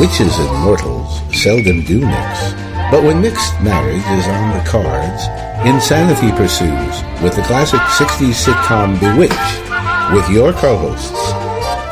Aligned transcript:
Witches 0.00 0.36
and 0.38 0.58
mortals 0.64 1.20
seldom 1.32 1.82
do 1.84 2.00
mix. 2.00 2.52
But 2.90 3.04
when 3.04 3.20
mixed 3.22 3.60
marriage 3.62 4.02
is 4.18 4.26
on 4.26 4.58
the 4.58 4.64
cards, 4.68 5.28
insanity 5.64 6.32
pursues 6.32 7.02
with 7.22 7.36
the 7.36 7.42
classic 7.42 7.80
60s 7.80 8.34
sitcom 8.34 8.98
Bewitched 8.98 9.64
with 10.12 10.28
your 10.28 10.52
co-hosts, 10.52 11.14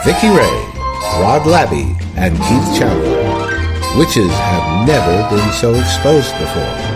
Vicky 0.04 0.28
Ray, 0.28 0.58
Rod 1.22 1.46
Labby, 1.46 1.96
and 2.16 2.36
Keith 2.36 2.78
Chandler. 2.78 3.22
Witches 3.96 4.30
have 4.30 4.86
never 4.86 5.36
been 5.36 5.52
so 5.52 5.72
exposed 5.72 6.32
before. 6.38 6.91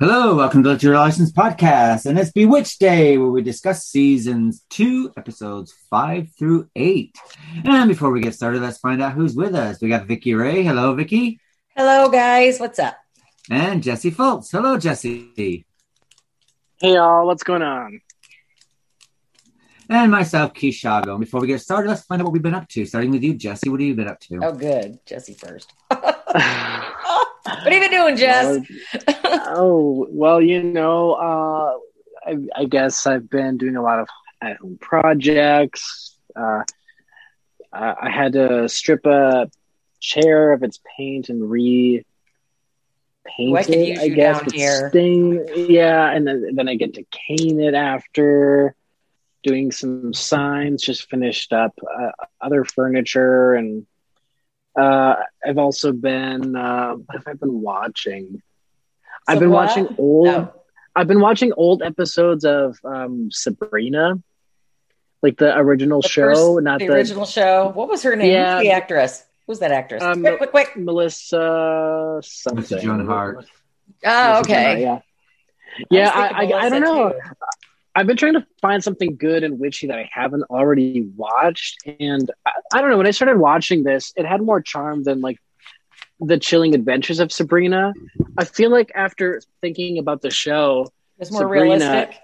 Hello, 0.00 0.36
welcome 0.36 0.62
to 0.62 0.76
Your 0.76 0.94
License 0.94 1.32
Podcast, 1.32 2.06
and 2.06 2.16
it's 2.16 2.30
Bewitched 2.30 2.78
Day, 2.78 3.18
where 3.18 3.30
we 3.30 3.42
discuss 3.42 3.84
seasons 3.84 4.64
two, 4.70 5.12
episodes 5.16 5.74
five 5.90 6.28
through 6.38 6.70
eight. 6.76 7.16
And 7.64 7.88
before 7.88 8.12
we 8.12 8.20
get 8.20 8.32
started, 8.32 8.62
let's 8.62 8.78
find 8.78 9.02
out 9.02 9.14
who's 9.14 9.34
with 9.34 9.56
us. 9.56 9.80
We 9.82 9.88
got 9.88 10.06
Vicky 10.06 10.34
Ray. 10.34 10.62
Hello, 10.62 10.94
Vicky. 10.94 11.40
Hello, 11.74 12.08
guys. 12.10 12.60
What's 12.60 12.78
up? 12.78 12.96
And 13.50 13.82
Jesse 13.82 14.12
Fultz. 14.12 14.52
Hello, 14.52 14.78
Jesse. 14.78 15.32
Hey, 15.34 15.64
y'all. 16.80 17.26
What's 17.26 17.42
going 17.42 17.62
on? 17.62 18.00
And 19.88 20.12
myself, 20.12 20.54
Keith 20.54 20.76
Shago. 20.76 21.18
Before 21.18 21.40
we 21.40 21.48
get 21.48 21.60
started, 21.60 21.88
let's 21.88 22.02
find 22.02 22.22
out 22.22 22.26
what 22.26 22.34
we've 22.34 22.40
been 22.40 22.54
up 22.54 22.68
to. 22.68 22.86
Starting 22.86 23.10
with 23.10 23.24
you, 23.24 23.34
Jesse. 23.34 23.68
What 23.68 23.80
have 23.80 23.88
you 23.88 23.96
been 23.96 24.06
up 24.06 24.20
to? 24.20 24.38
Oh, 24.44 24.52
good. 24.52 25.00
Jesse 25.06 25.34
first. 25.34 25.72
What 27.48 27.72
have 27.72 27.72
you 27.72 27.80
been 27.80 27.90
doing, 27.90 28.16
Jess? 28.16 28.66
oh, 29.48 30.06
well, 30.10 30.40
you 30.40 30.62
know, 30.62 31.12
uh, 31.12 31.78
I, 32.26 32.36
I, 32.62 32.64
guess 32.66 33.06
I've 33.06 33.28
been 33.30 33.56
doing 33.56 33.76
a 33.76 33.82
lot 33.82 34.00
of 34.00 34.08
at 34.40 34.58
home 34.58 34.78
projects. 34.80 36.16
Uh, 36.36 36.62
I 37.72 38.10
had 38.10 38.32
to 38.32 38.68
strip 38.68 39.06
a 39.06 39.50
chair 40.00 40.52
of 40.52 40.62
its 40.62 40.80
paint 40.96 41.28
and 41.28 41.50
re 41.50 42.04
paint 43.26 43.68
it, 43.68 43.98
I 43.98 44.08
guess, 44.08 44.44
with 44.44 44.54
here. 44.54 44.88
stain. 44.90 45.46
Yeah, 45.54 46.10
and 46.10 46.26
then, 46.26 46.54
then 46.54 46.68
I 46.68 46.76
get 46.76 46.94
to 46.94 47.04
cane 47.10 47.60
it 47.60 47.74
after 47.74 48.74
doing 49.42 49.70
some 49.70 50.12
signs, 50.14 50.82
just 50.82 51.08
finished 51.10 51.52
up 51.52 51.78
uh, 51.82 52.10
other 52.40 52.64
furniture 52.64 53.54
and 53.54 53.86
uh, 54.78 55.16
I've 55.44 55.58
also 55.58 55.92
been. 55.92 56.54
Uh, 56.54 56.94
what 56.94 57.16
have 57.16 57.26
I 57.26 57.32
been 57.34 57.60
watching? 57.60 58.34
So 58.34 58.40
I've 59.26 59.40
been 59.40 59.50
what? 59.50 59.68
watching 59.68 59.94
old. 59.98 60.28
Oh. 60.28 60.54
I've 60.94 61.06
been 61.06 61.20
watching 61.20 61.52
old 61.56 61.82
episodes 61.82 62.44
of 62.44 62.78
um, 62.84 63.30
Sabrina, 63.30 64.20
like 65.22 65.36
the 65.36 65.56
original 65.56 66.02
the 66.02 66.08
show, 66.08 66.54
first, 66.54 66.64
not 66.64 66.80
the, 66.80 66.88
the, 66.88 66.94
original 66.94 67.24
show. 67.24 67.68
What 67.68 67.88
was 67.88 68.02
her 68.02 68.16
name? 68.16 68.32
Yeah, 68.32 68.60
the 68.60 68.70
actress. 68.70 69.24
Who's 69.46 69.60
that 69.60 69.70
actress? 69.70 70.02
Um, 70.02 70.22
quick, 70.22 70.38
quick, 70.38 70.50
quick. 70.50 70.76
Melissa 70.76 72.20
something. 72.22 72.80
Joan 72.80 73.06
Hart. 73.06 73.46
Oh, 74.04 74.40
okay. 74.40 74.82
yeah, 74.82 75.00
yeah. 75.90 76.10
I, 76.14 76.20
I, 76.20 76.30
I, 76.30 76.58
I 76.66 76.68
don't 76.68 76.82
know. 76.82 77.10
Too. 77.10 77.18
I've 77.98 78.06
been 78.06 78.16
trying 78.16 78.34
to 78.34 78.46
find 78.62 78.82
something 78.82 79.16
good 79.16 79.42
and 79.42 79.58
witchy 79.58 79.88
that 79.88 79.98
I 79.98 80.08
haven't 80.12 80.44
already 80.44 81.08
watched, 81.16 81.84
and 81.98 82.30
I, 82.46 82.52
I, 82.72 82.80
don't 82.80 82.90
know. 82.90 82.96
When 82.96 83.08
I 83.08 83.10
started 83.10 83.38
watching 83.38 83.82
this, 83.82 84.12
it 84.14 84.24
had 84.24 84.40
more 84.40 84.60
charm 84.60 85.02
than 85.02 85.20
like 85.20 85.38
the 86.20 86.38
chilling 86.38 86.76
adventures 86.76 87.18
of 87.18 87.32
Sabrina. 87.32 87.92
I 88.38 88.44
feel 88.44 88.70
like 88.70 88.92
after 88.94 89.42
thinking 89.60 89.98
about 89.98 90.22
the 90.22 90.30
show, 90.30 90.86
it's 91.18 91.32
more 91.32 91.40
Sabrina, 91.40 91.64
realistic. 91.64 92.20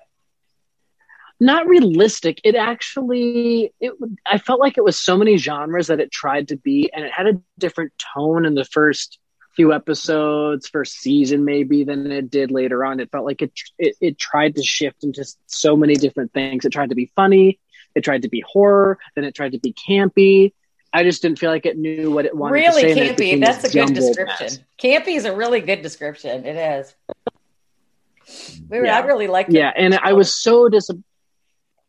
Not 1.40 1.66
realistic. 1.66 2.40
It 2.44 2.54
actually, 2.54 3.74
it. 3.80 3.94
I 4.24 4.38
felt 4.38 4.60
like 4.60 4.78
it 4.78 4.84
was 4.84 4.96
so 4.96 5.16
many 5.16 5.38
genres 5.38 5.88
that 5.88 5.98
it 5.98 6.12
tried 6.12 6.46
to 6.48 6.56
be, 6.56 6.88
and 6.94 7.04
it 7.04 7.10
had 7.10 7.26
a 7.26 7.40
different 7.58 7.92
tone 8.14 8.46
in 8.46 8.54
the 8.54 8.64
first 8.64 9.18
few 9.56 9.72
episodes 9.72 10.68
first 10.68 10.94
season 10.94 11.44
maybe 11.44 11.84
than 11.84 12.10
it 12.10 12.30
did 12.30 12.50
later 12.50 12.84
on. 12.84 13.00
It 13.00 13.10
felt 13.10 13.24
like 13.24 13.42
it, 13.42 13.52
it 13.78 13.96
it 14.00 14.18
tried 14.18 14.56
to 14.56 14.62
shift 14.62 15.04
into 15.04 15.24
so 15.46 15.76
many 15.76 15.94
different 15.94 16.32
things. 16.32 16.64
It 16.64 16.70
tried 16.70 16.90
to 16.90 16.94
be 16.94 17.12
funny. 17.16 17.58
It 17.94 18.02
tried 18.02 18.22
to 18.22 18.28
be 18.28 18.42
horror. 18.46 18.98
Then 19.14 19.24
it 19.24 19.34
tried 19.34 19.52
to 19.52 19.58
be 19.58 19.72
campy. 19.72 20.52
I 20.92 21.02
just 21.02 21.22
didn't 21.22 21.38
feel 21.40 21.50
like 21.50 21.66
it 21.66 21.76
knew 21.76 22.10
what 22.12 22.24
it 22.24 22.36
wanted 22.36 22.54
really 22.54 22.82
to 22.82 22.94
say 22.94 23.10
Really 23.10 23.14
campy. 23.14 23.44
that's 23.44 23.64
a 23.64 23.72
good 23.72 23.94
description 23.94 24.46
mess. 24.46 24.58
campy 24.80 25.16
is 25.16 25.24
a 25.24 25.34
really 25.34 25.60
good 25.60 25.82
description. 25.82 26.44
It 26.44 26.56
is. 26.56 26.94
We 28.70 28.84
yeah. 28.84 28.98
i 28.98 29.04
really 29.04 29.26
liked 29.26 29.50
it. 29.50 29.56
Yeah 29.56 29.70
and 29.76 29.94
i 29.98 30.14
was 30.14 30.34
so 30.34 30.68
disappointed 30.68 31.04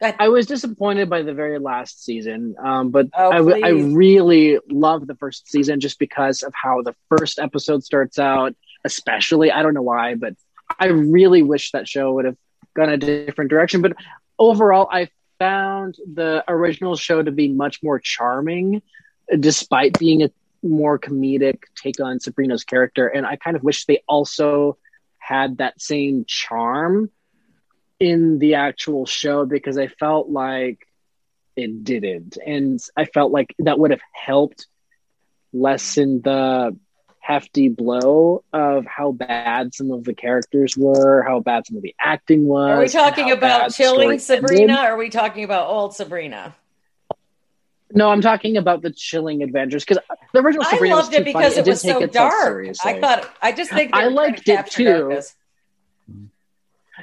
I 0.02 0.28
was 0.28 0.46
disappointed 0.46 1.10
by 1.10 1.22
the 1.22 1.34
very 1.34 1.58
last 1.58 2.04
season, 2.04 2.56
um, 2.62 2.90
but 2.90 3.08
oh, 3.14 3.32
I, 3.32 3.68
I 3.68 3.70
really 3.70 4.60
love 4.70 5.08
the 5.08 5.16
first 5.16 5.50
season 5.50 5.80
just 5.80 6.00
because 6.00 6.44
of 6.44 6.54
how 6.54 6.82
the 6.82 6.94
first 7.10 7.40
episode 7.40 7.84
starts 7.84 8.20
out. 8.20 8.56
Especially, 8.84 9.52
I 9.52 9.64
don't 9.64 9.74
know 9.74 9.82
why, 9.82 10.16
but 10.16 10.36
I 10.80 10.88
really 10.88 11.42
wish 11.42 11.72
that 11.72 11.88
show 11.88 12.14
would 12.14 12.26
have 12.26 12.38
gone 12.76 12.90
a 12.90 12.98
different 12.98 13.50
direction. 13.50 13.82
But 13.82 13.94
overall, 14.38 14.88
I 14.92 15.10
found 15.40 15.96
the 16.14 16.44
original 16.48 16.96
show 16.96 17.24
to 17.24 17.32
be 17.32 17.48
much 17.48 17.82
more 17.82 18.00
charming, 18.00 18.82
despite 19.40 19.98
being 19.98 20.24
a 20.24 20.30
more 20.62 21.00
comedic 21.00 21.64
take 21.76 22.00
on 22.00 22.20
Sabrina's 22.20 22.64
character. 22.64 23.08
And 23.08 23.26
I 23.26 23.38
kind 23.38 23.56
of 23.56 23.64
wish 23.64 23.86
they 23.86 24.04
also 24.08 24.78
had 25.20 25.58
that 25.58 25.82
same 25.82 26.26
charm 26.28 27.10
in 28.00 28.40
the 28.40 28.56
actual 28.56 29.06
show 29.06 29.46
because 29.46 29.78
I 29.78 29.88
felt 29.88 30.30
like 30.30 30.88
it 31.56 31.84
didn't. 31.84 32.38
And 32.46 32.80
I 32.96 33.06
felt 33.06 33.32
like 33.32 33.56
that 33.60 33.80
would 33.80 33.92
have 33.92 34.02
helped 34.12 34.68
lessen 35.54 36.22
the 36.22 36.78
hefty 37.20 37.70
blow 37.70 38.44
of 38.54 38.86
how 38.86 39.12
bad 39.12 39.74
some 39.74 39.92
of 39.92 40.04
the 40.04 40.14
characters 40.14 40.78
were, 40.78 41.24
how 41.24 41.40
bad 41.40 41.66
some 41.66 41.78
of 41.78 41.82
the 41.82 41.96
acting 42.00 42.46
was. 42.46 42.72
Are 42.72 42.80
we 42.80 42.88
talking 42.88 43.32
about 43.32 43.74
chilling 43.74 44.20
Sabrina 44.20 44.76
or 44.76 44.88
are 44.90 44.98
we 44.98 45.10
talking 45.10 45.44
about 45.44 45.68
old 45.68 45.96
Sabrina? 45.96 46.56
No, 47.92 48.10
I'm 48.10 48.22
talking 48.22 48.58
about 48.58 48.82
the 48.82 48.92
chilling 48.92 49.42
adventures 49.42 49.86
because 49.86 50.04
the 50.34 50.40
original 50.40 50.66
Sabrina 50.66 50.96
I 50.96 51.00
loved 51.00 51.14
it 51.14 51.24
because 51.24 51.56
funny. 51.56 51.68
it, 51.68 51.70
was 51.70 51.82
so 51.82 52.06
dark. 52.06 52.68
I 52.84 53.00
thought 53.00 53.34
I 53.42 53.54
just 53.54 53.72
think 53.72 53.96
I 53.96 54.08
liked 54.08 54.48
it 54.48 54.68
too. 54.68 54.84
Darkness. 54.84 55.36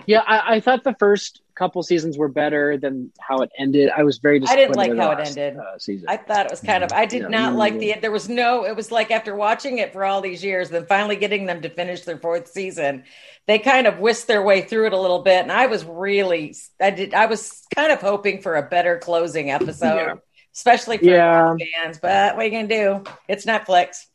Yeah, 0.07 0.23
I, 0.27 0.57
I, 0.57 0.61
thought 0.61 0.85
the 0.85 0.95
first 0.99 1.43
couple 1.55 1.83
seasons 1.83 2.19
were 2.19 2.29
better 2.29 2.77
than 2.77 3.13
how 3.21 3.39
it 3.39 3.51
ended. 3.59 3.91
I 3.97 4.03
was 4.03 4.19
very 4.19 4.41
I 4.47 4.57
didn't 4.57 4.77
like 4.77 4.97
how 4.97 5.11
it 5.13 5.27
ended. 5.27 5.57
Uh, 5.57 5.79
season. 5.79 6.09
I 6.09 6.17
thought 6.17 6.47
it 6.47 6.51
was 6.51 6.61
kind 6.61 6.83
of. 6.83 6.93
I 6.93 7.07
did 7.07 7.23
yeah, 7.23 7.29
not 7.29 7.55
like 7.55 7.79
the. 7.79 7.95
There 8.01 8.11
was 8.11 8.29
no. 8.29 8.65
It 8.65 8.77
was 8.77 8.91
like 8.91 9.11
after 9.11 9.35
watching 9.35 9.79
it 9.79 9.93
for 9.93 10.05
all 10.05 10.21
these 10.21 10.43
years, 10.43 10.71
then 10.71 10.87
finally 10.87 11.17
getting 11.17 11.47
them 11.47 11.63
to 11.63 11.69
finish 11.69 12.03
their 12.03 12.19
fourth 12.19 12.49
season, 12.49 13.05
they 13.47 13.59
kind 13.59 13.87
of 13.87 13.99
whisked 13.99 14.27
their 14.27 14.43
way 14.43 14.63
through 14.63 14.87
it 14.87 14.93
a 14.93 15.01
little 15.01 15.23
bit, 15.23 15.43
and 15.43 15.53
I 15.53 15.67
was 15.67 15.85
really. 15.85 16.55
I 16.81 16.91
did. 16.91 17.15
I 17.15 17.27
was 17.27 17.63
kind 17.75 17.93
of 17.93 18.01
hoping 18.01 18.43
for 18.43 18.57
a 18.57 18.63
better 18.63 18.99
closing 18.99 19.51
episode, 19.51 19.97
yeah. 19.97 20.15
especially 20.55 20.99
for 20.99 21.05
yeah. 21.05 21.55
fans. 21.77 21.99
But 22.01 22.37
what 22.37 22.43
are 22.43 22.49
you 22.49 22.51
gonna 22.51 22.69
do? 22.69 23.05
It's 23.29 23.47
Netflix. 23.47 24.07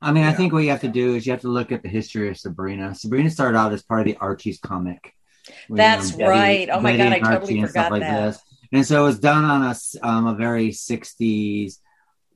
I 0.00 0.10
mean, 0.10 0.24
I 0.24 0.32
think 0.32 0.52
what 0.52 0.64
you 0.64 0.70
have 0.70 0.80
to 0.80 0.88
do 0.88 1.14
is 1.14 1.24
you 1.24 1.32
have 1.32 1.42
to 1.42 1.48
look 1.48 1.70
at 1.70 1.84
the 1.84 1.88
history 1.88 2.28
of 2.28 2.36
Sabrina. 2.36 2.92
Sabrina 2.92 3.30
started 3.30 3.56
out 3.56 3.72
as 3.72 3.84
part 3.84 4.00
of 4.00 4.06
the 4.06 4.16
Archie's 4.16 4.58
comic 4.58 5.14
that's 5.68 6.16
know, 6.16 6.28
right. 6.28 6.68
oh 6.70 6.80
my 6.80 6.96
god, 6.96 7.12
I 7.12 7.18
totally 7.18 7.60
forgot 7.62 7.92
like 7.92 8.02
that. 8.02 8.32
This. 8.32 8.42
And 8.72 8.86
so 8.86 9.02
it 9.02 9.06
was 9.06 9.18
done 9.18 9.44
on 9.44 9.62
a 9.62 10.06
um, 10.06 10.26
a 10.26 10.34
very 10.34 10.70
'60s, 10.70 11.78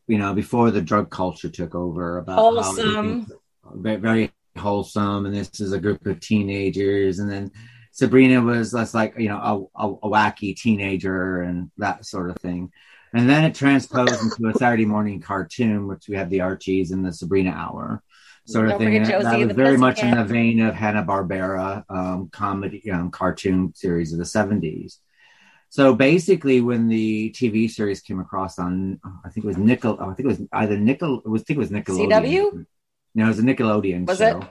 you 0.06 0.18
know, 0.18 0.34
before 0.34 0.70
the 0.70 0.82
drug 0.82 1.10
culture 1.10 1.48
took 1.48 1.74
over. 1.74 2.18
About 2.18 2.38
wholesome, 2.38 3.26
very, 3.74 3.96
very 3.96 4.32
wholesome, 4.58 5.26
and 5.26 5.34
this 5.34 5.60
is 5.60 5.72
a 5.72 5.80
group 5.80 6.04
of 6.06 6.20
teenagers, 6.20 7.18
and 7.18 7.30
then 7.30 7.50
Sabrina 7.92 8.42
was 8.42 8.74
less 8.74 8.92
like 8.92 9.18
you 9.18 9.28
know 9.28 9.70
a, 9.76 9.86
a, 9.86 9.92
a 9.94 10.10
wacky 10.10 10.54
teenager 10.54 11.42
and 11.42 11.70
that 11.78 12.04
sort 12.04 12.30
of 12.30 12.36
thing. 12.38 12.70
And 13.14 13.30
then 13.30 13.44
it 13.44 13.54
transposed 13.54 14.20
into 14.20 14.48
a 14.48 14.58
Saturday 14.58 14.84
morning 14.84 15.20
cartoon, 15.20 15.86
which 15.86 16.06
we 16.06 16.16
have 16.16 16.28
the 16.28 16.42
Archies 16.42 16.90
and 16.90 17.02
the 17.02 17.12
Sabrina 17.12 17.50
Hour 17.50 18.02
sort 18.46 18.70
of 18.70 18.78
thing. 18.78 19.02
That, 19.02 19.22
that 19.22 19.38
was 19.38 19.52
very 19.52 19.76
much 19.76 20.02
in 20.02 20.16
the 20.16 20.24
vein 20.24 20.60
of 20.60 20.74
Hanna 20.74 21.04
Barbera 21.04 21.84
um, 21.88 22.28
comedy 22.30 22.90
um, 22.90 23.10
cartoon 23.10 23.72
series 23.74 24.12
of 24.12 24.18
the 24.18 24.24
seventies. 24.24 24.98
So 25.68 25.94
basically, 25.94 26.60
when 26.60 26.88
the 26.88 27.30
TV 27.32 27.70
series 27.70 28.00
came 28.00 28.20
across 28.20 28.58
on, 28.58 29.00
I 29.24 29.28
think 29.28 29.44
it 29.44 29.48
was 29.48 29.58
Nickel. 29.58 29.98
I 30.00 30.06
think 30.14 30.20
it 30.20 30.26
was 30.26 30.42
either 30.52 30.78
Nickel. 30.78 31.20
It 31.24 31.28
was, 31.28 31.42
I 31.42 31.44
think 31.44 31.56
it 31.56 31.60
was 31.60 31.70
Nickelodeon. 31.70 32.10
CW. 32.10 32.66
No, 33.14 33.24
it 33.24 33.28
was 33.28 33.38
a 33.38 33.42
Nickelodeon 33.42 34.06
was 34.06 34.18
show. 34.18 34.38
It? 34.38 34.44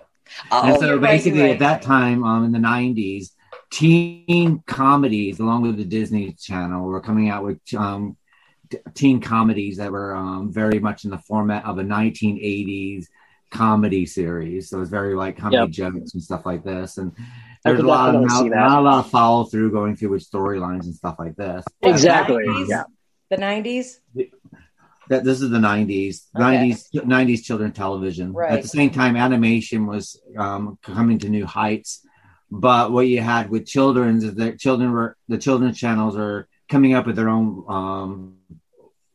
Oh, 0.52 0.68
and 0.68 0.80
so 0.80 1.00
basically, 1.00 1.42
right, 1.42 1.46
right. 1.48 1.54
at 1.54 1.60
that 1.60 1.82
time, 1.82 2.24
um, 2.24 2.46
in 2.46 2.52
the 2.52 2.60
'90s, 2.60 3.32
teen 3.72 4.64
comedies, 4.66 5.40
along 5.40 5.64
with 5.64 5.78
the 5.78 5.86
Disney 5.86 6.34
Channel, 6.34 6.86
were 6.86 7.02
coming 7.02 7.30
out 7.30 7.44
with 7.44 7.60
um, 7.78 8.18
teen 8.94 9.22
comedies 9.22 9.78
that 9.78 9.92
were 9.92 10.16
um, 10.16 10.52
very 10.52 10.80
much 10.80 11.06
in 11.06 11.12
the 11.12 11.18
format 11.18 11.66
of 11.66 11.78
a 11.78 11.84
1980s 11.84 13.06
comedy 13.52 14.06
series. 14.06 14.70
So 14.70 14.82
it's 14.82 14.90
very 14.90 15.16
like 15.16 15.38
comedy 15.38 15.58
yep. 15.58 15.70
jokes 15.70 16.14
and 16.14 16.24
stuff 16.24 16.46
like 16.46 16.64
this. 16.64 16.98
And 16.98 17.14
there's 17.64 17.80
a 17.80 17.84
lot 17.84 18.14
of 18.14 18.22
not, 18.22 18.46
not, 18.46 18.80
a 18.80 18.82
lot 18.82 19.06
of 19.06 19.10
follow 19.10 19.46
through 19.46 19.72
going 19.72 19.96
through 19.96 20.10
with 20.10 20.30
storylines 20.30 20.84
and 20.84 20.96
stuff 20.96 21.16
like 21.18 21.36
this. 21.36 21.64
Exactly. 21.82 22.44
The 22.46 22.52
90s? 22.52 22.68
Yeah. 22.70 22.84
The 23.30 23.38
90s? 23.38 23.96
that 25.10 25.24
this 25.24 25.42
is 25.42 25.50
the 25.50 25.58
90s, 25.58 26.24
okay. 26.36 26.72
90s, 26.72 26.92
90s 26.94 27.44
children 27.44 27.72
television. 27.72 28.34
Right. 28.34 28.54
At 28.54 28.62
the 28.62 28.68
same 28.68 28.90
time, 28.90 29.16
animation 29.16 29.86
was 29.86 30.20
um, 30.38 30.78
coming 30.82 31.20
to 31.20 31.30
new 31.30 31.46
heights. 31.46 32.06
But 32.52 32.92
what 32.92 33.08
you 33.08 33.22
had 33.22 33.50
with 33.50 33.66
children's 33.66 34.24
is 34.24 34.36
that 34.36 34.60
children 34.60 34.92
were 34.92 35.18
the 35.28 35.38
children's 35.38 35.78
channels 35.78 36.16
are 36.16 36.48
coming 36.70 36.94
up 36.94 37.06
with 37.06 37.16
their 37.16 37.30
own 37.30 37.66
um, 37.68 38.35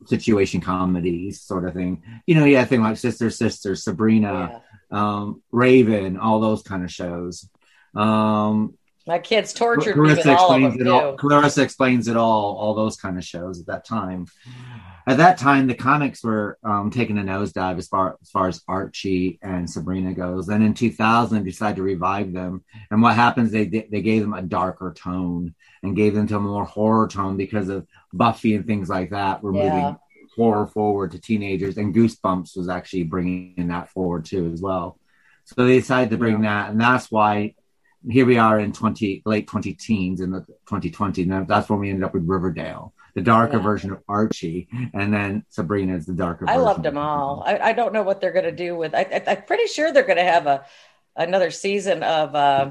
situation 0.06 0.60
comedies, 0.60 1.40
sort 1.40 1.66
of 1.66 1.74
thing. 1.74 2.02
You 2.26 2.34
know, 2.34 2.44
yeah, 2.44 2.64
thing 2.64 2.82
like 2.82 2.96
Sister 2.96 3.30
Sister, 3.30 3.76
Sabrina, 3.76 4.62
yeah. 4.92 4.98
um, 4.98 5.42
Raven, 5.52 6.16
all 6.16 6.40
those 6.40 6.62
kind 6.62 6.84
of 6.84 6.90
shows. 6.90 7.48
Um, 7.94 8.74
My 9.06 9.18
kids 9.18 9.52
tortured 9.52 9.94
Clarissa 9.94 10.28
me 10.28 10.32
with 10.32 10.40
all 10.40 10.54
of 10.54 10.72
them 10.72 10.80
it 10.80 10.88
all, 10.88 11.16
Clarissa 11.16 11.62
explains 11.62 12.08
it 12.08 12.16
all. 12.16 12.56
All 12.56 12.74
those 12.74 12.96
kind 12.96 13.18
of 13.18 13.24
shows 13.24 13.60
at 13.60 13.66
that 13.66 13.84
time. 13.84 14.26
At 15.06 15.16
that 15.16 15.38
time, 15.38 15.66
the 15.66 15.74
comics 15.74 16.22
were 16.22 16.58
um, 16.62 16.90
taking 16.90 17.18
a 17.18 17.22
nosedive 17.22 17.78
as 17.78 17.88
far 17.88 18.18
as 18.20 18.30
far 18.30 18.48
as 18.48 18.62
Archie 18.68 19.38
and 19.42 19.68
Sabrina 19.68 20.12
goes. 20.14 20.46
Then 20.46 20.62
in 20.62 20.74
2000, 20.74 21.38
they 21.38 21.50
decided 21.50 21.76
to 21.76 21.82
revive 21.82 22.32
them. 22.32 22.64
And 22.90 23.02
what 23.02 23.14
happens? 23.16 23.50
They 23.50 23.66
they 23.66 24.02
gave 24.02 24.22
them 24.22 24.34
a 24.34 24.42
darker 24.42 24.92
tone 24.92 25.54
and 25.82 25.96
gave 25.96 26.14
them 26.14 26.26
to 26.28 26.36
a 26.36 26.40
more 26.40 26.64
horror 26.64 27.08
tone 27.08 27.36
because 27.36 27.68
of 27.68 27.86
Buffy 28.12 28.54
and 28.54 28.66
things 28.66 28.88
like 28.88 29.10
that. 29.10 29.42
We're 29.42 29.54
yeah. 29.54 29.74
moving 29.74 29.98
horror 30.36 30.66
forward 30.66 31.12
to 31.12 31.18
teenagers, 31.18 31.76
and 31.76 31.94
Goosebumps 31.94 32.56
was 32.56 32.68
actually 32.68 33.04
bringing 33.04 33.68
that 33.68 33.90
forward 33.90 34.26
too 34.26 34.50
as 34.52 34.60
well. 34.60 34.98
So 35.44 35.64
they 35.64 35.78
decided 35.78 36.10
to 36.10 36.18
bring 36.18 36.44
yeah. 36.44 36.64
that, 36.64 36.70
and 36.70 36.80
that's 36.80 37.10
why 37.10 37.54
here 38.08 38.24
we 38.24 38.38
are 38.38 38.58
in 38.58 38.72
20 38.72 39.22
late 39.26 39.46
20 39.46 39.74
teens 39.74 40.20
in 40.20 40.30
the 40.30 40.40
2020 40.40 41.22
and 41.22 41.46
that's 41.46 41.68
when 41.68 41.80
we 41.80 41.90
ended 41.90 42.04
up 42.04 42.14
with 42.14 42.26
riverdale 42.26 42.94
the 43.14 43.20
darker 43.20 43.56
yeah. 43.56 43.62
version 43.62 43.90
of 43.92 44.02
archie 44.08 44.68
and 44.94 45.12
then 45.12 45.44
sabrina 45.48 45.96
is 45.96 46.06
the 46.06 46.12
darker 46.12 46.46
version. 46.46 46.60
i 46.60 46.62
loved 46.62 46.82
them 46.82 46.98
all 46.98 47.42
I, 47.46 47.58
I, 47.58 47.72
don't 47.72 47.92
know 47.92 48.02
what 48.02 48.20
they're 48.20 48.32
going 48.32 48.44
to 48.44 48.52
do 48.52 48.76
with 48.76 48.94
I, 48.94 49.02
am 49.02 49.42
pretty 49.42 49.66
sure 49.66 49.92
they're 49.92 50.02
going 50.02 50.18
to 50.18 50.24
have 50.24 50.46
a 50.46 50.64
another 51.16 51.50
season 51.50 52.02
of 52.02 52.34
uh, 52.34 52.70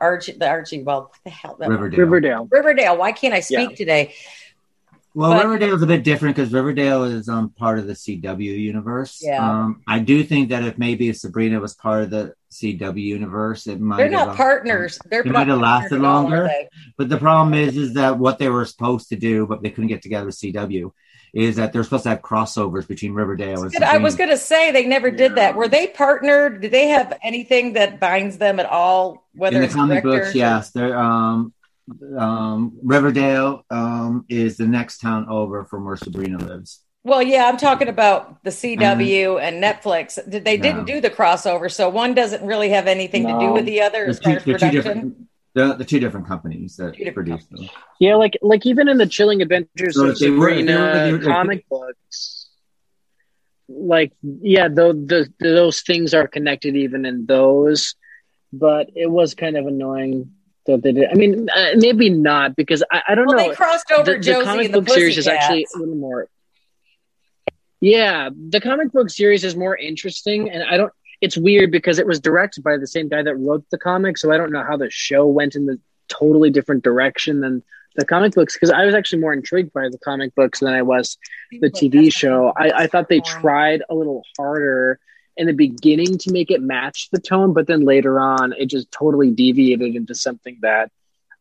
archie 0.00 0.32
the 0.32 0.48
archie 0.48 0.82
well 0.82 1.02
what 1.02 1.18
the 1.24 1.30
hell 1.30 1.56
riverdale 1.58 1.98
riverdale 1.98 2.48
riverdale 2.50 2.96
why 2.96 3.12
can't 3.12 3.34
i 3.34 3.40
speak 3.40 3.70
yeah. 3.70 3.76
today 3.76 4.14
well, 5.14 5.32
but, 5.32 5.44
Riverdale 5.44 5.74
is 5.74 5.82
a 5.82 5.86
bit 5.86 6.04
different 6.04 6.36
because 6.36 6.52
Riverdale 6.52 7.04
is 7.04 7.28
um, 7.28 7.50
part 7.50 7.78
of 7.78 7.86
the 7.86 7.92
CW 7.92 8.38
universe. 8.40 9.20
Yeah. 9.22 9.46
Um, 9.46 9.82
I 9.86 9.98
do 9.98 10.24
think 10.24 10.50
that 10.50 10.64
if 10.64 10.78
maybe 10.78 11.08
if 11.08 11.18
Sabrina 11.18 11.60
was 11.60 11.74
part 11.74 12.04
of 12.04 12.10
the 12.10 12.34
CW 12.50 13.02
universe, 13.02 13.66
it 13.66 13.80
might. 13.80 13.98
They're 13.98 14.08
not 14.08 14.28
have, 14.28 14.36
partners. 14.36 14.98
They're 15.04 15.20
it 15.20 15.26
might 15.26 15.48
have 15.48 15.60
lasted 15.60 16.00
longer. 16.00 16.50
But 16.96 17.08
the 17.08 17.18
problem 17.18 17.54
is, 17.54 17.76
is 17.76 17.94
that 17.94 18.18
what 18.18 18.38
they 18.38 18.48
were 18.48 18.64
supposed 18.64 19.10
to 19.10 19.16
do, 19.16 19.46
but 19.46 19.62
they 19.62 19.70
couldn't 19.70 19.88
get 19.88 20.02
together 20.02 20.26
with 20.26 20.36
CW, 20.36 20.92
is 21.34 21.56
that 21.56 21.72
they're 21.72 21.84
supposed 21.84 22.04
to 22.04 22.10
have 22.10 22.22
crossovers 22.22 22.86
between 22.86 23.12
Riverdale 23.12 23.62
and. 23.62 23.72
Sabrina. 23.72 23.92
I 23.92 23.98
was 23.98 24.16
going 24.16 24.30
to 24.30 24.38
say 24.38 24.70
they 24.70 24.86
never 24.86 25.10
did 25.10 25.34
that. 25.36 25.56
Were 25.56 25.68
they 25.68 25.88
partnered? 25.88 26.62
Did 26.62 26.70
they 26.70 26.88
have 26.88 27.18
anything 27.22 27.74
that 27.74 28.00
binds 28.00 28.38
them 28.38 28.60
at 28.60 28.66
all? 28.66 29.26
Whether 29.34 29.62
in 29.62 29.68
the 29.68 29.74
comic 29.74 30.04
books, 30.04 30.34
yes, 30.34 30.70
they're 30.70 30.96
um 30.98 31.52
um, 32.16 32.78
Riverdale 32.82 33.64
um, 33.70 34.24
is 34.28 34.56
the 34.56 34.66
next 34.66 34.98
town 34.98 35.28
over 35.28 35.64
from 35.64 35.84
where 35.84 35.96
Sabrina 35.96 36.38
lives. 36.38 36.80
Well, 37.04 37.22
yeah, 37.22 37.46
I'm 37.46 37.56
talking 37.56 37.88
about 37.88 38.44
the 38.44 38.50
CW 38.50 38.76
mm-hmm. 38.78 39.42
and 39.42 39.62
Netflix. 39.62 40.18
They 40.24 40.56
didn't 40.56 40.84
do 40.84 41.00
the 41.00 41.10
crossover, 41.10 41.70
so 41.70 41.88
one 41.88 42.14
doesn't 42.14 42.44
really 42.44 42.68
have 42.70 42.86
anything 42.86 43.24
no. 43.24 43.38
to 43.38 43.46
do 43.46 43.52
with 43.52 43.64
the 43.64 43.80
other 43.82 44.06
as 44.06 44.20
far 44.20 44.34
as 44.34 44.44
production. 44.44 45.28
The, 45.54 45.74
the 45.74 45.84
two 45.84 46.00
different 46.00 46.26
companies 46.26 46.76
that 46.76 46.96
produce 47.12 47.44
them. 47.46 47.68
Yeah, 47.98 48.14
like 48.14 48.38
like 48.40 48.64
even 48.64 48.88
in 48.88 48.96
the 48.96 49.06
Chilling 49.06 49.42
Adventures 49.42 49.96
so 49.96 50.06
of 50.06 50.16
Sabrina 50.16 51.10
were, 51.10 51.18
were, 51.18 51.24
comic 51.24 51.68
books, 51.68 52.48
like 53.68 54.12
yeah, 54.22 54.68
though 54.68 54.92
the, 54.94 55.30
those 55.40 55.82
things 55.82 56.14
are 56.14 56.26
connected 56.26 56.74
even 56.74 57.04
in 57.04 57.26
those, 57.26 57.96
but 58.50 58.90
it 58.94 59.10
was 59.10 59.34
kind 59.34 59.58
of 59.58 59.66
annoying 59.66 60.32
that 60.66 60.82
they 60.82 60.92
did. 60.92 61.08
I 61.10 61.14
mean, 61.14 61.48
uh, 61.54 61.70
maybe 61.76 62.10
not 62.10 62.56
because 62.56 62.82
I, 62.90 63.02
I 63.08 63.14
don't 63.14 63.26
well, 63.26 63.36
know. 63.36 63.48
They 63.48 63.54
crossed 63.54 63.90
over 63.90 64.12
the, 64.12 64.18
Josie 64.18 64.38
the 64.38 64.44
comic 64.44 64.64
and 64.66 64.74
the 64.74 64.80
book 64.82 64.94
series 64.94 65.18
is 65.18 65.26
actually 65.26 65.66
a 65.74 65.78
little 65.78 65.96
more. 65.96 66.28
Yeah, 67.80 68.30
the 68.30 68.60
comic 68.60 68.92
book 68.92 69.10
series 69.10 69.44
is 69.44 69.56
more 69.56 69.76
interesting, 69.76 70.50
and 70.50 70.62
I 70.62 70.76
don't. 70.76 70.92
It's 71.20 71.36
weird 71.36 71.70
because 71.70 71.98
it 71.98 72.06
was 72.06 72.20
directed 72.20 72.64
by 72.64 72.76
the 72.76 72.86
same 72.86 73.08
guy 73.08 73.22
that 73.22 73.34
wrote 73.36 73.64
the 73.70 73.78
comic, 73.78 74.18
so 74.18 74.32
I 74.32 74.36
don't 74.36 74.52
know 74.52 74.64
how 74.64 74.76
the 74.76 74.90
show 74.90 75.26
went 75.26 75.54
in 75.54 75.66
the 75.66 75.80
totally 76.08 76.50
different 76.50 76.84
direction 76.84 77.40
than 77.40 77.62
the 77.96 78.04
comic 78.04 78.34
books. 78.34 78.54
Because 78.54 78.70
I 78.70 78.84
was 78.84 78.94
actually 78.94 79.20
more 79.20 79.32
intrigued 79.32 79.72
by 79.72 79.88
the 79.88 79.98
comic 79.98 80.34
books 80.34 80.60
than 80.60 80.72
I 80.72 80.82
was 80.82 81.18
the 81.60 81.70
TV 81.70 82.12
show. 82.12 82.52
I, 82.56 82.82
I 82.82 82.86
thought 82.86 83.08
they 83.08 83.20
tried 83.20 83.82
a 83.88 83.94
little 83.94 84.22
harder 84.36 85.00
in 85.36 85.46
the 85.46 85.52
beginning 85.52 86.18
to 86.18 86.32
make 86.32 86.50
it 86.50 86.60
match 86.60 87.08
the 87.10 87.20
tone, 87.20 87.52
but 87.52 87.66
then 87.66 87.84
later 87.84 88.20
on 88.20 88.52
it 88.52 88.66
just 88.66 88.90
totally 88.90 89.30
deviated 89.30 89.96
into 89.96 90.14
something 90.14 90.58
that 90.62 90.90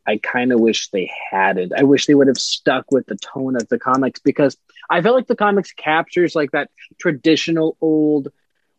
I 0.07 0.17
kind 0.17 0.51
of 0.51 0.59
wish 0.59 0.89
they 0.89 1.11
hadn't. 1.29 1.73
I 1.77 1.83
wish 1.83 2.05
they 2.05 2.15
would 2.15 2.27
have 2.27 2.37
stuck 2.37 2.91
with 2.91 3.05
the 3.05 3.17
tone 3.17 3.55
of 3.55 3.67
the 3.67 3.77
comics 3.77 4.19
because 4.19 4.57
I 4.89 5.01
felt 5.01 5.15
like 5.15 5.27
the 5.27 5.35
comics 5.35 5.73
captures 5.73 6.35
like 6.35 6.51
that 6.51 6.69
traditional 6.99 7.77
old 7.81 8.29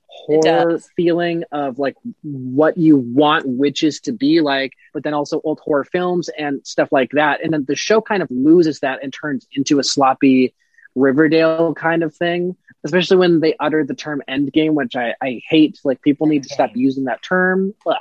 horror 0.06 0.78
feeling 0.96 1.44
of 1.52 1.78
like 1.78 1.96
what 2.22 2.76
you 2.76 2.96
want 2.96 3.46
witches 3.46 4.00
to 4.00 4.12
be 4.12 4.40
like, 4.40 4.72
but 4.92 5.02
then 5.04 5.14
also 5.14 5.40
old 5.42 5.60
horror 5.60 5.84
films 5.84 6.28
and 6.28 6.66
stuff 6.66 6.90
like 6.92 7.12
that. 7.12 7.42
And 7.42 7.52
then 7.52 7.64
the 7.66 7.76
show 7.76 8.00
kind 8.00 8.22
of 8.22 8.30
loses 8.30 8.80
that 8.80 9.02
and 9.02 9.12
turns 9.12 9.46
into 9.54 9.78
a 9.78 9.84
sloppy 9.84 10.54
Riverdale 10.94 11.72
kind 11.72 12.02
of 12.02 12.14
thing, 12.14 12.56
especially 12.84 13.16
when 13.18 13.40
they 13.40 13.54
utter 13.58 13.84
the 13.84 13.94
term 13.94 14.22
endgame, 14.28 14.72
which 14.72 14.96
I, 14.96 15.14
I 15.20 15.40
hate. 15.48 15.78
Like 15.84 16.02
people 16.02 16.26
need 16.26 16.44
to 16.44 16.48
stop 16.48 16.70
using 16.74 17.04
that 17.04 17.22
term. 17.22 17.74
Ugh. 17.86 17.96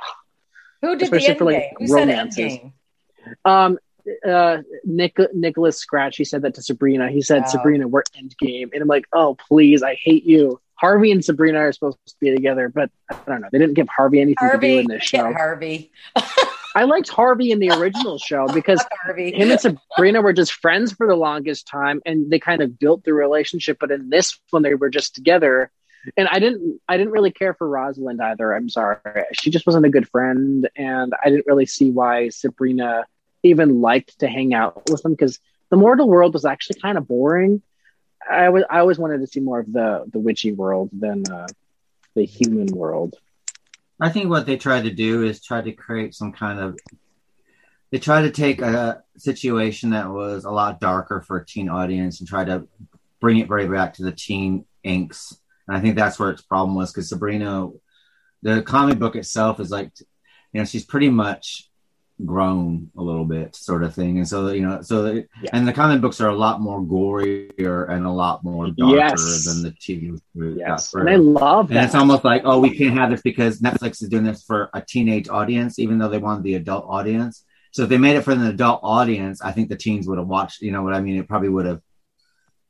Who 0.81 0.95
did 0.95 1.03
especially 1.03 1.33
the 1.33 1.35
for 1.35 1.45
like 1.45 1.73
Who 1.77 1.93
romances. 1.93 2.57
Um, 3.45 3.77
uh, 4.27 4.57
Nick, 4.83 5.17
Nicholas 5.33 5.77
Scratch, 5.77 6.17
he 6.17 6.25
said 6.25 6.41
that 6.41 6.55
to 6.55 6.63
Sabrina. 6.63 7.09
He 7.09 7.21
said, 7.21 7.43
wow. 7.43 7.47
Sabrina, 7.47 7.87
we're 7.87 8.03
endgame. 8.17 8.71
And 8.73 8.81
I'm 8.81 8.87
like, 8.87 9.05
oh, 9.13 9.37
please, 9.47 9.83
I 9.83 9.95
hate 9.95 10.23
you. 10.23 10.59
Harvey 10.75 11.11
and 11.11 11.23
Sabrina 11.23 11.59
are 11.59 11.71
supposed 11.71 11.99
to 12.07 12.15
be 12.19 12.35
together, 12.35 12.67
but 12.67 12.89
I 13.11 13.15
don't 13.27 13.41
know. 13.41 13.49
They 13.51 13.59
didn't 13.59 13.75
give 13.75 13.87
Harvey 13.87 14.19
anything 14.19 14.37
Harvey, 14.39 14.67
to 14.67 14.73
do 14.73 14.79
in 14.79 14.87
this 14.87 15.03
show. 15.03 15.31
Harvey. 15.31 15.91
I 16.75 16.85
liked 16.85 17.09
Harvey 17.09 17.51
in 17.51 17.59
the 17.59 17.71
original 17.71 18.17
show 18.17 18.47
because 18.53 18.83
him 19.15 19.51
and 19.51 19.59
Sabrina 19.59 20.21
were 20.21 20.33
just 20.33 20.53
friends 20.53 20.93
for 20.93 21.07
the 21.07 21.15
longest 21.15 21.67
time, 21.67 22.01
and 22.05 22.29
they 22.29 22.39
kind 22.39 22.61
of 22.61 22.79
built 22.79 23.03
the 23.03 23.13
relationship. 23.13 23.77
But 23.79 23.91
in 23.91 24.09
this 24.09 24.39
one, 24.49 24.63
they 24.63 24.75
were 24.75 24.89
just 24.89 25.15
together, 25.15 25.71
and 26.17 26.27
I 26.27 26.39
didn't, 26.39 26.79
I 26.87 26.97
didn't 26.97 27.11
really 27.11 27.31
care 27.31 27.53
for 27.53 27.67
Rosalind 27.67 28.21
either. 28.21 28.53
I'm 28.53 28.69
sorry, 28.69 28.97
she 29.33 29.49
just 29.49 29.65
wasn't 29.65 29.85
a 29.85 29.89
good 29.89 30.07
friend, 30.09 30.69
and 30.75 31.13
I 31.23 31.29
didn't 31.29 31.47
really 31.47 31.65
see 31.65 31.91
why 31.91 32.29
Sabrina 32.29 33.05
even 33.43 33.81
liked 33.81 34.19
to 34.19 34.27
hang 34.27 34.53
out 34.53 34.89
with 34.89 35.01
them 35.01 35.13
because 35.13 35.39
the 35.69 35.77
mortal 35.77 36.07
world 36.07 36.33
was 36.33 36.45
actually 36.45 36.79
kind 36.79 36.97
of 36.97 37.07
boring. 37.07 37.61
I 38.29 38.49
was, 38.49 38.63
I 38.69 38.79
always 38.79 38.99
wanted 38.99 39.19
to 39.21 39.27
see 39.27 39.39
more 39.39 39.59
of 39.59 39.71
the 39.71 40.05
the 40.11 40.19
witchy 40.19 40.51
world 40.51 40.89
than 40.93 41.23
uh, 41.31 41.47
the 42.13 42.25
human 42.25 42.67
world. 42.67 43.15
I 44.01 44.09
think 44.09 44.29
what 44.29 44.47
they 44.47 44.57
try 44.57 44.81
to 44.81 44.89
do 44.91 45.23
is 45.23 45.41
try 45.41 45.61
to 45.61 45.71
create 45.71 46.15
some 46.15 46.33
kind 46.33 46.59
of. 46.59 46.77
They 47.91 47.99
try 47.99 48.21
to 48.23 48.31
take 48.31 48.61
a 48.61 49.03
situation 49.17 49.91
that 49.91 50.09
was 50.09 50.45
a 50.45 50.49
lot 50.49 50.79
darker 50.79 51.21
for 51.21 51.37
a 51.37 51.45
teen 51.45 51.69
audience 51.69 52.19
and 52.19 52.27
try 52.27 52.45
to 52.45 52.67
bring 53.19 53.37
it 53.37 53.49
right 53.49 53.69
back 53.69 53.93
to 53.95 54.03
the 54.03 54.11
teen 54.11 54.65
inks. 54.83 55.37
And 55.67 55.77
I 55.77 55.81
think 55.81 55.95
that's 55.95 56.17
where 56.17 56.31
its 56.31 56.41
problem 56.41 56.75
was 56.75 56.91
because 56.91 57.09
Sabrina, 57.09 57.69
the 58.41 58.63
comic 58.63 58.97
book 58.97 59.15
itself 59.15 59.59
is 59.59 59.71
like, 59.71 59.91
you 60.51 60.59
know, 60.59 60.65
she's 60.65 60.85
pretty 60.85 61.09
much 61.09 61.69
grown 62.25 62.91
a 62.97 63.01
little 63.01 63.25
bit 63.25 63.55
sort 63.55 63.83
of 63.83 63.93
thing. 63.93 64.17
And 64.17 64.27
so 64.27 64.49
you 64.49 64.61
know 64.61 64.81
so 64.81 65.05
yeah. 65.11 65.23
and 65.53 65.67
the 65.67 65.73
comic 65.73 66.01
books 66.01 66.21
are 66.21 66.29
a 66.29 66.35
lot 66.35 66.61
more 66.61 66.81
gorier 66.81 67.89
and 67.89 68.05
a 68.05 68.11
lot 68.11 68.43
more 68.43 68.69
darker 68.71 68.95
yes. 68.95 69.45
than 69.45 69.63
the 69.63 69.71
tv 69.71 70.19
yes. 70.35 70.93
and 70.93 71.09
i 71.09 71.15
love 71.15 71.69
that 71.69 71.77
and 71.77 71.85
it's 71.85 71.95
almost 71.95 72.23
like 72.23 72.43
oh 72.45 72.59
we 72.59 72.75
can't 72.75 72.97
have 72.97 73.09
this 73.09 73.21
because 73.21 73.59
netflix 73.59 74.01
is 74.01 74.09
doing 74.09 74.23
this 74.23 74.43
for 74.43 74.69
a 74.73 74.81
teenage 74.81 75.29
audience 75.29 75.79
even 75.79 75.97
though 75.97 76.09
they 76.09 76.17
wanted 76.17 76.43
the 76.43 76.55
adult 76.55 76.85
audience. 76.87 77.45
So 77.73 77.83
if 77.83 77.89
they 77.89 77.97
made 77.97 78.17
it 78.17 78.23
for 78.23 78.31
an 78.31 78.45
adult 78.45 78.81
audience 78.83 79.41
i 79.41 79.51
think 79.51 79.69
the 79.69 79.77
teens 79.77 80.07
would 80.07 80.17
have 80.17 80.27
watched 80.27 80.61
you 80.61 80.71
know 80.71 80.83
what 80.83 80.93
i 80.93 81.01
mean? 81.01 81.17
It 81.17 81.27
probably 81.27 81.49
would 81.49 81.65
have 81.65 81.81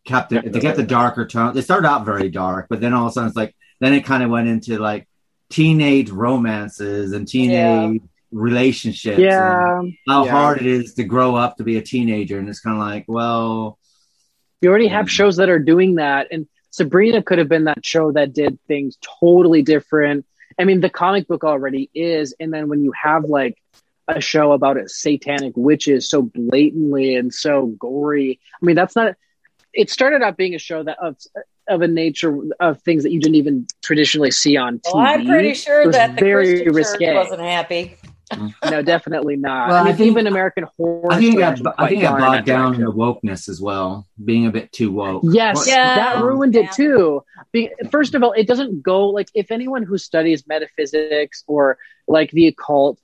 kept 0.05 0.31
it 0.31 0.51
to 0.53 0.60
get 0.60 0.75
the 0.75 0.84
darker 0.84 1.27
tone. 1.27 1.53
They 1.53 1.62
started 1.62 1.88
out 1.88 2.05
very 2.05 2.29
dark 2.29 2.67
but 2.70 2.81
then 2.81 2.93
all 2.93 3.05
of 3.05 3.12
a 3.12 3.13
sudden 3.13 3.27
it's 3.27 3.38
like 3.38 3.55
then 3.79 3.93
it 3.93 4.05
kind 4.05 4.24
of 4.24 4.29
went 4.29 4.48
into 4.48 4.77
like 4.77 5.08
teenage 5.50 6.10
romances 6.10 7.12
and 7.12 7.27
teenage 7.27 8.01
yeah 8.01 8.08
relationships 8.31 9.19
yeah 9.19 9.81
how 10.07 10.25
yeah. 10.25 10.31
hard 10.31 10.59
it 10.59 10.65
is 10.65 10.93
to 10.93 11.03
grow 11.03 11.35
up 11.35 11.57
to 11.57 11.63
be 11.63 11.77
a 11.77 11.81
teenager 11.81 12.39
and 12.39 12.47
it's 12.47 12.61
kind 12.61 12.77
of 12.77 12.81
like 12.81 13.05
well 13.07 13.77
you 14.61 14.69
already 14.69 14.88
have 14.88 15.05
um, 15.05 15.07
shows 15.07 15.38
that 15.38 15.50
are 15.50 15.59
doing 15.59 15.95
that 15.95 16.27
and 16.31 16.47
sabrina 16.69 17.21
could 17.21 17.39
have 17.39 17.50
been 17.50 17.65
that 17.65 17.85
show 17.85 18.11
that 18.11 18.33
did 18.33 18.57
things 18.67 18.97
totally 19.19 19.61
different 19.61 20.25
i 20.59 20.63
mean 20.63 20.79
the 20.79 20.89
comic 20.89 21.27
book 21.27 21.43
already 21.43 21.89
is 21.93 22.33
and 22.39 22.53
then 22.53 22.69
when 22.69 22.81
you 22.81 22.93
have 22.93 23.25
like 23.25 23.57
a 24.07 24.21
show 24.21 24.53
about 24.53 24.77
a 24.77 24.88
satanic 24.88 25.53
witches 25.55 26.07
so 26.07 26.21
blatantly 26.21 27.15
and 27.15 27.33
so 27.33 27.67
gory 27.79 28.39
i 28.61 28.65
mean 28.65 28.75
that's 28.75 28.95
not 28.95 29.15
it 29.73 29.89
started 29.89 30.21
out 30.21 30.38
being 30.38 30.55
a 30.55 30.59
show 30.59 30.83
that 30.83 30.97
of 31.00 31.17
of 31.67 31.81
a 31.81 31.88
nature 31.88 32.38
of 32.59 32.81
things 32.81 33.03
that 33.03 33.11
you 33.11 33.19
didn't 33.19 33.35
even 33.35 33.65
traditionally 33.81 34.31
see 34.31 34.57
on 34.57 34.79
TV. 34.79 34.93
Well, 34.93 35.03
I'm 35.03 35.25
pretty 35.25 35.53
sure 35.53 35.89
that 35.91 36.15
the 36.15 36.19
very 36.19 36.63
Christian 36.63 36.73
risque. 36.73 37.05
Church 37.05 37.15
wasn't 37.15 37.41
happy. 37.41 37.97
no, 38.69 38.81
definitely 38.81 39.35
not. 39.35 39.69
Well, 39.69 39.77
I, 39.77 39.83
mean, 39.83 39.93
I 39.93 39.97
think, 39.97 40.11
even 40.11 40.27
American 40.27 40.65
horror. 40.77 41.11
I 41.11 41.19
think 41.19 41.35
it 41.35 41.39
got, 41.39 41.75
I 41.77 41.88
think 41.88 42.00
it 42.00 42.03
got 42.03 42.19
bogged 42.19 42.45
down 42.45 42.75
in 42.75 42.81
the 42.81 42.91
wokeness 42.91 43.50
as 43.50 43.61
well, 43.61 44.07
being 44.23 44.45
a 44.45 44.51
bit 44.51 44.71
too 44.71 44.91
woke. 44.91 45.23
Yes, 45.25 45.67
yeah. 45.67 45.95
that 45.95 46.23
ruined 46.23 46.55
it 46.55 46.71
too. 46.71 47.23
First 47.89 48.15
of 48.15 48.23
all, 48.23 48.31
it 48.33 48.47
doesn't 48.47 48.81
go 48.81 49.09
like 49.09 49.29
if 49.33 49.51
anyone 49.51 49.83
who 49.83 49.97
studies 49.97 50.47
metaphysics 50.47 51.43
or 51.47 51.77
like 52.07 52.31
the 52.31 52.47
occult, 52.47 53.00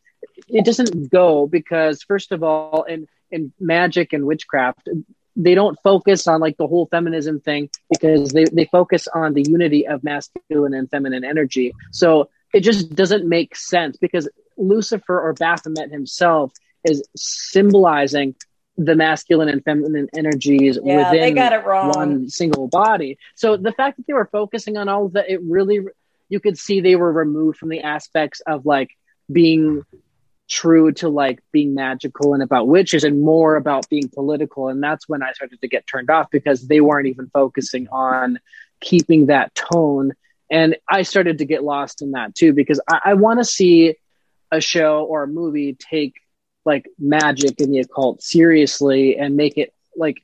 it 0.47 0.65
doesn't 0.65 1.09
go 1.09 1.47
because 1.47 2.03
first 2.03 2.31
of 2.31 2.43
all, 2.43 2.83
in 2.83 3.07
in 3.29 3.51
magic 3.59 4.13
and 4.13 4.25
witchcraft, 4.25 4.87
they 5.35 5.53
don't 5.53 5.77
focus 5.83 6.27
on 6.27 6.41
like 6.41 6.57
the 6.57 6.67
whole 6.67 6.87
feminism 6.87 7.39
thing 7.39 7.69
because 7.89 8.31
they, 8.31 8.45
they 8.45 8.65
focus 8.65 9.07
on 9.13 9.33
the 9.33 9.43
unity 9.47 9.87
of 9.87 10.03
masculine 10.03 10.73
and 10.73 10.89
feminine 10.89 11.23
energy. 11.23 11.73
So 11.91 12.29
it 12.53 12.61
just 12.61 12.95
doesn't 12.95 13.27
make 13.27 13.55
sense 13.55 13.97
because 13.97 14.27
Lucifer 14.57 15.19
or 15.19 15.33
Baphomet 15.33 15.91
himself 15.91 16.51
is 16.83 17.03
symbolizing 17.15 18.35
the 18.77 18.95
masculine 18.95 19.49
and 19.49 19.63
feminine 19.63 20.07
energies 20.15 20.77
yeah, 20.83 21.11
within 21.11 21.63
one 21.89 22.29
single 22.29 22.67
body. 22.67 23.17
So 23.35 23.57
the 23.57 23.71
fact 23.71 23.97
that 23.97 24.05
they 24.07 24.13
were 24.13 24.29
focusing 24.31 24.77
on 24.77 24.87
all 24.87 25.07
of 25.07 25.13
that, 25.13 25.29
it 25.29 25.41
really, 25.41 25.81
you 26.29 26.39
could 26.39 26.57
see 26.57 26.79
they 26.79 26.95
were 26.95 27.11
removed 27.11 27.57
from 27.57 27.69
the 27.69 27.81
aspects 27.81 28.39
of 28.41 28.65
like 28.65 28.91
being 29.31 29.83
true 30.47 30.91
to 30.93 31.09
like 31.09 31.39
being 31.51 31.73
magical 31.73 32.33
and 32.33 32.41
about 32.41 32.67
witches 32.67 33.03
and 33.03 33.21
more 33.21 33.55
about 33.55 33.89
being 33.89 34.09
political. 34.09 34.69
And 34.69 34.81
that's 34.81 35.09
when 35.09 35.23
I 35.23 35.33
started 35.33 35.59
to 35.61 35.67
get 35.67 35.87
turned 35.87 36.09
off 36.09 36.29
because 36.29 36.67
they 36.67 36.79
weren't 36.79 37.07
even 37.07 37.29
focusing 37.33 37.87
on 37.89 38.39
keeping 38.79 39.25
that 39.25 39.53
tone. 39.55 40.13
And 40.49 40.77
I 40.87 41.01
started 41.01 41.39
to 41.39 41.45
get 41.45 41.63
lost 41.63 42.01
in 42.01 42.11
that 42.11 42.35
too 42.35 42.53
because 42.53 42.79
I, 42.87 42.99
I 43.05 43.13
want 43.15 43.39
to 43.39 43.45
see 43.45 43.95
a 44.51 44.61
show 44.61 45.03
or 45.03 45.23
a 45.23 45.27
movie 45.27 45.73
take 45.73 46.15
like 46.65 46.87
magic 46.99 47.59
and 47.59 47.73
the 47.73 47.79
occult 47.79 48.21
seriously 48.21 49.17
and 49.17 49.35
make 49.35 49.57
it 49.57 49.73
like 49.95 50.21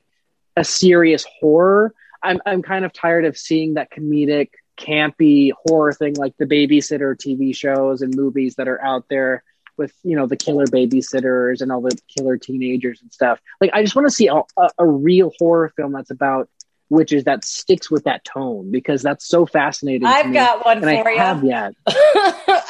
a 0.56 0.64
serious 0.64 1.26
horror. 1.40 1.94
I'm 2.22 2.40
I'm 2.46 2.62
kind 2.62 2.84
of 2.84 2.92
tired 2.92 3.24
of 3.24 3.36
seeing 3.36 3.74
that 3.74 3.90
comedic, 3.90 4.50
campy 4.78 5.52
horror 5.66 5.92
thing 5.92 6.14
like 6.14 6.36
the 6.38 6.46
babysitter 6.46 7.14
TV 7.16 7.54
shows 7.54 8.02
and 8.02 8.14
movies 8.14 8.56
that 8.56 8.68
are 8.68 8.82
out 8.82 9.06
there 9.08 9.42
with 9.76 9.92
you 10.02 10.16
know 10.16 10.26
the 10.26 10.36
killer 10.36 10.66
babysitters 10.66 11.60
and 11.60 11.72
all 11.72 11.80
the 11.80 11.98
killer 12.16 12.36
teenagers 12.36 13.00
and 13.02 13.12
stuff. 13.12 13.40
Like 13.60 13.70
I 13.72 13.82
just 13.82 13.96
want 13.96 14.08
to 14.08 14.14
see 14.14 14.28
a, 14.28 14.36
a, 14.36 14.70
a 14.78 14.86
real 14.86 15.32
horror 15.38 15.72
film 15.76 15.92
that's 15.92 16.10
about 16.10 16.48
witches 16.90 17.24
that 17.24 17.44
sticks 17.44 17.90
with 17.90 18.04
that 18.04 18.24
tone 18.24 18.70
because 18.70 19.02
that's 19.02 19.26
so 19.26 19.46
fascinating. 19.46 20.06
I've 20.06 20.32
got 20.32 20.64
one 20.64 20.76
and 20.78 20.84
for 20.84 21.08
I 21.08 21.12
you. 21.12 21.18
Have 21.18 21.44
yet? 21.44 21.74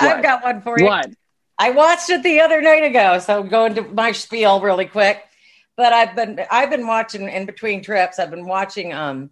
I've 0.00 0.23
got 0.23 0.42
one 0.42 0.62
for 0.62 0.78
you. 0.78 0.87
What? 0.87 1.11
I 1.58 1.70
watched 1.70 2.11
it 2.11 2.23
the 2.23 2.40
other 2.40 2.61
night 2.61 2.84
ago, 2.84 3.18
so 3.18 3.40
I'm 3.40 3.49
going 3.49 3.75
to 3.75 3.82
my 3.82 4.12
spiel 4.12 4.61
really 4.61 4.87
quick. 4.87 5.23
But 5.76 5.92
I've 5.92 6.14
been 6.14 6.40
I've 6.50 6.70
been 6.70 6.87
watching 6.87 7.28
in 7.28 7.46
between 7.46 7.82
trips. 7.82 8.18
I've 8.18 8.30
been 8.30 8.46
watching 8.46 8.92
um 8.92 9.30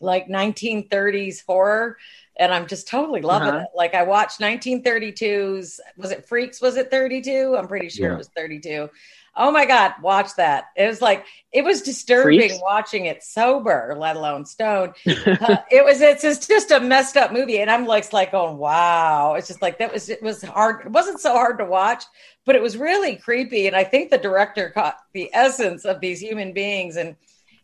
like 0.00 0.28
1930s 0.28 1.42
horror 1.46 1.96
and 2.36 2.52
I'm 2.52 2.66
just 2.66 2.88
totally 2.88 3.22
loving 3.22 3.48
uh-huh. 3.48 3.58
it. 3.58 3.68
Like 3.74 3.94
I 3.94 4.02
watched 4.02 4.40
1932's 4.40 5.80
was 5.96 6.10
it 6.10 6.26
Freaks 6.26 6.60
was 6.60 6.76
it 6.76 6.90
32? 6.90 7.56
I'm 7.56 7.68
pretty 7.68 7.88
sure 7.88 8.08
yeah. 8.08 8.14
it 8.14 8.18
was 8.18 8.28
32. 8.36 8.88
Oh 9.36 9.50
my 9.50 9.66
god, 9.66 9.94
watch 10.00 10.36
that. 10.36 10.66
It 10.76 10.86
was 10.86 11.02
like 11.02 11.26
it 11.50 11.64
was 11.64 11.82
disturbing 11.82 12.38
Freaks? 12.38 12.60
watching 12.62 13.06
it 13.06 13.22
sober, 13.24 13.96
let 13.98 14.14
alone 14.14 14.44
stoned. 14.46 14.94
uh, 15.06 15.56
it 15.70 15.84
was 15.84 16.00
it's, 16.00 16.22
it's 16.22 16.46
just 16.46 16.70
a 16.70 16.78
messed 16.78 17.16
up 17.16 17.32
movie 17.32 17.58
and 17.58 17.70
I'm 17.70 17.84
like 17.86 18.12
like 18.12 18.32
oh, 18.32 18.54
wow. 18.54 19.34
It's 19.34 19.48
just 19.48 19.62
like 19.62 19.78
that 19.78 19.92
was 19.92 20.08
it 20.08 20.22
was 20.22 20.42
hard. 20.42 20.86
It 20.86 20.92
wasn't 20.92 21.20
so 21.20 21.32
hard 21.32 21.58
to 21.58 21.64
watch, 21.64 22.04
but 22.44 22.54
it 22.54 22.62
was 22.62 22.76
really 22.76 23.16
creepy 23.16 23.66
and 23.66 23.74
I 23.74 23.82
think 23.82 24.10
the 24.10 24.18
director 24.18 24.70
caught 24.70 24.98
the 25.12 25.30
essence 25.32 25.84
of 25.84 26.00
these 26.00 26.20
human 26.20 26.52
beings 26.52 26.96
and 26.96 27.16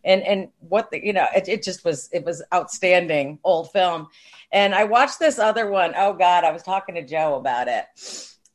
and 0.04 0.22
and 0.22 0.48
what 0.60 0.90
the 0.90 1.04
you 1.04 1.12
know 1.12 1.26
it, 1.34 1.48
it 1.48 1.62
just 1.62 1.84
was 1.84 2.08
it 2.12 2.24
was 2.24 2.42
outstanding 2.52 3.38
old 3.44 3.70
film 3.70 4.08
and 4.52 4.74
i 4.74 4.84
watched 4.84 5.18
this 5.18 5.38
other 5.38 5.68
one. 5.68 5.92
Oh 5.96 6.14
god 6.14 6.44
i 6.44 6.52
was 6.52 6.62
talking 6.62 6.94
to 6.94 7.04
joe 7.04 7.34
about 7.34 7.68
it 7.68 7.84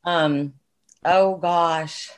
um 0.04 0.54
oh 1.04 1.36
gosh 1.36 2.10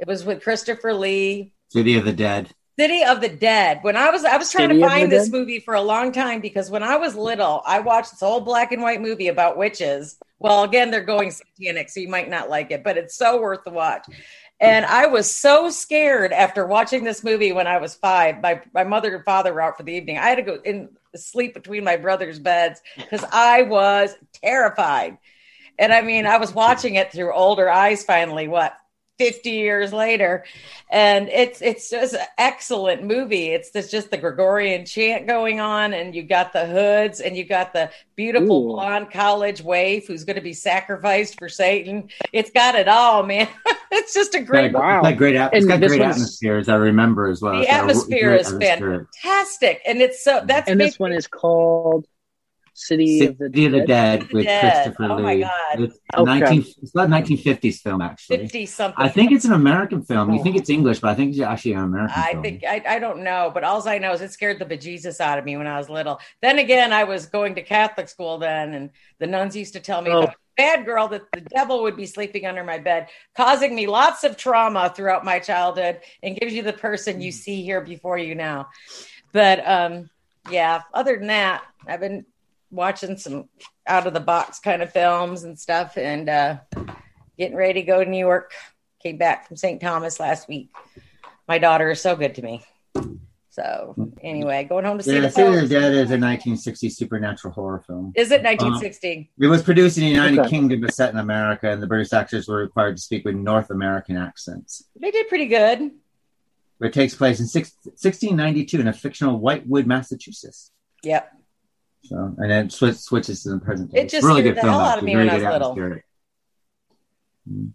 it 0.00 0.06
was 0.06 0.24
with 0.24 0.42
christopher 0.42 0.92
lee 0.92 1.52
city 1.68 1.96
of 1.96 2.04
the 2.04 2.12
dead 2.12 2.50
city 2.78 3.02
of 3.04 3.20
the 3.20 3.28
dead 3.28 3.78
when 3.82 3.96
i 3.96 4.10
was 4.10 4.24
i 4.24 4.36
was 4.36 4.50
trying 4.50 4.68
city 4.68 4.80
to 4.80 4.88
find 4.88 5.12
this 5.12 5.28
dead? 5.28 5.38
movie 5.38 5.60
for 5.60 5.74
a 5.74 5.82
long 5.82 6.10
time 6.12 6.40
because 6.40 6.70
when 6.70 6.82
i 6.82 6.96
was 6.96 7.14
little 7.14 7.62
i 7.66 7.78
watched 7.78 8.10
this 8.10 8.22
old 8.22 8.44
black 8.44 8.72
and 8.72 8.82
white 8.82 9.00
movie 9.00 9.28
about 9.28 9.56
witches 9.56 10.18
well 10.38 10.64
again 10.64 10.90
they're 10.90 11.04
going 11.04 11.30
satanic 11.30 11.88
so 11.88 12.00
you 12.00 12.08
might 12.08 12.28
not 12.28 12.48
like 12.48 12.70
it 12.70 12.82
but 12.82 12.96
it's 12.96 13.14
so 13.14 13.40
worth 13.40 13.62
the 13.64 13.70
watch 13.70 14.06
and 14.60 14.84
I 14.84 15.06
was 15.06 15.34
so 15.34 15.70
scared 15.70 16.32
after 16.34 16.66
watching 16.66 17.02
this 17.02 17.24
movie 17.24 17.50
when 17.50 17.66
I 17.66 17.78
was 17.78 17.94
five. 17.94 18.42
My, 18.42 18.60
my 18.74 18.84
mother 18.84 19.16
and 19.16 19.24
father 19.24 19.54
were 19.54 19.62
out 19.62 19.78
for 19.78 19.84
the 19.84 19.94
evening. 19.94 20.18
I 20.18 20.28
had 20.28 20.34
to 20.34 20.42
go 20.42 20.58
in 20.62 20.90
sleep 21.16 21.54
between 21.54 21.82
my 21.82 21.96
brother's 21.96 22.38
beds 22.38 22.80
because 22.96 23.24
I 23.32 23.62
was 23.62 24.14
terrified. 24.32 25.16
And 25.78 25.92
I 25.92 26.02
mean, 26.02 26.26
I 26.26 26.36
was 26.36 26.54
watching 26.54 26.96
it 26.96 27.10
through 27.10 27.32
older 27.32 27.70
eyes 27.70 28.04
finally, 28.04 28.48
what, 28.48 28.76
50 29.20 29.50
years 29.50 29.92
later. 29.92 30.46
And 30.88 31.28
it's 31.28 31.60
it's 31.60 31.90
just 31.90 32.14
an 32.14 32.24
excellent 32.38 33.04
movie. 33.04 33.48
It's 33.48 33.70
this 33.70 33.90
just 33.90 34.10
the 34.10 34.16
gregorian 34.16 34.86
chant 34.86 35.26
going 35.26 35.60
on 35.60 35.92
and 35.92 36.14
you 36.14 36.22
got 36.22 36.54
the 36.54 36.64
hoods 36.64 37.20
and 37.20 37.36
you 37.36 37.44
got 37.44 37.74
the 37.74 37.90
beautiful 38.16 38.64
Ooh. 38.64 38.72
blonde 38.72 39.10
college 39.10 39.60
waif 39.60 40.06
who's 40.06 40.24
going 40.24 40.36
to 40.36 40.42
be 40.42 40.54
sacrificed 40.54 41.38
for 41.38 41.50
satan. 41.50 42.08
It's 42.32 42.50
got 42.50 42.74
it 42.76 42.88
all 42.88 43.22
man. 43.22 43.48
It's 43.92 44.14
just 44.14 44.36
a 44.36 44.40
great 44.40 44.72
wow. 44.72 45.02
Got 45.02 45.16
great 45.16 45.34
it's 45.34 45.66
got 45.66 45.80
great 45.80 46.00
atmosphere 46.00 46.58
as 46.58 46.68
i 46.68 46.76
remember 46.76 47.26
as 47.26 47.42
well. 47.42 47.58
The 47.58 47.68
atmosphere 47.68 48.34
is 48.34 48.52
fantastic 48.52 49.82
and 49.84 50.00
it's 50.00 50.22
so 50.22 50.42
that's 50.46 50.70
and 50.70 50.80
this 50.80 50.96
one 50.96 51.12
is 51.12 51.26
called 51.26 52.06
City, 52.74 53.18
City 53.18 53.26
of 53.26 53.38
the 53.38 53.48
Dead, 53.48 53.66
of 53.66 53.80
the 53.80 53.86
Dead 53.86 54.32
with 54.32 54.44
Dead. 54.44 54.84
Christopher 54.84 55.04
oh 55.04 55.16
Lee. 55.16 55.22
Oh 55.22 55.24
my 55.24 55.40
god! 55.40 55.80
It's, 55.80 55.98
okay. 56.16 56.40
19, 56.40 56.64
it's 56.82 56.94
not 56.94 57.08
1950s 57.08 57.76
film 57.76 58.00
actually. 58.00 58.38
50 58.38 58.66
something. 58.66 59.04
I 59.04 59.08
think 59.08 59.32
it's 59.32 59.44
an 59.44 59.52
American 59.52 60.02
film. 60.02 60.32
You 60.32 60.42
think 60.42 60.56
it's 60.56 60.70
English, 60.70 61.00
but 61.00 61.10
I 61.10 61.14
think 61.14 61.32
it's 61.32 61.40
actually 61.40 61.72
an 61.72 61.84
American. 61.84 62.14
I 62.16 62.32
film. 62.32 62.42
think 62.42 62.64
I, 62.64 62.82
I 62.86 62.98
don't 62.98 63.22
know, 63.22 63.50
but 63.52 63.64
all 63.64 63.86
I 63.88 63.98
know 63.98 64.12
is 64.12 64.20
it 64.20 64.32
scared 64.32 64.58
the 64.58 64.64
bejesus 64.64 65.20
out 65.20 65.38
of 65.38 65.44
me 65.44 65.56
when 65.56 65.66
I 65.66 65.78
was 65.78 65.88
little. 65.88 66.20
Then 66.42 66.58
again, 66.58 66.92
I 66.92 67.04
was 67.04 67.26
going 67.26 67.54
to 67.56 67.62
Catholic 67.62 68.08
school 68.08 68.38
then, 68.38 68.74
and 68.74 68.90
the 69.18 69.26
nuns 69.26 69.56
used 69.56 69.74
to 69.74 69.80
tell 69.80 70.02
me. 70.02 70.10
Oh. 70.10 70.30
Bad 70.56 70.84
girl 70.84 71.08
that 71.08 71.22
the 71.32 71.40
devil 71.40 71.84
would 71.84 71.96
be 71.96 72.04
sleeping 72.04 72.44
under 72.44 72.62
my 72.62 72.76
bed, 72.76 73.08
causing 73.34 73.74
me 73.74 73.86
lots 73.86 74.24
of 74.24 74.36
trauma 74.36 74.92
throughout 74.94 75.24
my 75.24 75.38
childhood, 75.38 76.00
and 76.22 76.36
gives 76.36 76.52
you 76.52 76.62
the 76.62 76.74
person 76.74 77.22
you 77.22 77.32
see 77.32 77.62
here 77.62 77.80
before 77.80 78.18
you 78.18 78.34
now. 78.34 78.68
But 79.32 79.66
um, 79.66 80.10
yeah, 80.50 80.82
other 80.92 81.16
than 81.16 81.28
that, 81.28 81.62
I've 81.86 82.00
been 82.00 82.26
watching 82.70 83.16
some 83.16 83.48
out 83.86 84.06
of 84.06 84.14
the 84.14 84.20
box 84.20 84.58
kind 84.60 84.82
of 84.82 84.92
films 84.92 85.44
and 85.44 85.58
stuff 85.58 85.96
and 85.96 86.28
uh, 86.28 86.58
getting 87.38 87.56
ready 87.56 87.80
to 87.80 87.86
go 87.86 88.02
to 88.02 88.10
New 88.10 88.18
York. 88.18 88.52
Came 89.02 89.16
back 89.16 89.48
from 89.48 89.56
St. 89.56 89.80
Thomas 89.80 90.20
last 90.20 90.48
week. 90.48 90.70
My 91.48 91.58
daughter 91.58 91.90
is 91.90 92.00
so 92.00 92.16
good 92.16 92.34
to 92.36 92.42
me. 92.42 92.64
So 93.50 94.12
anyway, 94.22 94.64
going 94.64 94.84
home 94.84 94.98
to 94.98 95.04
see 95.04 95.14
yeah, 95.14 95.22
the 95.22 95.30
City 95.30 95.48
of 95.48 95.68
the 95.68 95.74
Dead 95.74 95.92
is 95.92 96.10
a 96.10 96.16
1960 96.16 96.88
supernatural 96.88 97.52
horror 97.52 97.82
film. 97.84 98.12
Is 98.14 98.30
it 98.30 98.42
1960? 98.44 99.18
Um, 99.18 99.44
it 99.44 99.48
was 99.48 99.62
produced 99.62 99.98
in 99.98 100.04
the 100.04 100.10
United 100.10 100.38
okay. 100.38 100.48
Kingdom, 100.48 100.80
but 100.80 100.94
set 100.94 101.12
in 101.12 101.18
America, 101.18 101.68
and 101.68 101.82
the 101.82 101.88
British 101.88 102.12
actors 102.12 102.46
were 102.46 102.58
required 102.58 102.96
to 102.96 103.02
speak 103.02 103.24
with 103.24 103.34
North 103.34 103.70
American 103.70 104.16
accents. 104.16 104.84
They 104.98 105.10
did 105.10 105.28
pretty 105.28 105.46
good. 105.46 105.90
It 106.80 106.92
takes 106.92 107.14
place 107.14 107.40
in 107.40 107.46
six, 107.46 107.72
1692 107.82 108.80
in 108.80 108.88
a 108.88 108.92
fictional 108.92 109.38
Whitewood, 109.38 109.86
Massachusetts. 109.86 110.70
Yep. 111.02 111.30
So 112.02 112.34
and 112.38 112.50
then 112.50 112.70
switch, 112.70 112.96
switches 112.96 113.42
to 113.42 113.50
the 113.50 113.58
present 113.58 113.92
day. 113.92 114.02
It 114.02 114.08
just 114.08 114.26
really 114.26 114.42
scared 114.42 114.56
the 114.56 114.62
hell 114.62 114.80
out 114.80 114.98
of 114.98 115.04
me 115.04 115.16
when 115.16 115.30
I 115.30 115.34
was 115.34 115.42
little. 115.44 115.74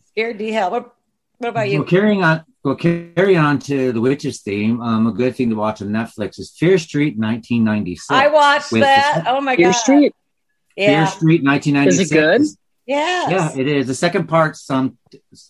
Scared 0.06 0.38
the 0.38 0.52
hell. 0.52 0.72
What, 0.72 0.96
what 1.38 1.50
about 1.50 1.70
you? 1.70 1.80
Well, 1.80 1.88
carrying 1.88 2.24
on, 2.24 2.44
well, 2.64 2.76
carry 2.76 3.38
on 3.38 3.60
to 3.60 3.92
the 3.92 4.02
witches 4.02 4.42
theme. 4.42 4.82
Um, 4.82 5.08
a 5.08 5.12
good 5.12 5.36
thing 5.36 5.50
to 5.50 5.56
watch 5.56 5.82
on 5.82 5.90
Netflix 5.90 6.40
is 6.40 6.56
Fear 6.58 6.78
Street, 6.78 7.18
1996. 7.18 8.10
I 8.10 8.28
watched 8.28 8.72
that. 8.72 9.24
The, 9.24 9.32
oh 9.32 9.42
my 9.42 9.56
Fear 9.56 9.72
god, 9.72 9.72
Street. 9.74 10.16
Yeah. 10.76 11.06
Fear 11.06 11.16
Street, 11.16 11.44
1996. 11.44 12.00
Is 12.00 12.12
it 12.12 12.14
good? 12.14 12.42
Yeah. 12.86 13.30
Yeah, 13.30 13.58
it 13.58 13.68
is. 13.68 13.88
The 13.88 13.96
second 13.96 14.28
part 14.28 14.56
some 14.56 14.98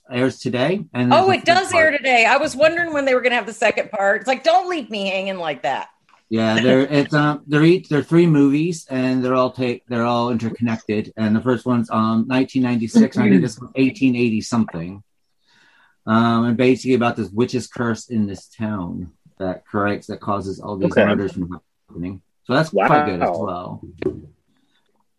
airs 0.10 0.40
today. 0.40 0.86
And 0.94 1.14
oh, 1.14 1.30
it 1.32 1.44
does 1.44 1.72
part. 1.72 1.84
air 1.84 1.92
today. 1.92 2.26
I 2.26 2.38
was 2.38 2.56
wondering 2.56 2.94
when 2.94 3.06
they 3.06 3.14
were 3.14 3.22
going 3.22 3.32
to 3.32 3.38
have 3.38 3.46
the 3.46 3.54
second 3.54 3.92
part. 3.92 4.22
It's 4.22 4.28
like, 4.28 4.44
don't 4.44 4.70
leave 4.70 4.90
me 4.90 5.08
hanging 5.08 5.38
like 5.38 5.64
that. 5.64 5.90
Yeah, 6.30 6.60
they're 6.60 6.82
it's 6.92 7.14
um 7.14 7.44
they're 7.48 7.64
each 7.64 7.90
they're 7.90 8.04
three 8.04 8.28
movies 8.28 8.88
and 8.90 9.24
they're 9.24 9.36
all 9.36 9.52
take 9.52 9.86
they're 9.88 10.06
all 10.06 10.32
interconnected. 10.32 11.14
And 11.18 11.36
the 11.36 11.42
first 11.42 11.66
one's 11.66 11.90
um 11.90 12.28
1996. 12.28 13.18
I 13.18 13.30
think 13.30 13.42
this 13.42 13.60
was 13.60 13.70
1880 13.76 14.42
something. 14.42 15.04
Um, 16.08 16.46
and 16.46 16.58
basically 16.58 16.94
about 16.94 17.16
this 17.16 17.30
witch's 17.30 17.68
curse 17.68 18.10
in 18.10 18.28
this 18.28 18.48
town. 18.48 19.12
that 19.38 19.66
corrects 19.68 20.08
that 20.08 20.22
causes 20.22 20.60
all 20.60 20.78
these 20.78 20.92
okay. 20.92 21.06
murders 21.06 21.34
from 21.34 21.60
happening. 21.90 22.22
So 22.46 22.54
that's 22.54 22.72
wow. 22.72 22.88
quite 22.88 23.06
good 23.08 23.22
as 23.22 23.38
well. 23.38 23.82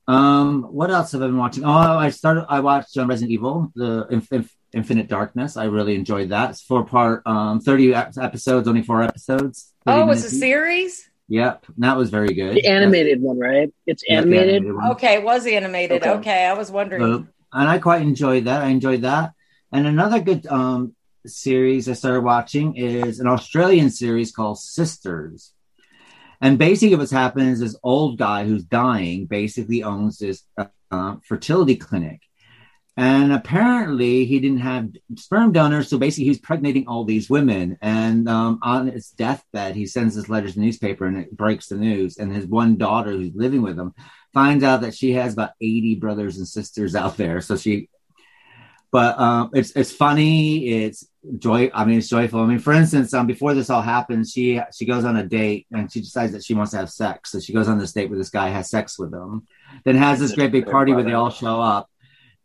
Um, 0.08 0.62
what 0.62 0.90
else 0.90 1.12
have 1.12 1.22
I 1.22 1.26
been 1.26 1.36
watching? 1.36 1.64
Oh, 1.64 1.70
I 1.70 2.10
started. 2.10 2.46
I 2.48 2.60
watched 2.60 2.96
uh, 2.96 3.06
Resident 3.06 3.32
Evil, 3.32 3.72
the 3.74 4.06
Inf- 4.08 4.32
Inf- 4.32 4.56
Infinite 4.72 5.08
Darkness. 5.08 5.56
I 5.56 5.64
really 5.64 5.96
enjoyed 5.96 6.28
that. 6.28 6.50
It's 6.50 6.62
four 6.62 6.84
part, 6.84 7.26
um, 7.26 7.60
thirty 7.60 7.92
episodes, 7.92 8.68
only 8.68 8.82
four 8.82 9.02
episodes. 9.02 9.72
Oh, 9.86 10.10
it's 10.10 10.24
a 10.24 10.30
series. 10.30 11.08
Yep, 11.28 11.66
that 11.78 11.96
was 11.96 12.10
very 12.10 12.34
good. 12.34 12.56
The 12.56 12.66
animated 12.66 13.20
one, 13.20 13.38
right? 13.38 13.72
It's 13.86 14.02
animated. 14.08 14.64
animated 14.64 14.90
okay, 14.92 15.14
it 15.14 15.24
was 15.24 15.46
animated. 15.46 16.02
Okay, 16.02 16.10
okay 16.10 16.44
I 16.46 16.52
was 16.52 16.70
wondering. 16.70 17.02
So, 17.02 17.26
and 17.52 17.68
I 17.68 17.78
quite 17.78 18.02
enjoyed 18.02 18.44
that. 18.44 18.62
I 18.62 18.68
enjoyed 18.68 19.02
that. 19.02 19.32
And 19.72 19.86
another 19.86 20.20
good 20.20 20.46
um, 20.46 20.94
series 21.26 21.88
I 21.88 21.94
started 21.94 22.22
watching 22.22 22.76
is 22.76 23.18
an 23.18 23.26
Australian 23.26 23.90
series 23.90 24.30
called 24.30 24.58
Sisters. 24.58 25.52
And 26.40 26.58
basically, 26.58 26.96
what's 26.96 27.10
happening 27.10 27.48
is 27.48 27.60
this 27.60 27.76
old 27.82 28.18
guy 28.18 28.44
who's 28.44 28.62
dying 28.62 29.26
basically 29.26 29.82
owns 29.82 30.18
this 30.18 30.42
uh, 30.90 31.16
fertility 31.24 31.76
clinic. 31.76 32.20
And 32.98 33.32
apparently, 33.32 34.24
he 34.24 34.40
didn't 34.40 34.60
have 34.60 34.88
sperm 35.16 35.52
donors. 35.52 35.88
So 35.88 35.98
basically, 35.98 36.24
he's 36.24 36.40
pregnating 36.40 36.84
all 36.86 37.04
these 37.04 37.28
women. 37.28 37.76
And 37.82 38.26
um, 38.28 38.58
on 38.62 38.86
his 38.86 39.10
deathbed, 39.10 39.76
he 39.76 39.86
sends 39.86 40.14
this 40.14 40.30
letter 40.30 40.48
to 40.48 40.54
the 40.54 40.60
newspaper 40.60 41.04
and 41.04 41.18
it 41.18 41.36
breaks 41.36 41.66
the 41.66 41.76
news. 41.76 42.16
And 42.16 42.34
his 42.34 42.46
one 42.46 42.76
daughter, 42.78 43.10
who's 43.10 43.34
living 43.34 43.60
with 43.60 43.78
him, 43.78 43.92
finds 44.32 44.64
out 44.64 44.80
that 44.80 44.94
she 44.94 45.12
has 45.12 45.34
about 45.34 45.50
80 45.60 45.96
brothers 45.96 46.38
and 46.38 46.48
sisters 46.48 46.94
out 46.94 47.18
there. 47.18 47.42
So 47.42 47.56
she 47.56 47.90
but 48.96 49.18
um, 49.18 49.50
it's 49.52 49.72
it's 49.72 49.92
funny. 49.92 50.68
It's 50.68 51.06
joy. 51.38 51.70
I 51.74 51.84
mean, 51.84 51.98
it's 51.98 52.08
joyful. 52.08 52.40
I 52.40 52.46
mean, 52.46 52.60
for 52.60 52.72
instance, 52.72 53.12
um, 53.12 53.26
before 53.26 53.52
this 53.52 53.68
all 53.68 53.82
happens, 53.82 54.32
she 54.32 54.60
she 54.74 54.86
goes 54.86 55.04
on 55.04 55.16
a 55.16 55.22
date 55.22 55.66
and 55.70 55.92
she 55.92 56.00
decides 56.00 56.32
that 56.32 56.44
she 56.44 56.54
wants 56.54 56.70
to 56.70 56.78
have 56.78 56.90
sex. 56.90 57.32
So 57.32 57.40
she 57.40 57.52
goes 57.52 57.68
on 57.68 57.78
this 57.78 57.92
date 57.92 58.08
with 58.08 58.18
this 58.18 58.30
guy, 58.30 58.48
has 58.48 58.70
sex 58.70 58.98
with 58.98 59.12
him, 59.12 59.46
then 59.84 59.96
has 59.96 60.18
this 60.18 60.32
great 60.32 60.52
big 60.52 60.66
party 60.66 60.94
where 60.94 61.02
they 61.02 61.12
all 61.12 61.30
show 61.30 61.60
up, 61.60 61.90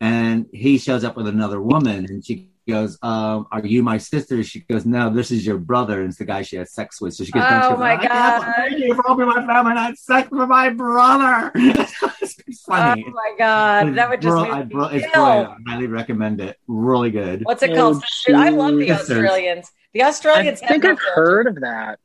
and 0.02 0.48
he 0.52 0.80
shows 0.80 1.04
up 1.04 1.16
with 1.16 1.28
another 1.28 1.62
woman, 1.62 2.06
and 2.06 2.26
she 2.26 2.50
goes, 2.68 2.98
um, 3.04 3.46
"Are 3.52 3.64
you 3.64 3.84
my 3.84 4.00
sister?" 4.00 4.44
She 4.44 4.62
goes, 4.62 4.84
"No, 4.84 5.12
this 5.12 5.30
is 5.30 5.46
your 5.46 5.60
brother." 5.60 6.02
And 6.02 6.10
it's 6.10 6.18
the 6.18 6.26
guy 6.26 6.42
she 6.42 6.56
had 6.56 6.68
sex 6.68 7.00
with. 7.00 7.14
So 7.14 7.24
she 7.24 7.32
gets, 7.32 7.46
"Oh 7.68 7.78
my 7.78 8.04
god! 8.04 8.42
Thank 8.58 8.80
you 8.80 8.96
for 8.96 9.04
helping 9.06 9.28
my 9.28 9.46
family. 9.46 9.74
I 9.74 9.86
had 9.86 9.98
sex 10.00 10.30
with 10.32 10.50
my 10.50 10.70
brother." 10.70 11.52
it's 11.56 12.64
funny. 12.64 13.06
Oh 13.08 13.12
my 13.12 13.36
god, 13.38 13.94
that 13.94 14.10
would 14.10 14.22
just 14.22 14.34
bro- 14.34 14.52
I, 14.52 14.64
bro- 14.64 14.86
it's 14.86 15.10
brilliant. 15.12 15.50
I 15.68 15.72
highly 15.72 15.88
recommend 15.88 16.42
it. 16.42 16.58
Really 16.68 17.12
good. 17.12 17.46
What's 17.46 17.62
it 17.62 17.76
called? 17.76 18.04
Oh, 18.30 18.34
I 18.36 18.50
love 18.50 18.76
the 18.78 18.92
Australians. 18.92 19.72
The 19.94 20.04
Australians. 20.04 20.62
I 20.64 20.68
think 20.68 20.84
I've 20.84 21.00
heard 21.00 21.46
of 21.46 21.62
that. 21.62 22.00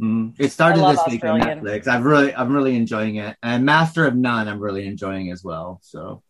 Mm. 0.00 0.34
It 0.38 0.50
started 0.52 0.82
this 0.82 1.00
week 1.06 1.24
on 1.24 1.40
Netflix. 1.40 1.86
I've 1.86 2.06
really, 2.06 2.34
I'm 2.34 2.50
really 2.54 2.76
enjoying 2.76 3.16
it, 3.16 3.36
and 3.42 3.66
Master 3.66 4.06
of 4.06 4.16
None, 4.16 4.48
I'm 4.48 4.58
really 4.58 4.86
enjoying 4.86 5.30
as 5.30 5.44
well. 5.44 5.80
So. 5.82 6.22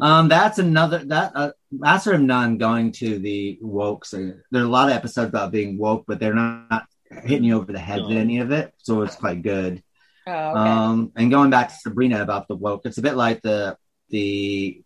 Um, 0.00 0.28
that's 0.28 0.58
another 0.58 0.98
that 1.06 1.32
uh, 1.34 1.52
Master 1.70 2.14
of 2.14 2.20
None 2.20 2.58
going 2.58 2.92
to 2.92 3.18
the 3.18 3.58
woke. 3.60 4.04
So 4.04 4.32
there 4.50 4.62
are 4.62 4.66
a 4.66 4.68
lot 4.68 4.88
of 4.88 4.96
episodes 4.96 5.28
about 5.28 5.52
being 5.52 5.78
woke, 5.78 6.04
but 6.06 6.18
they're 6.18 6.34
not 6.34 6.86
hitting 7.10 7.44
you 7.44 7.56
over 7.56 7.72
the 7.72 7.78
head 7.78 8.02
with 8.02 8.16
any 8.16 8.38
of 8.38 8.50
it, 8.50 8.72
so 8.78 9.02
it's 9.02 9.16
quite 9.16 9.42
good. 9.42 9.82
Oh, 10.26 10.32
okay. 10.32 10.70
Um, 10.70 11.12
and 11.16 11.30
going 11.30 11.50
back 11.50 11.68
to 11.68 11.74
Sabrina 11.74 12.22
about 12.22 12.48
the 12.48 12.56
woke, 12.56 12.86
it's 12.86 12.98
a 12.98 13.02
bit 13.02 13.14
like 13.14 13.42
the 13.42 13.76
the 14.08 14.82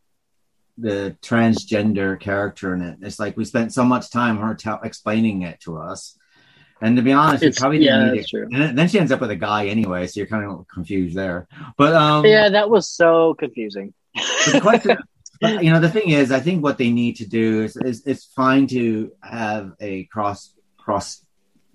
the 0.77 1.17
transgender 1.23 2.19
character 2.19 2.75
in 2.75 2.83
it. 2.83 2.99
It's 3.03 3.19
like 3.19 3.37
we 3.37 3.45
spent 3.45 3.73
so 3.73 3.85
much 3.85 4.11
time 4.11 4.39
her 4.39 4.55
t- 4.55 4.71
explaining 4.83 5.43
it 5.43 5.61
to 5.61 5.79
us. 5.79 6.17
And 6.81 6.97
to 6.97 7.03
be 7.03 7.13
honest, 7.13 7.43
it's, 7.43 7.59
probably 7.59 7.79
didn't 7.79 8.07
yeah, 8.07 8.13
need 8.13 8.21
it. 8.21 8.29
True. 8.29 8.49
And 8.53 8.79
then 8.79 8.87
she 8.87 9.01
ends 9.01 9.11
up 9.11 9.21
with 9.21 9.33
a 9.33 9.37
guy 9.37 9.67
anyway, 9.67 10.07
so 10.07 10.21
you're 10.21 10.29
kind 10.29 10.45
of 10.45 10.67
confused 10.73 11.17
there. 11.17 11.49
But 11.77 11.95
um, 11.95 12.25
yeah, 12.25 12.49
that 12.51 12.71
was 12.71 12.89
so 12.89 13.35
confusing 13.35 13.95
the 14.53 14.61
question, 14.61 14.97
you 15.63 15.73
know, 15.73 15.81
the 15.81 15.91
thing 15.91 16.11
is, 16.11 16.33
I 16.33 16.41
think 16.41 16.63
what 16.63 16.79
they 16.79 16.91
need 16.91 17.17
to 17.17 17.27
do 17.27 17.63
is, 17.63 17.77
is 17.77 18.07
it's 18.07 18.27
fine 18.27 18.67
to 18.69 19.13
have 19.23 19.73
a 19.81 20.05
cross 20.05 20.55
cross 20.77 21.25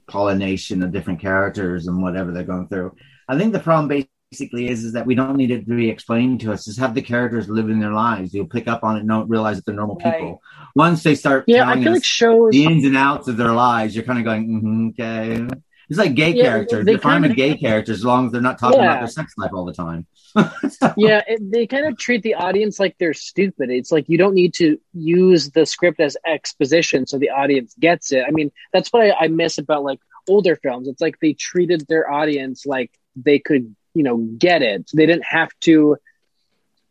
pollination 0.07 0.83
of 0.83 0.91
different 0.91 1.19
characters 1.19 1.87
and 1.87 2.01
whatever 2.01 2.31
they're 2.31 2.43
going 2.43 2.67
through. 2.67 2.95
I 3.27 3.37
think 3.37 3.53
the 3.53 3.59
problem 3.59 4.05
basically 4.31 4.67
is 4.67 4.83
is 4.83 4.93
that 4.93 5.05
we 5.05 5.15
don't 5.15 5.37
need 5.37 5.51
it 5.51 5.65
to 5.65 5.75
be 5.75 5.89
explained 5.89 6.41
to 6.41 6.51
us. 6.51 6.65
Just 6.65 6.79
have 6.79 6.93
the 6.93 7.01
characters 7.01 7.47
living 7.47 7.79
their 7.79 7.93
lives. 7.93 8.33
You'll 8.33 8.47
pick 8.47 8.67
up 8.67 8.83
on 8.83 8.97
it 8.97 9.01
and 9.01 9.09
don't 9.09 9.29
realize 9.29 9.57
that 9.57 9.65
they're 9.65 9.75
normal 9.75 9.97
right. 10.03 10.13
people. 10.13 10.41
Once 10.75 11.03
they 11.03 11.15
start 11.15 11.45
yeah, 11.47 11.69
I 11.69 11.81
feel 11.81 11.93
like 11.93 12.03
shows 12.03 12.51
the 12.51 12.65
ins 12.65 12.85
and 12.85 12.97
outs 12.97 13.27
of 13.27 13.37
their 13.37 13.53
lives, 13.53 13.95
you're 13.95 14.05
kind 14.05 14.19
of 14.19 14.25
going, 14.25 14.47
mm-hmm, 14.49 14.87
okay. 14.89 15.47
It's 15.93 15.99
like 15.99 16.15
gay 16.15 16.31
yeah, 16.31 16.43
characters. 16.45 16.85
They 16.85 16.95
are 16.95 16.97
fine 16.97 17.21
with 17.21 17.35
gay 17.35 17.55
characters 17.55 17.99
as 17.99 18.05
long 18.05 18.25
as 18.25 18.31
they're 18.31 18.41
not 18.41 18.57
talking 18.57 18.79
yeah. 18.79 18.85
about 18.85 18.99
their 19.01 19.07
sex 19.07 19.35
life 19.37 19.51
all 19.53 19.63
the 19.63 19.73
time. 19.73 20.07
so. 20.33 20.91
Yeah, 20.97 21.21
it, 21.27 21.51
they 21.51 21.67
kind 21.67 21.85
of 21.85 21.99
treat 21.99 22.23
the 22.23 22.33
audience 22.33 22.79
like 22.79 22.95
they're 22.97 23.13
stupid. 23.13 23.69
It's 23.69 23.91
like 23.91 24.09
you 24.09 24.17
don't 24.17 24.33
need 24.33 24.55
to 24.55 24.79
use 24.95 25.51
the 25.51 25.67
script 25.67 25.99
as 25.99 26.17
exposition 26.25 27.05
so 27.05 27.19
the 27.19 27.29
audience 27.29 27.75
gets 27.79 28.11
it. 28.11 28.25
I 28.27 28.31
mean, 28.31 28.51
that's 28.71 28.91
what 28.91 29.03
I, 29.03 29.25
I 29.25 29.27
miss 29.27 29.59
about 29.59 29.83
like 29.83 29.99
older 30.27 30.55
films. 30.55 30.87
It's 30.87 31.01
like 31.01 31.19
they 31.19 31.33
treated 31.33 31.85
their 31.87 32.11
audience 32.11 32.65
like 32.65 32.89
they 33.15 33.37
could, 33.37 33.75
you 33.93 34.01
know, 34.01 34.17
get 34.17 34.63
it. 34.63 34.89
They 34.91 35.05
didn't 35.05 35.25
have 35.25 35.51
to, 35.61 35.97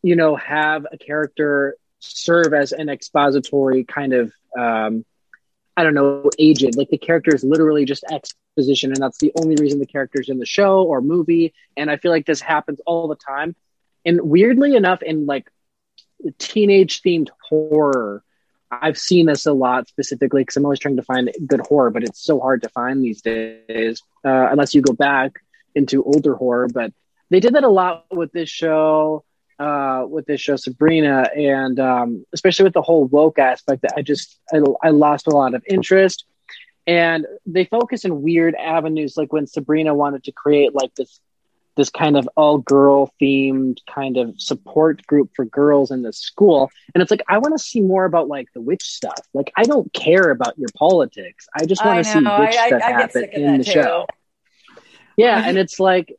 you 0.02 0.14
know, 0.14 0.36
have 0.36 0.86
a 0.92 0.96
character 0.96 1.76
serve 1.98 2.54
as 2.54 2.70
an 2.70 2.88
expository 2.88 3.82
kind 3.82 4.12
of 4.12 4.32
um, 4.56 5.04
I 5.76 5.84
don't 5.84 5.94
know, 5.94 6.30
aged. 6.38 6.76
Like 6.76 6.90
the 6.90 6.98
character 6.98 7.34
is 7.34 7.44
literally 7.44 7.84
just 7.84 8.04
exposition, 8.10 8.90
and 8.90 9.02
that's 9.02 9.18
the 9.18 9.32
only 9.40 9.56
reason 9.56 9.78
the 9.78 9.86
character's 9.86 10.28
in 10.28 10.38
the 10.38 10.46
show 10.46 10.82
or 10.82 11.00
movie. 11.00 11.54
And 11.76 11.90
I 11.90 11.96
feel 11.96 12.10
like 12.10 12.26
this 12.26 12.40
happens 12.40 12.80
all 12.86 13.08
the 13.08 13.16
time. 13.16 13.56
And 14.04 14.20
weirdly 14.20 14.76
enough, 14.76 15.02
in 15.02 15.26
like 15.26 15.48
teenage 16.38 17.02
themed 17.02 17.28
horror, 17.48 18.22
I've 18.70 18.98
seen 18.98 19.26
this 19.26 19.46
a 19.46 19.52
lot 19.52 19.88
specifically 19.88 20.42
because 20.42 20.56
I'm 20.56 20.64
always 20.64 20.78
trying 20.78 20.96
to 20.96 21.02
find 21.02 21.30
good 21.46 21.60
horror, 21.60 21.90
but 21.90 22.04
it's 22.04 22.22
so 22.22 22.40
hard 22.40 22.62
to 22.62 22.68
find 22.70 23.02
these 23.02 23.22
days 23.22 24.02
uh, 24.24 24.48
unless 24.50 24.74
you 24.74 24.82
go 24.82 24.92
back 24.92 25.32
into 25.74 26.02
older 26.04 26.34
horror. 26.34 26.68
But 26.68 26.92
they 27.30 27.40
did 27.40 27.54
that 27.54 27.64
a 27.64 27.68
lot 27.68 28.06
with 28.10 28.32
this 28.32 28.48
show 28.48 29.24
uh, 29.58 30.04
with 30.08 30.26
this 30.26 30.40
show 30.40 30.56
Sabrina, 30.56 31.28
and 31.36 31.78
um, 31.78 32.26
especially 32.32 32.64
with 32.64 32.74
the 32.74 32.82
whole 32.82 33.04
woke 33.06 33.38
aspect, 33.38 33.82
that 33.82 33.94
I 33.96 34.02
just 34.02 34.38
I, 34.52 34.60
I 34.82 34.90
lost 34.90 35.26
a 35.26 35.30
lot 35.30 35.54
of 35.54 35.62
interest. 35.68 36.24
And 36.84 37.26
they 37.46 37.64
focus 37.64 38.04
in 38.04 38.22
weird 38.22 38.56
avenues, 38.56 39.16
like 39.16 39.32
when 39.32 39.46
Sabrina 39.46 39.94
wanted 39.94 40.24
to 40.24 40.32
create 40.32 40.74
like 40.74 40.92
this 40.96 41.20
this 41.76 41.90
kind 41.90 42.16
of 42.16 42.28
all 42.36 42.58
girl 42.58 43.12
themed 43.20 43.78
kind 43.86 44.16
of 44.16 44.38
support 44.38 45.06
group 45.06 45.30
for 45.34 45.44
girls 45.44 45.90
in 45.90 46.02
the 46.02 46.12
school. 46.12 46.70
And 46.94 47.00
it's 47.00 47.10
like, 47.10 47.22
I 47.28 47.38
want 47.38 47.56
to 47.56 47.62
see 47.62 47.80
more 47.80 48.04
about 48.04 48.28
like 48.28 48.48
the 48.52 48.60
witch 48.60 48.82
stuff. 48.82 49.18
Like, 49.32 49.52
I 49.56 49.64
don't 49.64 49.92
care 49.92 50.30
about 50.30 50.58
your 50.58 50.68
politics. 50.74 51.46
I 51.56 51.64
just 51.64 51.84
want 51.84 52.04
to 52.04 52.10
see 52.10 52.18
witch 52.18 52.26
I, 52.28 52.66
stuff 52.68 52.82
I, 52.82 52.86
I 52.86 52.92
happen 52.92 53.24
in 53.32 53.58
the 53.58 53.64
too. 53.64 53.72
show. 53.72 54.06
Yeah. 55.16 55.42
and 55.46 55.56
it's 55.56 55.80
like, 55.80 56.14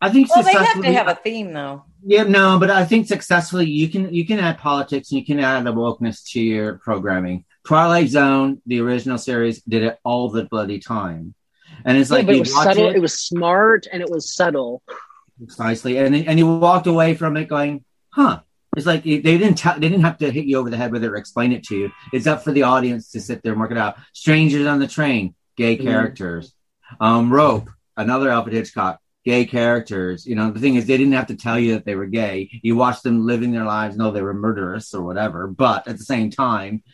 I 0.00 0.10
think 0.10 0.34
well, 0.34 0.44
they 0.44 0.52
have 0.52 0.82
to 0.82 0.92
have 0.92 1.08
a 1.08 1.14
theme 1.16 1.52
though. 1.52 1.84
Yeah, 2.08 2.22
no, 2.22 2.60
but 2.60 2.70
I 2.70 2.84
think 2.84 3.08
successfully 3.08 3.68
you 3.68 3.88
can 3.88 4.14
you 4.14 4.24
can 4.24 4.38
add 4.38 4.58
politics 4.58 5.10
and 5.10 5.18
you 5.18 5.26
can 5.26 5.40
add 5.40 5.64
the 5.64 5.72
wokeness 5.72 6.24
to 6.30 6.40
your 6.40 6.74
programming. 6.74 7.44
Twilight 7.66 8.10
Zone, 8.10 8.62
the 8.64 8.80
original 8.80 9.18
series, 9.18 9.60
did 9.62 9.82
it 9.82 9.98
all 10.04 10.28
the 10.28 10.44
bloody 10.44 10.78
time, 10.78 11.34
and 11.84 11.98
it's 11.98 12.10
yeah, 12.10 12.16
like 12.18 12.28
it 12.28 12.38
was 12.38 12.54
subtle. 12.54 12.90
It, 12.90 12.96
it, 12.96 13.02
was 13.02 13.14
smart 13.14 13.88
and 13.92 14.00
it 14.00 14.08
was 14.08 14.32
subtle. 14.32 14.84
Precisely, 15.36 15.98
and 15.98 16.14
and 16.14 16.38
you 16.38 16.46
walked 16.46 16.86
away 16.86 17.14
from 17.14 17.36
it 17.36 17.48
going, 17.48 17.84
"Huh." 18.10 18.40
It's 18.76 18.86
like 18.86 19.02
they 19.02 19.18
didn't 19.18 19.56
t- 19.56 19.70
they 19.74 19.88
didn't 19.88 20.04
have 20.04 20.18
to 20.18 20.30
hit 20.30 20.44
you 20.44 20.58
over 20.58 20.70
the 20.70 20.76
head 20.76 20.92
with 20.92 21.02
it 21.02 21.08
or 21.08 21.16
explain 21.16 21.50
it 21.50 21.64
to 21.64 21.76
you. 21.76 21.92
It's 22.12 22.28
up 22.28 22.44
for 22.44 22.52
the 22.52 22.62
audience 22.62 23.10
to 23.12 23.20
sit 23.20 23.42
there 23.42 23.52
and 23.52 23.60
work 23.60 23.72
it 23.72 23.78
out. 23.78 23.96
Strangers 24.12 24.66
on 24.66 24.78
the 24.78 24.86
Train, 24.86 25.34
gay 25.56 25.76
mm-hmm. 25.76 25.88
characters. 25.88 26.54
Um, 27.00 27.32
Rope, 27.32 27.68
another 27.96 28.30
Alfred 28.30 28.54
Hitchcock, 28.54 29.00
gay 29.26 29.44
characters. 29.44 30.24
You 30.24 30.36
know, 30.36 30.52
the 30.52 30.60
thing 30.60 30.76
is, 30.76 30.86
they 30.86 30.96
didn't 30.96 31.12
have 31.14 31.26
to 31.26 31.36
tell 31.36 31.58
you 31.58 31.74
that 31.74 31.84
they 31.84 31.96
were 31.96 32.06
gay. 32.06 32.48
You 32.62 32.76
watched 32.76 33.02
them 33.02 33.26
living 33.26 33.50
their 33.50 33.64
lives, 33.64 33.96
know 33.96 34.12
they 34.12 34.22
were 34.22 34.32
murderous 34.32 34.94
or 34.94 35.02
whatever. 35.02 35.48
But 35.48 35.88
at 35.88 35.98
the 35.98 36.04
same 36.04 36.30
time, 36.30 36.84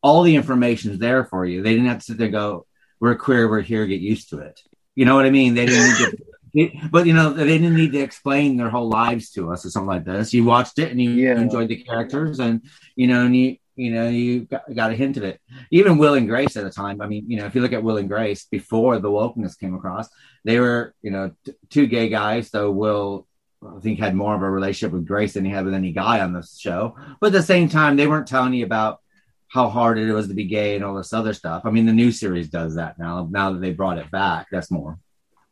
all 0.00 0.22
the 0.22 0.36
information 0.36 0.92
is 0.92 0.98
there 0.98 1.24
for 1.24 1.44
you. 1.44 1.60
They 1.62 1.72
didn't 1.72 1.88
have 1.88 1.98
to 1.98 2.04
sit 2.04 2.18
there 2.18 2.26
and 2.26 2.34
go, 2.34 2.66
"We're 3.00 3.16
queer, 3.16 3.50
we're 3.50 3.60
here, 3.60 3.84
get 3.86 4.00
used 4.00 4.30
to 4.30 4.38
it." 4.38 4.62
You 4.94 5.04
know 5.04 5.16
what 5.16 5.26
I 5.26 5.30
mean? 5.30 5.54
They 5.54 5.66
didn't 5.66 5.98
need 6.54 6.70
to. 6.78 6.88
but 6.90 7.06
you 7.06 7.14
know, 7.14 7.32
they 7.32 7.58
didn't 7.58 7.74
need 7.74 7.92
to 7.92 8.00
explain 8.00 8.56
their 8.56 8.70
whole 8.70 8.88
lives 8.88 9.30
to 9.32 9.52
us 9.52 9.66
or 9.66 9.70
something 9.70 9.88
like 9.88 10.04
this. 10.04 10.32
You 10.32 10.44
watched 10.44 10.78
it 10.78 10.92
and 10.92 11.02
you 11.02 11.10
yeah. 11.10 11.40
enjoyed 11.40 11.68
the 11.68 11.82
characters, 11.82 12.38
and 12.38 12.62
you 12.94 13.08
know, 13.08 13.24
and 13.24 13.34
you 13.34 13.56
you 13.82 13.92
know, 13.92 14.08
you 14.08 14.46
got, 14.74 14.90
a 14.90 14.94
hint 14.94 15.16
of 15.16 15.24
it. 15.24 15.40
Even 15.70 15.98
Will 15.98 16.14
and 16.14 16.28
Grace 16.28 16.56
at 16.56 16.64
the 16.64 16.70
time. 16.70 17.00
I 17.00 17.06
mean, 17.06 17.24
you 17.28 17.36
know, 17.36 17.46
if 17.46 17.54
you 17.54 17.60
look 17.60 17.72
at 17.72 17.82
Will 17.82 17.98
and 17.98 18.08
Grace 18.08 18.46
before 18.50 18.98
the 18.98 19.10
wokeness 19.10 19.58
came 19.58 19.74
across, 19.74 20.08
they 20.44 20.58
were, 20.60 20.94
you 21.02 21.10
know, 21.10 21.32
t- 21.44 21.54
two 21.70 21.86
gay 21.86 22.08
guys. 22.08 22.50
So 22.50 22.70
Will, 22.70 23.26
I 23.64 23.80
think, 23.80 23.98
had 23.98 24.14
more 24.14 24.34
of 24.34 24.42
a 24.42 24.50
relationship 24.50 24.92
with 24.92 25.06
Grace 25.06 25.34
than 25.34 25.44
he 25.44 25.50
had 25.50 25.64
with 25.64 25.74
any 25.74 25.92
guy 25.92 26.20
on 26.20 26.32
the 26.32 26.42
show. 26.42 26.96
But 27.20 27.28
at 27.28 27.32
the 27.32 27.42
same 27.42 27.68
time, 27.68 27.96
they 27.96 28.06
weren't 28.06 28.26
telling 28.26 28.54
you 28.54 28.64
about 28.64 29.00
how 29.48 29.68
hard 29.68 29.98
it 29.98 30.12
was 30.12 30.28
to 30.28 30.34
be 30.34 30.44
gay 30.44 30.74
and 30.76 30.84
all 30.84 30.94
this 30.94 31.12
other 31.12 31.34
stuff. 31.34 31.62
I 31.64 31.70
mean, 31.70 31.86
the 31.86 31.92
new 31.92 32.10
series 32.10 32.48
does 32.48 32.76
that 32.76 32.98
now. 32.98 33.28
Now 33.30 33.52
that 33.52 33.60
they 33.60 33.72
brought 33.72 33.98
it 33.98 34.10
back, 34.10 34.46
that's 34.50 34.70
more 34.70 34.98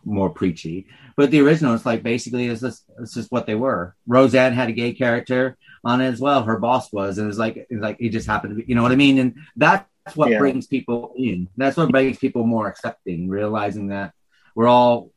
more 0.04 0.30
preachy. 0.30 0.86
But 1.20 1.30
the 1.30 1.42
original, 1.42 1.74
it's 1.74 1.84
like 1.84 2.02
basically 2.02 2.46
it's 2.46 2.62
just 2.62 2.82
it's 2.98 3.12
just 3.12 3.30
what 3.30 3.44
they 3.44 3.54
were. 3.54 3.94
Roseanne 4.06 4.54
had 4.54 4.70
a 4.70 4.72
gay 4.72 4.94
character 4.94 5.58
on 5.84 6.00
it 6.00 6.06
as 6.06 6.18
well. 6.18 6.44
Her 6.44 6.58
boss 6.58 6.90
was, 6.90 7.18
and 7.18 7.26
it 7.26 7.28
was 7.28 7.38
like 7.38 7.66
it's 7.68 7.82
like 7.82 7.98
he 7.98 8.08
just 8.08 8.26
happened 8.26 8.56
to 8.56 8.62
be, 8.62 8.64
you 8.66 8.74
know 8.74 8.82
what 8.82 8.90
I 8.90 8.96
mean? 8.96 9.18
And 9.18 9.36
that's 9.54 9.84
what 10.14 10.30
yeah. 10.30 10.38
brings 10.38 10.66
people 10.66 11.12
in. 11.18 11.46
That's 11.58 11.76
what 11.76 11.92
makes 11.92 12.16
people 12.16 12.46
more 12.46 12.68
accepting, 12.68 13.28
realizing 13.28 13.88
that 13.88 14.14
we're 14.54 14.66
all 14.66 15.10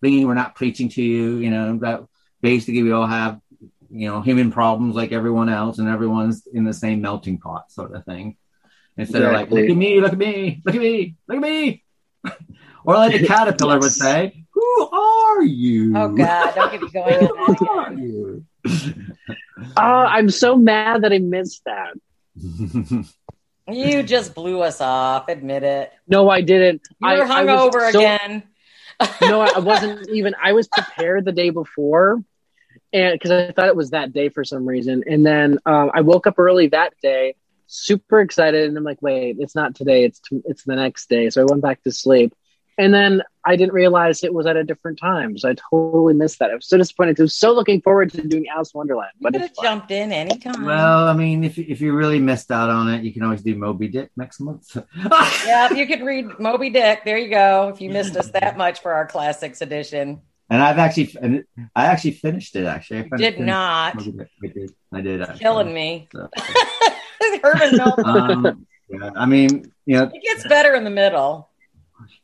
thinking 0.00 0.28
we're 0.28 0.34
not 0.34 0.54
preaching 0.54 0.90
to 0.90 1.02
you, 1.02 1.38
you 1.38 1.50
know, 1.50 1.76
that 1.78 2.04
basically 2.40 2.84
we 2.84 2.92
all 2.92 3.08
have, 3.08 3.40
you 3.90 4.08
know, 4.08 4.20
human 4.20 4.52
problems 4.52 4.94
like 4.94 5.10
everyone 5.10 5.48
else 5.48 5.80
and 5.80 5.88
everyone's 5.88 6.46
in 6.46 6.62
the 6.62 6.72
same 6.72 7.00
melting 7.00 7.38
pot 7.38 7.72
sort 7.72 7.96
of 7.96 8.04
thing. 8.04 8.36
Instead 8.96 9.22
exactly. 9.22 9.42
of 9.42 9.50
like, 9.50 9.50
look 9.50 9.70
at 9.70 9.76
me, 9.76 10.00
look 10.00 10.12
at 10.12 10.18
me, 10.18 10.62
look 10.64 10.74
at 10.76 10.80
me, 10.80 11.16
look 11.26 11.36
at 11.36 11.42
me. 11.42 11.82
or 12.84 12.94
like 12.94 13.20
the 13.20 13.26
caterpillar 13.26 13.74
yes. 13.74 13.82
would 13.82 13.92
say, 13.92 14.44
Who 14.52 14.88
are 15.38 15.44
you? 15.44 15.96
Oh 15.96 16.08
God, 16.08 16.54
don't 16.54 16.70
get 16.70 16.82
me 16.82 16.90
going. 16.90 17.28
Who 17.58 17.68
are 17.70 17.92
you? 17.94 18.44
uh, 18.66 19.00
I'm 19.76 20.30
so 20.30 20.56
mad 20.56 21.02
that 21.02 21.12
I 21.12 21.18
missed 21.18 21.62
that. 21.64 21.94
you 23.68 24.02
just 24.02 24.34
blew 24.34 24.60
us 24.62 24.80
off. 24.80 25.28
Admit 25.28 25.62
it. 25.62 25.92
No, 26.06 26.28
I 26.28 26.42
didn't. 26.42 26.82
You 27.00 27.08
were 27.08 27.24
hungover 27.24 27.92
so, 27.92 28.00
again 28.00 28.44
no, 29.22 29.40
I 29.40 29.58
wasn't 29.58 30.08
even. 30.10 30.34
I 30.42 30.52
was 30.52 30.68
prepared 30.68 31.24
the 31.24 31.32
day 31.32 31.50
before, 31.50 32.22
and 32.92 33.12
because 33.12 33.30
I 33.30 33.52
thought 33.52 33.68
it 33.68 33.76
was 33.76 33.90
that 33.90 34.12
day 34.12 34.28
for 34.28 34.44
some 34.44 34.66
reason, 34.66 35.04
and 35.06 35.24
then 35.24 35.58
um, 35.66 35.90
I 35.94 36.00
woke 36.00 36.26
up 36.26 36.38
early 36.38 36.68
that 36.68 36.94
day, 37.00 37.34
super 37.66 38.20
excited, 38.20 38.68
and 38.68 38.76
I'm 38.76 38.84
like, 38.84 39.00
wait, 39.00 39.36
it's 39.38 39.54
not 39.54 39.74
today. 39.74 40.04
It's 40.04 40.20
t- 40.20 40.42
it's 40.44 40.64
the 40.64 40.76
next 40.76 41.08
day. 41.08 41.30
So 41.30 41.42
I 41.42 41.44
went 41.44 41.62
back 41.62 41.82
to 41.84 41.92
sleep, 41.92 42.34
and 42.78 42.94
then 42.94 43.22
I 43.44 43.56
didn't 43.56 43.72
realize 43.72 44.22
it 44.22 44.32
was 44.32 44.46
at 44.46 44.56
a 44.56 44.62
different 44.62 44.98
time. 45.00 45.36
So 45.36 45.50
I 45.50 45.56
totally 45.70 46.14
missed 46.14 46.38
that. 46.38 46.50
I 46.50 46.54
was 46.54 46.68
so 46.68 46.76
disappointed. 46.76 47.18
I 47.18 47.22
was 47.22 47.34
so 47.34 47.52
looking 47.52 47.82
forward 47.82 48.12
to 48.12 48.22
doing 48.22 48.46
Alice 48.48 48.72
Wonderland. 48.72 49.10
But 49.20 49.34
you 49.34 49.40
could 49.40 49.48
have 49.48 49.56
jumped 49.62 49.90
in 49.90 50.12
anytime. 50.12 50.64
Well, 50.64 51.08
I 51.08 51.12
mean, 51.12 51.42
if 51.42 51.58
if 51.58 51.80
you 51.80 51.92
really 51.92 52.20
missed 52.20 52.52
out 52.52 52.70
on 52.70 52.88
it, 52.88 53.02
you 53.02 53.12
can 53.12 53.24
always 53.24 53.42
do 53.42 53.56
Moby 53.56 53.88
Dick 53.88 54.10
next 54.16 54.40
month. 54.40 54.76
yeah, 54.96 55.68
if 55.70 55.76
you 55.76 55.86
could 55.86 56.02
read 56.02 56.38
Moby 56.38 56.70
Dick. 56.70 57.04
There 57.04 57.18
you 57.18 57.30
go. 57.30 57.68
If 57.68 57.80
you 57.80 57.90
missed 57.90 58.16
us 58.16 58.30
that 58.30 58.56
much 58.56 58.80
for 58.80 58.92
our 58.92 59.06
classics 59.06 59.60
edition. 59.60 60.20
And 60.50 60.62
I've 60.62 60.78
actually, 60.78 61.44
I 61.76 61.86
actually 61.86 62.12
finished 62.12 62.56
it. 62.56 62.64
Actually, 62.64 63.08
I 63.12 63.16
did 63.16 63.38
not. 63.38 63.98
I 63.98 64.46
did. 64.46 64.74
I 64.92 65.00
did. 65.02 65.20
Actually. 65.20 65.38
Killing 65.40 65.74
me. 65.74 66.08
So. 66.12 66.28
Um, 68.04 68.66
yeah, 68.88 69.10
I 69.14 69.26
mean, 69.26 69.70
you 69.86 69.96
know, 69.96 70.10
it 70.12 70.22
gets 70.22 70.46
better 70.46 70.74
in 70.74 70.84
the 70.84 70.90
middle. 70.90 71.50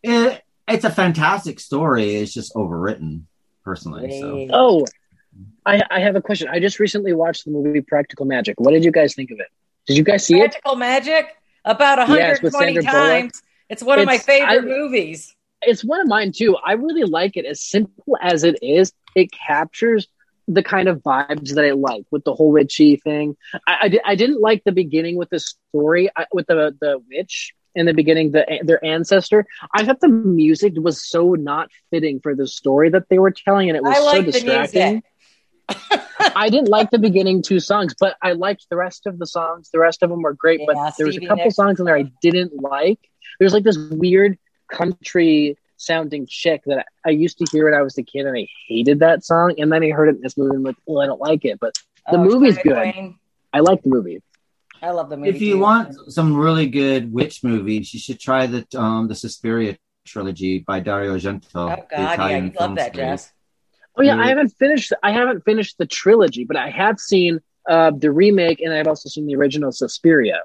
It, 0.02 0.42
it's 0.68 0.84
a 0.84 0.90
fantastic 0.90 1.60
story. 1.60 2.16
It's 2.16 2.32
just 2.32 2.54
overwritten, 2.54 3.22
personally. 3.64 4.20
So. 4.20 4.46
Oh, 4.52 4.86
I, 5.66 5.82
I 5.90 6.00
have 6.00 6.16
a 6.16 6.22
question. 6.22 6.48
I 6.48 6.60
just 6.60 6.78
recently 6.78 7.12
watched 7.12 7.44
the 7.44 7.50
movie 7.50 7.80
Practical 7.80 8.26
Magic. 8.26 8.60
What 8.60 8.72
did 8.72 8.84
you 8.84 8.92
guys 8.92 9.14
think 9.14 9.30
of 9.30 9.40
it? 9.40 9.48
Did 9.86 9.96
you 9.96 10.04
guys 10.04 10.24
see 10.24 10.38
Practical 10.38 10.72
it? 10.72 10.76
Practical 10.76 11.20
Magic 11.20 11.36
about 11.64 11.98
120 11.98 12.72
yes, 12.72 12.84
times. 12.84 13.42
It's 13.68 13.82
one 13.82 13.98
it's, 13.98 14.02
of 14.02 14.06
my 14.06 14.18
favorite 14.18 14.50
I, 14.50 14.60
movies. 14.60 15.34
It's 15.62 15.82
one 15.82 16.00
of 16.00 16.06
mine 16.06 16.32
too. 16.32 16.56
I 16.56 16.72
really 16.72 17.04
like 17.04 17.36
it. 17.36 17.46
As 17.46 17.62
simple 17.62 18.16
as 18.20 18.44
it 18.44 18.58
is, 18.62 18.92
it 19.14 19.30
captures 19.32 20.06
the 20.46 20.62
kind 20.62 20.88
of 20.88 20.98
vibes 20.98 21.54
that 21.54 21.64
I 21.64 21.70
like 21.70 22.04
with 22.10 22.24
the 22.24 22.34
whole 22.34 22.52
witchy 22.52 22.96
thing. 22.96 23.36
I, 23.66 23.98
I, 24.04 24.12
I 24.12 24.14
didn't 24.14 24.40
like 24.40 24.62
the 24.64 24.72
beginning 24.72 25.16
with 25.16 25.30
the 25.30 25.40
story 25.40 26.10
I, 26.14 26.26
with 26.32 26.46
the 26.46 26.76
the 26.80 27.02
witch 27.10 27.54
in 27.74 27.86
the 27.86 27.94
beginning, 27.94 28.32
the, 28.32 28.60
their 28.62 28.84
ancestor. 28.84 29.46
I 29.72 29.84
thought 29.84 30.00
the 30.00 30.08
music 30.08 30.74
was 30.76 31.06
so 31.06 31.34
not 31.34 31.70
fitting 31.90 32.20
for 32.20 32.34
the 32.34 32.46
story 32.46 32.90
that 32.90 33.08
they 33.08 33.18
were 33.18 33.30
telling, 33.30 33.68
and 33.68 33.76
it 33.76 33.82
was 33.82 33.96
so 33.96 34.22
distracting. 34.22 35.02
I 36.36 36.50
didn't 36.50 36.68
like 36.68 36.90
the 36.90 36.98
beginning 36.98 37.42
two 37.42 37.60
songs, 37.60 37.94
but 37.98 38.16
I 38.22 38.32
liked 38.32 38.66
the 38.68 38.76
rest 38.76 39.06
of 39.06 39.18
the 39.18 39.26
songs. 39.26 39.70
The 39.72 39.78
rest 39.78 40.02
of 40.02 40.10
them 40.10 40.22
were 40.22 40.34
great, 40.34 40.60
yeah, 40.60 40.66
but 40.68 40.94
there 40.96 41.06
was 41.06 41.16
a 41.16 41.20
couple 41.20 41.44
Nicks. 41.44 41.56
songs 41.56 41.80
in 41.80 41.86
there 41.86 41.96
I 41.96 42.10
didn't 42.20 42.52
like. 42.60 43.00
There's 43.38 43.52
like 43.52 43.64
this 43.64 43.78
weird 43.78 44.38
country 44.70 45.56
sounding 45.76 46.26
chick 46.26 46.62
that 46.66 46.86
I, 47.04 47.10
used 47.10 47.38
to 47.38 47.46
hear 47.50 47.64
when 47.64 47.74
I 47.74 47.82
was 47.82 47.96
a 47.98 48.02
kid, 48.02 48.26
and 48.26 48.36
I 48.36 48.48
hated 48.68 49.00
that 49.00 49.24
song. 49.24 49.54
And 49.58 49.72
then 49.72 49.82
I 49.82 49.90
heard 49.90 50.08
it 50.08 50.16
in 50.16 50.20
this 50.20 50.36
movie, 50.36 50.56
and 50.56 50.64
like, 50.64 50.76
well, 50.86 51.02
I 51.02 51.06
don't 51.06 51.20
like 51.20 51.44
it, 51.44 51.58
but 51.60 51.74
the 52.10 52.18
oh, 52.18 52.24
movie's 52.24 52.58
good. 52.58 52.76
I 53.52 53.60
like 53.60 53.82
the 53.82 53.88
movie. 53.88 54.22
I 54.84 54.90
love 54.90 55.08
the 55.08 55.16
movie. 55.16 55.30
If 55.30 55.40
you 55.40 55.54
too. 55.54 55.60
want 55.60 56.12
some 56.12 56.36
really 56.36 56.66
good 56.66 57.12
witch 57.12 57.42
movies, 57.42 57.94
you 57.94 58.00
should 58.00 58.20
try 58.20 58.46
the 58.46 58.66
um 58.76 59.08
the 59.08 59.14
Suspiria 59.14 59.78
trilogy 60.04 60.58
by 60.58 60.80
Dario 60.80 61.16
Argento. 61.16 61.46
Oh 61.54 61.86
God, 61.90 62.18
yeah, 62.18 62.36
you 62.36 62.52
love 62.58 62.76
that, 62.76 62.94
Jess. 62.94 63.32
Oh 63.96 64.02
yeah, 64.02 64.18
I 64.18 64.26
haven't 64.26 64.50
finished. 64.50 64.92
I 65.02 65.12
haven't 65.12 65.44
finished 65.44 65.78
the 65.78 65.86
trilogy, 65.86 66.44
but 66.44 66.56
I 66.56 66.68
have 66.68 66.98
seen 66.98 67.40
uh, 67.68 67.92
the 67.96 68.10
remake, 68.10 68.60
and 68.60 68.72
I've 68.74 68.86
also 68.86 69.08
seen 69.08 69.26
the 69.26 69.36
original 69.36 69.72
Suspiria. 69.72 70.42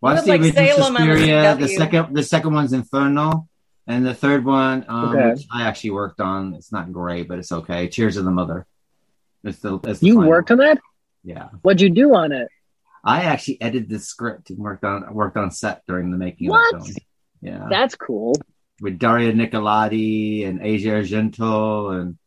Watch 0.00 0.24
the 0.24 0.30
like 0.30 0.40
original 0.42 0.76
Salem 0.76 0.96
Suspiria. 0.96 1.56
The 1.56 1.68
second, 1.68 2.14
the 2.14 2.22
second 2.22 2.54
one's 2.54 2.72
Inferno, 2.72 3.48
and 3.86 4.06
the 4.06 4.14
third 4.14 4.44
one, 4.44 4.84
um, 4.88 5.16
okay. 5.16 5.30
which 5.30 5.46
I 5.50 5.66
actually 5.66 5.90
worked 5.90 6.20
on. 6.20 6.54
It's 6.54 6.70
not 6.70 6.92
great, 6.92 7.28
but 7.28 7.38
it's 7.38 7.50
okay. 7.50 7.88
Tears 7.88 8.16
of 8.16 8.24
the 8.24 8.30
Mother. 8.30 8.66
It's 9.42 9.58
the, 9.58 9.80
it's 9.84 10.00
the 10.00 10.06
you 10.06 10.14
final. 10.16 10.28
worked 10.28 10.50
on 10.50 10.58
that? 10.58 10.78
Yeah. 11.24 11.48
What'd 11.62 11.80
you 11.80 11.90
do 11.90 12.14
on 12.14 12.32
it? 12.32 12.48
I 13.06 13.22
actually 13.22 13.62
edited 13.62 13.88
the 13.88 14.00
script 14.00 14.50
and 14.50 14.58
worked 14.58 14.84
on 14.84 15.14
worked 15.14 15.36
on 15.36 15.52
set 15.52 15.82
during 15.86 16.10
the 16.10 16.18
making 16.18 16.48
what? 16.48 16.74
of 16.74 16.80
the 16.80 16.92
film. 16.92 16.96
Yeah, 17.40 17.66
that's 17.70 17.94
cool. 17.94 18.34
With 18.80 18.98
Daria 18.98 19.32
Nicolodi 19.32 20.46
and 20.46 20.60
Asia 20.60 20.88
Argento 20.88 21.98
and 21.98 22.18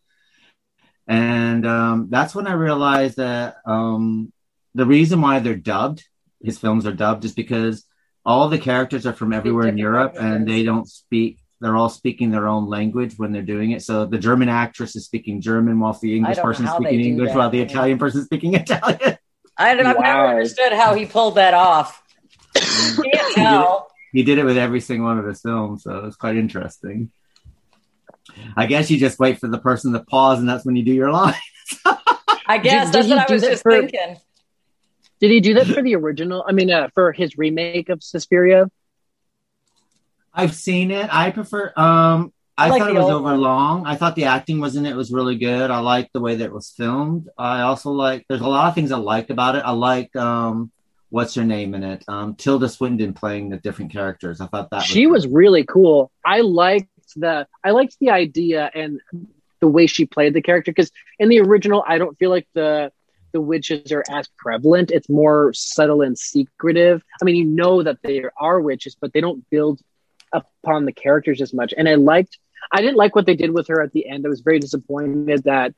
and 1.06 1.66
um, 1.66 2.08
that's 2.10 2.34
when 2.34 2.48
I 2.48 2.54
realized 2.54 3.18
that 3.18 3.58
um, 3.66 4.32
the 4.74 4.86
reason 4.86 5.20
why 5.22 5.40
they're 5.40 5.56
dubbed, 5.56 6.08
his 6.42 6.58
films 6.58 6.86
are 6.86 6.94
dubbed, 6.94 7.26
is 7.26 7.34
because 7.34 7.84
all 8.24 8.48
the 8.48 8.60
characters 8.60 9.06
are 9.06 9.14
from 9.14 9.34
everywhere 9.34 9.68
in 9.68 9.78
Europe 9.78 10.16
and 10.18 10.48
they 10.48 10.64
don't 10.64 10.88
speak. 10.88 11.40
They're 11.60 11.76
all 11.76 11.90
speaking 11.90 12.32
their 12.32 12.48
own 12.48 12.70
language 12.70 13.16
when 13.18 13.34
they're 13.34 13.42
doing 13.42 13.72
it. 13.72 13.82
So 13.82 14.06
the 14.06 14.18
German 14.18 14.48
actress 14.48 14.96
is 14.96 15.04
speaking 15.04 15.42
German, 15.42 15.78
whilst 15.80 16.00
the 16.00 16.16
English 16.16 16.38
person 16.38 16.66
is 16.66 16.72
speaking 16.72 17.02
English, 17.02 17.30
that, 17.30 17.38
while 17.38 17.50
the 17.50 17.60
Italian 17.60 17.98
person 17.98 18.22
is 18.22 18.26
speaking 18.28 18.54
Italian. 18.64 19.18
I 19.60 19.70
have 19.70 19.98
wow. 19.98 20.02
never 20.02 20.28
understood 20.28 20.72
how 20.72 20.96
he 20.96 21.06
pulled 21.06 21.36
that 21.36 21.54
off. 21.54 22.02
Can't 22.56 23.36
tell. 23.36 23.92
He 24.14 24.24
did 24.24 24.38
it 24.38 24.46
with 24.46 24.58
every 24.58 24.80
single 24.80 25.08
one 25.08 25.20
of 25.20 25.26
his 25.26 25.42
films, 25.42 25.84
so 25.84 26.06
it's 26.06 26.16
quite 26.16 26.38
interesting. 26.38 27.12
I 28.56 28.66
guess 28.68 28.90
you 28.90 28.98
just 28.98 29.20
wait 29.20 29.40
for 29.40 29.48
the 29.48 29.60
person 29.60 29.92
to 29.94 30.00
pause, 30.00 30.40
and 30.40 30.48
that's 30.48 30.66
when 30.66 30.76
you 30.76 30.84
do 30.84 30.94
your 30.94 31.12
line. 31.12 31.36
I 32.48 32.58
guess 32.58 32.88
did, 32.88 32.94
that's 32.94 33.08
did 33.08 33.16
what 33.18 33.30
I 33.30 33.34
was 33.34 33.42
just 33.44 33.64
for, 33.64 33.72
thinking. 33.72 34.18
Did 35.20 35.32
he 35.32 35.42
do 35.42 35.56
that 35.56 35.68
for 35.68 35.84
the 35.84 35.96
original? 35.96 36.44
I 36.48 36.54
mean, 36.54 36.72
uh, 36.72 36.88
for 36.96 37.12
his 37.12 37.38
remake 37.38 37.90
of 37.90 38.02
Suspiria? 38.02 38.72
I've 40.34 40.56
seen 40.56 40.92
it. 40.92 41.14
I 41.14 41.32
prefer. 41.32 41.74
Um, 41.76 42.32
I, 42.60 42.70
like 42.70 42.82
thought 42.82 42.92
it 42.92 42.96
was 42.96 43.10
over 43.10 43.36
long. 43.36 43.86
I 43.86 43.96
thought 43.96 44.16
the 44.16 44.26
acting 44.26 44.60
was 44.60 44.76
in 44.76 44.86
it 44.86 44.96
was 44.96 45.12
really 45.12 45.38
good. 45.38 45.72
I 45.72 45.80
liked 45.80 46.14
the 46.14 46.20
way 46.20 46.36
that 46.36 46.46
it 46.46 46.54
was 46.54 46.70
filmed. 46.70 47.30
I 47.38 47.62
also 47.62 47.92
like. 47.92 48.26
There's 48.28 48.42
a 48.42 48.48
lot 48.48 48.68
of 48.68 48.76
things 48.76 48.92
I 48.92 48.98
liked 48.98 49.30
about 49.30 49.56
it. 49.56 49.64
I 49.66 49.72
like 49.72 50.16
um, 50.16 50.72
what's 51.10 51.36
her 51.36 51.44
name 51.44 51.74
in 51.74 51.84
it? 51.84 52.04
Um, 52.08 52.36
Tilda 52.36 52.70
Swinton 52.70 53.14
playing 53.14 53.50
the 53.50 53.58
different 53.58 53.92
characters. 53.92 54.42
I 54.42 54.48
thought 54.48 54.70
that 54.72 54.84
she 54.84 55.08
was, 55.08 55.26
was 55.26 55.34
really 55.34 55.64
cool. 55.64 56.12
I 56.26 56.42
liked 56.42 56.90
the. 57.16 57.48
I 57.64 57.72
liked 57.72 57.98
the 58.00 58.12
idea 58.12 58.70
and 58.74 59.00
the 59.60 59.68
way 59.68 59.88
she 59.88 60.06
played 60.06 60.34
the 60.34 60.42
character 60.42 60.72
because 60.72 60.92
in 61.18 61.30
the 61.30 61.40
original, 61.40 61.84
I 61.88 61.98
don't 61.98 62.18
feel 62.18 62.30
like 62.30 62.48
the 62.54 62.92
the 63.32 63.42
witches 63.42 63.92
are 63.92 64.04
as 64.10 64.28
prevalent. 64.38 64.92
It's 64.92 65.10
more 65.10 65.54
subtle 65.54 66.02
and 66.02 66.18
secretive. 66.18 67.04
I 67.22 67.26
mean, 67.26 67.36
you 67.36 67.46
know 67.46 67.84
that 67.84 68.00
they 68.02 68.24
are 68.38 68.60
witches, 68.60 68.96
but 69.00 69.14
they 69.14 69.22
don't 69.22 69.48
build 69.50 69.82
upon 70.32 70.86
the 70.86 70.92
characters 70.92 71.42
as 71.42 71.54
much. 71.54 71.74
And 71.78 71.88
I 71.88 71.96
liked 71.96 72.38
I 72.72 72.82
didn't 72.82 72.98
like 72.98 73.16
what 73.16 73.26
they 73.26 73.36
did 73.36 73.52
with 73.52 73.68
her 73.68 73.82
at 73.82 73.92
the 73.92 74.08
end. 74.08 74.26
I 74.26 74.30
was 74.30 74.42
very 74.42 74.60
disappointed 74.60 75.44
that 75.44 75.74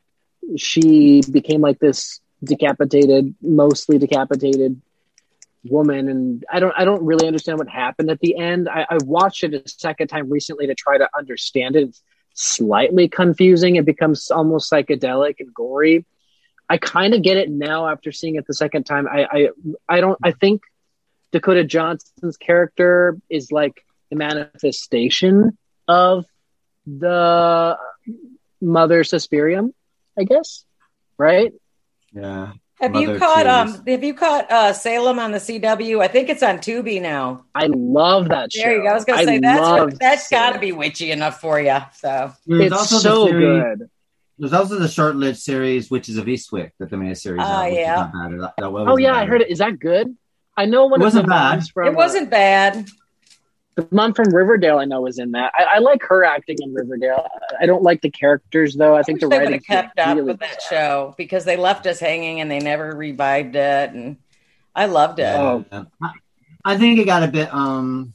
she 0.57 1.21
became 1.31 1.61
like 1.61 1.79
this 1.79 2.19
decapitated, 2.43 3.35
mostly 3.41 3.97
decapitated 3.97 4.81
woman 5.63 6.09
and 6.09 6.43
I 6.51 6.59
don't 6.59 6.73
I 6.75 6.85
don't 6.85 7.05
really 7.05 7.27
understand 7.27 7.59
what 7.59 7.69
happened 7.69 8.09
at 8.09 8.19
the 8.19 8.37
end. 8.37 8.67
I, 8.67 8.85
I 8.89 8.97
watched 9.03 9.43
it 9.43 9.53
a 9.53 9.67
second 9.67 10.07
time 10.07 10.29
recently 10.29 10.67
to 10.67 10.75
try 10.75 10.97
to 10.97 11.07
understand 11.17 11.75
it. 11.75 11.89
It's 11.89 12.01
slightly 12.33 13.07
confusing. 13.07 13.75
It 13.75 13.85
becomes 13.85 14.31
almost 14.31 14.71
psychedelic 14.71 15.35
and 15.39 15.53
gory. 15.53 16.05
I 16.67 16.77
kind 16.77 17.13
of 17.13 17.21
get 17.21 17.37
it 17.37 17.49
now 17.49 17.87
after 17.87 18.11
seeing 18.11 18.35
it 18.35 18.47
the 18.47 18.53
second 18.53 18.85
time. 18.85 19.07
I, 19.07 19.27
I 19.31 19.49
I 19.87 20.01
don't 20.01 20.17
I 20.23 20.31
think 20.31 20.61
Dakota 21.31 21.63
Johnson's 21.63 22.37
character 22.37 23.17
is 23.29 23.51
like 23.51 23.85
the 24.09 24.15
manifestation 24.15 25.57
of 25.87 26.25
the 26.85 27.77
mother 28.61 29.03
Suspirium, 29.03 29.73
I 30.17 30.23
guess. 30.23 30.65
Right? 31.17 31.53
Yeah. 32.13 32.53
Have 32.81 32.95
you 32.95 33.19
caught 33.19 33.45
um 33.45 33.85
have 33.85 34.03
you 34.03 34.15
caught 34.15 34.51
uh 34.51 34.73
Salem 34.73 35.19
on 35.19 35.31
the 35.31 35.37
CW? 35.37 36.01
I 36.01 36.07
think 36.07 36.29
it's 36.29 36.41
on 36.41 36.57
Tubi 36.57 36.99
now. 36.99 37.45
I 37.53 37.67
love 37.67 38.29
that 38.29 38.51
show. 38.51 38.63
There 38.63 38.77
you 38.77 38.83
go. 38.83 38.89
I 38.89 38.93
was 38.95 39.05
gonna 39.05 39.23
say 39.23 39.37
that's 39.37 39.97
that's 39.99 40.29
gotta 40.29 40.57
be 40.57 40.71
witchy 40.71 41.11
enough 41.11 41.39
for 41.39 41.61
you. 41.61 41.77
So 41.93 42.33
There's 42.47 42.71
it's 42.71 42.89
so 42.89 43.27
series, 43.27 43.63
good. 43.63 43.89
There's 44.39 44.53
also 44.53 44.79
the 44.79 44.87
short-lived 44.87 45.37
series 45.37 45.91
Witches 45.91 46.17
of 46.17 46.25
Eastwick 46.25 46.71
that 46.79 46.89
they 46.89 46.97
made 46.97 47.11
a 47.11 47.15
series. 47.15 47.43
Oh 47.45 47.61
uh, 47.61 47.65
yeah. 47.65 48.09
That, 48.11 48.53
that 48.57 48.65
oh 48.65 48.97
yeah, 48.97 49.11
bad. 49.11 49.19
I 49.19 49.25
heard 49.27 49.41
it. 49.41 49.51
Is 49.51 49.59
that 49.59 49.79
good? 49.79 50.17
I 50.57 50.65
know 50.65 50.87
one 50.87 50.99
it 50.99 51.03
wasn't 51.03 51.27
bad. 51.27 51.63
From, 51.67 51.87
it 51.87 51.93
wasn't 51.93 52.31
bad. 52.31 52.87
The 53.75 53.87
mom 53.91 54.13
from 54.13 54.33
Riverdale, 54.33 54.79
I 54.79 54.85
know, 54.85 55.01
was 55.01 55.17
in 55.17 55.31
that. 55.31 55.53
I, 55.57 55.75
I, 55.75 55.79
like 55.79 56.03
her 56.03 56.25
acting 56.25 56.57
in 56.59 56.73
Riverdale. 56.73 57.25
I 57.59 57.65
don't 57.65 57.83
like 57.83 58.01
the 58.01 58.09
characters 58.09 58.75
though. 58.75 58.95
I, 58.95 58.99
I 58.99 59.03
think 59.03 59.21
the 59.21 59.27
writing 59.27 59.61
kept 59.61 59.97
up 59.97 60.17
really 60.17 60.23
with 60.23 60.39
that 60.39 60.59
bad. 60.59 60.61
show 60.69 61.15
because 61.17 61.45
they 61.45 61.55
left 61.55 61.87
us 61.87 61.99
hanging 61.99 62.41
and 62.41 62.51
they 62.51 62.59
never 62.59 62.91
revived 62.91 63.55
it, 63.55 63.91
and 63.91 64.17
I 64.75 64.87
loved 64.87 65.19
it. 65.19 65.23
Oh. 65.23 65.63
I 66.65 66.77
think 66.77 66.99
it 66.99 67.05
got 67.05 67.23
a 67.23 67.27
bit. 67.27 67.53
um 67.53 68.13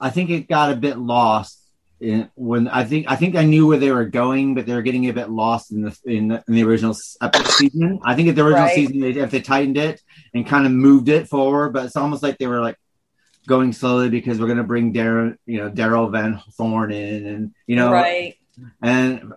I 0.00 0.10
think 0.10 0.30
it 0.30 0.48
got 0.48 0.70
a 0.70 0.76
bit 0.76 0.98
lost 0.98 1.60
in, 2.00 2.28
when 2.34 2.68
I 2.68 2.84
think 2.84 3.10
I 3.10 3.16
think 3.16 3.36
I 3.36 3.44
knew 3.44 3.66
where 3.66 3.78
they 3.78 3.90
were 3.90 4.04
going, 4.04 4.54
but 4.54 4.66
they 4.66 4.74
were 4.74 4.82
getting 4.82 5.08
a 5.08 5.12
bit 5.12 5.30
lost 5.30 5.72
in 5.72 5.82
the 5.82 5.98
in 6.04 6.28
the, 6.28 6.44
in 6.46 6.54
the 6.54 6.64
original 6.64 6.94
season. 6.94 8.00
I 8.04 8.14
think 8.14 8.28
at 8.28 8.34
the 8.34 8.44
original 8.44 8.66
right. 8.66 8.74
season, 8.74 9.00
they, 9.00 9.10
if 9.10 9.30
they 9.30 9.40
tightened 9.40 9.78
it 9.78 10.00
and 10.32 10.46
kind 10.46 10.66
of 10.66 10.72
moved 10.72 11.08
it 11.08 11.28
forward, 11.28 11.72
but 11.72 11.86
it's 11.86 11.96
almost 11.96 12.22
like 12.22 12.38
they 12.38 12.46
were 12.46 12.60
like 12.60 12.76
going 13.46 13.72
slowly 13.72 14.08
because 14.08 14.38
we're 14.38 14.46
going 14.46 14.58
to 14.58 14.64
bring 14.64 14.92
Darren, 14.92 15.36
you 15.46 15.58
know, 15.58 15.70
Daryl 15.70 16.10
Van 16.10 16.40
Horne 16.56 16.92
in, 16.92 17.26
and 17.26 17.54
you 17.66 17.76
know, 17.76 17.92
right, 17.92 18.36
and 18.82 19.32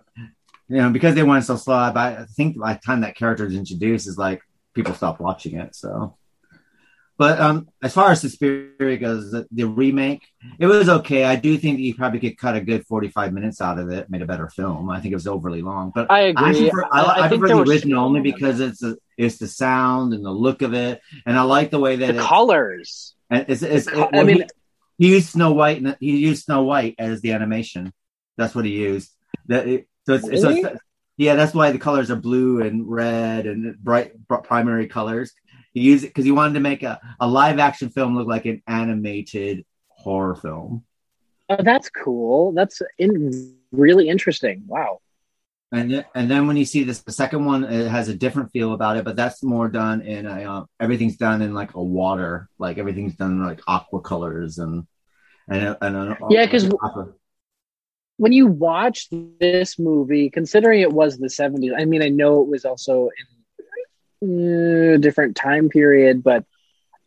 you 0.68 0.76
know, 0.76 0.90
because 0.90 1.14
they 1.14 1.22
went 1.22 1.44
so 1.44 1.56
slow. 1.56 1.74
I 1.74 2.26
think 2.36 2.58
by 2.58 2.74
the 2.74 2.80
time 2.80 3.00
that 3.00 3.16
character 3.16 3.46
is 3.46 3.54
introduced, 3.54 4.06
is 4.06 4.18
like 4.18 4.42
people 4.74 4.94
stop 4.94 5.20
watching 5.20 5.56
it. 5.56 5.74
So, 5.74 6.16
but 7.16 7.40
um, 7.40 7.68
as 7.82 7.92
far 7.92 8.12
as 8.12 8.20
Suspiria 8.20 8.96
goes, 8.96 9.30
the, 9.30 9.46
the, 9.50 9.66
remake, 9.66 10.26
it 10.58 10.66
was 10.66 10.88
okay. 10.88 11.24
I 11.24 11.36
do 11.36 11.56
think 11.56 11.78
that 11.78 11.82
you 11.82 11.94
probably 11.94 12.20
could 12.20 12.38
cut 12.38 12.54
a 12.54 12.60
good 12.60 12.86
forty-five 12.86 13.32
minutes 13.32 13.60
out 13.60 13.78
of 13.78 13.90
it, 13.90 14.10
made 14.10 14.22
a 14.22 14.26
better 14.26 14.48
film. 14.48 14.90
I 14.90 15.00
think 15.00 15.12
it 15.12 15.16
was 15.16 15.26
overly 15.26 15.62
long, 15.62 15.90
but 15.94 16.10
I 16.10 16.20
agree. 16.20 16.66
I 16.66 16.70
prefer, 16.70 16.84
I, 16.92 17.00
I, 17.00 17.24
I 17.24 17.28
prefer 17.28 17.48
the 17.48 17.62
original 17.62 18.04
only 18.04 18.20
because 18.20 18.60
it's 18.60 18.82
a, 18.82 18.96
it's 19.16 19.38
the 19.38 19.48
sound 19.48 20.12
and 20.12 20.24
the 20.24 20.30
look 20.30 20.62
of 20.62 20.74
it, 20.74 21.00
and 21.26 21.38
I 21.38 21.42
like 21.42 21.70
the 21.70 21.80
way 21.80 21.96
that 21.96 22.14
the 22.14 22.22
colors 22.22 23.14
and 23.30 23.44
it's, 23.48 23.62
it's, 23.62 23.86
it, 23.86 23.96
well, 23.96 24.10
I 24.12 24.22
mean, 24.24 24.44
he, 24.96 25.06
he, 25.06 25.14
used 25.14 25.30
Snow 25.30 25.52
White. 25.52 25.84
He 26.00 26.18
used 26.18 26.44
Snow 26.44 26.62
White 26.62 26.94
as 26.98 27.20
the 27.20 27.32
animation. 27.32 27.92
That's 28.36 28.54
what 28.54 28.64
he 28.64 28.72
used. 28.72 29.10
That 29.46 29.66
it, 29.66 29.88
so 30.06 30.14
it's, 30.14 30.28
really? 30.28 30.40
so 30.40 30.68
it's, 30.68 30.80
yeah, 31.16 31.34
that's 31.34 31.54
why 31.54 31.72
the 31.72 31.78
colors 31.78 32.10
are 32.10 32.16
blue 32.16 32.62
and 32.62 32.88
red 32.88 33.46
and 33.46 33.76
bright, 33.78 34.12
primary 34.44 34.86
colors. 34.86 35.32
He 35.74 35.80
used 35.80 36.04
it 36.04 36.08
because 36.08 36.24
he 36.24 36.30
wanted 36.30 36.54
to 36.54 36.60
make 36.60 36.82
a, 36.82 37.00
a 37.20 37.28
live 37.28 37.58
action 37.58 37.90
film 37.90 38.16
look 38.16 38.28
like 38.28 38.46
an 38.46 38.62
animated 38.66 39.64
horror 39.88 40.36
film. 40.36 40.84
Oh, 41.50 41.62
that's 41.62 41.90
cool. 41.90 42.52
That's 42.52 42.80
in, 42.98 43.56
really 43.72 44.08
interesting. 44.08 44.62
Wow 44.66 45.00
and 45.72 46.04
and 46.14 46.30
then 46.30 46.46
when 46.46 46.56
you 46.56 46.64
see 46.64 46.82
this 46.84 47.02
the 47.02 47.12
second 47.12 47.44
one 47.44 47.64
it 47.64 47.88
has 47.88 48.08
a 48.08 48.14
different 48.14 48.50
feel 48.52 48.72
about 48.72 48.96
it 48.96 49.04
but 49.04 49.16
that's 49.16 49.42
more 49.42 49.68
done 49.68 50.00
in 50.00 50.26
a 50.26 50.44
uh, 50.44 50.64
everything's 50.80 51.16
done 51.16 51.42
in 51.42 51.52
like 51.52 51.74
a 51.74 51.82
water 51.82 52.48
like 52.58 52.78
everything's 52.78 53.14
done 53.14 53.32
in 53.32 53.44
like 53.44 53.60
aqua 53.66 54.00
colors 54.00 54.58
and 54.58 54.86
and, 55.48 55.76
and 55.80 55.96
uh, 55.96 56.14
yeah 56.30 56.44
because 56.44 56.70
when 58.16 58.32
you 58.32 58.46
watch 58.46 59.08
this 59.40 59.78
movie 59.78 60.30
considering 60.30 60.80
it 60.80 60.92
was 60.92 61.18
the 61.18 61.28
70s 61.28 61.72
i 61.78 61.84
mean 61.84 62.02
i 62.02 62.08
know 62.08 62.42
it 62.42 62.48
was 62.48 62.64
also 62.64 63.10
in 64.22 64.94
a 64.94 64.98
different 64.98 65.36
time 65.36 65.68
period 65.68 66.22
but 66.22 66.44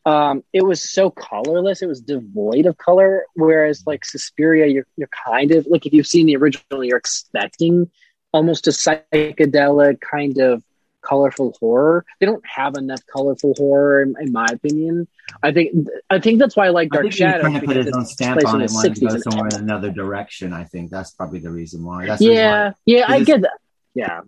um 0.06 0.44
it 0.54 0.64
was 0.64 0.88
so 0.88 1.10
colorless 1.10 1.82
it 1.82 1.88
was 1.88 2.02
devoid 2.02 2.66
of 2.68 2.78
color 2.78 3.24
whereas 3.34 3.84
like 3.86 4.06
suspiria 4.06 4.68
you're, 4.68 4.88
you're 4.98 5.10
kind 5.26 5.52
of 5.52 5.66
like 5.68 5.86
if 5.86 5.94
you've 5.94 6.08
seen 6.08 6.28
the 6.28 6.36
original 6.36 6.84
you're 6.84 6.98
expecting 6.98 7.90
almost 8.34 8.68
a 8.68 8.72
psychedelic 8.72 10.02
kind 10.02 10.38
of 10.40 10.64
colorful 11.02 11.56
horror. 11.60 12.06
They 12.20 12.26
don't 12.26 12.46
have 12.46 12.76
enough 12.76 13.02
colorful 13.08 13.54
horror, 13.58 14.02
in, 14.02 14.16
in 14.20 14.32
my 14.32 14.48
opinion. 14.52 15.08
I 15.44 15.52
think 15.52 15.88
I 16.10 16.20
think 16.20 16.40
that's 16.40 16.56
why 16.56 16.68
I 16.68 16.70
like 16.70 16.90
Dark 16.90 17.08
I 17.08 17.10
Shadows. 17.10 17.42
Trying 17.42 17.60
to 17.60 17.66
put 17.66 17.76
his 17.76 17.92
own 17.94 18.06
stamp 18.06 18.46
on 18.46 18.62
it, 18.62 18.72
want 18.72 18.96
to 18.96 19.08
go 19.08 19.18
somewhere 19.18 19.48
in 19.48 19.62
another 19.62 19.92
direction. 19.92 20.54
I 20.54 20.64
think 20.64 20.92
that's 20.92 21.12
probably 21.12 21.40
the 21.40 21.52
reason 21.52 21.84
why. 21.84 22.06
That's 22.06 22.22
yeah, 22.22 22.70
why. 22.70 22.74
yeah, 22.86 23.06
I 23.08 23.24
get 23.24 23.42
that. 23.42 23.58
Yeah, 23.94 24.22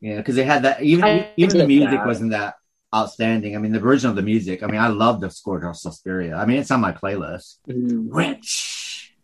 yeah, 0.00 0.16
because 0.16 0.36
they 0.36 0.44
had 0.44 0.62
that. 0.62 0.82
Even 0.82 1.04
I 1.04 1.30
even 1.36 1.58
the 1.58 1.66
music 1.66 1.98
that. 1.98 2.06
wasn't 2.06 2.30
that 2.30 2.54
outstanding. 2.94 3.54
I 3.54 3.58
mean, 3.58 3.72
the 3.72 3.80
version 3.80 4.10
of 4.10 4.16
the 4.16 4.22
music. 4.22 4.62
I 4.62 4.66
mean, 4.66 4.80
I 4.80 4.88
love 4.88 5.20
the 5.20 5.30
score 5.30 5.60
to 5.60 5.74
Suspiria. 5.74 6.36
I 6.36 6.46
mean, 6.46 6.58
it's 6.58 6.70
on 6.70 6.80
my 6.80 6.92
playlist. 6.92 7.58
Mm. 7.68 8.08
Rich 8.10 9.14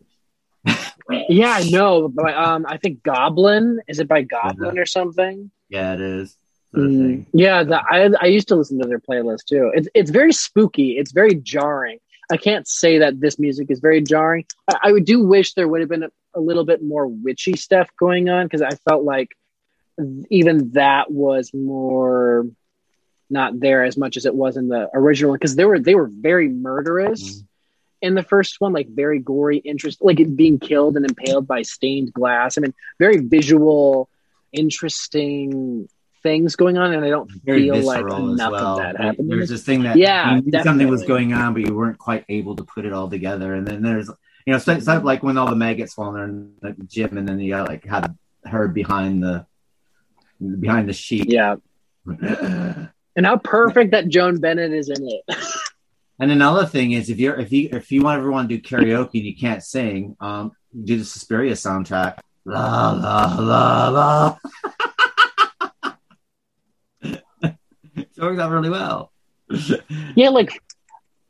yeah, 1.09 1.51
I 1.51 1.69
know. 1.69 2.07
But 2.07 2.35
um, 2.35 2.65
I 2.67 2.77
think 2.77 3.03
Goblin 3.03 3.79
is 3.87 3.99
it 3.99 4.07
by 4.07 4.23
Goblin 4.23 4.75
yeah. 4.75 4.81
or 4.81 4.85
something? 4.85 5.51
Yeah, 5.69 5.93
it 5.93 6.01
is. 6.01 6.35
Mm, 6.75 7.25
yeah, 7.33 7.63
the, 7.63 7.77
I 7.77 8.09
I 8.21 8.25
used 8.27 8.49
to 8.49 8.55
listen 8.55 8.79
to 8.81 8.87
their 8.87 8.99
playlist 8.99 9.45
too. 9.45 9.71
It's 9.73 9.87
it's 9.93 10.11
very 10.11 10.33
spooky. 10.33 10.97
It's 10.97 11.11
very 11.11 11.35
jarring. 11.35 11.99
I 12.29 12.37
can't 12.37 12.67
say 12.67 12.99
that 12.99 13.21
this 13.21 13.39
music 13.39 13.71
is 13.71 13.79
very 13.79 14.01
jarring. 14.01 14.45
I, 14.67 14.77
I 14.83 14.99
do 14.99 15.23
wish 15.23 15.53
there 15.53 15.67
would 15.67 15.79
have 15.79 15.89
been 15.89 16.03
a, 16.03 16.09
a 16.35 16.41
little 16.41 16.65
bit 16.65 16.83
more 16.83 17.07
witchy 17.07 17.55
stuff 17.55 17.89
going 17.97 18.29
on 18.29 18.45
because 18.45 18.61
I 18.61 18.71
felt 18.89 19.03
like 19.03 19.29
even 20.29 20.71
that 20.71 21.09
was 21.09 21.53
more 21.53 22.45
not 23.29 23.59
there 23.59 23.83
as 23.83 23.97
much 23.97 24.17
as 24.17 24.25
it 24.25 24.35
was 24.35 24.57
in 24.57 24.67
the 24.67 24.89
original 24.93 25.33
because 25.33 25.55
they 25.55 25.65
were 25.65 25.79
they 25.79 25.95
were 25.95 26.09
very 26.11 26.49
murderous. 26.49 27.41
Mm 27.41 27.46
in 28.01 28.13
the 28.13 28.23
first 28.23 28.61
one, 28.61 28.73
like 28.73 28.87
very 28.87 29.19
gory, 29.19 29.57
interest, 29.57 29.99
like 30.01 30.19
it 30.19 30.35
being 30.35 30.59
killed 30.59 30.95
and 30.95 31.05
impaled 31.05 31.47
by 31.47 31.61
stained 31.63 32.13
glass. 32.13 32.57
I 32.57 32.61
mean, 32.61 32.73
very 32.99 33.17
visual, 33.17 34.09
interesting 34.51 35.89
things 36.23 36.55
going 36.55 36.77
on, 36.77 36.93
and 36.93 37.05
I 37.05 37.09
don't 37.09 37.31
very 37.43 37.69
feel 37.69 37.83
like 37.83 38.01
enough 38.01 38.51
well. 38.51 38.73
of 38.73 38.77
that 38.79 38.97
happening. 38.97 39.29
There's 39.29 39.49
this 39.49 39.63
thing 39.63 39.83
that 39.83 39.97
yeah, 39.97 40.39
something 40.63 40.87
was 40.87 41.03
going 41.03 41.33
on, 41.33 41.53
but 41.53 41.63
you 41.63 41.75
weren't 41.75 41.97
quite 41.97 42.25
able 42.29 42.55
to 42.55 42.63
put 42.63 42.85
it 42.85 42.93
all 42.93 43.09
together. 43.09 43.53
And 43.53 43.65
then 43.65 43.81
there's, 43.81 44.09
you 44.45 44.53
know, 44.53 44.59
it's, 44.65 44.87
like 44.87 45.23
when 45.23 45.37
all 45.37 45.49
the 45.49 45.55
maggots 45.55 45.93
fall 45.93 46.15
in 46.17 46.53
the 46.61 46.75
gym, 46.87 47.17
and 47.17 47.27
then 47.27 47.39
you 47.39 47.51
got 47.51 47.67
like 47.67 47.85
had 47.85 48.15
her 48.45 48.67
behind 48.67 49.23
the 49.23 49.45
behind 50.59 50.87
the 50.87 50.93
sheet. 50.93 51.29
Yeah. 51.29 51.55
and 52.05 53.25
how 53.25 53.37
perfect 53.37 53.91
that 53.91 54.07
Joan 54.07 54.39
Bennett 54.39 54.71
is 54.71 54.89
in 54.89 55.07
it. 55.07 55.23
And 56.19 56.31
another 56.31 56.65
thing 56.65 56.93
is 56.93 57.09
if 57.09 57.19
you're 57.19 57.39
if 57.39 57.51
you 57.51 57.69
if 57.71 57.91
you 57.91 58.01
want 58.01 58.17
everyone 58.19 58.47
to 58.47 58.57
do 58.57 58.61
karaoke 58.61 59.15
and 59.15 59.25
you 59.25 59.35
can't 59.35 59.63
sing, 59.63 60.15
um, 60.19 60.51
do 60.83 60.97
the 60.97 61.05
Suspiria 61.05 61.53
soundtrack. 61.53 62.19
La 62.45 62.91
la 62.91 63.35
la 63.39 63.89
la. 63.89 64.37
it 67.41 68.17
works 68.17 68.39
out 68.39 68.51
really 68.51 68.69
well. 68.69 69.11
yeah, 70.15 70.29
like 70.29 70.61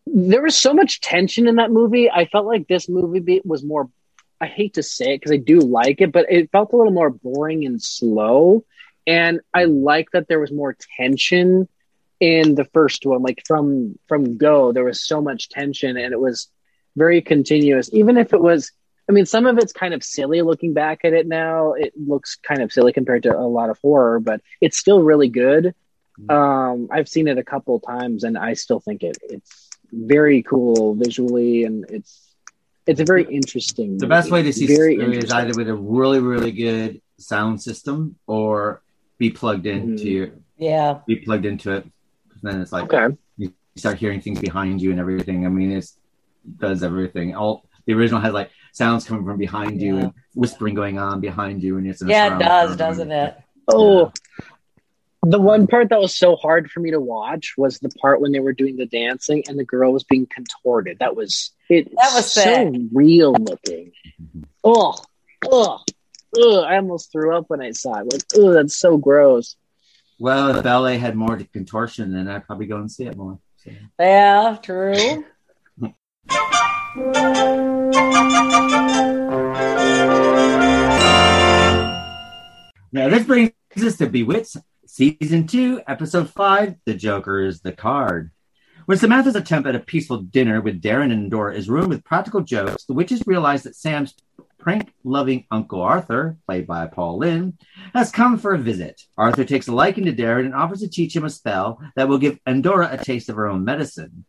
there 0.05 0.41
was 0.41 0.55
so 0.55 0.73
much 0.73 1.01
tension 1.01 1.47
in 1.47 1.55
that 1.55 1.71
movie. 1.71 2.09
I 2.09 2.25
felt 2.25 2.45
like 2.45 2.67
this 2.67 2.87
movie 2.87 3.41
was 3.43 3.63
more. 3.63 3.89
I 4.39 4.45
hate 4.45 4.75
to 4.75 4.83
say 4.83 5.15
it 5.15 5.17
because 5.17 5.31
I 5.31 5.37
do 5.37 5.59
like 5.59 5.99
it, 5.99 6.11
but 6.11 6.27
it 6.31 6.51
felt 6.51 6.71
a 6.71 6.77
little 6.77 6.93
more 6.93 7.09
boring 7.09 7.65
and 7.65 7.81
slow. 7.81 8.63
And 9.05 9.41
I 9.53 9.65
like 9.65 10.11
that 10.11 10.27
there 10.27 10.39
was 10.39 10.51
more 10.51 10.77
tension 10.97 11.67
in 12.19 12.55
the 12.55 12.65
first 12.65 13.05
one 13.05 13.21
like 13.21 13.43
from 13.45 13.97
from 14.07 14.37
go 14.37 14.71
there 14.71 14.83
was 14.83 15.05
so 15.05 15.21
much 15.21 15.49
tension 15.49 15.97
and 15.97 16.13
it 16.13 16.19
was 16.19 16.49
very 16.95 17.21
continuous 17.21 17.89
even 17.93 18.17
if 18.17 18.33
it 18.33 18.41
was 18.41 18.71
i 19.07 19.11
mean 19.11 19.25
some 19.25 19.45
of 19.45 19.57
it's 19.59 19.71
kind 19.71 19.93
of 19.93 20.03
silly 20.03 20.41
looking 20.41 20.73
back 20.73 21.01
at 21.03 21.13
it 21.13 21.27
now 21.27 21.73
it 21.73 21.93
looks 21.95 22.35
kind 22.35 22.61
of 22.61 22.71
silly 22.71 22.91
compared 22.91 23.23
to 23.23 23.37
a 23.37 23.47
lot 23.47 23.69
of 23.69 23.77
horror 23.79 24.19
but 24.19 24.41
it's 24.61 24.77
still 24.77 25.03
really 25.03 25.29
good 25.29 25.75
mm-hmm. 26.19 26.31
um 26.31 26.87
i've 26.91 27.07
seen 27.07 27.27
it 27.27 27.37
a 27.37 27.43
couple 27.43 27.79
times 27.79 28.23
and 28.23 28.35
i 28.35 28.53
still 28.53 28.79
think 28.79 29.03
it 29.03 29.17
it's 29.21 29.69
very 29.91 30.41
cool 30.41 30.95
visually 30.95 31.63
and 31.65 31.85
it's 31.89 32.27
it's 32.87 32.99
a 33.01 33.05
very 33.05 33.23
interesting 33.23 33.97
the 33.97 34.05
movie. 34.05 34.07
best 34.07 34.31
way 34.31 34.41
to 34.41 34.51
see 34.51 34.65
very 34.65 34.95
is 34.95 35.31
either 35.31 35.53
with 35.55 35.69
a 35.69 35.75
really 35.75 36.19
really 36.19 36.51
good 36.51 36.99
sound 37.19 37.61
system 37.61 38.15
or 38.25 38.81
be 39.19 39.29
plugged 39.29 39.67
into 39.67 40.03
mm-hmm. 40.03 40.07
your 40.07 40.29
yeah 40.57 40.99
be 41.05 41.17
plugged 41.17 41.45
into 41.45 41.71
it 41.71 41.85
then 42.41 42.61
it's 42.61 42.71
like 42.71 42.93
okay. 42.93 43.15
you 43.37 43.53
start 43.75 43.97
hearing 43.97 44.21
things 44.21 44.39
behind 44.39 44.81
you 44.81 44.91
and 44.91 44.99
everything. 44.99 45.45
I 45.45 45.49
mean, 45.49 45.71
it 45.71 45.89
does 46.57 46.83
everything. 46.83 47.35
All 47.35 47.65
the 47.85 47.93
original 47.93 48.21
has 48.21 48.33
like 48.33 48.51
sounds 48.73 49.05
coming 49.05 49.25
from 49.25 49.37
behind 49.37 49.81
yeah. 49.81 49.87
you 49.87 49.97
and 49.97 50.13
whispering 50.35 50.75
going 50.75 50.99
on 50.99 51.19
behind 51.19 51.63
you, 51.63 51.77
and 51.77 51.87
it's 51.87 52.01
yeah, 52.05 52.35
it 52.35 52.39
does, 52.39 52.75
doesn't 52.75 53.11
it? 53.11 53.37
Oh. 53.67 54.11
The 55.23 55.39
one 55.39 55.67
part 55.67 55.89
that 55.89 55.99
was 55.99 56.15
so 56.15 56.35
hard 56.35 56.71
for 56.71 56.79
me 56.79 56.91
to 56.91 57.01
watch 57.01 57.55
was 57.57 57.79
the 57.79 57.89
part 57.89 58.21
when 58.21 58.31
they 58.31 58.39
were 58.39 58.53
doing 58.53 58.77
the 58.77 58.85
dancing 58.85 59.43
and 59.47 59.59
the 59.59 59.65
girl 59.65 59.91
was 59.91 60.03
being 60.03 60.27
contorted. 60.27 60.99
That 60.99 61.15
was 61.15 61.51
it. 61.69 61.89
That 61.89 62.13
was 62.13 62.31
so 62.31 62.41
sick. 62.41 62.73
real 62.93 63.33
looking. 63.33 63.91
Oh, 64.63 64.95
oh, 65.45 65.79
oh! 66.37 66.61
I 66.61 66.77
almost 66.77 67.11
threw 67.11 67.35
up 67.35 67.45
when 67.49 67.61
I 67.61 67.71
saw 67.71 67.95
it. 67.95 68.13
Like, 68.13 68.21
oh, 68.35 68.53
that's 68.53 68.77
so 68.77 68.95
gross. 68.95 69.57
Well, 70.19 70.55
if 70.55 70.63
ballet 70.63 70.97
had 70.97 71.15
more 71.15 71.37
contortion, 71.53 72.11
then 72.11 72.27
I'd 72.27 72.45
probably 72.45 72.65
go 72.65 72.77
and 72.77 72.91
see 72.91 73.05
it 73.05 73.15
more. 73.15 73.37
So. 73.57 73.71
Yeah, 73.99 74.57
true. 74.61 75.25
now 82.91 83.09
this 83.09 83.25
brings 83.25 83.51
us 83.75 83.97
to 83.97 84.07
Bewitched 84.07 84.57
Season 84.87 85.45
2, 85.45 85.81
Episode 85.87 86.31
5, 86.31 86.75
The 86.85 86.95
Joker 86.95 87.45
is 87.45 87.61
the 87.61 87.71
Card. 87.71 88.31
When 88.87 88.97
Samantha's 88.97 89.35
attempt 89.35 89.67
at 89.67 89.75
a 89.75 89.79
peaceful 89.79 90.17
dinner 90.17 90.61
with 90.61 90.81
Darren 90.81 91.11
and 91.11 91.29
Dora 91.29 91.53
is 91.53 91.69
ruined 91.69 91.89
with 91.89 92.03
practical 92.03 92.41
jokes, 92.41 92.85
the 92.85 92.93
witches 92.93 93.21
realize 93.27 93.61
that 93.63 93.75
Sam's 93.75 94.15
prank 94.67 94.91
loving 95.05 95.45
Uncle 95.49 95.81
Arthur, 95.81 96.35
played 96.45 96.67
by 96.67 96.85
Paul 96.87 97.19
Lynde, 97.19 97.57
has 97.93 98.11
come 98.11 98.37
for 98.37 98.53
a 98.53 98.57
visit. 98.59 99.01
Arthur 99.17 99.45
takes 99.45 99.69
a 99.69 99.71
liking 99.71 100.03
to 100.03 100.11
Darren 100.11 100.43
and 100.43 100.53
offers 100.53 100.81
to 100.81 100.89
teach 100.89 101.15
him 101.15 101.23
a 101.23 101.29
spell 101.29 101.79
that 101.95 102.09
will 102.09 102.17
give 102.17 102.37
Endora 102.45 102.89
a 102.91 103.01
taste 103.01 103.29
of 103.29 103.37
her 103.37 103.47
own 103.47 103.63
medicine. 103.63 104.25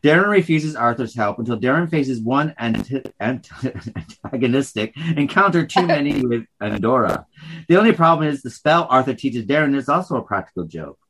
Darren 0.00 0.28
refuses 0.28 0.76
Arthur's 0.76 1.16
help 1.16 1.40
until 1.40 1.58
Darren 1.58 1.90
faces 1.90 2.20
one 2.20 2.54
anti- 2.58 3.02
antagonistic 3.20 4.96
encounter 5.16 5.66
too 5.66 5.88
many 5.88 6.20
with 6.24 6.44
Endora. 6.62 7.26
The 7.66 7.76
only 7.76 7.92
problem 7.92 8.28
is 8.28 8.40
the 8.40 8.50
spell 8.50 8.86
Arthur 8.88 9.14
teaches 9.14 9.46
Darren 9.46 9.74
is 9.74 9.88
also 9.88 10.14
a 10.14 10.22
practical 10.22 10.62
joke. 10.62 11.00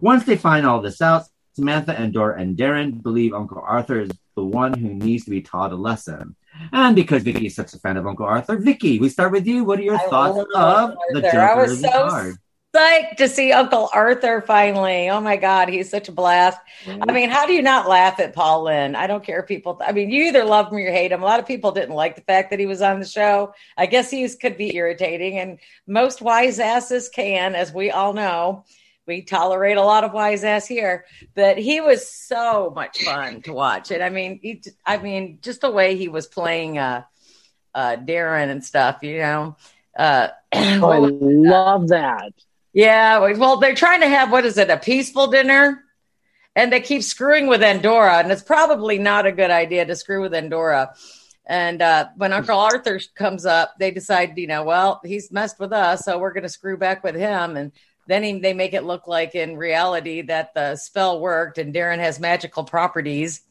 Once 0.00 0.24
they 0.24 0.38
find 0.38 0.64
all 0.64 0.80
this 0.80 1.02
out, 1.02 1.24
Samantha, 1.52 1.94
Endora, 2.00 2.40
and 2.40 2.56
Darren 2.56 3.02
believe 3.02 3.34
Uncle 3.34 3.62
Arthur 3.62 4.00
is 4.00 4.10
the 4.34 4.44
one 4.44 4.72
who 4.72 4.94
needs 4.94 5.24
to 5.24 5.30
be 5.30 5.42
taught 5.42 5.72
a 5.72 5.76
lesson. 5.76 6.36
And 6.72 6.94
because 6.96 7.22
Vicky 7.22 7.46
is 7.46 7.54
such 7.54 7.74
a 7.74 7.78
fan 7.78 7.96
of 7.96 8.06
Uncle 8.06 8.26
Arthur, 8.26 8.56
Vicky, 8.56 8.98
we 8.98 9.08
start 9.08 9.32
with 9.32 9.46
you. 9.46 9.64
What 9.64 9.78
are 9.78 9.82
your 9.82 9.96
I 9.96 10.08
thoughts 10.08 10.38
of 10.38 10.96
the 11.12 11.20
Joker? 11.20 11.40
I 11.40 11.54
was 11.54 11.80
so 11.80 11.90
card? 11.90 12.36
psyched 12.74 13.16
to 13.16 13.28
see 13.28 13.52
Uncle 13.52 13.88
Arthur 13.92 14.40
finally. 14.40 15.08
Oh 15.08 15.20
my 15.20 15.36
God, 15.36 15.68
he's 15.68 15.88
such 15.88 16.08
a 16.08 16.12
blast. 16.12 16.58
I 16.86 17.12
mean, 17.12 17.30
how 17.30 17.46
do 17.46 17.52
you 17.52 17.62
not 17.62 17.88
laugh 17.88 18.18
at 18.18 18.34
Paul 18.34 18.64
Lynde? 18.64 18.96
I 18.96 19.06
don't 19.06 19.22
care 19.22 19.40
if 19.40 19.46
people, 19.46 19.80
I 19.84 19.92
mean, 19.92 20.10
you 20.10 20.24
either 20.24 20.44
love 20.44 20.68
him 20.68 20.74
or 20.74 20.80
you 20.80 20.90
hate 20.90 21.12
him. 21.12 21.22
A 21.22 21.26
lot 21.26 21.38
of 21.40 21.46
people 21.46 21.70
didn't 21.70 21.94
like 21.94 22.16
the 22.16 22.22
fact 22.22 22.50
that 22.50 22.58
he 22.58 22.66
was 22.66 22.82
on 22.82 22.98
the 22.98 23.06
show. 23.06 23.54
I 23.76 23.86
guess 23.86 24.10
he 24.10 24.28
could 24.28 24.56
be 24.56 24.74
irritating, 24.74 25.38
and 25.38 25.58
most 25.86 26.20
wise 26.20 26.58
asses 26.58 27.08
can, 27.08 27.54
as 27.54 27.72
we 27.72 27.90
all 27.90 28.12
know. 28.12 28.64
We 29.06 29.22
tolerate 29.22 29.76
a 29.76 29.82
lot 29.82 30.04
of 30.04 30.12
wise 30.12 30.44
ass 30.44 30.66
here, 30.66 31.04
but 31.34 31.58
he 31.58 31.80
was 31.80 32.08
so 32.08 32.72
much 32.74 33.02
fun 33.04 33.42
to 33.42 33.52
watch. 33.52 33.90
And 33.90 34.02
I 34.02 34.08
mean, 34.08 34.40
he, 34.42 34.62
I 34.86 34.96
mean, 34.96 35.38
just 35.42 35.60
the 35.60 35.70
way 35.70 35.96
he 35.96 36.08
was 36.08 36.26
playing 36.26 36.78
uh, 36.78 37.02
uh, 37.74 37.96
Darren 37.96 38.50
and 38.50 38.64
stuff, 38.64 38.98
you 39.02 39.18
know. 39.18 39.56
Uh, 39.96 40.28
oh, 40.54 40.90
I 40.90 40.98
love 40.98 41.88
that. 41.88 42.32
Yeah, 42.72 43.18
well, 43.36 43.58
they're 43.58 43.74
trying 43.74 44.00
to 44.00 44.08
have 44.08 44.32
what 44.32 44.44
is 44.44 44.58
it, 44.58 44.70
a 44.70 44.76
peaceful 44.76 45.28
dinner? 45.28 45.84
And 46.56 46.72
they 46.72 46.80
keep 46.80 47.02
screwing 47.02 47.46
with 47.46 47.62
Endora, 47.62 48.18
and 48.18 48.30
it's 48.30 48.42
probably 48.42 48.98
not 48.98 49.26
a 49.26 49.32
good 49.32 49.50
idea 49.50 49.84
to 49.84 49.96
screw 49.96 50.22
with 50.22 50.34
Endora. 50.34 50.94
And 51.46 51.82
uh, 51.82 52.08
when 52.16 52.32
Uncle 52.32 52.58
Arthur 52.58 53.00
comes 53.14 53.44
up, 53.44 53.74
they 53.78 53.90
decide, 53.90 54.38
you 54.38 54.46
know, 54.46 54.64
well, 54.64 55.00
he's 55.04 55.30
messed 55.30 55.58
with 55.60 55.72
us, 55.72 56.04
so 56.04 56.18
we're 56.18 56.32
going 56.32 56.44
to 56.44 56.48
screw 56.48 56.76
back 56.76 57.04
with 57.04 57.16
him. 57.16 57.56
And 57.56 57.72
then 58.06 58.22
he, 58.22 58.38
they 58.38 58.52
make 58.52 58.74
it 58.74 58.84
look 58.84 59.06
like 59.06 59.34
in 59.34 59.56
reality 59.56 60.22
that 60.22 60.54
the 60.54 60.76
spell 60.76 61.20
worked 61.20 61.58
and 61.58 61.74
Darren 61.74 61.98
has 61.98 62.20
magical 62.20 62.64
properties, 62.64 63.42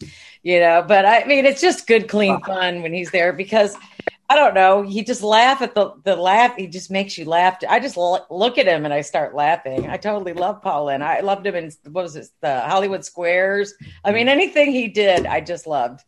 you 0.42 0.60
know. 0.60 0.84
But 0.88 1.06
I 1.06 1.26
mean, 1.26 1.46
it's 1.46 1.62
just 1.62 1.88
good, 1.88 2.08
clean 2.08 2.40
fun 2.42 2.82
when 2.82 2.94
he's 2.94 3.12
there 3.12 3.34
because 3.34 3.76
I 4.30 4.36
don't 4.36 4.54
know. 4.54 4.82
He 4.82 5.04
just 5.04 5.22
laugh 5.22 5.62
at 5.62 5.76
the 5.76 5.92
the 6.04 6.16
laugh. 6.16 6.56
He 6.56 6.68
just 6.68 6.90
makes 6.90 7.18
you 7.18 7.26
laugh. 7.26 7.58
I 7.70 7.80
just 7.80 7.98
l- 7.98 8.26
look 8.30 8.58
at 8.58 8.66
him 8.66 8.86
and 8.86 8.94
I 8.94 9.02
start 9.02 9.36
laughing. 9.36 9.88
I 9.90 9.98
totally 9.98 10.34
love 10.34 10.62
Paul 10.62 10.86
Lynde. 10.86 11.04
I 11.04 11.20
loved 11.20 11.46
him 11.46 11.56
in 11.56 11.72
what 11.92 12.04
was 12.04 12.16
it, 12.16 12.30
the 12.42 12.62
Hollywood 12.62 13.06
Squares. 13.06 13.74
I 14.04 14.12
mean, 14.12 14.28
anything 14.30 14.72
he 14.72 14.88
did, 14.88 15.26
I 15.26 15.42
just 15.42 15.68
loved. 15.68 16.02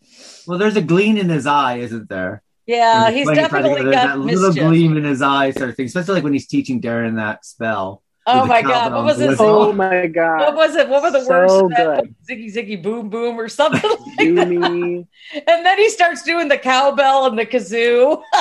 Well, 0.47 0.58
there's 0.58 0.77
a 0.77 0.81
gleam 0.81 1.17
in 1.17 1.29
his 1.29 1.45
eye, 1.45 1.77
isn't 1.77 2.10
there? 2.10 2.41
Yeah, 2.65 3.12
he's 3.12 3.29
definitely 3.29 3.84
got 3.84 4.08
that 4.08 4.19
little 4.19 4.51
gleam 4.53 4.97
in 4.97 5.03
his 5.03 5.21
eye, 5.21 5.51
sort 5.51 5.69
of 5.69 5.75
thing. 5.75 5.86
Especially 5.86 6.15
like 6.15 6.23
when 6.23 6.34
he's 6.34 6.47
teaching 6.47 6.81
Darren 6.81 7.17
that 7.17 7.45
spell. 7.45 8.01
Oh 8.27 8.45
my 8.45 8.61
god! 8.61 8.91
What 8.91 9.03
was 9.03 9.21
it? 9.21 9.35
Oh 9.39 9.71
my 9.71 10.07
god! 10.07 10.39
What 10.39 10.55
was 10.55 10.75
it? 10.75 10.89
What 10.89 11.03
were 11.03 11.11
the 11.11 11.23
so 11.23 11.65
words? 11.65 11.75
Good. 11.75 12.15
Ziggy 12.27 12.53
Ziggy 12.53 12.81
Boom 12.81 13.09
Boom 13.09 13.39
or 13.39 13.47
something 13.47 13.88
like 13.89 14.17
that. 14.17 15.07
And 15.47 15.65
then 15.65 15.77
he 15.77 15.89
starts 15.89 16.23
doing 16.23 16.47
the 16.47 16.57
cowbell 16.57 17.27
and 17.27 17.38
the 17.38 17.45
kazoo. 17.45 18.21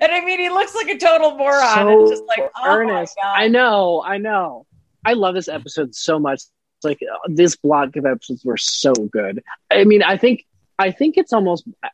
and 0.00 0.12
I 0.12 0.20
mean, 0.24 0.38
he 0.38 0.50
looks 0.50 0.74
like 0.74 0.88
a 0.88 0.98
total 0.98 1.36
moron. 1.36 1.74
So 1.74 1.88
and 1.88 2.08
just 2.08 2.24
like 2.24 2.50
oh 2.56 2.66
earnest. 2.66 3.16
I 3.24 3.48
know. 3.48 4.02
I 4.04 4.18
know. 4.18 4.66
I 5.04 5.14
love 5.14 5.34
this 5.34 5.48
episode 5.48 5.94
so 5.94 6.18
much. 6.18 6.42
It's 6.76 6.84
like 6.84 7.00
uh, 7.02 7.16
this 7.28 7.56
block 7.56 7.96
of 7.96 8.04
episodes 8.04 8.44
were 8.44 8.58
so 8.58 8.92
good. 8.92 9.42
I 9.70 9.84
mean, 9.84 10.02
I 10.02 10.18
think 10.18 10.44
I 10.78 10.90
think 10.90 11.16
it's 11.16 11.32
almost. 11.32 11.64
I, 11.82 11.88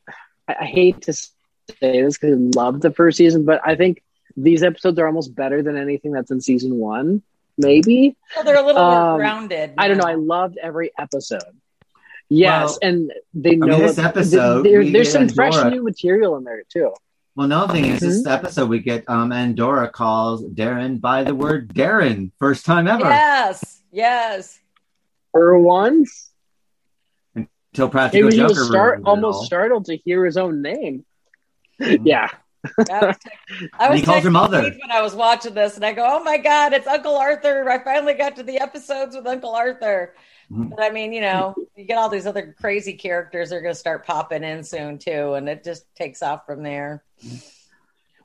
I 0.47 0.65
hate 0.65 1.03
to 1.03 1.13
say 1.13 1.31
this 1.79 2.17
because 2.17 2.37
I 2.37 2.61
love 2.61 2.81
the 2.81 2.91
first 2.91 3.17
season, 3.17 3.45
but 3.45 3.61
I 3.65 3.75
think 3.75 4.03
these 4.35 4.63
episodes 4.63 4.99
are 4.99 5.07
almost 5.07 5.35
better 5.35 5.61
than 5.61 5.77
anything 5.77 6.11
that's 6.11 6.31
in 6.31 6.41
season 6.41 6.77
one. 6.77 7.21
Maybe. 7.57 8.17
Well, 8.35 8.43
they're 8.43 8.57
a 8.57 8.65
little 8.65 8.81
um, 8.81 9.03
more 9.09 9.17
grounded. 9.17 9.75
Now. 9.75 9.83
I 9.83 9.87
don't 9.87 9.97
know. 9.97 10.07
I 10.07 10.15
loved 10.15 10.57
every 10.57 10.91
episode. 10.97 11.41
Yes, 12.27 12.71
well, 12.71 12.79
and 12.81 13.13
they 13.33 13.55
know 13.55 13.67
I 13.67 13.69
mean, 13.69 13.79
this 13.81 13.97
what, 13.97 14.05
episode. 14.07 14.65
There, 14.65 14.83
there's 14.83 15.11
some 15.11 15.29
fresh 15.29 15.53
new 15.71 15.83
material 15.83 16.37
in 16.37 16.43
there 16.43 16.63
too. 16.67 16.93
Well, 17.35 17.47
no 17.47 17.67
thing 17.67 17.85
is, 17.85 17.99
this 17.99 18.21
mm-hmm. 18.21 18.31
episode 18.31 18.69
we 18.69 18.79
get 18.79 19.07
um 19.07 19.31
Endora 19.31 19.89
calls 19.89 20.43
Darren 20.43 20.99
by 20.99 21.23
the 21.23 21.35
word 21.35 21.73
Darren, 21.73 22.31
first 22.39 22.65
time 22.65 22.87
ever. 22.87 23.03
Yes, 23.03 23.83
yes. 23.91 24.59
For 25.31 25.59
once. 25.59 26.31
Until 27.35 27.89
practical 27.89 28.29
Maybe 28.29 28.37
Joker 28.37 28.53
he 28.53 28.59
was 28.59 28.67
start, 28.67 29.01
almost 29.05 29.45
startled 29.45 29.85
to 29.85 29.97
hear 29.97 30.25
his 30.25 30.37
own 30.37 30.61
name. 30.61 31.05
Mm-hmm. 31.79 32.07
yeah. 32.07 32.29
I 32.89 33.89
was, 33.89 33.99
he 33.99 34.05
calls 34.05 34.23
her 34.23 34.31
mother 34.31 34.61
when 34.61 34.91
I 34.91 35.01
was 35.01 35.15
watching 35.15 35.53
this, 35.53 35.75
and 35.75 35.85
I 35.85 35.93
go, 35.93 36.03
"Oh 36.05 36.23
my 36.23 36.37
god, 36.37 36.73
it's 36.73 36.87
Uncle 36.87 37.17
Arthur!" 37.17 37.69
I 37.69 37.83
finally 37.83 38.13
got 38.13 38.35
to 38.37 38.43
the 38.43 38.59
episodes 38.59 39.15
with 39.15 39.27
Uncle 39.27 39.53
Arthur. 39.53 40.13
Mm-hmm. 40.51 40.69
But 40.69 40.81
I 40.81 40.89
mean, 40.89 41.13
you 41.13 41.21
know, 41.21 41.55
you 41.75 41.85
get 41.85 41.97
all 41.97 42.09
these 42.09 42.27
other 42.27 42.55
crazy 42.59 42.93
characters 42.93 43.49
that 43.49 43.57
are 43.57 43.61
going 43.61 43.73
to 43.73 43.79
start 43.79 44.05
popping 44.05 44.43
in 44.43 44.63
soon 44.63 44.97
too, 44.97 45.33
and 45.33 45.49
it 45.49 45.63
just 45.63 45.85
takes 45.95 46.21
off 46.21 46.45
from 46.45 46.63
there. 46.63 47.03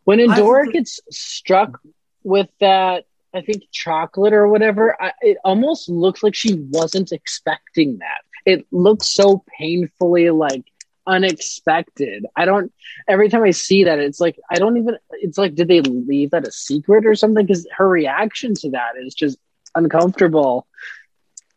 When 0.04 0.20
Endora 0.20 0.70
gets 0.70 1.00
struck 1.10 1.80
with 2.22 2.48
that, 2.60 3.04
I 3.32 3.40
think 3.42 3.64
chocolate 3.70 4.32
or 4.32 4.48
whatever, 4.48 5.00
I, 5.00 5.12
it 5.20 5.38
almost 5.44 5.88
looks 5.88 6.22
like 6.22 6.34
she 6.34 6.54
wasn't 6.54 7.12
expecting 7.12 7.98
that. 7.98 8.22
It 8.44 8.66
looks 8.70 9.08
so 9.08 9.44
painfully 9.58 10.30
like 10.30 10.69
unexpected. 11.10 12.24
I 12.36 12.44
don't. 12.44 12.72
Every 13.08 13.28
time 13.28 13.42
I 13.42 13.50
see 13.50 13.84
that, 13.84 13.98
it's 13.98 14.20
like 14.20 14.38
I 14.50 14.56
don't 14.56 14.76
even. 14.76 14.96
It's 15.12 15.36
like, 15.36 15.54
did 15.54 15.68
they 15.68 15.80
leave 15.80 16.30
that 16.30 16.46
a 16.46 16.52
secret 16.52 17.04
or 17.04 17.14
something? 17.14 17.44
Because 17.44 17.66
her 17.76 17.88
reaction 17.88 18.54
to 18.54 18.70
that 18.70 18.92
is 18.98 19.14
just 19.14 19.36
uncomfortable. 19.74 20.66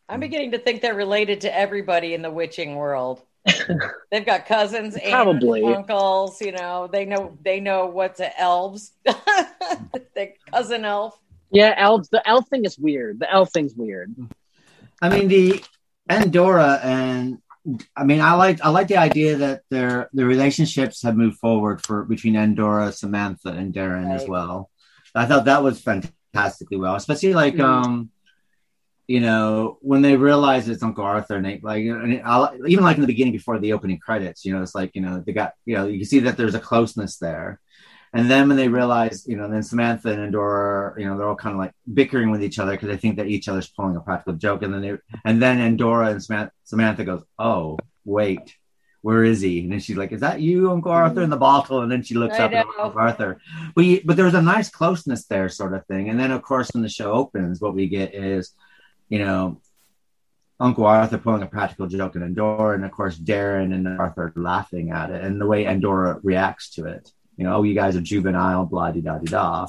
I'm 0.09 0.19
beginning 0.19 0.51
to 0.51 0.59
think 0.59 0.81
they're 0.81 0.95
related 0.95 1.41
to 1.41 1.55
everybody 1.55 2.13
in 2.13 2.21
the 2.21 2.31
witching 2.31 2.75
world. 2.75 3.21
They've 4.11 4.25
got 4.25 4.45
cousins, 4.45 4.97
probably 5.09 5.63
uncles. 5.63 6.41
You 6.41 6.53
know, 6.53 6.87
they 6.91 7.05
know 7.05 7.37
they 7.41 7.59
know 7.59 7.85
what's 7.85 8.19
a 8.19 8.39
elves. 8.39 8.91
the 9.03 10.33
cousin 10.51 10.85
elf. 10.85 11.17
Yeah, 11.51 11.73
elves. 11.77 12.09
The 12.09 12.27
elf 12.27 12.47
thing 12.47 12.65
is 12.65 12.77
weird. 12.79 13.19
The 13.19 13.31
elf 13.31 13.51
thing's 13.51 13.75
weird. 13.75 14.15
I 15.01 15.09
mean, 15.09 15.27
the 15.27 15.63
Endora 16.09 16.79
and 16.83 17.39
I 17.95 18.04
mean, 18.04 18.19
I 18.19 18.34
like 18.34 18.62
I 18.62 18.69
like 18.69 18.88
the 18.88 18.97
idea 18.97 19.38
that 19.38 19.62
their 19.69 20.09
the 20.14 20.26
relationships 20.26 21.01
have 21.03 21.16
moved 21.16 21.39
forward 21.39 21.86
for 21.86 22.03
between 22.03 22.36
Endora, 22.36 22.91
Samantha, 22.91 23.49
and 23.49 23.74
Darren 23.74 24.07
right. 24.07 24.16
as 24.16 24.28
well. 24.28 24.70
I 25.16 25.26
thought 25.26 25.45
that 25.45 25.64
was 25.64 25.82
fantastically 25.82 26.78
well, 26.78 26.95
especially 26.95 27.34
like 27.34 27.53
mm-hmm. 27.53 27.64
um, 27.64 28.11
you 29.07 29.20
know, 29.20 29.78
when 29.82 30.01
they 30.01 30.16
realize 30.16 30.68
it's 30.68 30.84
Uncle 30.84 31.05
Arthur, 31.05 31.36
and 31.36 31.45
they, 31.45 31.59
like 31.61 31.86
and 31.86 32.22
I, 32.26 32.55
even 32.68 32.84
like 32.84 32.95
in 32.95 33.01
the 33.01 33.07
beginning 33.07 33.34
before 33.34 33.59
the 33.59 33.74
opening 33.74 33.99
credits, 33.99 34.43
you 34.43 34.53
know, 34.53 34.61
it's 34.61 34.76
like 34.76 34.91
you 34.93 35.01
know 35.01 35.24
they 35.26 35.32
got 35.34 35.53
you 35.66 35.76
know 35.76 35.88
you 35.88 35.99
can 35.99 36.07
see 36.07 36.20
that 36.20 36.36
there's 36.36 36.55
a 36.55 36.59
closeness 36.59 37.18
there, 37.18 37.61
and 38.14 38.30
then 38.30 38.47
when 38.47 38.57
they 38.57 38.68
realize, 38.68 39.28
you 39.28 39.36
know, 39.36 39.49
then 39.49 39.64
Samantha 39.64 40.09
and 40.09 40.22
Endora, 40.22 40.93
you 40.99 41.07
know, 41.07 41.18
they're 41.18 41.28
all 41.28 41.36
kind 41.36 41.53
of 41.53 41.59
like 41.59 41.74
bickering 41.91 42.30
with 42.30 42.43
each 42.43 42.59
other 42.59 42.72
because 42.74 42.88
they 42.88 42.97
think 42.97 43.18
that 43.18 43.26
each 43.26 43.49
other's 43.49 43.68
pulling 43.68 43.95
a 43.95 44.01
practical 44.01 44.34
joke. 44.34 44.61
And 44.61 44.72
then 44.72 44.82
they, 44.84 44.97
and 45.26 45.41
then 45.41 45.59
Endora 45.59 46.11
and 46.11 46.24
Samantha, 46.24 46.51
Samantha 46.64 47.05
goes, 47.05 47.24
"Oh, 47.39 47.80
wait, 48.05 48.55
where 49.01 49.24
is 49.24 49.41
he?" 49.41 49.61
And 49.61 49.72
then 49.72 49.80
she's 49.80 49.97
like, 49.97 50.11
"Is 50.11 50.22
that 50.22 50.41
you, 50.41 50.70
Uncle 50.70 50.91
mm-hmm. 50.91 51.03
Arthur, 51.03 51.24
in 51.24 51.32
the 51.32 51.38
bottle?" 51.38 51.82
And 51.82 51.91
then 51.91 52.03
she 52.03 52.14
looks 52.14 52.38
I 52.38 52.43
up 52.43 52.51
at 52.51 52.68
Uncle 52.68 52.93
Arthur. 52.99 53.41
But 53.76 53.86
you, 53.86 54.01
but 54.05 54.16
there's 54.16 54.36
a 54.36 54.41
nice 54.43 54.70
closeness 54.70 55.26
there, 55.26 55.49
sort 55.49 55.74
of 55.74 55.84
thing. 55.88 56.09
And 56.09 56.20
then 56.20 56.30
of 56.30 56.43
course, 56.43 56.70
when 56.72 56.84
the 56.84 56.89
show 56.89 57.14
opens, 57.14 57.61
what 57.61 57.74
we 57.74 57.88
get 57.88 58.14
is, 58.14 58.51
you 59.09 59.18
know, 59.18 59.59
Uncle 60.59 60.86
Arthur 60.86 61.18
pulling 61.18 61.41
a 61.41 61.47
practical 61.47 61.88
joke 61.88 62.14
and 62.14 62.24
Endora, 62.24 62.76
and 62.76 62.86
of 62.86 62.91
course 62.91 63.18
Darren 63.18 63.74
and 63.74 63.88
Arthur 63.88 64.32
laughing 64.36 64.91
at 64.91 65.09
it, 65.09 65.24
and 65.24 65.41
the 65.41 65.47
way 65.47 65.66
Endora 65.66 66.20
reacts 66.22 66.70
to 66.76 66.86
it 66.86 67.11
you 67.38 67.43
know, 67.43 67.55
oh, 67.55 67.63
you 67.63 67.73
guys 67.73 67.95
are 67.95 68.01
juvenile, 68.01 68.65
blah, 68.65 68.91
da, 68.91 69.01
da, 69.01 69.17
da. 69.19 69.67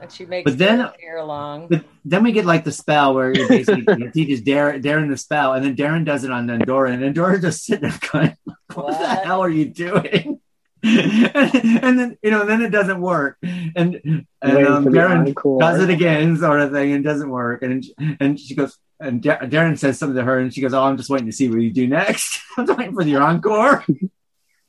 And 0.00 0.10
she 0.10 0.26
makes 0.26 0.50
but 0.50 0.58
then 0.58 0.90
hair 1.00 1.22
long. 1.22 1.68
But 1.68 1.84
then 2.04 2.24
we 2.24 2.32
get 2.32 2.44
like 2.44 2.64
the 2.64 2.72
spell 2.72 3.14
where 3.14 3.32
you 3.32 3.46
basically 3.46 4.10
teaches 4.14 4.42
Darren, 4.42 4.82
Darren 4.82 5.08
the 5.08 5.16
spell, 5.16 5.52
and 5.52 5.64
then 5.64 5.76
Darren 5.76 6.04
does 6.04 6.24
it 6.24 6.32
on 6.32 6.50
Endora, 6.50 6.90
and 6.90 7.04
Endora 7.04 7.40
just 7.40 7.64
sitting 7.64 7.88
there 7.88 7.98
going, 8.12 8.36
"What, 8.44 8.58
what? 8.74 8.98
the 8.98 9.06
hell 9.06 9.40
are 9.40 9.48
you 9.48 9.66
doing?" 9.66 10.40
and, 10.82 11.54
and, 11.84 11.98
then 11.98 12.18
you 12.22 12.30
know, 12.30 12.44
then 12.44 12.62
it 12.62 12.70
doesn't 12.70 13.00
work, 13.00 13.38
and 13.42 14.26
and 14.42 14.66
um, 14.66 14.86
Darren 14.86 15.32
does 15.60 15.80
it 15.80 15.90
again, 15.90 16.36
sort 16.36 16.60
of 16.60 16.72
thing, 16.72 16.92
and 16.92 17.04
doesn't 17.04 17.30
work, 17.30 17.62
and 17.62 17.84
and 18.18 18.40
she 18.40 18.56
goes, 18.56 18.76
and 18.98 19.22
Darren 19.22 19.78
says 19.78 19.98
something 19.98 20.16
to 20.16 20.24
her, 20.24 20.38
and 20.38 20.52
she 20.52 20.60
goes, 20.60 20.74
"Oh, 20.74 20.82
I'm 20.82 20.96
just 20.96 21.10
waiting 21.10 21.26
to 21.26 21.32
see 21.32 21.48
what 21.48 21.60
you 21.60 21.70
do 21.70 21.86
next. 21.86 22.40
I'm 22.56 22.66
waiting 22.66 22.94
for 22.94 23.02
your 23.02 23.22
encore." 23.22 23.84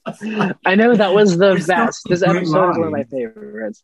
I 0.65 0.75
know 0.75 0.95
that 0.95 1.13
was 1.13 1.37
the 1.37 1.63
best. 1.67 2.03
This 2.09 2.23
episode 2.23 2.43
is 2.43 2.53
one 2.53 2.83
of 2.83 2.91
my 2.91 3.03
favorites. 3.03 3.83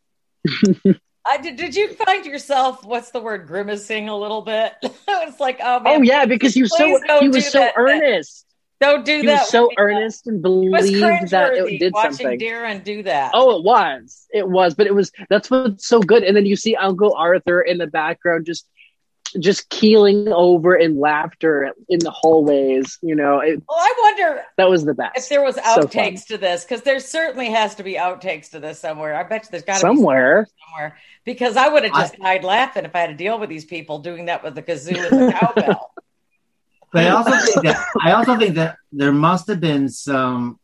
I 1.26 1.36
did. 1.38 1.56
Did 1.56 1.76
you 1.76 1.94
find 1.94 2.24
yourself? 2.26 2.84
What's 2.84 3.10
the 3.10 3.20
word? 3.20 3.46
Grimacing 3.46 4.08
a 4.08 4.16
little 4.16 4.42
bit. 4.42 4.74
it's 4.82 5.40
like, 5.40 5.60
oh, 5.62 5.80
man, 5.80 6.00
oh 6.00 6.02
yeah, 6.02 6.26
because 6.26 6.56
you 6.56 6.64
was 6.64 6.76
so 6.76 7.00
he 7.20 7.28
was 7.28 7.50
so 7.50 7.60
that, 7.60 7.74
earnest. 7.76 8.46
Don't 8.80 9.04
do 9.04 9.16
that. 9.16 9.20
he 9.20 9.26
that. 9.26 9.40
Was 9.40 9.50
so 9.50 9.70
earnest 9.78 10.26
and 10.26 10.40
believed 10.40 11.30
that 11.30 11.52
it 11.54 11.78
did 11.78 11.92
something. 11.92 11.92
watching 11.92 12.12
something. 12.12 12.40
Darren 12.40 12.82
do 12.82 13.02
that. 13.02 13.32
Oh, 13.34 13.58
it 13.58 13.64
was. 13.64 14.26
It 14.32 14.48
was, 14.48 14.74
but 14.74 14.86
it 14.86 14.94
was. 14.94 15.12
That's 15.28 15.50
what's 15.50 15.86
so 15.86 16.00
good. 16.00 16.22
And 16.22 16.36
then 16.36 16.46
you 16.46 16.56
see 16.56 16.76
Uncle 16.76 17.14
Arthur 17.14 17.60
in 17.60 17.78
the 17.78 17.86
background, 17.86 18.46
just 18.46 18.66
just 19.38 19.68
keeling 19.68 20.28
over 20.28 20.74
in 20.74 20.98
laughter 20.98 21.72
in 21.88 21.98
the 22.00 22.10
hallways. 22.10 22.98
You 23.02 23.14
know, 23.14 23.40
it, 23.40 23.62
well, 23.68 23.78
I 23.78 23.94
wonder 23.98 24.42
that 24.56 24.68
was 24.68 24.84
the 24.84 24.94
best. 24.94 25.16
If 25.16 25.28
there 25.28 25.42
was 25.42 25.56
outtakes 25.56 26.20
so 26.20 26.34
to 26.34 26.38
this, 26.38 26.64
because 26.64 26.82
there 26.82 27.00
certainly 27.00 27.50
has 27.50 27.74
to 27.76 27.82
be 27.82 27.94
outtakes 27.94 28.50
to 28.50 28.60
this 28.60 28.78
somewhere. 28.78 29.14
I 29.14 29.22
bet 29.22 29.44
you 29.44 29.48
there's 29.50 29.64
got 29.64 29.74
to 29.74 29.80
somewhere. 29.80 30.44
be 30.44 30.50
somewhere. 30.66 30.98
Because 31.24 31.56
I 31.56 31.68
would 31.68 31.84
have 31.84 31.92
just 31.92 32.14
I, 32.20 32.38
died 32.38 32.44
laughing 32.44 32.84
if 32.84 32.94
I 32.94 33.00
had 33.00 33.10
to 33.10 33.16
deal 33.16 33.38
with 33.38 33.50
these 33.50 33.64
people 33.64 33.98
doing 33.98 34.26
that 34.26 34.42
with 34.42 34.54
the 34.54 34.62
kazoo 34.62 34.96
and 34.96 35.28
the 35.28 35.32
cowbell. 35.38 35.92
But 36.92 37.06
I 37.06 37.10
also 37.10 37.30
think 37.30 37.66
that 37.66 37.86
I 38.02 38.12
also 38.12 38.36
think 38.36 38.56
that 38.56 38.76
there 38.90 39.12
must 39.12 39.46
have 39.48 39.60
been 39.60 39.88
some 39.88 40.58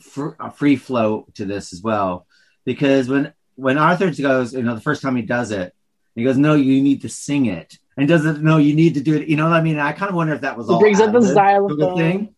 fr- 0.00 0.30
free 0.54 0.76
flow 0.76 1.26
to 1.34 1.44
this 1.44 1.72
as 1.72 1.82
well, 1.82 2.26
because 2.64 3.08
when 3.08 3.32
when 3.54 3.78
Arthur 3.78 4.10
goes, 4.10 4.54
you 4.54 4.62
know, 4.62 4.74
the 4.74 4.80
first 4.80 5.02
time 5.02 5.14
he 5.14 5.22
does 5.22 5.50
it, 5.50 5.72
he 6.14 6.24
goes, 6.24 6.36
"No, 6.36 6.54
you 6.54 6.82
need 6.82 7.02
to 7.02 7.08
sing 7.08 7.46
it." 7.46 7.78
And 7.96 8.08
doesn't 8.08 8.42
know 8.42 8.58
you 8.58 8.74
need 8.74 8.94
to 8.94 9.00
do 9.00 9.14
it. 9.14 9.28
You 9.28 9.36
know 9.36 9.44
what 9.44 9.54
I 9.54 9.62
mean? 9.62 9.78
I 9.78 9.92
kind 9.92 10.08
of 10.08 10.14
wonder 10.16 10.34
if 10.34 10.42
that 10.42 10.56
was 10.56 10.68
all 10.68 10.80
brings 10.80 11.00
up 11.00 11.12
the 11.12 11.20
xylophone 11.20 11.96
thing 11.96 12.34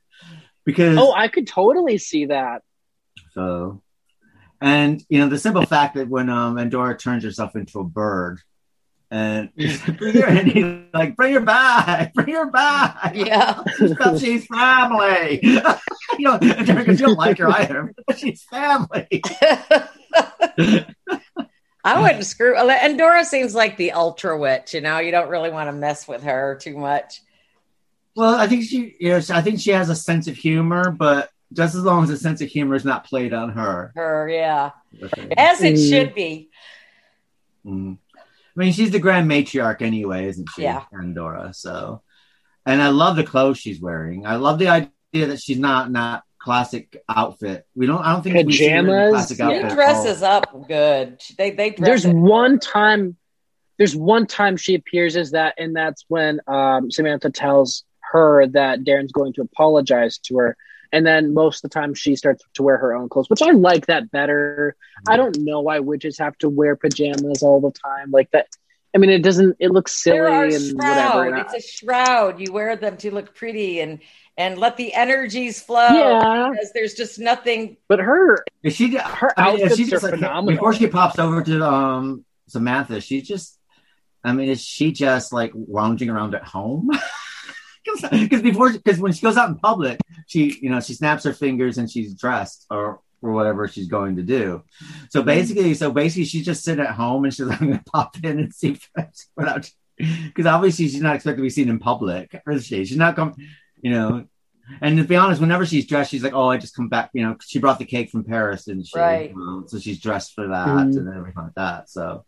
because 0.65 0.99
oh, 0.99 1.13
I 1.13 1.29
could 1.29 1.47
totally 1.47 1.99
see 1.99 2.27
that. 2.27 2.63
So, 3.33 3.83
and 4.61 5.03
you 5.09 5.19
know 5.21 5.29
the 5.29 5.39
simple 5.39 5.67
fact 5.67 5.95
that 5.95 6.09
when 6.09 6.29
um 6.29 6.59
Endora 6.59 6.97
turns 6.97 7.25
herself 7.25 7.57
into 7.57 7.81
a 7.81 7.85
bird. 7.85 8.41
And, 9.11 9.51
bring 9.97 10.15
her, 10.15 10.27
and 10.27 10.49
he's 10.51 10.65
like, 10.93 11.15
bring 11.15 11.35
her 11.35 11.41
back, 11.41 12.15
bring 12.15 12.35
her 12.35 12.51
back. 12.51 13.13
Yeah. 13.15 13.63
she's 14.19 14.47
family. 14.47 15.39
you 15.43 15.61
know, 16.19 16.39
because 16.39 16.99
you 16.99 17.07
don't 17.07 17.17
like 17.17 17.39
her 17.39 17.49
either, 17.49 17.95
but 18.09 18.19
she's 18.19 18.43
family. 18.43 19.23
I 21.85 22.01
wouldn't 22.01 22.25
screw. 22.25 22.57
Endora 22.57 23.25
seems 23.25 23.55
like 23.55 23.77
the 23.77 23.93
ultra 23.93 24.39
witch. 24.39 24.73
You 24.73 24.81
know, 24.81 24.99
you 24.99 25.11
don't 25.11 25.29
really 25.29 25.51
want 25.51 25.69
to 25.69 25.73
mess 25.73 26.09
with 26.09 26.23
her 26.23 26.59
too 26.61 26.79
much. 26.79 27.21
Well, 28.17 28.35
I 28.35 28.47
think 28.47 28.65
she, 28.65 28.97
you 28.99 29.11
know, 29.11 29.21
I 29.31 29.43
think 29.43 29.61
she 29.61 29.71
has 29.71 29.91
a 29.91 29.97
sense 29.97 30.27
of 30.27 30.37
humor, 30.37 30.91
but 30.91 31.31
just 31.53 31.75
as 31.75 31.83
long 31.83 32.05
as 32.05 32.09
the 32.09 32.17
sense 32.17 32.41
of 32.41 32.49
humor 32.49 32.75
is 32.75 32.85
not 32.85 33.05
played 33.05 33.35
on 33.35 33.51
her. 33.51 33.93
Her, 33.95 34.29
yeah, 34.29 34.71
as 35.37 35.63
it 35.63 35.75
mm. 35.75 35.91
should 35.91 36.15
be. 36.15 36.51
Mm. 37.67 37.99
I 38.17 38.61
mean, 38.61 38.73
she's 38.73 38.93
the 38.93 39.01
grand 39.01 39.29
matriarch 39.29 39.83
anyway, 39.83 40.27
isn't 40.27 40.49
she? 40.55 40.63
Yeah, 40.63 40.85
Endora. 40.93 41.53
So, 41.55 42.03
and 42.65 42.81
I 42.81 42.89
love 42.89 43.17
the 43.17 43.25
clothes 43.25 43.59
she's 43.59 43.81
wearing. 43.81 44.27
I 44.27 44.37
love 44.37 44.59
the 44.59 44.69
idea 44.69 45.27
that 45.27 45.41
she's 45.41 45.59
not 45.59 45.91
not 45.91 46.23
classic 46.45 47.03
outfit. 47.09 47.67
We 47.75 47.87
don't. 47.87 48.03
I 48.03 48.13
don't 48.13 48.23
think 48.23 48.37
pajamas. 48.37 49.11
classic. 49.11 49.39
She 49.39 49.75
dresses 49.75 50.23
up 50.23 50.69
good. 50.69 51.21
They 51.39 51.51
they. 51.51 51.71
There's 51.71 52.07
one 52.07 52.59
time. 52.59 53.17
There's 53.79 53.97
one 53.97 54.27
time 54.27 54.57
she 54.57 54.75
appears 54.75 55.17
as 55.17 55.31
that, 55.33 55.55
and 55.59 55.75
that's 55.75 56.05
when 56.07 56.41
um, 56.47 56.91
Samantha 56.91 57.31
tells 57.31 57.85
her 58.13 58.47
that 58.49 58.85
Darren's 58.85 59.11
going 59.11 59.33
to 59.33 59.41
apologize 59.41 60.19
to 60.19 60.37
her. 60.37 60.57
And 60.93 61.05
then 61.05 61.35
most 61.35 61.65
of 61.65 61.71
the 61.71 61.75
time 61.75 61.95
she 61.95 62.15
starts 62.15 62.45
to 62.55 62.63
wear 62.63 62.77
her 62.77 62.95
own 62.95 63.09
clothes, 63.09 63.29
which 63.29 63.43
I 63.43 63.51
like 63.51 63.87
that 63.87 64.13
better. 64.13 64.77
Mm-hmm. 64.79 65.13
I 65.13 65.17
don't 65.17 65.37
know 65.41 65.61
why 65.63 65.81
witches 65.81 66.19
have 66.19 66.39
to 66.39 66.49
wear 66.49 66.77
pajamas 66.77 67.43
all 67.43 67.61
the 67.61 67.73
time 67.73 68.13
like 68.13 68.31
that. 68.31 68.49
I 68.95 68.99
mean, 68.99 69.11
it 69.11 69.23
doesn't. 69.23 69.57
It 69.59 69.73
looks 69.73 70.01
silly 70.01 70.55
and 70.55 70.79
shroud. 70.79 71.17
whatever. 71.17 71.37
it's 71.39 71.55
a 71.55 71.61
shroud. 71.61 72.39
You 72.39 72.53
wear 72.53 72.77
them 72.77 72.97
to 72.99 73.13
look 73.13 73.35
pretty, 73.35 73.81
and 73.81 73.99
and 74.37 74.59
let 74.59 74.77
the 74.77 74.93
energies 74.95 75.61
flow. 75.61 75.89
Yeah, 75.89 76.51
because 76.51 76.73
there's 76.73 76.95
just 76.95 77.19
nothing. 77.19 77.77
But 77.89 78.01
her, 78.01 78.45
is 78.63 78.75
she 78.75 78.97
her 78.97 79.33
I 79.39 79.53
mean, 79.53 79.63
outfits 79.63 79.77
she 79.77 79.95
are 79.95 80.01
like, 80.01 80.15
phenomenal. 80.15 80.57
Before 80.57 80.73
she 80.75 80.87
pops 80.89 81.19
over 81.19 81.43
to 81.43 81.65
um 81.65 82.25
Samantha, 82.49 83.01
she 83.01 83.23
just, 83.23 83.59
I 84.23 84.33
mean, 84.33 84.49
is 84.49 84.63
she 84.63 84.93
just 84.93 85.33
like 85.33 85.53
lounging 85.55 86.11
around 86.11 86.35
at 86.35 86.45
home? 86.45 86.91
Because 88.11 88.41
before, 88.41 88.73
because 88.73 88.99
when 88.99 89.13
she 89.13 89.21
goes 89.21 89.37
out 89.37 89.51
in 89.51 89.57
public, 89.57 90.01
she 90.27 90.59
you 90.63 90.71
know 90.71 90.81
she 90.81 90.95
snaps 90.95 91.23
her 91.25 91.35
fingers 91.35 91.77
and 91.77 91.89
she's 91.91 92.15
dressed 92.15 92.65
or 92.71 93.01
or 93.21 93.33
whatever 93.33 93.69
she's 93.69 93.89
going 93.89 94.17
to 94.17 94.23
do. 94.23 94.63
So 95.11 95.21
mm-hmm. 95.21 95.27
basically, 95.27 95.75
so 95.75 95.93
basically, 95.93 96.25
she's 96.25 96.47
just 96.47 96.65
sitting 96.65 96.83
at 96.83 96.95
home 96.95 97.25
and 97.25 97.35
she's 97.35 97.45
like, 97.45 97.61
I'm 97.61 97.69
going 97.69 97.79
to 97.79 97.85
pop 97.85 98.17
in 98.25 98.39
and 98.39 98.55
see 98.55 98.79
without 99.37 99.71
because 99.99 100.47
obviously 100.47 100.89
she's 100.89 101.03
not 101.03 101.15
expected 101.15 101.37
to 101.37 101.43
be 101.43 101.51
seen 101.51 101.69
in 101.69 101.79
public, 101.79 102.41
is 102.47 102.67
she? 102.67 102.87
She's 102.87 102.97
not 102.97 103.17
coming 103.17 103.35
you 103.85 103.91
know. 103.91 104.27
And 104.81 104.97
to 104.97 105.05
be 105.05 105.15
honest, 105.15 105.43
whenever 105.43 105.67
she's 105.67 105.87
dressed, 105.87 106.11
she's 106.11 106.25
like, 106.25 106.33
"Oh, 106.33 106.49
I 106.49 106.57
just 106.57 106.75
come 106.75 106.89
back." 106.89 107.11
You 107.13 107.23
know, 107.23 107.37
she 107.47 107.59
brought 107.59 107.79
the 107.79 107.85
cake 107.85 108.11
from 108.11 108.25
Paris, 108.25 108.65
didn't 108.65 108.87
she? 108.87 108.99
Right. 108.99 109.31
Um, 109.31 109.67
so 109.69 109.79
she's 109.79 110.01
dressed 110.01 110.35
for 110.35 110.49
that 110.49 110.67
mm. 110.67 110.97
and 110.97 111.09
everything 111.09 111.43
like 111.43 111.55
that. 111.57 111.91
So, 111.91 112.25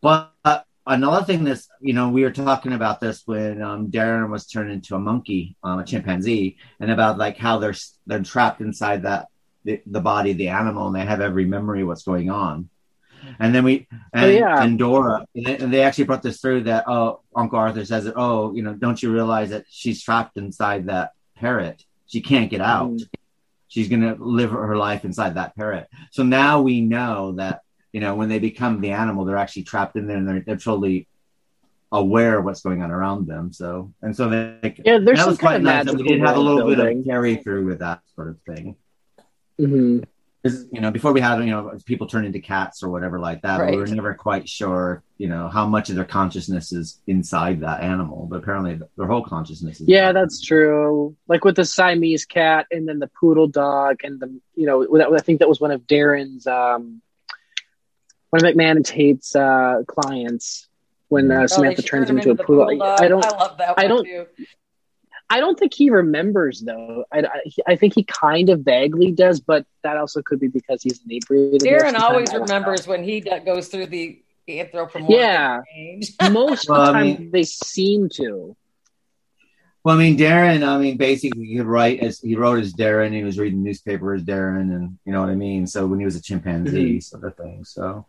but 0.00 0.32
uh, 0.44 0.60
another 0.86 1.24
thing 1.24 1.42
that's 1.42 1.68
you 1.80 1.92
know 1.92 2.08
we 2.08 2.22
were 2.22 2.30
talking 2.30 2.72
about 2.72 3.00
this 3.00 3.22
when 3.26 3.60
um, 3.62 3.90
Darren 3.90 4.30
was 4.30 4.46
turned 4.46 4.70
into 4.70 4.94
a 4.94 5.00
monkey, 5.00 5.56
um, 5.64 5.80
a 5.80 5.84
chimpanzee, 5.84 6.56
and 6.78 6.92
about 6.92 7.18
like 7.18 7.36
how 7.36 7.58
they're 7.58 7.74
they're 8.06 8.22
trapped 8.22 8.60
inside 8.60 9.02
that 9.02 9.26
the, 9.64 9.82
the 9.86 10.00
body 10.00 10.30
of 10.30 10.38
the 10.38 10.48
animal, 10.48 10.86
and 10.86 10.94
they 10.94 11.04
have 11.04 11.20
every 11.20 11.46
memory 11.46 11.82
of 11.82 11.88
what's 11.88 12.04
going 12.04 12.30
on. 12.30 12.70
And 13.38 13.54
then 13.54 13.64
we 13.64 13.86
oh, 13.92 13.96
and, 14.14 14.24
oh, 14.24 14.28
yeah. 14.28 14.62
and 14.62 14.78
Dora 14.78 15.26
and 15.34 15.46
they, 15.46 15.58
and 15.58 15.72
they, 15.72 15.82
actually 15.82 16.04
brought 16.04 16.22
this 16.22 16.40
through 16.40 16.64
that 16.64 16.84
oh 16.86 17.20
Uncle 17.34 17.58
Arthur 17.58 17.84
says 17.84 18.04
that 18.04 18.14
oh 18.16 18.54
you 18.54 18.62
know 18.62 18.74
don't 18.74 19.02
you 19.02 19.12
realize 19.12 19.50
that 19.50 19.64
she's 19.68 20.02
trapped 20.02 20.36
inside 20.36 20.86
that 20.86 21.12
parrot? 21.36 21.84
She 22.06 22.20
can't 22.20 22.50
get 22.50 22.60
out. 22.60 22.90
Mm. 22.90 23.08
she's 23.68 23.88
gonna 23.88 24.16
live 24.18 24.50
her 24.50 24.76
life 24.76 25.04
inside 25.04 25.34
that 25.34 25.56
parrot. 25.56 25.88
So 26.10 26.22
now 26.22 26.60
we 26.60 26.80
know 26.80 27.32
that 27.32 27.62
you 27.92 28.00
know 28.00 28.14
when 28.14 28.28
they 28.28 28.38
become 28.38 28.80
the 28.80 28.92
animal 28.92 29.24
they're 29.24 29.36
actually 29.36 29.64
trapped 29.64 29.96
in 29.96 30.06
there 30.06 30.16
and 30.16 30.28
they're, 30.28 30.40
they're 30.40 30.56
totally 30.56 31.08
aware 31.92 32.38
of 32.38 32.44
what's 32.44 32.60
going 32.60 32.82
on 32.82 32.90
around 32.90 33.26
them. 33.26 33.52
So 33.52 33.92
and 34.02 34.16
so 34.16 34.28
they 34.28 34.74
yeah 34.84 34.98
there's 34.98 35.18
that 35.18 35.26
was 35.26 35.38
quite 35.38 35.62
nice. 35.62 35.92
We 35.92 36.02
did 36.02 36.20
have 36.20 36.36
a 36.36 36.40
little 36.40 36.66
building. 36.66 36.98
bit 36.98 36.98
of 36.98 37.04
carry 37.04 37.36
through 37.36 37.66
with 37.66 37.78
that 37.78 38.00
sort 38.14 38.28
of 38.28 38.40
thing. 38.42 38.76
Mm-hmm 39.60 40.04
you 40.42 40.80
know, 40.80 40.90
before 40.90 41.12
we 41.12 41.20
had, 41.20 41.38
you 41.40 41.50
know, 41.50 41.76
people 41.84 42.06
turn 42.06 42.24
into 42.24 42.40
cats 42.40 42.82
or 42.82 42.88
whatever 42.88 43.18
like 43.18 43.42
that, 43.42 43.60
right. 43.60 43.72
we 43.72 43.76
were 43.76 43.86
never 43.86 44.14
quite 44.14 44.48
sure, 44.48 45.02
you 45.18 45.28
know, 45.28 45.48
how 45.48 45.66
much 45.66 45.90
of 45.90 45.96
their 45.96 46.04
consciousness 46.06 46.72
is 46.72 47.00
inside 47.06 47.60
that 47.60 47.82
animal. 47.82 48.26
But 48.30 48.36
apparently 48.36 48.80
their 48.96 49.06
whole 49.06 49.22
consciousness 49.22 49.82
is. 49.82 49.88
Yeah, 49.88 50.12
that's 50.12 50.40
true. 50.40 51.14
Like 51.28 51.44
with 51.44 51.56
the 51.56 51.64
Siamese 51.66 52.24
cat 52.24 52.66
and 52.70 52.88
then 52.88 53.00
the 53.00 53.10
poodle 53.20 53.48
dog 53.48 54.00
and 54.02 54.18
the, 54.18 54.40
you 54.54 54.66
know, 54.66 55.14
I 55.14 55.20
think 55.20 55.40
that 55.40 55.48
was 55.48 55.60
one 55.60 55.72
of 55.72 55.82
Darren's, 55.82 56.46
um, 56.46 57.02
one 58.30 58.44
of 58.44 58.54
McMann 58.54 58.76
and 58.76 58.86
Tate's 58.86 59.36
uh, 59.36 59.82
clients 59.86 60.68
when 61.08 61.30
uh, 61.30 61.42
oh, 61.42 61.46
Samantha 61.46 61.82
turns 61.82 62.08
him 62.08 62.16
into 62.16 62.30
a 62.30 62.36
poodle. 62.36 62.82
I 62.82 63.08
don't, 63.08 63.24
I 63.24 63.36
love 63.36 63.58
that. 63.58 63.74
I 63.76 63.88
don't, 63.88 64.04
too. 64.04 64.26
I 65.30 65.38
don't 65.38 65.56
think 65.56 65.72
he 65.72 65.90
remembers 65.90 66.60
though. 66.60 67.04
I, 67.12 67.20
I, 67.20 67.50
I, 67.68 67.76
think 67.76 67.94
he 67.94 68.02
kind 68.02 68.50
of 68.50 68.60
vaguely 68.60 69.12
does, 69.12 69.38
but 69.38 69.64
that 69.84 69.96
also 69.96 70.22
could 70.22 70.40
be 70.40 70.48
because 70.48 70.82
he's 70.82 71.00
inebriated. 71.04 71.60
Darren 71.60 71.94
always 71.94 72.34
remembers 72.34 72.88
when 72.88 73.04
he 73.04 73.20
goes 73.20 73.68
through 73.68 73.86
the 73.86 74.20
anthropomorphic 74.48 75.16
yeah. 75.16 75.60
Most 76.30 76.68
well, 76.68 76.80
of 76.80 76.86
the 76.86 76.92
time, 76.92 76.96
I 76.96 77.02
mean, 77.02 77.30
they 77.30 77.44
seem 77.44 78.08
to. 78.14 78.56
Well, 79.84 79.94
I 79.94 79.98
mean, 79.98 80.18
Darren. 80.18 80.66
I 80.66 80.78
mean, 80.78 80.96
basically, 80.96 81.46
he 81.46 81.60
write 81.60 82.00
as 82.00 82.18
he 82.20 82.34
wrote 82.34 82.58
as 82.58 82.74
Darren. 82.74 83.14
He 83.14 83.22
was 83.22 83.38
reading 83.38 83.62
newspaper 83.62 84.12
as 84.12 84.24
Darren, 84.24 84.74
and 84.74 84.98
you 85.04 85.12
know 85.12 85.20
what 85.20 85.30
I 85.30 85.36
mean. 85.36 85.66
So 85.66 85.86
when 85.86 86.00
he 86.00 86.04
was 86.04 86.16
a 86.16 86.22
chimpanzee, 86.22 86.96
mm-hmm. 86.96 87.00
sort 87.00 87.24
of 87.24 87.36
thing. 87.36 87.64
So 87.64 88.06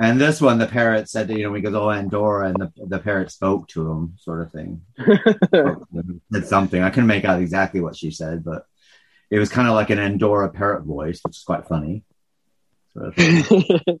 and 0.00 0.20
this 0.20 0.40
one, 0.40 0.58
the 0.58 0.66
parrot 0.66 1.08
said, 1.10 1.28
that, 1.28 1.36
you 1.36 1.44
know, 1.44 1.50
we 1.50 1.60
go 1.60 1.70
to 1.70 1.98
Endora 1.98 2.48
and 2.48 2.56
the, 2.56 2.72
the 2.86 2.98
parrot 2.98 3.30
spoke 3.30 3.68
to 3.68 3.90
him, 3.90 4.14
sort 4.18 4.40
of 4.40 4.50
thing. 4.50 4.80
said 6.32 6.46
something. 6.46 6.82
I 6.82 6.88
couldn't 6.88 7.06
make 7.06 7.26
out 7.26 7.40
exactly 7.40 7.80
what 7.80 7.96
she 7.96 8.10
said, 8.10 8.42
but 8.42 8.64
it 9.30 9.38
was 9.38 9.50
kind 9.50 9.68
of 9.68 9.74
like 9.74 9.90
an 9.90 9.98
Endora 9.98 10.48
parrot 10.50 10.84
voice, 10.84 11.20
which 11.22 11.36
is 11.36 11.44
quite 11.44 11.68
funny. 11.68 12.02
Sort 12.94 13.16
of 13.18 14.00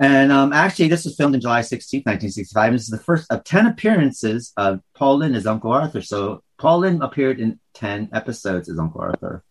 And 0.00 0.30
um, 0.30 0.52
actually, 0.52 0.88
this 0.88 1.04
was 1.04 1.16
filmed 1.16 1.34
in 1.34 1.40
July 1.40 1.62
16th, 1.62 2.06
1965. 2.06 2.72
This 2.72 2.82
is 2.82 2.88
the 2.88 2.98
first 2.98 3.26
of 3.32 3.42
10 3.42 3.66
appearances 3.66 4.52
of 4.56 4.80
Paul 4.94 5.18
Lynde 5.18 5.34
as 5.34 5.44
Uncle 5.44 5.72
Arthur. 5.72 6.02
So 6.02 6.44
Paul 6.56 6.80
Lynde 6.80 7.02
appeared 7.02 7.40
in 7.40 7.58
10 7.74 8.10
episodes 8.12 8.68
as 8.68 8.78
Uncle 8.78 9.00
Arthur. 9.00 9.42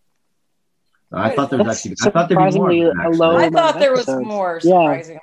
So 1.10 1.18
I 1.18 1.36
thought 1.36 1.50
there 1.50 1.60
was 1.60 1.78
actually, 1.78 1.96
I 2.02 2.10
thought 2.12 2.30
there 2.30 2.40
was 2.40 2.56
more. 2.56 2.74
Them, 2.74 3.00
I 3.22 3.50
thought 3.50 3.80
there 3.80 3.92
was 3.92 4.08
more, 4.08 4.62
surprisingly. 4.62 5.20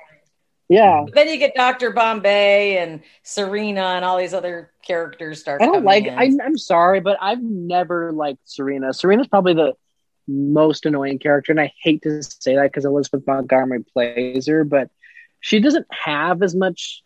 Yeah. 0.67 1.03
yeah. 1.05 1.05
then 1.13 1.29
you 1.29 1.37
get 1.37 1.53
Dr. 1.55 1.91
Bombay 1.91 2.77
and 2.77 3.01
Serena 3.23 3.81
and 3.81 4.05
all 4.05 4.17
these 4.17 4.33
other 4.33 4.71
characters 4.81 5.39
start. 5.39 5.61
I 5.61 5.65
don't 5.65 5.83
like, 5.83 6.07
I, 6.07 6.31
I'm 6.43 6.57
sorry, 6.57 7.01
but 7.01 7.17
I've 7.21 7.41
never 7.41 8.11
liked 8.11 8.41
Serena. 8.45 8.93
Serena's 8.93 9.27
probably 9.27 9.53
the 9.53 9.73
most 10.27 10.85
annoying 10.85 11.19
character. 11.19 11.51
And 11.51 11.61
I 11.61 11.73
hate 11.81 12.01
to 12.03 12.23
say 12.23 12.55
that 12.55 12.63
because 12.63 12.85
Elizabeth 12.85 13.27
Montgomery 13.27 13.83
plays 13.83 14.47
her, 14.47 14.63
but 14.63 14.89
she 15.39 15.59
doesn't 15.59 15.87
have 15.91 16.41
as 16.41 16.55
much 16.55 17.03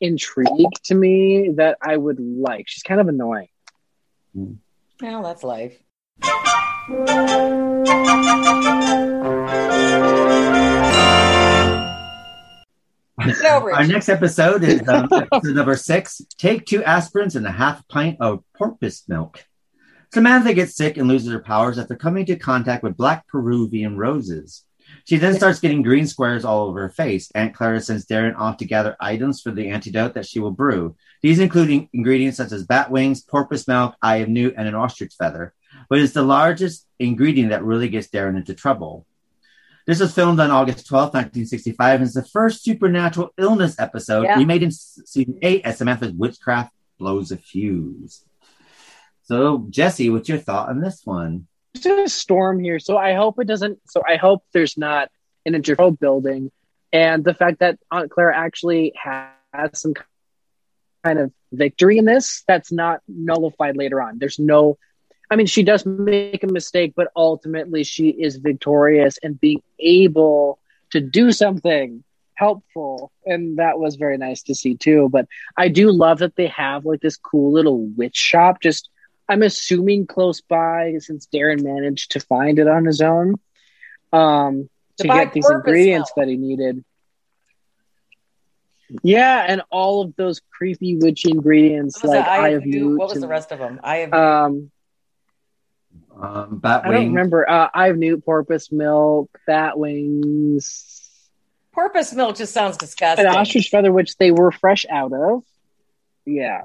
intrigue 0.00 0.70
to 0.84 0.94
me 0.94 1.50
that 1.56 1.78
I 1.82 1.96
would 1.96 2.20
like. 2.20 2.68
She's 2.68 2.82
kind 2.82 3.00
of 3.00 3.08
annoying. 3.08 3.48
Hmm. 4.34 4.54
Well, 5.00 5.22
that's 5.22 5.42
life. 5.42 5.78
Our 13.74 13.86
next 13.86 14.08
episode 14.08 14.62
is 14.62 14.86
um, 14.88 15.08
episode 15.12 15.54
number 15.54 15.76
six. 15.76 16.22
Take 16.36 16.66
two 16.66 16.80
aspirins 16.80 17.34
and 17.34 17.46
a 17.46 17.50
half 17.50 17.86
pint 17.88 18.18
of 18.20 18.44
porpoise 18.56 19.02
milk. 19.08 19.44
Samantha 20.14 20.54
gets 20.54 20.76
sick 20.76 20.96
and 20.96 21.08
loses 21.08 21.32
her 21.32 21.40
powers 21.40 21.78
after 21.78 21.96
coming 21.96 22.20
into 22.20 22.36
contact 22.36 22.82
with 22.82 22.96
black 22.96 23.26
Peruvian 23.26 23.96
roses. 23.96 24.64
She 25.04 25.16
then 25.16 25.34
starts 25.34 25.60
getting 25.60 25.82
green 25.82 26.06
squares 26.06 26.44
all 26.44 26.68
over 26.68 26.80
her 26.80 26.88
face. 26.88 27.30
Aunt 27.34 27.54
Clara 27.54 27.80
sends 27.80 28.06
Darren 28.06 28.38
off 28.38 28.56
to 28.58 28.64
gather 28.64 28.96
items 29.00 29.42
for 29.42 29.50
the 29.50 29.68
antidote 29.68 30.14
that 30.14 30.26
she 30.26 30.38
will 30.38 30.50
brew. 30.50 30.96
These 31.20 31.40
include 31.40 31.88
ingredients 31.92 32.36
such 32.38 32.52
as 32.52 32.64
bat 32.64 32.90
wings, 32.90 33.22
porpoise 33.22 33.68
milk, 33.68 33.96
eye 34.00 34.18
of 34.18 34.28
newt, 34.28 34.54
and 34.56 34.66
an 34.66 34.74
ostrich 34.74 35.14
feather. 35.18 35.54
But 35.90 35.98
it's 35.98 36.14
the 36.14 36.22
largest 36.22 36.86
ingredient 36.98 37.50
that 37.50 37.64
really 37.64 37.88
gets 37.88 38.08
Darren 38.08 38.36
into 38.36 38.54
trouble. 38.54 39.06
This 39.88 40.00
was 40.00 40.12
filmed 40.12 40.38
on 40.38 40.50
August 40.50 40.86
12, 40.86 41.14
1965, 41.14 41.94
and 41.94 42.04
it's 42.04 42.14
the 42.14 42.22
first 42.22 42.62
supernatural 42.62 43.30
illness 43.38 43.80
episode 43.80 44.24
yeah. 44.24 44.36
made 44.36 44.62
in 44.62 44.70
season 44.70 45.38
8 45.40 45.62
as 45.64 45.78
Samantha's 45.78 46.12
witchcraft 46.12 46.74
blows 46.98 47.32
a 47.32 47.38
fuse. 47.38 48.22
So, 49.22 49.66
Jesse, 49.70 50.10
what's 50.10 50.28
your 50.28 50.36
thought 50.36 50.68
on 50.68 50.82
this 50.82 51.00
one? 51.06 51.46
There's 51.72 52.12
a 52.12 52.14
storm 52.14 52.60
here, 52.60 52.78
so 52.78 52.98
I 52.98 53.14
hope 53.14 53.40
it 53.40 53.46
doesn't. 53.46 53.80
So 53.88 54.02
I 54.06 54.16
hope 54.16 54.44
there's 54.52 54.76
not 54.76 55.08
an 55.46 55.54
intro 55.54 55.90
building, 55.90 56.52
and 56.92 57.24
the 57.24 57.32
fact 57.32 57.60
that 57.60 57.78
Aunt 57.90 58.10
Claire 58.10 58.30
actually 58.30 58.92
has 59.02 59.30
some 59.72 59.94
kind 61.02 61.18
of 61.18 61.32
victory 61.50 61.96
in 61.96 62.04
this 62.04 62.44
that's 62.46 62.70
not 62.70 63.00
nullified 63.08 63.78
later 63.78 64.02
on. 64.02 64.18
There's 64.18 64.38
no, 64.38 64.76
I 65.30 65.36
mean, 65.36 65.46
she 65.46 65.62
does 65.62 65.84
make 65.84 66.42
a 66.42 66.46
mistake, 66.46 66.94
but 66.96 67.08
ultimately 67.14 67.84
she 67.84 68.08
is 68.08 68.36
victorious 68.36 69.18
and 69.22 69.38
being 69.38 69.62
able 69.78 70.58
to 70.90 71.00
do 71.00 71.32
something 71.32 72.02
helpful 72.34 73.10
and 73.26 73.58
that 73.58 73.80
was 73.80 73.96
very 73.96 74.16
nice 74.16 74.44
to 74.44 74.54
see 74.54 74.76
too 74.76 75.08
but 75.10 75.26
i 75.56 75.66
do 75.66 75.90
love 75.90 76.20
that 76.20 76.36
they 76.36 76.46
have 76.46 76.84
like 76.84 77.00
this 77.00 77.16
cool 77.16 77.50
little 77.52 77.84
witch 77.96 78.14
shop 78.14 78.60
just 78.62 78.90
I'm 79.28 79.42
assuming 79.42 80.06
close 80.06 80.40
by 80.40 80.94
since 81.00 81.28
Darren 81.32 81.62
managed 81.62 82.12
to 82.12 82.20
find 82.20 82.58
it 82.58 82.66
on 82.66 82.86
his 82.86 83.00
own 83.02 83.34
um, 84.12 84.70
to, 84.96 85.02
to 85.02 85.08
get 85.08 85.32
these 85.34 85.48
ingredients 85.48 86.10
that 86.16 86.28
he 86.28 86.36
needed. 86.36 86.82
Yeah, 89.02 89.44
and 89.46 89.60
all 89.70 90.00
of 90.00 90.16
those 90.16 90.40
creepy 90.50 90.96
witch 90.96 91.26
ingredients 91.26 92.02
like 92.02 92.26
Eye 92.26 92.50
of 92.50 92.64
Newt. 92.64 92.98
What 92.98 93.10
was 93.10 93.20
the 93.20 93.28
rest 93.28 93.52
of 93.52 93.58
them? 93.58 93.80
I 93.84 93.96
of 93.96 94.14
um, 94.14 94.70
um, 96.20 96.58
bat 96.58 96.84
I 96.84 96.90
don't 96.90 97.08
remember. 97.08 97.48
Uh, 97.48 97.68
Eye 97.72 97.88
of 97.88 97.96
Newt, 97.96 98.24
porpoise 98.24 98.72
milk, 98.72 99.30
bat 99.46 99.78
wings. 99.78 101.30
Porpoise 101.72 102.14
milk 102.14 102.36
just 102.36 102.52
sounds 102.52 102.76
disgusting. 102.76 103.26
An 103.26 103.34
ostrich 103.34 103.68
feather, 103.68 103.92
which 103.92 104.16
they 104.16 104.30
were 104.30 104.50
fresh 104.50 104.84
out 104.90 105.12
of. 105.12 105.44
Yeah. 106.26 106.62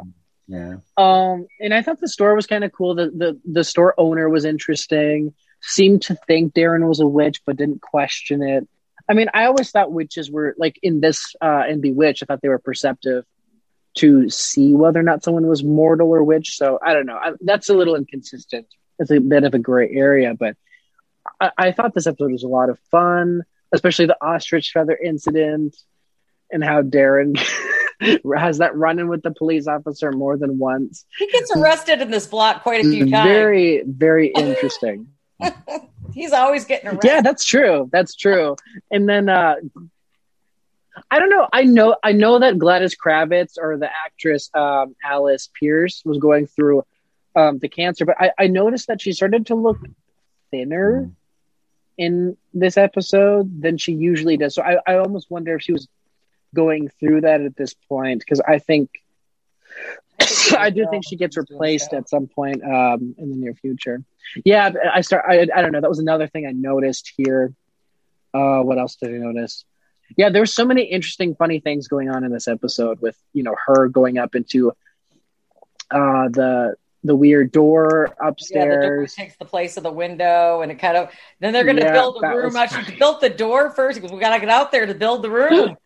Yeah. 0.48 0.78
Um, 0.98 1.48
and 1.60 1.74
I 1.74 1.82
thought 1.82 2.00
the 2.00 2.08
store 2.08 2.36
was 2.36 2.48
kind 2.48 2.64
of 2.64 2.72
cool. 2.72 2.96
The, 2.96 3.10
the 3.10 3.40
the 3.46 3.64
store 3.64 3.94
owner 3.98 4.28
was 4.30 4.46
interesting. 4.46 5.34
Seemed 5.62 6.02
to 6.04 6.16
think 6.28 6.54
Darren 6.54 6.88
was 6.88 7.00
a 7.00 7.08
witch, 7.08 7.42
but 7.46 7.58
didn't 7.58 7.82
question 7.82 8.42
it. 8.44 8.68
I 9.10 9.14
mean, 9.14 9.30
I 9.34 9.46
always 9.46 9.72
thought 9.72 9.92
witches 9.92 10.30
were 10.30 10.56
like 10.58 10.78
in 10.82 11.00
this 11.00 11.36
uh 11.42 11.64
in 11.70 11.80
Bewitched. 11.80 12.24
I 12.24 12.26
thought 12.26 12.42
they 12.42 12.50
were 12.50 12.60
perceptive 12.60 13.24
to 13.96 14.30
see 14.30 14.74
whether 14.74 15.00
or 15.00 15.04
not 15.04 15.24
someone 15.24 15.48
was 15.48 15.64
mortal 15.64 16.10
or 16.10 16.24
witch. 16.24 16.58
So 16.58 16.80
I 16.84 16.94
don't 16.94 17.06
know. 17.06 17.18
I, 17.18 17.32
that's 17.42 17.70
a 17.70 17.74
little 17.74 17.96
inconsistent. 17.96 18.68
It's 19.00 19.12
a 19.12 19.20
bit 19.20 19.44
of 19.44 19.54
a 19.54 19.60
gray 19.60 19.90
area, 19.90 20.36
but 20.38 20.56
I, 21.40 21.52
I 21.58 21.72
thought 21.72 21.94
this 21.94 22.08
episode 22.08 22.32
was 22.32 22.44
a 22.44 22.48
lot 22.48 22.70
of 22.70 22.80
fun, 22.92 23.44
especially 23.72 24.06
the 24.06 24.18
ostrich 24.24 24.72
feather 24.72 24.96
incident 24.96 25.76
and 26.52 26.64
how 26.64 26.82
Darren 26.82 27.38
has 28.36 28.60
that 28.60 28.76
run-in 28.76 29.08
with 29.08 29.24
the 29.24 29.32
police 29.32 29.68
officer 29.68 30.12
more 30.12 30.38
than 30.38 30.60
once. 30.60 31.06
He 31.18 31.28
gets 31.28 31.52
arrested 31.56 32.02
in 32.02 32.12
this 32.12 32.28
block 32.28 32.64
quite 32.64 32.86
a 32.86 32.90
few 32.90 33.10
times. 33.10 33.28
Very, 33.28 33.84
very 33.86 34.28
interesting. 34.28 35.08
He's 36.14 36.32
always 36.32 36.66
getting 36.66 36.90
arrested. 36.90 37.08
Yeah, 37.08 37.22
that's 37.22 37.44
true. 37.44 37.90
That's 37.92 38.16
true. 38.16 38.56
And 38.92 39.10
then 39.10 39.30
uh 39.30 39.56
I 41.10 41.20
don't 41.20 41.30
know. 41.30 41.48
I 41.52 41.64
know 41.64 41.96
I 42.04 42.12
know 42.12 42.40
that 42.40 42.60
Gladys 42.60 42.96
Kravitz 42.96 43.54
or 43.60 43.78
the 43.78 43.90
actress 44.06 44.50
um, 44.54 44.96
Alice 45.04 45.50
Pearce 45.60 46.04
was 46.06 46.20
going 46.20 46.46
through 46.48 46.84
um, 47.36 47.60
the 47.60 47.70
cancer, 47.70 48.06
but 48.06 48.20
I, 48.20 48.32
I 48.38 48.48
noticed 48.48 48.88
that 48.88 49.02
she 49.02 49.14
started 49.14 49.48
to 49.48 49.56
look 49.56 49.78
thinner 50.52 51.10
in 51.98 52.38
this 52.54 52.78
episode 52.78 53.62
than 53.62 53.78
she 53.78 53.94
usually 53.94 54.38
does. 54.38 54.56
So 54.56 54.62
I, 54.62 54.78
I 54.86 54.96
almost 54.98 55.30
wonder 55.30 55.56
if 55.56 55.62
she 55.62 55.74
was 55.74 55.88
going 56.54 56.90
through 57.00 57.22
that 57.22 57.42
at 57.42 57.56
this 57.56 57.74
point 57.74 58.20
because 58.20 58.42
I 58.42 58.60
think 58.60 58.90
I 60.58 60.70
do 60.70 60.88
think 60.90 61.04
she 61.08 61.16
gets 61.16 61.38
replaced 61.38 61.94
at 61.94 62.10
some 62.10 62.28
point 62.28 62.64
um, 62.64 63.16
in 63.18 63.30
the 63.30 63.36
near 63.36 63.54
future. 63.54 64.04
Yeah, 64.46 64.72
I 64.94 65.02
start. 65.02 65.26
I, 65.28 65.48
I 65.54 65.62
don't 65.62 65.72
know. 65.72 65.82
That 65.82 65.90
was 65.90 66.00
another 66.00 66.28
thing 66.28 66.48
I 66.48 66.52
noticed 66.52 67.12
here. 67.18 67.54
Uh, 68.34 68.62
what 68.62 68.80
else 68.80 68.96
did 68.96 69.14
I 69.14 69.18
notice? 69.18 69.66
Yeah, 70.18 70.30
there's 70.30 70.54
so 70.54 70.66
many 70.66 70.84
interesting, 70.84 71.36
funny 71.36 71.60
things 71.60 71.88
going 71.88 72.10
on 72.10 72.24
in 72.24 72.32
this 72.32 72.48
episode 72.48 73.02
with 73.02 73.18
you 73.34 73.44
know 73.44 73.56
her 73.68 73.88
going 73.88 74.18
up 74.18 74.36
into 74.36 74.72
uh, 75.92 76.30
the 76.30 76.76
the 77.04 77.16
weird 77.16 77.52
door 77.52 78.16
upstairs. 78.24 78.66
Yeah, 78.66 78.90
the 78.90 78.96
door 78.96 79.08
takes 79.08 79.36
the 79.38 79.46
place 79.46 79.78
of 79.78 79.84
the 79.84 79.92
window, 79.92 80.62
and 80.62 80.72
it 80.72 80.80
kind 80.80 80.98
of. 80.98 81.12
Then 81.40 81.54
they're 81.54 81.64
going 81.64 81.78
to 81.78 81.84
yeah, 81.84 81.94
build 81.94 82.22
the 82.22 82.28
room. 82.30 82.56
Actually, 82.56 82.96
built 82.98 83.22
the 83.22 83.30
door 83.30 83.72
first 83.72 83.98
because 83.98 84.12
we 84.12 84.20
got 84.20 84.34
to 84.34 84.40
get 84.40 84.50
out 84.50 84.72
there 84.72 84.86
to 84.86 84.94
build 84.94 85.22
the 85.22 85.30
room. 85.30 85.78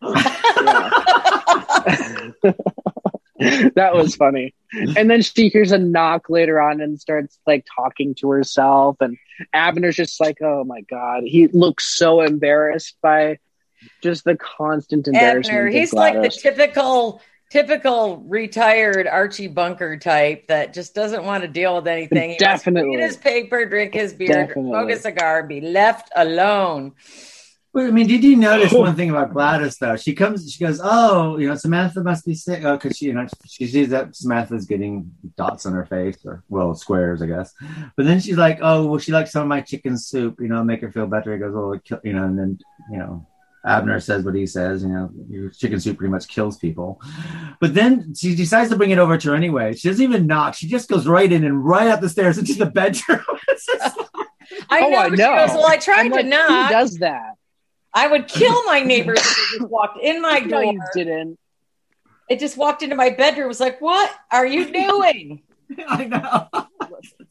that 3.74 3.92
was 3.94 4.16
funny. 4.16 4.54
And 4.72 5.10
then 5.10 5.22
she 5.22 5.48
hears 5.48 5.72
a 5.72 5.78
knock 5.78 6.28
later 6.28 6.60
on 6.60 6.80
and 6.80 7.00
starts 7.00 7.38
like 7.46 7.66
talking 7.74 8.14
to 8.16 8.30
herself. 8.30 8.96
And 9.00 9.16
Abner's 9.54 9.96
just 9.96 10.20
like, 10.20 10.38
"Oh 10.42 10.64
my 10.64 10.82
god," 10.82 11.24
he 11.24 11.48
looks 11.48 11.86
so 11.86 12.20
embarrassed 12.20 12.96
by 13.02 13.38
just 14.02 14.24
the 14.24 14.36
constant 14.36 15.06
embarrassment. 15.06 15.58
Abner, 15.58 15.70
he's 15.70 15.92
like 15.92 16.20
the 16.20 16.30
typical 16.30 17.22
typical 17.50 18.18
retired 18.26 19.06
Archie 19.06 19.48
Bunker 19.48 19.96
type 19.96 20.46
that 20.48 20.74
just 20.74 20.94
doesn't 20.94 21.24
want 21.24 21.42
to 21.42 21.48
deal 21.48 21.76
with 21.76 21.86
anything. 21.86 22.30
He 22.30 22.38
Definitely. 22.38 22.96
Read 22.96 23.04
his 23.04 23.16
paper, 23.16 23.64
drink 23.64 23.94
his 23.94 24.12
beer, 24.12 24.46
Definitely. 24.46 24.70
smoke 24.70 24.90
a 24.90 24.98
cigar, 24.98 25.42
be 25.44 25.60
left 25.60 26.10
alone. 26.16 26.92
Well, 27.72 27.86
I 27.86 27.90
mean, 27.90 28.06
did 28.06 28.24
you 28.24 28.34
notice 28.36 28.72
one 28.86 28.96
thing 28.96 29.10
about 29.10 29.32
Gladys 29.32 29.76
though? 29.76 29.96
She 29.96 30.14
comes, 30.14 30.50
she 30.50 30.64
goes, 30.64 30.80
"Oh, 30.82 31.36
you 31.38 31.48
know, 31.48 31.54
Samantha 31.54 32.02
must 32.02 32.24
be 32.24 32.34
sick." 32.34 32.64
Oh, 32.64 32.76
because 32.76 32.96
she, 32.96 33.06
you 33.06 33.12
know, 33.12 33.26
she 33.46 33.66
sees 33.66 33.90
that 33.90 34.16
Samantha's 34.16 34.64
getting 34.64 35.12
dots 35.36 35.66
on 35.66 35.74
her 35.74 35.84
face, 35.84 36.16
or 36.24 36.42
well, 36.48 36.74
squares, 36.74 37.20
I 37.20 37.26
guess. 37.26 37.52
But 37.96 38.06
then 38.06 38.20
she's 38.20 38.38
like, 38.38 38.58
"Oh, 38.62 38.86
well, 38.86 38.98
she 38.98 39.12
likes 39.12 39.32
some 39.32 39.42
of 39.42 39.48
my 39.48 39.60
chicken 39.60 39.98
soup. 39.98 40.40
You 40.40 40.48
know, 40.48 40.64
make 40.64 40.80
her 40.80 40.90
feel 40.90 41.06
better." 41.06 41.32
He 41.32 41.38
goes, 41.38 41.54
"Oh, 41.54 41.78
you 42.02 42.14
know," 42.14 42.24
and 42.24 42.38
then 42.38 42.58
you 42.90 42.98
know, 42.98 43.26
Abner 43.66 44.00
says 44.00 44.24
what 44.24 44.34
he 44.34 44.46
says, 44.46 44.82
you 44.82 44.88
know, 44.88 45.10
your 45.28 45.50
chicken 45.50 45.80
soup 45.80 45.98
pretty 45.98 46.10
much 46.10 46.28
kills 46.28 46.56
people. 46.56 47.00
But 47.60 47.74
then 47.74 48.14
she 48.14 48.34
decides 48.34 48.70
to 48.70 48.76
bring 48.76 48.90
it 48.90 48.98
over 48.98 49.18
to 49.18 49.30
her 49.30 49.34
anyway. 49.34 49.74
She 49.74 49.88
doesn't 49.88 50.02
even 50.02 50.26
knock. 50.26 50.54
She 50.54 50.68
just 50.68 50.88
goes 50.88 51.06
right 51.06 51.30
in 51.30 51.44
and 51.44 51.64
right 51.64 51.88
up 51.88 52.00
the 52.00 52.08
stairs 52.08 52.38
into 52.38 52.54
the 52.54 52.66
bedroom. 52.66 53.20
I 54.70 54.80
oh, 54.80 54.90
know. 54.90 54.96
I 54.96 55.08
know. 55.08 55.16
Goes, 55.16 55.50
well, 55.50 55.66
I 55.66 55.76
tried 55.76 56.00
I'm 56.00 56.10
to 56.10 56.16
like, 56.16 56.26
knock. 56.26 56.68
Who 56.68 56.74
does 56.74 56.98
that? 56.98 57.34
I 57.92 58.06
would 58.06 58.28
kill 58.28 58.64
my 58.64 58.80
neighbors 58.80 59.18
if 59.18 59.24
they 59.24 59.58
just 59.58 59.70
walked 59.70 59.98
in 60.02 60.22
my 60.22 60.40
door. 60.40 60.62
No, 60.64 60.70
you 60.70 60.82
didn't. 60.94 61.38
It 62.28 62.38
just 62.40 62.56
walked 62.56 62.82
into 62.82 62.94
my 62.94 63.10
bedroom. 63.10 63.46
It 63.46 63.48
was 63.48 63.60
like, 63.60 63.80
what 63.80 64.14
are 64.30 64.46
you 64.46 64.70
doing? 64.72 65.42
I 65.86 66.04
know. 66.04 66.68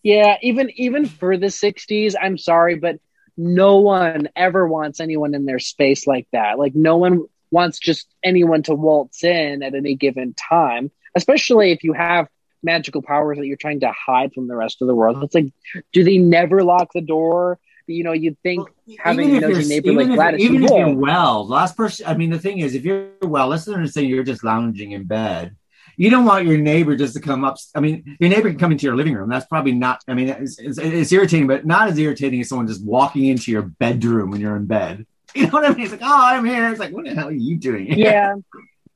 yeah, 0.03 0.37
even 0.41 0.69
even 0.75 1.05
for 1.05 1.37
the 1.37 1.47
60s, 1.47 2.15
I'm 2.21 2.37
sorry, 2.37 2.75
but 2.75 2.99
no 3.37 3.77
one 3.77 4.29
ever 4.35 4.67
wants 4.67 4.99
anyone 4.99 5.35
in 5.35 5.45
their 5.45 5.59
space 5.59 6.07
like 6.07 6.27
that. 6.33 6.57
Like 6.57 6.75
no 6.75 6.97
one 6.97 7.25
wants 7.51 7.79
just 7.79 8.07
anyone 8.23 8.63
to 8.63 8.73
waltz 8.73 9.23
in 9.23 9.63
at 9.63 9.75
any 9.75 9.95
given 9.95 10.33
time, 10.33 10.91
especially 11.15 11.71
if 11.71 11.83
you 11.83 11.93
have 11.93 12.27
magical 12.63 13.01
powers 13.01 13.37
that 13.37 13.45
you're 13.45 13.57
trying 13.57 13.81
to 13.81 13.91
hide 13.91 14.33
from 14.33 14.47
the 14.47 14.55
rest 14.55 14.81
of 14.81 14.87
the 14.87 14.95
world. 14.95 15.23
It's 15.23 15.35
like, 15.35 15.53
do 15.93 16.03
they 16.03 16.17
never 16.17 16.63
lock 16.63 16.91
the 16.93 17.01
door? 17.01 17.59
You 17.85 18.03
know, 18.03 18.11
you'd 18.11 18.37
think 18.41 18.67
well, 18.85 18.97
having 18.99 19.37
a 19.37 19.39
nosy 19.39 19.69
neighbor 19.69 19.93
like 19.93 20.13
Gladys. 20.13 20.41
Even 20.41 20.63
if 20.63 20.71
you're 20.71 20.95
well, 20.95 21.47
last 21.47 21.77
person. 21.77 22.05
I 22.05 22.15
mean, 22.15 22.31
the 22.31 22.39
thing 22.39 22.59
is, 22.59 22.75
if 22.75 22.83
you're 22.83 23.11
well, 23.21 23.47
let's 23.47 23.67
understand 23.67 24.07
you're 24.07 24.23
just 24.23 24.43
lounging 24.43 24.91
in 24.91 25.05
bed. 25.05 25.55
You 25.97 26.11
don't 26.11 26.25
want 26.25 26.45
your 26.45 26.57
neighbor 26.57 26.95
just 26.95 27.15
to 27.15 27.19
come 27.19 27.43
up. 27.43 27.57
I 27.75 27.79
mean, 27.79 28.15
your 28.19 28.29
neighbor 28.29 28.49
can 28.49 28.59
come 28.59 28.71
into 28.71 28.85
your 28.85 28.95
living 28.95 29.15
room. 29.15 29.29
That's 29.29 29.47
probably 29.47 29.71
not. 29.73 30.03
I 30.07 30.13
mean, 30.13 30.29
it's, 30.29 30.59
it's, 30.59 30.77
it's 30.77 31.11
irritating, 31.11 31.47
but 31.47 31.65
not 31.65 31.89
as 31.89 31.97
irritating 31.97 32.39
as 32.39 32.49
someone 32.49 32.67
just 32.67 32.85
walking 32.85 33.25
into 33.25 33.51
your 33.51 33.63
bedroom 33.63 34.29
when 34.29 34.39
you're 34.39 34.55
in 34.55 34.65
bed. 34.65 35.05
You 35.35 35.43
know 35.43 35.51
what 35.51 35.65
I 35.65 35.73
mean? 35.73 35.81
It's 35.81 35.91
like, 35.91 36.01
oh, 36.01 36.25
I'm 36.25 36.45
here. 36.45 36.71
It's 36.71 36.79
like, 36.79 36.91
what 36.93 37.03
the 37.03 37.13
hell 37.13 37.27
are 37.27 37.31
you 37.31 37.57
doing? 37.57 37.85
Here? 37.85 38.41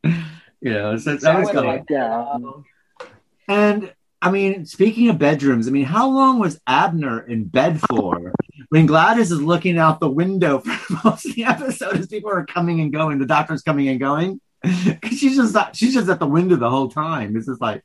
Yeah. 0.04 0.12
you 0.62 0.72
know, 0.72 0.98
so 0.98 1.18
that 1.18 1.40
was 1.40 1.52
kind 1.52 1.82
of, 1.82 1.86
yeah. 1.88 2.38
And 3.48 3.94
I 4.22 4.32
mean, 4.32 4.66
speaking 4.66 5.10
of 5.10 5.18
bedrooms, 5.18 5.68
I 5.68 5.72
mean, 5.72 5.86
how 5.86 6.10
long 6.10 6.40
was 6.40 6.60
Abner 6.68 7.22
in 7.22 7.46
bed 7.46 7.82
for? 7.82 8.34
When 8.70 8.86
Gladys 8.86 9.32
is 9.32 9.42
looking 9.42 9.78
out 9.78 10.00
the 10.00 10.10
window 10.10 10.60
for 10.60 10.96
most 11.04 11.26
of 11.26 11.36
the 11.36 11.44
episode 11.44 11.98
as 11.98 12.08
people 12.08 12.32
are 12.32 12.46
coming 12.46 12.80
and 12.80 12.94
going, 12.94 13.20
the 13.20 13.26
doctor's 13.26 13.64
coming 13.64 13.88
and 13.90 14.00
going. 14.00 14.40
Cause 15.02 15.18
she's 15.18 15.36
just 15.36 15.76
she's 15.76 15.94
just 15.94 16.10
at 16.10 16.20
the 16.20 16.28
window 16.28 16.56
the 16.56 16.70
whole 16.70 16.90
time. 16.90 17.36
It's 17.36 17.48
just 17.48 17.62
like, 17.62 17.84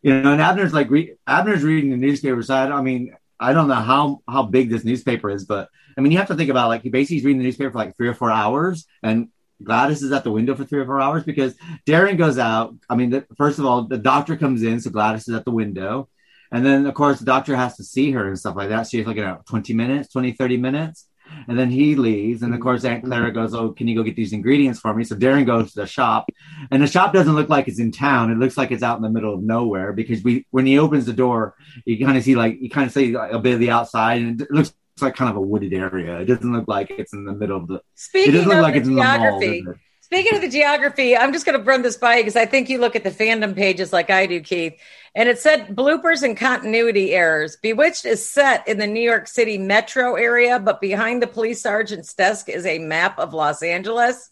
you 0.00 0.22
know, 0.22 0.32
and 0.32 0.40
Abner's 0.40 0.72
like, 0.72 0.90
re- 0.90 1.16
Abner's 1.26 1.62
reading 1.62 1.90
the 1.90 1.96
newspaper. 1.96 2.42
So 2.42 2.54
I, 2.54 2.78
I 2.78 2.80
mean, 2.80 3.14
I 3.38 3.52
don't 3.52 3.68
know 3.68 3.74
how, 3.74 4.22
how 4.28 4.44
big 4.44 4.70
this 4.70 4.84
newspaper 4.84 5.30
is, 5.30 5.44
but 5.44 5.68
I 5.96 6.00
mean, 6.00 6.12
you 6.12 6.18
have 6.18 6.28
to 6.28 6.34
think 6.34 6.50
about 6.50 6.68
like 6.68 6.82
he 6.82 6.88
basically 6.88 7.16
he's 7.16 7.24
reading 7.24 7.38
the 7.38 7.44
newspaper 7.44 7.72
for 7.72 7.78
like 7.78 7.96
three 7.96 8.08
or 8.08 8.14
four 8.14 8.30
hours, 8.30 8.86
and 9.02 9.28
Gladys 9.62 10.02
is 10.02 10.12
at 10.12 10.24
the 10.24 10.32
window 10.32 10.54
for 10.54 10.64
three 10.64 10.80
or 10.80 10.86
four 10.86 11.00
hours 11.00 11.24
because 11.24 11.54
Darren 11.86 12.18
goes 12.18 12.38
out. 12.38 12.74
I 12.88 12.96
mean, 12.96 13.10
the, 13.10 13.26
first 13.36 13.58
of 13.58 13.66
all, 13.66 13.82
the 13.82 13.98
doctor 13.98 14.36
comes 14.36 14.62
in, 14.62 14.80
so 14.80 14.90
Gladys 14.90 15.28
is 15.28 15.34
at 15.34 15.44
the 15.44 15.50
window. 15.50 16.08
And 16.50 16.66
then, 16.66 16.86
of 16.86 16.94
course, 16.94 17.18
the 17.18 17.24
doctor 17.24 17.56
has 17.56 17.76
to 17.76 17.84
see 17.84 18.10
her 18.12 18.28
and 18.28 18.38
stuff 18.38 18.56
like 18.56 18.68
that. 18.68 18.82
So 18.82 18.98
looking 18.98 19.22
at 19.22 19.46
20 19.46 19.72
minutes, 19.72 20.12
20, 20.12 20.32
30 20.32 20.56
minutes. 20.58 21.06
And 21.48 21.58
then 21.58 21.70
he 21.70 21.96
leaves. 21.96 22.42
And 22.42 22.54
of 22.54 22.60
course, 22.60 22.84
Aunt 22.84 23.04
Clara 23.04 23.32
goes, 23.32 23.54
Oh, 23.54 23.70
can 23.70 23.88
you 23.88 23.96
go 23.96 24.02
get 24.02 24.16
these 24.16 24.32
ingredients 24.32 24.80
for 24.80 24.94
me? 24.94 25.04
So 25.04 25.16
Darren 25.16 25.46
goes 25.46 25.72
to 25.72 25.80
the 25.80 25.86
shop. 25.86 26.30
And 26.70 26.82
the 26.82 26.86
shop 26.86 27.12
doesn't 27.12 27.34
look 27.34 27.48
like 27.48 27.68
it's 27.68 27.78
in 27.78 27.92
town. 27.92 28.30
It 28.30 28.38
looks 28.38 28.56
like 28.56 28.70
it's 28.70 28.82
out 28.82 28.96
in 28.96 29.02
the 29.02 29.10
middle 29.10 29.34
of 29.34 29.42
nowhere 29.42 29.92
because 29.92 30.22
we, 30.22 30.46
when 30.50 30.66
he 30.66 30.78
opens 30.78 31.06
the 31.06 31.12
door, 31.12 31.54
you 31.84 32.04
kind 32.04 32.16
of 32.16 32.24
see 32.24 32.34
like, 32.34 32.58
you 32.60 32.70
kind 32.70 32.86
of 32.86 32.92
see 32.92 33.14
a 33.14 33.38
bit 33.38 33.54
of 33.54 33.60
the 33.60 33.70
outside 33.70 34.22
and 34.22 34.40
it 34.40 34.50
looks 34.50 34.74
like 35.00 35.16
kind 35.16 35.30
of 35.30 35.36
a 35.36 35.40
wooded 35.40 35.72
area. 35.72 36.20
It 36.20 36.26
doesn't 36.26 36.52
look 36.52 36.68
like 36.68 36.90
it's 36.90 37.12
in 37.12 37.24
the 37.24 37.32
middle 37.32 37.56
of 37.56 37.68
the. 37.68 37.82
Speaking 37.94 38.34
it 38.34 38.36
doesn't 38.36 38.50
look 38.50 38.62
like 38.62 38.76
it's 38.76 38.88
geography, 38.88 39.58
in 39.58 39.64
the 39.64 39.70
mall. 39.70 39.74
Speaking 40.12 40.34
of 40.34 40.42
the 40.42 40.48
geography, 40.48 41.16
I'm 41.16 41.32
just 41.32 41.46
going 41.46 41.58
to 41.58 41.64
run 41.64 41.80
this 41.80 41.96
by 41.96 42.16
you 42.16 42.20
because 42.20 42.36
I 42.36 42.44
think 42.44 42.68
you 42.68 42.78
look 42.78 42.94
at 42.94 43.02
the 43.02 43.10
fandom 43.10 43.56
pages 43.56 43.94
like 43.94 44.10
I 44.10 44.26
do, 44.26 44.40
Keith. 44.40 44.74
And 45.14 45.28
it 45.28 45.38
said 45.38 45.76
bloopers 45.76 46.22
and 46.22 46.36
continuity 46.36 47.12
errors. 47.12 47.56
Bewitched 47.56 48.06
is 48.06 48.26
set 48.26 48.66
in 48.66 48.78
the 48.78 48.86
New 48.86 49.02
York 49.02 49.28
City 49.28 49.58
metro 49.58 50.14
area, 50.14 50.58
but 50.58 50.80
behind 50.80 51.22
the 51.22 51.26
police 51.26 51.62
sergeant's 51.62 52.14
desk 52.14 52.48
is 52.48 52.64
a 52.64 52.78
map 52.78 53.18
of 53.18 53.34
Los 53.34 53.62
Angeles. 53.62 54.30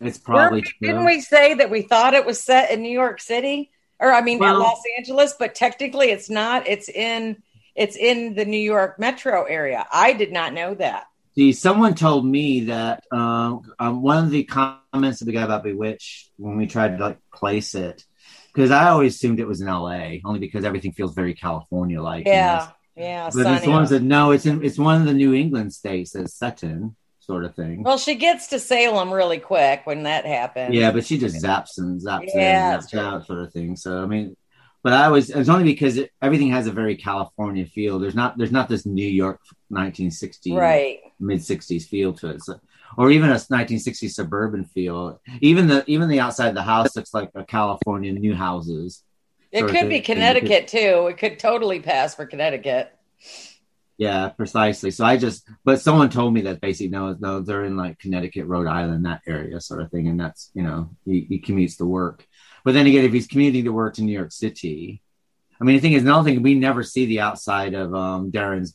It's 0.00 0.18
probably 0.18 0.64
Didn't 0.80 1.06
we 1.06 1.20
say 1.20 1.54
that 1.54 1.70
we 1.70 1.82
thought 1.82 2.14
it 2.14 2.26
was 2.26 2.40
set 2.40 2.70
in 2.70 2.82
New 2.82 2.92
York 2.92 3.20
City? 3.20 3.70
Or 3.98 4.12
I 4.12 4.20
mean, 4.20 4.38
well, 4.38 4.60
Los 4.60 4.82
Angeles, 4.96 5.34
but 5.38 5.54
technically 5.54 6.10
it's 6.10 6.30
not. 6.30 6.68
It's 6.68 6.88
in 6.88 7.42
it's 7.74 7.96
in 7.96 8.34
the 8.34 8.44
New 8.44 8.60
York 8.60 8.98
metro 8.98 9.44
area. 9.44 9.86
I 9.92 10.12
did 10.12 10.32
not 10.32 10.52
know 10.52 10.74
that. 10.74 11.06
See, 11.34 11.52
someone 11.52 11.94
told 11.94 12.26
me 12.26 12.64
that 12.64 13.04
um, 13.12 13.72
um, 13.78 14.02
one 14.02 14.24
of 14.24 14.30
the 14.30 14.44
comments 14.44 15.20
that 15.20 15.26
we 15.26 15.32
got 15.32 15.44
about 15.44 15.62
Bewitched 15.62 16.30
when 16.36 16.56
we 16.56 16.66
tried 16.66 16.98
to 16.98 17.04
like 17.04 17.18
place 17.32 17.74
it, 17.74 18.04
because 18.52 18.70
I 18.70 18.88
always 18.88 19.14
assumed 19.14 19.40
it 19.40 19.46
was 19.46 19.60
in 19.60 19.68
L.A. 19.68 20.20
only 20.24 20.40
because 20.40 20.64
everything 20.64 20.92
feels 20.92 21.14
very 21.14 21.34
California 21.34 22.02
like. 22.02 22.26
Yeah, 22.26 22.68
yeah. 22.96 23.30
But 23.32 23.46
it's 23.46 23.64
the 23.64 23.70
one 23.70 23.84
that 23.86 24.02
no, 24.02 24.32
it's 24.32 24.46
in 24.46 24.64
it's 24.64 24.78
one 24.78 25.00
of 25.00 25.06
the 25.06 25.14
New 25.14 25.34
England 25.34 25.72
states 25.72 26.12
that's 26.12 26.34
set 26.34 26.62
in 26.62 26.96
sort 27.20 27.44
of 27.44 27.54
thing. 27.54 27.82
Well, 27.82 27.98
she 27.98 28.14
gets 28.14 28.48
to 28.48 28.58
Salem 28.58 29.12
really 29.12 29.38
quick 29.38 29.82
when 29.84 30.04
that 30.04 30.26
happens. 30.26 30.74
Yeah, 30.74 30.90
but 30.90 31.06
she 31.06 31.18
just 31.18 31.42
zaps 31.42 31.78
and 31.78 32.00
zaps 32.00 32.30
yeah, 32.34 32.74
in, 32.74 32.80
zaps 32.80 32.98
out, 32.98 33.26
sort 33.26 33.40
of 33.40 33.52
thing. 33.52 33.76
So 33.76 34.02
I 34.02 34.06
mean, 34.06 34.36
but 34.82 34.92
I 34.92 35.08
was 35.08 35.30
it's 35.30 35.48
only 35.48 35.64
because 35.64 35.98
it, 35.98 36.10
everything 36.22 36.50
has 36.50 36.66
a 36.66 36.72
very 36.72 36.96
California 36.96 37.66
feel. 37.66 37.98
There's 37.98 38.14
not 38.14 38.38
there's 38.38 38.52
not 38.52 38.68
this 38.68 38.86
New 38.86 39.06
York 39.06 39.40
1960 39.68 40.54
right 40.54 41.00
mid 41.20 41.40
60s 41.40 41.86
feel 41.86 42.12
to 42.14 42.30
it, 42.30 42.42
so, 42.42 42.60
or 42.96 43.10
even 43.10 43.30
a 43.30 43.34
1960s 43.34 44.12
suburban 44.12 44.64
feel. 44.64 45.20
Even 45.40 45.66
the 45.66 45.84
even 45.86 46.08
the 46.08 46.20
outside 46.20 46.48
of 46.48 46.54
the 46.54 46.62
house 46.62 46.96
looks 46.96 47.12
like 47.12 47.30
a 47.34 47.44
California 47.44 48.12
new 48.12 48.34
houses. 48.34 49.02
It 49.50 49.66
could 49.66 49.88
be 49.88 50.00
Connecticut 50.00 50.68
too. 50.68 51.08
It 51.10 51.18
could 51.18 51.38
totally 51.38 51.80
pass 51.80 52.14
for 52.14 52.26
Connecticut. 52.26 52.92
Yeah, 53.96 54.28
precisely. 54.28 54.92
So 54.92 55.04
I 55.04 55.16
just, 55.16 55.48
but 55.64 55.80
someone 55.80 56.08
told 56.08 56.32
me 56.32 56.42
that 56.42 56.60
basically 56.60 56.90
no, 56.90 57.16
no, 57.18 57.40
they're 57.40 57.64
in 57.64 57.76
like 57.76 57.98
Connecticut, 57.98 58.46
Rhode 58.46 58.68
Island, 58.68 59.04
that 59.06 59.22
area, 59.26 59.60
sort 59.60 59.82
of 59.82 59.90
thing, 59.90 60.06
and 60.06 60.20
that's 60.20 60.50
you 60.54 60.62
know 60.62 60.90
he, 61.04 61.26
he 61.28 61.40
commutes 61.40 61.78
to 61.78 61.84
work. 61.84 62.24
But 62.64 62.74
then 62.74 62.86
again, 62.86 63.04
if 63.04 63.12
he's 63.12 63.26
commuting 63.26 63.64
to 63.64 63.72
work 63.72 63.94
to 63.94 64.02
New 64.02 64.12
York 64.12 64.30
City, 64.30 65.02
I 65.60 65.64
mean, 65.64 65.76
the 65.76 65.80
thing 65.80 65.94
is, 65.94 66.02
another 66.02 66.30
thing, 66.30 66.42
we 66.42 66.54
never 66.54 66.84
see 66.84 67.06
the 67.06 67.20
outside 67.20 67.74
of 67.74 67.94
um, 67.94 68.30
Darren's. 68.30 68.74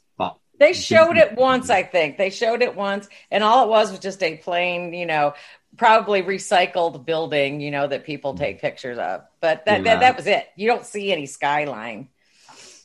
They 0.64 0.72
showed 0.72 1.18
it 1.18 1.36
once, 1.36 1.70
I 1.70 1.84
think. 1.84 2.18
They 2.18 2.30
showed 2.30 2.62
it 2.62 2.74
once, 2.74 3.10
and 3.30 3.44
all 3.44 3.66
it 3.66 3.70
was 3.70 3.92
was 3.92 4.00
just 4.00 4.24
a 4.24 4.38
plain, 4.38 4.94
you 4.94 5.06
know, 5.06 5.34
probably 5.76 6.24
recycled 6.24 7.06
building, 7.06 7.60
you 7.60 7.70
know, 7.70 7.86
that 7.86 8.06
people 8.06 8.34
mm-hmm. 8.34 8.44
take 8.44 8.62
pictures 8.62 8.98
of. 8.98 9.24
But 9.42 9.66
that, 9.66 9.80
yeah. 9.80 9.96
that, 9.96 10.00
that 10.00 10.16
was 10.16 10.26
it. 10.26 10.48
You 10.56 10.68
don't 10.68 10.86
see 10.86 11.12
any 11.12 11.26
skyline. 11.26 12.08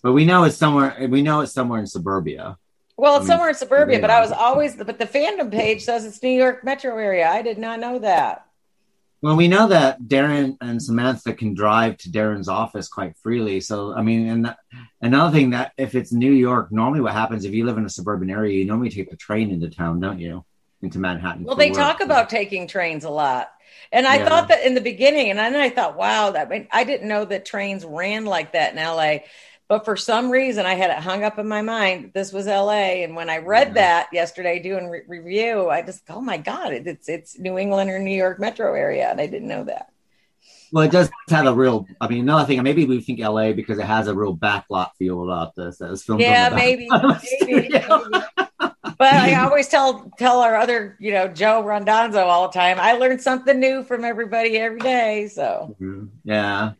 But 0.03 0.13
we 0.13 0.25
know 0.25 0.43
it's 0.43 0.57
somewhere. 0.57 1.07
We 1.09 1.23
know 1.23 1.41
it's 1.43 1.53
somewhere 1.53 1.79
in 1.79 1.87
suburbia. 1.87 2.59
Well, 2.97 3.15
it's 3.15 3.19
I 3.19 3.21
mean, 3.21 3.29
somewhere 3.29 3.49
in 3.51 3.55
suburbia, 3.55 4.01
but 4.01 4.11
I 4.11 4.21
was 4.21 4.33
always. 4.33 4.75
But 4.75 4.99
the 4.99 5.07
fandom 5.07 5.53
page 5.53 5.85
says 5.85 6.05
it's 6.05 6.21
New 6.21 6.31
York 6.31 6.65
metro 6.65 6.99
area. 6.99 7.29
I 7.29 7.43
did 7.43 7.59
not 7.59 7.79
know 7.79 8.01
that. 8.01 8.45
Well, 9.21 9.37
we 9.37 9.49
know 9.49 9.67
that 9.69 10.03
Darren 10.03 10.57
and 10.61 10.81
Samantha 10.81 11.33
can 11.33 11.53
drive 11.53 11.97
to 11.99 12.11
Darren's 12.11 12.49
office 12.49 12.87
quite 12.87 13.17
freely. 13.17 13.61
So, 13.61 13.93
I 13.93 14.03
mean, 14.03 14.29
and 14.29 14.57
another 15.03 15.37
thing 15.37 15.51
that 15.51 15.73
if 15.77 15.97
it's 15.97 16.13
New 16.13 16.33
York, 16.33 16.71
normally 16.71 17.01
what 17.01 17.15
happens 17.15 17.45
if 17.45 17.53
you 17.53 17.67
live 17.67 17.79
in 17.79 17.85
a 17.85 17.91
suburban 17.91 18.31
area, 18.31 18.57
you 18.57 18.65
normally 18.65 18.91
take 18.91 19.11
the 19.11 19.17
train 19.17 19.51
into 19.51 19.71
town, 19.71 19.99
don't 19.99 20.21
you? 20.21 20.45
Into 20.83 21.01
Manhattan. 21.01 21.43
Well, 21.43 21.57
they 21.57 21.71
work. 21.71 21.79
talk 21.79 22.01
about 22.01 22.31
taking 22.31 22.69
trains 22.69 23.03
a 23.03 23.11
lot. 23.11 23.51
And 23.91 24.07
I 24.07 24.19
yeah. 24.19 24.29
thought 24.29 24.49
that 24.49 24.65
in 24.65 24.75
the 24.75 24.81
beginning, 24.81 25.31
and 25.31 25.39
then 25.39 25.57
I 25.57 25.71
thought, 25.71 25.97
wow, 25.97 26.31
that 26.31 26.53
I, 26.71 26.85
didn't 26.85 27.09
know 27.09 27.25
that 27.25 27.45
trains 27.45 27.85
ran 27.85 28.25
like 28.25 28.53
that 28.53 28.73
in 28.73 28.79
LA. 28.79 29.25
But 29.69 29.85
for 29.85 29.97
some 29.97 30.31
reason, 30.31 30.65
I 30.65 30.75
had 30.75 30.91
it 30.91 30.97
hung 30.97 31.25
up 31.25 31.39
in 31.39 31.47
my 31.47 31.61
mind. 31.61 32.13
This 32.15 32.33
was 32.33 32.47
LA, 32.47 33.03
and 33.05 33.15
when 33.15 33.29
I 33.29 33.37
read 33.37 33.69
yeah. 33.69 33.75
that 33.75 34.09
yesterday 34.15 34.61
doing 34.61 34.89
re- 34.89 35.03
review, 35.07 35.69
I 35.69 35.83
just, 35.83 36.03
oh 36.09 36.23
my 36.23 36.39
god, 36.39 36.73
it, 36.73 36.87
it's 36.87 37.09
it's 37.09 37.39
New 37.39 37.59
England 37.59 37.91
or 37.91 37.99
New 37.99 38.17
York 38.17 38.41
metro 38.41 38.75
area, 38.75 39.11
and 39.11 39.21
I 39.21 39.27
didn't 39.27 39.49
know 39.49 39.65
that. 39.65 39.93
Well, 40.73 40.85
it 40.85 40.91
does 40.91 41.11
have 41.29 41.47
a 41.47 41.53
real. 41.53 41.87
I 42.01 42.09
mean, 42.09 42.21
another 42.21 42.47
thing, 42.47 42.63
maybe 42.63 42.87
we 42.87 43.03
think 43.03 43.21
LA 43.21 43.53
because 43.53 43.79
it 43.79 43.85
has 43.85 44.07
a 44.07 44.15
real 44.15 44.35
backlot 44.35 44.91
feel 44.99 45.23
about 45.23 45.55
this. 45.55 45.83
As 45.83 46.03
filmed 46.03 46.23
yeah, 46.23 46.49
maybe, 46.49 46.89
maybe, 46.91 47.69
maybe. 47.69 47.85
But 48.59 49.15
I 49.15 49.35
always 49.45 49.69
tell 49.69 50.11
tell 50.19 50.41
our 50.41 50.57
other, 50.57 50.97
you 50.99 51.13
know, 51.13 51.29
Joe 51.29 51.63
Rondonzo 51.63 52.25
all 52.25 52.49
the 52.49 52.55
time. 52.55 52.79
I 52.81 52.93
learned 52.95 53.21
something 53.21 53.61
new 53.61 53.85
from 53.85 54.05
everybody 54.05 54.57
every 54.57 54.81
day. 54.81 55.29
So 55.29 55.77
mm-hmm. 55.81 56.07
yeah, 56.25 56.73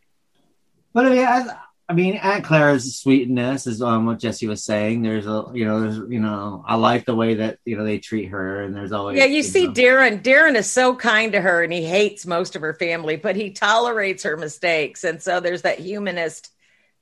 but 0.93 1.05
I 1.05 1.09
mean, 1.09 1.25
I, 1.25 1.55
I 1.89 1.93
mean, 1.93 2.17
Aunt 2.17 2.43
Clara's 2.43 2.97
sweetness 2.97 3.65
is 3.65 3.81
um, 3.81 4.05
what 4.05 4.19
Jesse 4.19 4.45
was 4.45 4.63
saying. 4.63 5.01
There's 5.01 5.25
a, 5.25 5.45
you 5.55 5.65
know, 5.65 5.81
there's, 5.81 5.97
you 6.07 6.19
know, 6.19 6.63
I 6.67 6.75
like 6.75 7.05
the 7.05 7.15
way 7.15 7.33
that 7.35 7.57
you 7.65 7.75
know 7.75 7.83
they 7.83 7.97
treat 7.97 8.27
her, 8.27 8.61
and 8.61 8.75
there's 8.75 8.91
always, 8.91 9.17
yeah. 9.17 9.25
You, 9.25 9.37
you 9.37 9.43
see, 9.43 9.65
know. 9.65 9.73
Darren. 9.73 10.21
Darren 10.21 10.55
is 10.55 10.69
so 10.69 10.95
kind 10.95 11.31
to 11.31 11.41
her, 11.41 11.63
and 11.63 11.73
he 11.73 11.83
hates 11.83 12.27
most 12.27 12.55
of 12.55 12.61
her 12.61 12.75
family, 12.75 13.15
but 13.15 13.35
he 13.35 13.49
tolerates 13.49 14.21
her 14.21 14.37
mistakes, 14.37 15.03
and 15.03 15.19
so 15.19 15.39
there's 15.39 15.63
that 15.63 15.79
humanist 15.79 16.51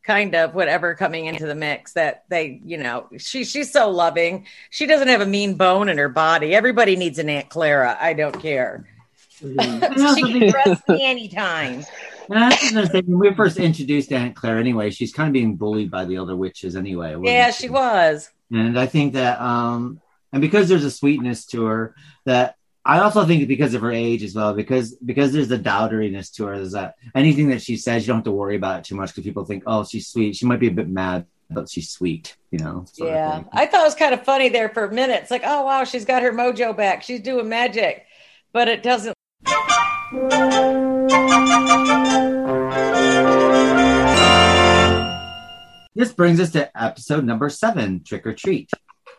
kind 0.03 0.33
of 0.35 0.55
whatever 0.55 0.95
coming 0.95 1.25
into 1.25 1.45
the 1.45 1.53
mix 1.53 1.91
that 1.93 2.23
they, 2.29 2.61
you 2.63 2.77
know, 2.77 3.07
she 3.17 3.43
she's 3.43 3.69
so 3.69 3.89
loving. 3.89 4.47
She 4.69 4.85
doesn't 4.85 5.09
have 5.09 5.19
a 5.19 5.25
mean 5.25 5.55
bone 5.55 5.89
in 5.89 5.97
her 5.97 6.07
body. 6.07 6.55
Everybody 6.55 6.95
needs 6.95 7.19
an 7.19 7.29
Aunt 7.29 7.49
Clara. 7.49 7.97
I 7.99 8.13
don't 8.13 8.41
care. 8.41 8.88
Mm-hmm. 9.43 10.15
she 10.15 10.39
can 10.39 10.49
trust 10.49 10.81
me 10.88 11.03
anytime. 11.03 11.83
When 12.28 13.19
we 13.19 13.34
first 13.34 13.57
introduced 13.57 14.11
Aunt 14.11 14.36
Claire, 14.36 14.57
anyway, 14.57 14.89
she's 14.89 15.13
kind 15.13 15.28
of 15.28 15.34
being 15.34 15.55
bullied 15.55 15.91
by 15.91 16.05
the 16.05 16.17
other 16.17 16.36
witches, 16.36 16.75
anyway. 16.75 17.15
Yeah, 17.23 17.51
she? 17.51 17.63
she 17.63 17.69
was. 17.69 18.30
And 18.51 18.80
I 18.80 18.86
think 18.86 19.13
that, 19.13 19.39
um, 19.41 20.01
and 20.32 20.41
because 20.41 20.69
there's 20.69 20.84
a 20.84 20.91
sweetness 20.91 21.45
to 21.47 21.65
her, 21.65 21.95
that 22.25 22.55
I 22.86 22.99
also 22.99 23.25
think 23.25 23.47
because 23.47 23.73
of 23.73 23.82
her 23.82 23.91
age 23.91 24.23
as 24.23 24.34
well, 24.34 24.53
because 24.53 24.95
because 24.95 25.34
there's 25.34 25.51
a 25.51 25.57
doubteriness 25.57 26.32
to 26.36 26.45
her. 26.45 26.53
Is 26.53 26.71
that 26.71 26.95
anything 27.13 27.49
that 27.49 27.61
she 27.61 27.75
says, 27.75 28.03
you 28.03 28.07
don't 28.07 28.19
have 28.19 28.25
to 28.25 28.32
worry 28.32 28.55
about 28.55 28.80
it 28.80 28.86
too 28.86 28.95
much 28.95 29.09
because 29.09 29.25
people 29.25 29.43
think, 29.43 29.63
oh, 29.67 29.84
she's 29.84 30.07
sweet. 30.07 30.38
She 30.38 30.45
might 30.45 30.61
be 30.61 30.67
a 30.69 30.71
bit 30.71 30.88
mad, 30.88 31.25
but 31.49 31.69
she's 31.69 31.89
sweet, 31.89 32.38
you 32.49 32.59
know. 32.59 32.86
Yeah, 32.95 33.43
I 33.51 33.65
thought 33.65 33.82
it 33.82 33.84
was 33.84 33.95
kind 33.95 34.13
of 34.13 34.23
funny 34.23 34.47
there 34.47 34.69
for 34.69 34.86
a 34.86 34.93
minute. 34.93 35.21
It's 35.21 35.32
like, 35.32 35.43
oh 35.45 35.65
wow, 35.65 35.84
she's 35.84 36.05
got 36.05 36.23
her 36.23 36.32
mojo 36.32 36.75
back. 36.75 37.03
She's 37.03 37.19
doing 37.19 37.49
magic. 37.49 38.05
but 38.53 38.69
it 38.69 38.84
doesn't. 38.84 39.13
This 45.95 46.14
brings 46.14 46.39
us 46.39 46.51
to 46.51 46.70
episode 46.80 47.26
number 47.26 47.49
seven 47.49 48.03
Trick 48.03 48.28
or 48.28 48.34
Treat. 48.34 48.70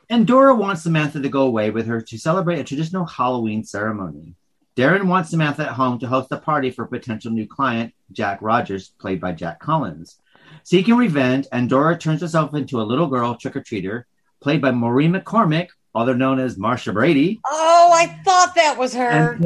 Endora 0.08 0.54
wants 0.54 0.82
Samantha 0.82 1.20
to 1.20 1.28
go 1.28 1.42
away 1.42 1.70
with 1.70 1.86
her 1.86 2.00
to 2.00 2.18
celebrate 2.18 2.60
a 2.60 2.64
traditional 2.64 3.04
Halloween 3.04 3.64
ceremony. 3.64 4.36
Darren 4.76 5.08
wants 5.08 5.30
Samantha 5.30 5.62
at 5.62 5.72
home 5.72 5.98
to 5.98 6.06
host 6.06 6.30
a 6.30 6.36
party 6.36 6.70
for 6.70 6.84
a 6.84 6.88
potential 6.88 7.32
new 7.32 7.48
client, 7.48 7.92
Jack 8.12 8.40
Rogers, 8.40 8.92
played 9.00 9.20
by 9.20 9.32
Jack 9.32 9.58
Collins. 9.58 10.20
Seeking 10.62 10.94
revenge, 10.94 11.46
Endora 11.52 11.98
turns 11.98 12.20
herself 12.20 12.54
into 12.54 12.80
a 12.80 12.84
little 12.84 13.08
girl 13.08 13.34
trick 13.34 13.56
or 13.56 13.60
treater, 13.60 14.04
played 14.40 14.62
by 14.62 14.70
Maureen 14.70 15.12
McCormick, 15.12 15.70
other 15.94 16.14
known 16.14 16.38
as 16.38 16.56
Marcia 16.56 16.92
Brady. 16.92 17.40
Oh, 17.44 17.90
I 17.92 18.06
thought 18.22 18.54
that 18.54 18.78
was 18.78 18.94
her. 18.94 19.08
And 19.08 19.44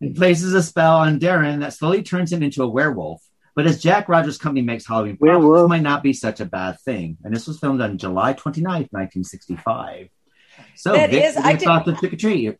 and 0.00 0.16
places 0.16 0.54
a 0.54 0.62
spell 0.62 0.96
on 0.96 1.18
Darren 1.20 1.60
that 1.60 1.72
slowly 1.72 2.02
turns 2.02 2.32
him 2.32 2.42
into 2.42 2.62
a 2.62 2.68
werewolf. 2.68 3.22
But 3.54 3.66
as 3.66 3.82
Jack 3.82 4.08
Rogers' 4.08 4.38
company 4.38 4.62
makes 4.62 4.86
Halloween 4.86 5.18
werewolf 5.20 5.64
this 5.64 5.68
might 5.68 5.82
not 5.82 6.02
be 6.02 6.12
such 6.12 6.38
a 6.38 6.44
bad 6.44 6.78
thing. 6.80 7.18
And 7.24 7.34
this 7.34 7.46
was 7.46 7.58
filmed 7.58 7.80
on 7.80 7.98
July 7.98 8.34
29th, 8.34 8.92
1965. 8.92 10.08
So, 10.76 10.92
that 10.92 11.10
Vic, 11.10 11.24
is, 11.24 11.36
I 11.36 11.56
thought 11.56 11.84
the 11.84 11.94
trick 11.94 12.12
or 12.12 12.16
treat. 12.16 12.56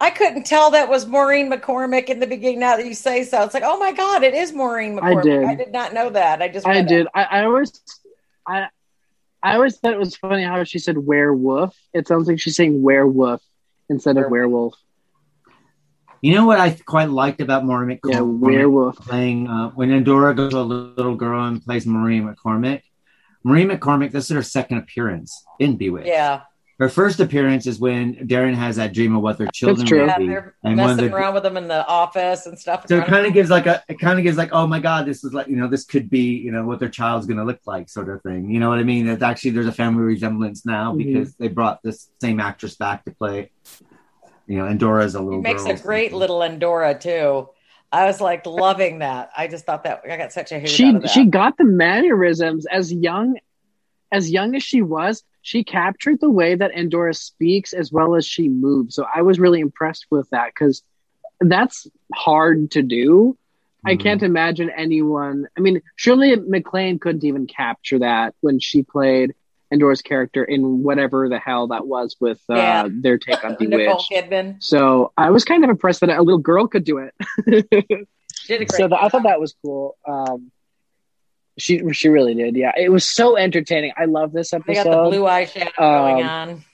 I 0.00 0.10
couldn't 0.10 0.44
tell 0.44 0.72
that 0.72 0.88
was 0.88 1.06
Maureen 1.06 1.50
McCormick 1.50 2.06
in 2.06 2.20
the 2.20 2.26
beginning. 2.26 2.58
Now 2.60 2.76
that 2.76 2.86
you 2.86 2.94
say 2.94 3.24
so, 3.24 3.44
it's 3.44 3.54
like, 3.54 3.62
oh 3.64 3.78
my 3.78 3.92
god, 3.92 4.24
it 4.24 4.34
is 4.34 4.52
Maureen 4.52 4.98
McCormick. 4.98 5.18
I 5.18 5.22
did, 5.22 5.44
I 5.44 5.54
did 5.54 5.72
not 5.72 5.94
know 5.94 6.10
that. 6.10 6.42
I 6.42 6.48
just 6.48 6.66
I 6.66 6.82
did. 6.82 7.06
I, 7.14 7.22
I, 7.24 7.44
always, 7.44 7.80
I, 8.46 8.66
I 9.42 9.54
always 9.54 9.78
thought 9.78 9.94
it 9.94 9.98
was 9.98 10.16
funny 10.16 10.42
how 10.42 10.64
she 10.64 10.78
said 10.78 10.98
werewolf. 10.98 11.74
It 11.94 12.08
sounds 12.08 12.28
like 12.28 12.40
she's 12.40 12.56
saying 12.56 12.82
werewolf 12.82 13.42
instead 13.88 14.16
werewolf. 14.16 14.26
of 14.26 14.32
werewolf. 14.32 14.74
You 16.20 16.34
know 16.34 16.46
what 16.46 16.58
I 16.58 16.70
quite 16.70 17.10
liked 17.10 17.40
about 17.40 17.64
Maureen 17.64 17.98
McCormick? 17.98 18.12
Yeah, 18.12 18.20
werewolf 18.20 18.96
playing 18.96 19.48
uh, 19.48 19.70
when 19.70 19.90
Endora 19.90 20.34
goes 20.34 20.52
to 20.52 20.58
a 20.58 20.60
little 20.60 21.14
girl 21.14 21.44
and 21.44 21.62
plays 21.62 21.86
Maureen 21.86 22.24
McCormick. 22.24 22.82
Maureen 23.44 23.68
McCormick, 23.68 24.12
this 24.12 24.24
is 24.24 24.30
her 24.34 24.42
second 24.42 24.78
appearance 24.78 25.44
in 25.60 25.76
Bewitched. 25.76 26.08
Yeah. 26.08 26.42
Her 26.78 26.90
first 26.90 27.20
appearance 27.20 27.66
is 27.66 27.78
when 27.78 28.16
Darren 28.28 28.54
has 28.54 28.76
that 28.76 28.92
dream 28.92 29.16
of 29.16 29.22
what 29.22 29.38
their 29.38 29.46
children 29.46 29.78
That's 29.78 29.88
true. 29.88 30.04
Yeah, 30.04 30.18
they're 30.18 30.54
and 30.62 30.76
messing 30.76 31.10
around 31.10 31.32
with 31.32 31.42
them 31.42 31.56
in 31.56 31.68
the 31.68 31.86
office 31.86 32.44
and 32.44 32.58
stuff. 32.58 32.84
So 32.86 32.98
it 32.98 33.06
kind 33.06 33.24
of 33.24 33.32
gives 33.32 33.48
like 33.48 33.64
a, 33.66 33.82
it 33.88 33.98
kind 33.98 34.18
of 34.18 34.24
gives 34.24 34.36
like, 34.36 34.50
oh 34.52 34.66
my 34.66 34.78
god, 34.78 35.06
this 35.06 35.24
is 35.24 35.32
like, 35.32 35.48
you 35.48 35.56
know, 35.56 35.68
this 35.68 35.84
could 35.84 36.10
be, 36.10 36.36
you 36.36 36.52
know, 36.52 36.66
what 36.66 36.78
their 36.78 36.90
child's 36.90 37.26
going 37.26 37.38
to 37.38 37.44
look 37.44 37.60
like, 37.64 37.88
sort 37.88 38.10
of 38.10 38.20
thing. 38.22 38.50
You 38.50 38.60
know 38.60 38.68
what 38.68 38.78
I 38.78 38.82
mean? 38.82 39.06
That 39.06 39.22
actually 39.22 39.52
there's 39.52 39.66
a 39.66 39.72
family 39.72 40.02
resemblance 40.02 40.66
now 40.66 40.92
mm-hmm. 40.92 40.98
because 40.98 41.34
they 41.36 41.48
brought 41.48 41.82
this 41.82 42.10
same 42.20 42.40
actress 42.40 42.74
back 42.74 43.04
to 43.04 43.10
play. 43.10 43.52
You 44.46 44.58
know, 44.58 44.66
Endora's 44.66 45.14
a 45.14 45.20
little. 45.20 45.40
He 45.40 45.42
makes 45.42 45.64
a 45.64 45.74
great 45.74 46.12
little 46.12 46.42
Endora 46.42 46.98
too. 46.98 47.48
I 47.92 48.06
was 48.06 48.20
like 48.20 48.46
loving 48.46 49.00
that. 49.00 49.30
I 49.36 49.46
just 49.48 49.64
thought 49.64 49.84
that 49.84 50.02
I 50.10 50.16
got 50.16 50.32
such 50.32 50.52
a 50.52 50.66
she 50.66 50.98
she 51.12 51.24
got 51.24 51.56
the 51.56 51.64
mannerisms 51.64 52.66
as 52.66 52.92
young 52.92 53.38
as 54.12 54.30
young 54.30 54.54
as 54.54 54.62
she 54.62 54.82
was 54.82 55.24
she 55.46 55.62
captured 55.62 56.18
the 56.18 56.28
way 56.28 56.56
that 56.56 56.76
Endora 56.76 57.14
speaks 57.14 57.72
as 57.72 57.92
well 57.92 58.16
as 58.16 58.26
she 58.26 58.48
moves. 58.48 58.96
So 58.96 59.06
I 59.14 59.22
was 59.22 59.38
really 59.38 59.60
impressed 59.60 60.06
with 60.10 60.28
that 60.30 60.48
because 60.48 60.82
that's 61.40 61.86
hard 62.12 62.72
to 62.72 62.82
do. 62.82 63.38
Mm-hmm. 63.86 63.88
I 63.88 63.94
can't 63.94 64.24
imagine 64.24 64.70
anyone. 64.70 65.46
I 65.56 65.60
mean, 65.60 65.82
Shirley 65.94 66.34
MacLaine 66.34 66.98
couldn't 66.98 67.22
even 67.22 67.46
capture 67.46 68.00
that 68.00 68.34
when 68.40 68.58
she 68.58 68.82
played 68.82 69.36
Endora's 69.72 70.02
character 70.02 70.44
in 70.44 70.82
whatever 70.82 71.28
the 71.28 71.38
hell 71.38 71.68
that 71.68 71.86
was 71.86 72.16
with 72.20 72.40
uh, 72.48 72.54
yeah. 72.54 72.88
their 72.90 73.18
take 73.18 73.44
on 73.44 73.56
Bewitched. 73.60 74.62
So 74.62 75.12
I 75.16 75.30
was 75.30 75.44
kind 75.44 75.64
of 75.64 75.70
impressed 75.70 76.00
that 76.00 76.10
a 76.10 76.22
little 76.22 76.38
girl 76.38 76.66
could 76.66 76.84
do 76.84 76.98
it. 76.98 78.08
She 78.46 78.58
did 78.58 78.68
great 78.68 78.78
So 78.78 78.88
the, 78.88 79.02
I 79.02 79.08
thought 79.08 79.24
that 79.24 79.40
was 79.40 79.54
cool. 79.64 79.96
Um, 80.06 80.52
she 81.58 81.82
she 81.92 82.08
really 82.08 82.34
did. 82.34 82.54
Yeah, 82.54 82.72
it 82.76 82.90
was 82.90 83.04
so 83.04 83.36
entertaining. 83.36 83.92
I 83.96 84.04
love 84.04 84.32
this 84.32 84.52
episode. 84.52 84.68
They 84.68 84.74
got 84.74 85.04
the 85.04 85.10
blue 85.10 85.26
eye 85.26 85.46
shadow 85.46 85.70
um, 85.78 86.12
going 86.12 86.24
on, 86.24 86.64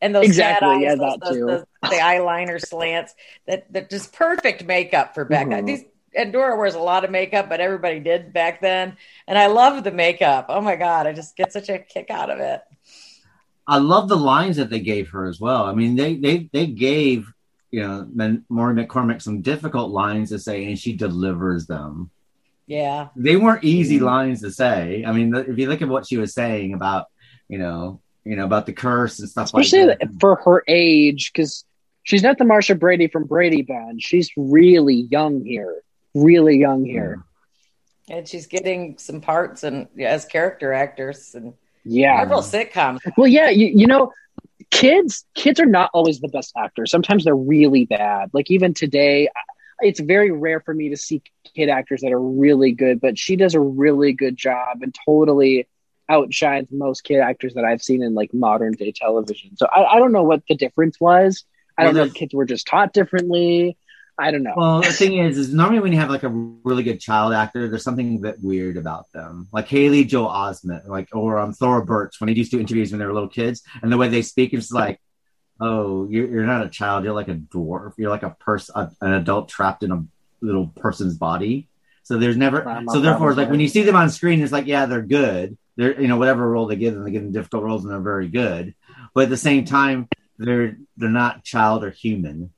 and 0.00 0.14
those 0.14 0.26
exactly. 0.26 0.68
Eyes, 0.68 0.82
yeah, 0.82 0.94
those, 0.96 0.98
that 0.98 1.20
those, 1.24 1.36
too. 1.36 1.46
Those, 1.46 1.64
the 1.82 1.96
eyeliner 1.96 2.60
slants. 2.60 3.14
That 3.46 3.72
that 3.72 3.88
just 3.88 4.12
perfect 4.12 4.64
makeup 4.64 5.14
for 5.14 5.24
back. 5.24 5.46
Mm-hmm. 5.46 5.66
These 5.66 5.84
Endora 6.14 6.56
wears 6.56 6.74
a 6.74 6.80
lot 6.80 7.04
of 7.04 7.10
makeup, 7.10 7.48
but 7.48 7.60
everybody 7.60 8.00
did 8.00 8.32
back 8.32 8.60
then, 8.60 8.96
and 9.26 9.38
I 9.38 9.46
love 9.46 9.82
the 9.84 9.92
makeup. 9.92 10.46
Oh 10.48 10.60
my 10.60 10.76
god, 10.76 11.06
I 11.06 11.12
just 11.12 11.36
get 11.36 11.52
such 11.52 11.68
a 11.68 11.78
kick 11.78 12.10
out 12.10 12.30
of 12.30 12.38
it. 12.38 12.62
I 13.66 13.78
love 13.78 14.08
the 14.08 14.16
lines 14.16 14.56
that 14.56 14.70
they 14.70 14.80
gave 14.80 15.10
her 15.10 15.26
as 15.26 15.40
well. 15.40 15.64
I 15.64 15.74
mean, 15.74 15.96
they 15.96 16.16
they 16.16 16.50
they 16.52 16.66
gave 16.66 17.32
you 17.70 17.80
know 17.80 18.40
Maureen 18.48 18.86
McCormick 18.86 19.22
some 19.22 19.40
difficult 19.40 19.90
lines 19.90 20.30
to 20.30 20.38
say, 20.38 20.66
and 20.66 20.78
she 20.78 20.92
delivers 20.92 21.66
them. 21.66 22.10
Yeah. 22.66 23.08
They 23.16 23.36
weren't 23.36 23.64
easy 23.64 23.96
mm-hmm. 23.96 24.06
lines 24.06 24.40
to 24.42 24.50
say. 24.50 25.04
I 25.06 25.12
mean, 25.12 25.34
if 25.34 25.58
you 25.58 25.68
look 25.68 25.82
at 25.82 25.88
what 25.88 26.06
she 26.06 26.16
was 26.16 26.32
saying 26.32 26.74
about, 26.74 27.06
you 27.48 27.58
know, 27.58 28.00
you 28.24 28.36
know, 28.36 28.44
about 28.44 28.66
the 28.66 28.72
curse 28.72 29.18
and 29.18 29.28
stuff 29.28 29.46
Especially 29.46 29.84
like 29.84 29.98
that. 29.98 30.20
for 30.20 30.36
her 30.36 30.62
age, 30.68 31.32
because 31.32 31.64
she's 32.02 32.22
not 32.22 32.38
the 32.38 32.44
Marcia 32.44 32.74
Brady 32.74 33.08
from 33.08 33.24
Brady 33.24 33.62
Bunch. 33.62 34.02
She's 34.02 34.30
really 34.36 35.06
young 35.10 35.44
here. 35.44 35.82
Really 36.14 36.58
young 36.58 36.84
here. 36.84 37.22
And 38.08 38.26
she's 38.26 38.46
getting 38.46 38.98
some 38.98 39.20
parts 39.20 39.62
and 39.62 39.88
as 39.98 40.24
character 40.24 40.72
actors 40.72 41.34
and 41.34 41.54
yeah. 41.84 42.20
several 42.20 42.42
sitcoms. 42.42 42.98
Well, 43.16 43.28
yeah, 43.28 43.48
you, 43.48 43.66
you 43.74 43.86
know, 43.86 44.12
kids 44.70 45.24
kids 45.34 45.60
are 45.60 45.66
not 45.66 45.90
always 45.94 46.20
the 46.20 46.28
best 46.28 46.52
actors. 46.56 46.90
Sometimes 46.90 47.24
they're 47.24 47.34
really 47.36 47.84
bad. 47.84 48.30
Like 48.32 48.50
even 48.50 48.74
today, 48.74 49.28
it's 49.80 50.00
very 50.00 50.30
rare 50.30 50.60
for 50.60 50.74
me 50.74 50.90
to 50.90 50.96
see 50.96 51.22
kid 51.54 51.68
actors 51.68 52.00
that 52.02 52.12
are 52.12 52.20
really 52.20 52.72
good, 52.72 53.00
but 53.00 53.18
she 53.18 53.36
does 53.36 53.54
a 53.54 53.60
really 53.60 54.12
good 54.12 54.36
job 54.36 54.82
and 54.82 54.96
totally 55.06 55.68
outshines 56.08 56.68
most 56.70 57.04
kid 57.04 57.20
actors 57.20 57.54
that 57.54 57.64
I've 57.64 57.82
seen 57.82 58.02
in 58.02 58.14
like 58.14 58.34
modern 58.34 58.72
day 58.72 58.92
television. 58.92 59.56
So 59.56 59.66
I, 59.66 59.96
I 59.96 59.98
don't 59.98 60.12
know 60.12 60.22
what 60.22 60.42
the 60.48 60.56
difference 60.56 61.00
was. 61.00 61.44
I 61.76 61.84
don't 61.84 61.94
well, 61.94 62.04
know 62.04 62.08
if 62.08 62.14
kids 62.14 62.34
were 62.34 62.44
just 62.44 62.66
taught 62.66 62.92
differently. 62.92 63.76
I 64.18 64.30
don't 64.30 64.42
know. 64.42 64.54
Well, 64.56 64.82
the 64.82 64.92
thing 64.92 65.18
is, 65.18 65.38
is 65.38 65.54
normally 65.54 65.80
when 65.80 65.92
you 65.92 65.98
have 65.98 66.10
like 66.10 66.22
a 66.22 66.28
really 66.28 66.82
good 66.82 67.00
child 67.00 67.32
actor, 67.32 67.68
there's 67.68 67.82
something 67.82 68.16
a 68.16 68.20
bit 68.20 68.36
weird 68.40 68.76
about 68.76 69.10
them. 69.12 69.48
Like 69.52 69.68
Haley 69.68 70.04
Joel 70.04 70.28
Osment, 70.28 70.86
like 70.86 71.08
or 71.12 71.38
um, 71.38 71.52
Thora 71.52 71.84
Birch 71.84 72.20
when 72.20 72.28
he 72.28 72.34
used 72.34 72.50
to 72.52 72.60
interviews 72.60 72.92
when 72.92 72.98
they 72.98 73.06
were 73.06 73.14
little 73.14 73.28
kids, 73.28 73.62
and 73.82 73.90
the 73.90 73.96
way 73.96 74.08
they 74.08 74.22
speak 74.22 74.54
is 74.54 74.70
like 74.70 75.00
oh, 75.62 76.08
you're, 76.10 76.26
you're 76.28 76.46
not 76.46 76.66
a 76.66 76.68
child. 76.68 77.04
You're 77.04 77.14
like 77.14 77.28
a 77.28 77.36
dwarf. 77.36 77.94
You're 77.96 78.10
like 78.10 78.24
a 78.24 78.30
person, 78.40 78.90
an 79.00 79.12
adult 79.12 79.48
trapped 79.48 79.82
in 79.82 79.92
a 79.92 80.04
little 80.40 80.66
person's 80.66 81.16
body. 81.16 81.68
So 82.02 82.18
there's 82.18 82.36
never. 82.36 82.84
So 82.92 83.00
therefore, 83.00 83.30
it's 83.30 83.38
like 83.38 83.48
when 83.48 83.60
you 83.60 83.68
see 83.68 83.82
them 83.82 83.94
on 83.94 84.10
screen, 84.10 84.42
it's 84.42 84.52
like 84.52 84.66
yeah, 84.66 84.86
they're 84.86 85.02
good. 85.02 85.56
They're 85.76 85.98
you 86.00 86.08
know 86.08 86.16
whatever 86.16 86.50
role 86.50 86.66
they 86.66 86.76
give 86.76 86.94
them, 86.94 87.04
they 87.04 87.12
give 87.12 87.22
them 87.22 87.32
difficult 87.32 87.62
roles 87.62 87.84
and 87.84 87.92
they're 87.92 88.00
very 88.00 88.28
good. 88.28 88.74
But 89.14 89.24
at 89.24 89.30
the 89.30 89.36
same 89.36 89.64
time, 89.64 90.08
they're 90.36 90.76
they're 90.96 91.08
not 91.08 91.44
child 91.44 91.84
or 91.84 91.90
human. 91.90 92.52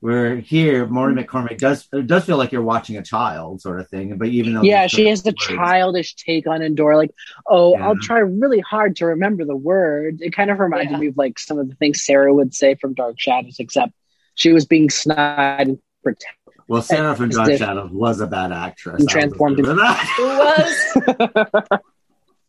Where 0.00 0.36
here, 0.36 0.86
Maureen 0.86 1.16
McCormick 1.16 1.58
does 1.58 1.88
it 1.92 2.06
does 2.06 2.26
feel 2.26 2.36
like 2.36 2.52
you're 2.52 2.62
watching 2.62 2.96
a 2.96 3.02
child 3.02 3.62
sort 3.62 3.80
of 3.80 3.88
thing, 3.88 4.16
but 4.18 4.28
even 4.28 4.54
though 4.54 4.62
yeah, 4.62 4.86
she 4.86 5.08
has 5.08 5.22
the 5.22 5.30
words. 5.30 5.46
childish 5.46 6.14
take 6.14 6.46
on 6.46 6.62
Endora, 6.62 6.98
like 6.98 7.12
oh, 7.46 7.72
yeah. 7.72 7.86
I'll 7.86 7.96
try 7.96 8.18
really 8.18 8.60
hard 8.60 8.96
to 8.96 9.06
remember 9.06 9.44
the 9.44 9.56
word. 9.56 10.18
It 10.20 10.34
kind 10.34 10.50
of 10.50 10.58
reminded 10.58 10.90
yeah. 10.92 10.98
me 10.98 11.06
of 11.08 11.16
like 11.16 11.38
some 11.38 11.58
of 11.58 11.68
the 11.68 11.74
things 11.76 12.04
Sarah 12.04 12.32
would 12.32 12.54
say 12.54 12.74
from 12.74 12.92
Dark 12.92 13.18
Shadows, 13.18 13.56
except 13.58 13.92
she 14.34 14.52
was 14.52 14.66
being 14.66 14.90
snide 14.90 15.68
and 15.68 15.78
protective. 16.02 16.54
Well, 16.68 16.82
Sarah 16.82 17.14
from 17.16 17.30
Dark 17.30 17.56
Shadows 17.56 17.90
was 17.90 18.20
a 18.20 18.26
bad 18.26 18.52
actress. 18.52 19.04
Transformed 19.06 19.58
into 19.58 19.74
that. 19.74 20.04
Who 20.16 20.26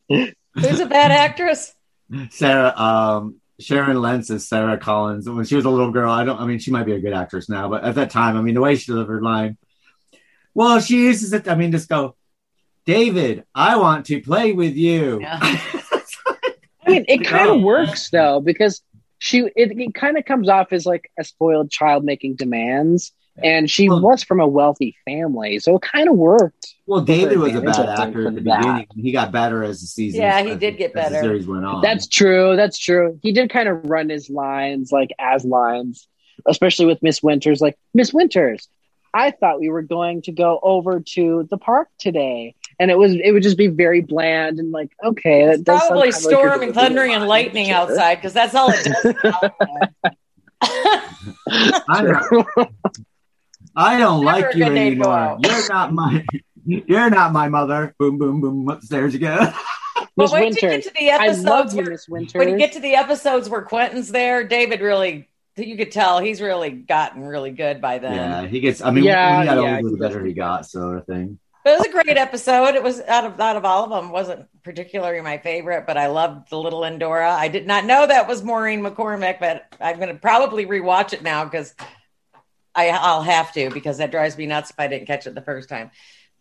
was? 0.10 0.34
Who's 0.54 0.80
a 0.80 0.86
bad 0.86 1.12
actress? 1.12 1.74
Sarah. 2.30 2.74
Um, 2.76 3.36
Sharon 3.60 4.00
Lentz 4.00 4.30
is 4.30 4.48
Sarah 4.48 4.78
Collins. 4.78 5.28
When 5.28 5.46
she 5.46 5.56
was 5.56 5.66
a 5.66 5.70
little 5.70 5.92
girl, 5.92 6.12
I 6.12 6.24
don't. 6.24 6.40
I 6.40 6.46
mean, 6.46 6.60
she 6.60 6.72
might 6.72 6.86
be 6.86 6.94
a 6.94 7.00
good 7.00 7.14
actress 7.14 7.50
now, 7.50 7.70
but 7.70 7.84
at 7.84 7.96
that 7.96 8.12
time, 8.12 8.38
I 8.38 8.42
mean, 8.42 8.54
the 8.54 8.62
way 8.62 8.76
she 8.76 8.92
delivered 8.92 9.24
line. 9.24 9.58
Well, 10.54 10.80
she 10.80 10.98
uses 11.04 11.34
it. 11.34 11.48
I 11.48 11.56
mean, 11.56 11.72
just 11.72 11.90
go, 11.90 12.16
David. 12.86 13.46
I 13.54 13.78
want 13.78 14.06
to 14.08 14.22
play 14.22 14.54
with 14.54 14.76
you. 14.76 15.22
Yeah. 15.22 15.40
I 15.42 16.90
mean, 16.90 17.06
it 17.08 17.26
kind 17.26 17.50
of 17.50 17.58
oh. 17.58 17.60
works 17.60 18.10
though 18.10 18.40
because 18.40 18.82
she 19.20 19.40
it, 19.40 19.78
it 19.78 19.94
kind 19.94 20.18
of 20.18 20.26
comes 20.26 20.50
off 20.50 20.72
as 20.72 20.86
like 20.86 21.12
a 21.20 21.24
spoiled 21.24 21.72
child 21.72 22.04
making 22.04 22.36
demands, 22.36 23.12
and 23.44 23.70
she 23.70 23.90
well, 23.90 24.02
was 24.02 24.24
from 24.24 24.40
a 24.40 24.48
wealthy 24.48 24.96
family, 25.06 25.60
so 25.60 25.76
it 25.76 25.82
kind 25.82 26.10
of 26.10 26.16
worked. 26.16 26.76
Well, 26.86 27.02
David 27.02 27.38
was 27.38 27.54
a 27.54 27.62
bad 27.62 27.90
actor 27.90 28.28
in 28.28 28.36
the 28.36 28.42
that. 28.42 28.60
beginning. 28.60 28.88
He 28.96 29.12
got 29.12 29.32
better 29.32 29.64
as 29.64 29.82
the 29.82 29.88
season. 29.88 30.22
Yeah, 30.22 30.42
he 30.42 30.56
did 30.56 30.78
get 30.78 30.94
better. 30.94 31.20
series 31.20 31.48
went 31.48 31.66
on. 31.66 31.82
That's 31.82 32.08
true. 32.08 32.56
That's 32.56 32.78
true. 32.78 33.20
He 33.22 33.32
did 33.32 33.50
kind 33.50 33.70
of 33.70 33.90
run 33.90 34.10
his 34.10 34.30
lines 34.30 34.92
like 34.92 35.12
as 35.20 35.46
lines, 35.46 36.08
especially 36.48 36.86
with 36.86 37.04
Miss 37.04 37.22
Winters. 37.22 37.62
Like 37.62 37.78
Miss 37.94 38.14
Winters, 38.14 38.68
I 39.14 39.32
thought 39.32 39.60
we 39.60 39.70
were 39.70 39.82
going 39.82 40.22
to 40.24 40.32
go 40.32 40.60
over 40.62 41.00
to 41.00 41.48
the 41.50 41.58
park 41.58 41.90
today, 42.00 42.56
and 42.80 42.90
it 42.90 42.98
was 42.98 43.14
it 43.14 43.32
would 43.32 43.44
just 43.44 43.58
be 43.58 43.68
very 43.68 44.02
bland 44.02 44.60
and 44.60 44.72
like 44.72 44.92
okay, 45.04 45.56
that 45.56 45.66
probably 45.66 46.12
storm 46.12 46.60
like 46.60 46.62
and 46.68 46.74
thundering 46.74 47.14
and 47.14 47.28
lightning 47.28 47.72
outside 47.72 48.16
because 48.16 48.34
that's 48.34 48.56
all 48.56 48.70
it 48.72 48.84
does. 48.86 49.16
I 51.90 52.04
don't, 52.04 52.70
I 53.78 54.00
don't 54.00 54.26
like 54.26 54.56
you 54.56 54.66
anymore. 54.66 55.38
You're 55.40 55.70
not 55.70 55.94
my. 55.94 56.26
You're 56.66 57.10
not 57.10 57.32
my 57.32 57.48
mother. 57.48 57.96
Boom, 57.98 58.18
boom, 58.18 58.42
boom. 58.42 58.68
Upstairs 58.68 59.14
you 59.14 59.20
go. 59.20 59.38
Miss 60.18 60.32
well, 60.32 60.42
Winters. 60.42 60.62
get 60.62 60.84
to 60.84 60.94
the 61.00 61.10
episodes 61.10 61.46
I 61.46 61.50
love 61.50 61.74
you, 61.76 61.84
Miss 61.84 62.10
Winters. 62.10 62.34
When 62.34 62.50
you 62.50 62.58
get 62.58 62.74
to 62.74 62.80
the 62.80 62.96
episodes 62.96 63.50
where 63.50 63.62
Quentin's 63.62 64.12
there, 64.12 64.44
David 64.44 64.82
really 64.82 65.30
you 65.56 65.78
could 65.78 65.92
tell 65.92 66.20
he's 66.20 66.42
really 66.42 66.70
gotten 66.70 67.24
really 67.24 67.52
good 67.52 67.82
by 67.82 68.00
then. 68.00 68.14
Yeah, 68.14 68.48
he 68.48 68.60
gets. 68.60 68.82
I 68.82 68.92
mean, 68.92 69.04
yeah, 69.04 69.38
when 69.38 69.42
he 69.42 69.48
got 69.48 69.64
yeah, 69.64 69.78
older, 69.78 69.90
the 69.90 69.98
better 69.98 70.26
he 70.26 70.34
got, 70.34 70.66
sort 70.66 70.98
of 70.98 71.06
thing. 71.06 71.40
But 71.64 71.74
it 71.74 71.78
was 71.80 71.88
a 71.88 71.92
great 71.92 72.18
episode. 72.18 72.76
It 72.76 72.84
was 72.84 73.02
out 73.02 73.26
of 73.26 73.40
out 73.40 73.56
of 73.56 73.66
all 73.66 73.84
of 73.84 73.90
them, 73.90 74.12
wasn't 74.12 74.48
particularly 74.64 75.22
my 75.22 75.38
favorite, 75.38 75.86
but 75.86 75.98
I 75.98 76.08
loved 76.08 76.50
the 76.50 76.58
little 76.58 76.84
Endora. 76.84 77.32
I 77.32 77.48
did 77.48 77.68
not 77.68 77.86
know 77.86 78.08
that 78.08 78.28
was 78.28 78.44
Maureen 78.44 78.82
McCormick, 78.82 79.40
but 79.40 79.66
I'm 79.82 79.98
going 79.98 80.10
to 80.10 80.16
probably 80.16 80.66
rewatch 80.66 81.14
it 81.14 81.24
now 81.24 81.44
because 81.44 81.76
I 82.78 82.90
I'll 82.90 83.24
have 83.24 83.52
to 83.54 83.72
because 83.72 83.98
that 83.98 84.12
drives 84.12 84.38
me 84.38 84.46
nuts 84.46 84.70
if 84.70 84.80
I 84.80 84.88
didn't 84.88 85.08
catch 85.08 85.26
it 85.26 85.36
the 85.36 85.42
first 85.42 85.68
time. 85.68 85.92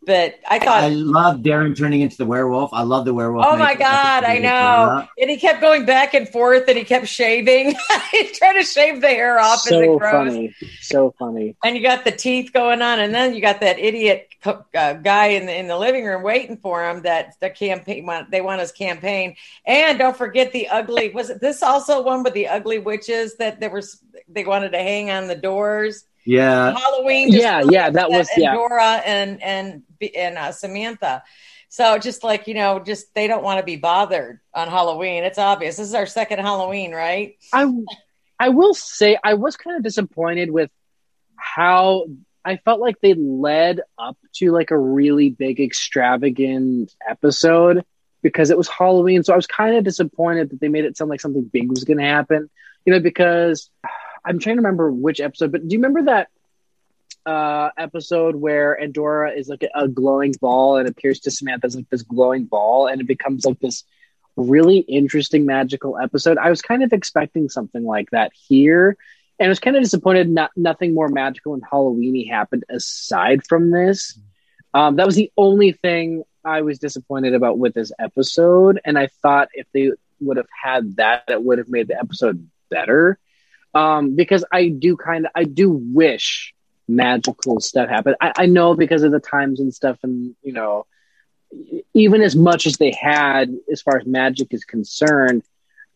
But 0.07 0.39
I 0.47 0.61
thought 0.61 0.85
I 0.85 0.89
love 0.91 1.39
Darren 1.39 1.77
turning 1.77 2.01
into 2.01 2.17
the 2.17 2.27
werewolf. 2.27 2.73
I 2.73 2.83
love 2.83 3.05
the 3.07 3.13
werewolf. 3.13 3.45
Oh 3.49 3.57
my 3.57 3.75
god, 3.75 4.23
I 4.23 4.39
know. 4.39 5.05
And 5.19 5.29
he 5.29 5.37
kept 5.37 5.61
going 5.61 5.85
back 5.85 6.15
and 6.15 6.29
forth, 6.29 6.69
and 6.69 6.79
he 6.79 6.85
kept 6.85 7.09
shaving. 7.09 7.75
He's 8.13 8.39
trying 8.39 8.55
to 8.55 8.63
shave 8.63 9.01
the 9.01 9.09
hair 9.09 9.41
off. 9.41 9.61
So 9.61 9.99
funny, 9.99 10.55
so 10.81 11.13
funny. 11.19 11.57
And 11.65 11.77
you 11.77 11.83
got 11.83 12.05
the 12.05 12.13
teeth 12.13 12.53
going 12.53 12.83
on, 12.83 13.01
and 13.01 13.13
then 13.13 13.35
you 13.35 13.41
got 13.41 13.61
that 13.63 13.81
idiot 13.81 14.29
uh, 14.45 14.93
guy 14.93 15.29
in 15.29 15.47
the 15.47 15.59
in 15.59 15.67
the 15.67 15.79
living 15.79 16.05
room 16.05 16.23
waiting 16.23 16.59
for 16.59 16.89
him. 16.89 17.03
That 17.03 17.33
the 17.41 17.51
campaign 17.51 18.09
they 18.31 18.43
want 18.43 18.61
his 18.61 18.71
campaign. 18.71 19.35
And 19.65 19.99
don't 19.99 20.17
forget 20.17 20.53
the 20.53 20.69
ugly. 20.69 21.11
Was 21.11 21.31
it 21.31 21.41
this 21.41 21.65
also 21.65 22.03
one 22.03 22.23
with 22.23 22.35
the 22.35 22.47
ugly 22.47 22.79
witches 22.79 23.39
that 23.39 23.59
there 23.59 23.71
was 23.71 24.01
they 24.29 24.45
wanted 24.45 24.71
to 24.71 24.79
hang 24.79 25.11
on 25.11 25.27
the 25.27 25.35
doors? 25.35 26.05
Yeah. 26.27 26.77
Halloween. 26.77 27.29
Yeah, 27.31 27.63
yeah, 27.69 27.91
that 27.91 28.11
was 28.11 28.29
and 28.35 28.43
yeah. 28.43 28.55
Dora 28.55 29.03
and 29.05 29.43
and 29.43 29.83
and 30.15 30.37
uh, 30.37 30.53
Samantha. 30.53 31.23
So 31.69 31.99
just 31.99 32.25
like 32.25 32.49
you 32.49 32.55
know, 32.55 32.81
just 32.81 33.15
they 33.15 33.27
don't 33.27 33.43
want 33.43 33.61
to 33.61 33.65
be 33.65 33.77
bothered 33.77 34.41
on 34.53 34.69
Halloween. 34.69 35.25
It's 35.25 35.39
obvious. 35.39 35.77
This 35.77 35.89
is 35.89 35.95
our 35.95 36.07
second 36.07 36.41
Halloween, 36.41 36.93
right? 36.93 37.37
I 37.53 37.71
I 38.39 38.51
will 38.51 38.75
say 38.75 39.17
I 39.23 39.35
was 39.35 39.57
kind 39.57 39.77
of 39.77 39.83
disappointed 39.83 40.51
with 40.51 40.71
how 41.37 42.07
I 42.45 42.57
felt 42.59 42.81
like 42.81 43.01
they 43.01 43.15
led 43.15 43.81
up 43.99 44.17
to 44.37 44.53
like 44.53 44.71
a 44.71 44.79
really 44.79 45.31
big 45.31 45.61
extravagant 45.61 46.93
episode 47.09 47.85
because 48.23 48.51
it 48.51 48.59
was 48.59 48.69
Halloween. 48.69 49.23
So 49.23 49.33
I 49.33 49.37
was 49.37 49.47
kind 49.47 49.77
of 49.77 49.85
disappointed 49.85 50.51
that 50.51 50.61
they 50.61 50.69
made 50.69 50.85
it 50.85 50.97
sound 50.97 51.11
like 51.11 51.21
something 51.21 51.45
big 51.45 51.71
was 51.71 51.85
going 51.85 51.99
to 51.99 52.05
happen. 52.05 52.51
You 52.85 52.93
know, 52.93 53.01
because 53.01 53.69
I'm 54.27 54.41
trying 54.41 54.57
to 54.57 54.61
remember 54.61 54.91
which 54.91 55.21
episode, 55.21 55.53
but 55.53 55.67
do 55.67 55.73
you 55.73 55.79
remember 55.79 56.11
that 56.11 56.29
uh, 57.25 57.71
episode 57.77 58.35
where 58.37 58.75
Endora 58.81 59.33
is 59.33 59.49
like 59.49 59.63
a, 59.63 59.85
a 59.85 59.89
glowing 59.89 60.33
ball 60.41 60.77
and 60.77 60.89
appears 60.89 61.21
to 61.21 61.31
Samantha 61.31 61.67
as 61.67 61.77
like 61.77 61.89
this 61.91 62.03
glowing 62.03 62.45
ball, 62.45 62.89
and 62.89 63.01
it 63.01 63.07
becomes 63.07 63.45
like 63.45 63.61
this 63.61 63.85
really 64.37 64.79
interesting 64.79 65.47
magical 65.47 65.99
episode. 65.99 66.39
I 66.39 66.51
was 66.51 66.61
kind 66.61 66.83
of 66.83 66.93
expecting 66.93 67.49
something 67.49 67.85
like 67.85 68.11
that 68.11 68.33
here, 68.49 68.97
and 69.39 69.47
I 69.47 69.49
was 69.49 69.61
kind 69.61 69.77
of 69.77 69.83
disappointed. 69.83 70.29
Not 70.29 70.51
nothing 70.57 70.93
more 70.93 71.09
magical 71.09 71.55
and 71.55 71.63
Halloweeny 71.65 72.29
happened 72.29 72.65
aside 72.69 73.47
from 73.47 73.71
this. 73.71 74.19
Um, 74.75 74.97
that 74.97 75.07
was 75.07 75.17
the 75.17 75.33
only 75.37 75.73
thing 75.73 76.25
I 76.45 76.63
was 76.63 76.79
disappointed 76.79 77.35
about 77.35 77.59
with 77.59 77.75
this 77.75 77.93
episode, 77.99 78.81
and 78.85 78.99
I 78.99 79.09
thought 79.23 79.49
if 79.55 79.67
they 79.73 79.93
would 80.21 80.37
have 80.37 80.49
had 80.51 80.97
that, 80.97 81.25
it 81.29 81.43
would 81.43 81.59
have 81.59 81.69
made 81.69 81.89
the 81.89 81.99
episode 81.99 82.49
better 82.71 83.19
um, 83.77 84.17
because 84.17 84.43
I 84.51 84.69
do 84.69 84.97
kind 84.97 85.27
of 85.27 85.33
I 85.35 85.45
do 85.45 85.71
wish 85.71 86.55
magical 86.89 87.61
stuff 87.61 87.91
happened. 87.91 88.17
I, 88.21 88.33
I 88.37 88.47
know 88.47 88.75
because 88.75 89.03
of 89.03 89.13
the 89.13 89.21
times 89.21 89.61
and 89.61 89.73
stuff, 89.73 89.99
and 90.03 90.35
you 90.43 90.55
know, 90.55 90.87
even 91.93 92.23
as 92.23 92.35
much 92.35 92.67
as 92.67 92.79
they 92.79 92.93
had 92.93 93.55
as 93.71 93.83
far 93.83 93.99
as 93.99 94.07
magic 94.07 94.55
is 94.55 94.65
concerned, 94.65 95.43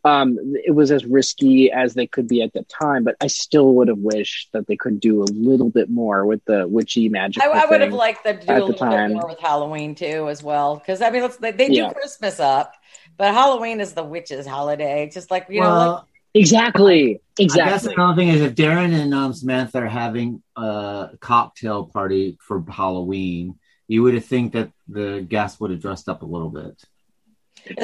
um, 0.04 0.36
it 0.62 0.74
was 0.74 0.90
as 0.90 1.06
risky 1.06 1.72
as 1.72 1.94
they 1.94 2.06
could 2.06 2.28
be 2.28 2.42
at 2.42 2.52
the 2.52 2.64
time. 2.64 3.02
But 3.02 3.16
I 3.18 3.28
still 3.28 3.72
would 3.76 3.88
have 3.88 3.98
wished 3.98 4.50
that 4.52 4.66
they 4.66 4.76
could 4.76 5.00
do 5.00 5.22
a 5.22 5.32
little 5.32 5.70
bit 5.70 5.88
more 5.88 6.26
with 6.26 6.44
the 6.44 6.68
witchy 6.68 7.08
magic. 7.08 7.42
I, 7.42 7.48
I 7.48 7.64
would 7.64 7.80
have 7.80 7.94
liked 7.94 8.24
them 8.24 8.40
to 8.40 8.46
do 8.46 8.52
a 8.52 8.60
little 8.60 8.74
time. 8.74 9.12
bit 9.12 9.16
more 9.16 9.28
with 9.30 9.40
Halloween 9.40 9.94
too, 9.94 10.28
as 10.28 10.42
well. 10.42 10.76
Because 10.76 11.00
I 11.00 11.08
mean, 11.08 11.26
they, 11.40 11.52
they 11.52 11.68
do 11.68 11.74
yeah. 11.74 11.92
Christmas 11.94 12.40
up, 12.40 12.74
but 13.16 13.32
Halloween 13.32 13.80
is 13.80 13.94
the 13.94 14.04
witches' 14.04 14.46
holiday. 14.46 15.08
Just 15.10 15.30
like 15.30 15.46
you 15.48 15.60
well, 15.60 15.70
know, 15.70 15.92
like 15.94 16.09
Exactly. 16.34 17.20
Exactly. 17.38 17.62
I 17.62 17.70
guess 17.70 17.86
another 17.86 18.16
thing 18.16 18.28
is 18.28 18.42
if 18.42 18.54
Darren 18.54 18.92
and 18.92 19.14
um, 19.14 19.32
Samantha 19.32 19.78
are 19.78 19.86
having 19.86 20.42
a 20.56 21.10
cocktail 21.20 21.86
party 21.86 22.36
for 22.40 22.64
Halloween, 22.68 23.58
you 23.88 24.02
would 24.02 24.14
have 24.14 24.24
think 24.24 24.52
that 24.52 24.70
the 24.88 25.24
guests 25.28 25.58
would 25.58 25.70
have 25.70 25.80
dressed 25.80 26.08
up 26.08 26.22
a 26.22 26.26
little 26.26 26.50
bit. 26.50 26.82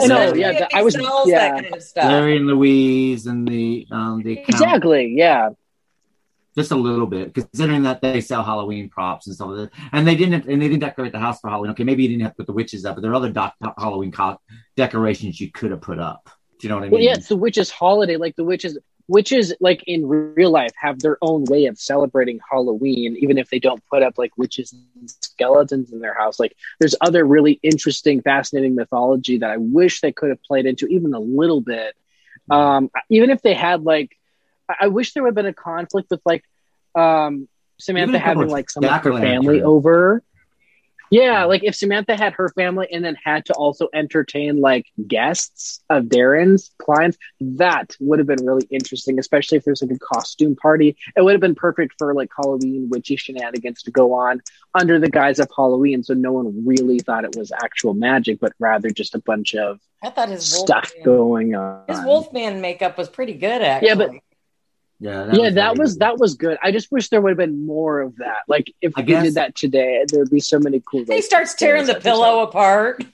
no, 0.06 0.34
yeah, 0.34 0.68
I 0.74 0.82
was 0.82 0.96
yeah. 1.26 1.60
Kind 1.60 1.74
of 1.74 1.82
Larry 1.96 2.36
and 2.36 2.46
Louise 2.46 3.26
and 3.26 3.46
the 3.46 3.86
um 3.90 4.22
the 4.22 4.34
account. 4.34 4.48
exactly, 4.48 5.14
yeah, 5.16 5.50
just 6.56 6.70
a 6.70 6.76
little 6.76 7.06
bit, 7.06 7.34
considering 7.34 7.82
that 7.82 8.00
they 8.00 8.20
sell 8.20 8.42
Halloween 8.42 8.88
props 8.88 9.26
and 9.26 9.36
stuff 9.36 9.48
like 9.48 9.70
that. 9.70 9.80
And 9.92 10.06
they 10.06 10.16
didn't 10.16 10.46
and 10.46 10.60
they 10.60 10.68
didn't 10.68 10.80
decorate 10.80 11.12
the 11.12 11.18
house 11.18 11.40
for 11.40 11.50
Halloween. 11.50 11.72
Okay, 11.72 11.84
maybe 11.84 12.02
you 12.02 12.08
didn't 12.08 12.22
have 12.22 12.32
to 12.32 12.36
put 12.36 12.46
the 12.46 12.52
witches 12.54 12.84
up, 12.84 12.96
but 12.96 13.02
there 13.02 13.10
are 13.10 13.16
other 13.16 13.30
doc- 13.30 13.56
Halloween 13.78 14.10
co- 14.10 14.40
decorations 14.76 15.40
you 15.40 15.50
could 15.50 15.70
have 15.70 15.82
put 15.82 15.98
up. 15.98 16.30
Do 16.58 16.66
you 16.66 16.68
know 16.70 16.76
what 16.76 16.80
I 16.80 16.84
mean? 16.84 16.90
Well, 16.92 17.02
yeah, 17.02 17.14
it's 17.14 17.28
the 17.28 17.36
witches' 17.36 17.70
holiday. 17.70 18.16
Like 18.16 18.36
the 18.36 18.44
witches, 18.44 18.78
witches, 19.08 19.52
like 19.60 19.82
in 19.86 20.06
real 20.06 20.50
life, 20.50 20.72
have 20.80 20.98
their 21.00 21.18
own 21.20 21.44
way 21.44 21.66
of 21.66 21.78
celebrating 21.78 22.40
Halloween, 22.50 23.16
even 23.18 23.38
if 23.38 23.50
they 23.50 23.58
don't 23.58 23.82
put 23.90 24.02
up 24.02 24.14
like 24.16 24.36
witches 24.36 24.72
and 24.72 25.10
skeletons 25.22 25.92
in 25.92 26.00
their 26.00 26.14
house. 26.14 26.40
Like 26.40 26.56
there's 26.78 26.94
other 27.00 27.24
really 27.24 27.58
interesting, 27.62 28.22
fascinating 28.22 28.74
mythology 28.74 29.38
that 29.38 29.50
I 29.50 29.58
wish 29.58 30.00
they 30.00 30.12
could 30.12 30.30
have 30.30 30.42
played 30.42 30.66
into 30.66 30.86
even 30.86 31.14
a 31.14 31.20
little 31.20 31.60
bit. 31.60 31.94
Um, 32.50 32.90
even 33.10 33.30
if 33.30 33.42
they 33.42 33.54
had 33.54 33.82
like, 33.82 34.16
I 34.80 34.88
wish 34.88 35.12
there 35.12 35.22
would 35.22 35.30
have 35.30 35.34
been 35.34 35.46
a 35.46 35.52
conflict 35.52 36.10
with 36.10 36.20
like 36.24 36.44
um, 36.94 37.48
Samantha 37.78 38.18
having 38.18 38.48
like 38.48 38.70
some 38.70 38.84
of 38.84 38.90
her 39.02 39.12
family 39.12 39.62
over 39.62 40.22
yeah, 41.10 41.44
like 41.44 41.64
if 41.64 41.74
Samantha 41.74 42.16
had 42.16 42.32
her 42.34 42.48
family 42.50 42.88
and 42.92 43.04
then 43.04 43.16
had 43.22 43.44
to 43.46 43.52
also 43.54 43.88
entertain 43.94 44.60
like 44.60 44.86
guests 45.06 45.82
of 45.88 46.04
Darren's 46.04 46.70
clients, 46.78 47.18
that 47.40 47.96
would 48.00 48.18
have 48.18 48.26
been 48.26 48.44
really 48.44 48.66
interesting, 48.70 49.18
especially 49.18 49.58
if 49.58 49.64
there's 49.64 49.82
like 49.82 49.90
a 49.90 49.98
costume 49.98 50.56
party. 50.56 50.96
It 51.16 51.22
would 51.22 51.32
have 51.32 51.40
been 51.40 51.54
perfect 51.54 51.94
for 51.98 52.14
like 52.14 52.30
Halloween 52.36 52.88
witchy 52.90 53.16
shenanigans 53.16 53.82
to 53.84 53.90
go 53.90 54.14
on 54.14 54.42
under 54.74 54.98
the 54.98 55.10
guise 55.10 55.38
of 55.38 55.48
Halloween. 55.54 56.02
So 56.02 56.14
no 56.14 56.32
one 56.32 56.66
really 56.66 56.98
thought 56.98 57.24
it 57.24 57.36
was 57.36 57.52
actual 57.52 57.94
magic, 57.94 58.40
but 58.40 58.52
rather 58.58 58.90
just 58.90 59.14
a 59.14 59.20
bunch 59.20 59.54
of 59.54 59.80
I 60.02 60.10
thought 60.10 60.28
his 60.28 60.44
stuff 60.44 60.92
Wolfman, 60.94 61.04
going 61.04 61.54
on. 61.54 61.84
His 61.88 62.00
Wolfman 62.04 62.60
makeup 62.60 62.98
was 62.98 63.08
pretty 63.08 63.34
good, 63.34 63.62
actually. 63.62 63.88
Yeah, 63.88 63.94
but 63.94 64.10
yeah, 64.98 65.24
that 65.24 65.34
yeah, 65.34 65.42
was 65.42 65.54
that 65.54 65.76
was 65.76 65.92
good. 65.92 66.00
that 66.00 66.18
was 66.18 66.34
good. 66.34 66.58
I 66.62 66.72
just 66.72 66.90
wish 66.90 67.10
there 67.10 67.20
would 67.20 67.30
have 67.30 67.36
been 67.36 67.66
more 67.66 68.00
of 68.00 68.16
that. 68.16 68.38
Like 68.48 68.72
if 68.80 68.94
I 68.96 69.00
we 69.00 69.06
guess, 69.06 69.24
did 69.24 69.34
that 69.34 69.54
today, 69.54 70.02
there'd 70.08 70.30
be 70.30 70.40
so 70.40 70.58
many 70.58 70.82
cool. 70.90 71.04
He 71.04 71.20
starts 71.20 71.54
tearing 71.54 71.86
the 71.86 71.96
pillow 71.96 72.40
apart. 72.40 73.04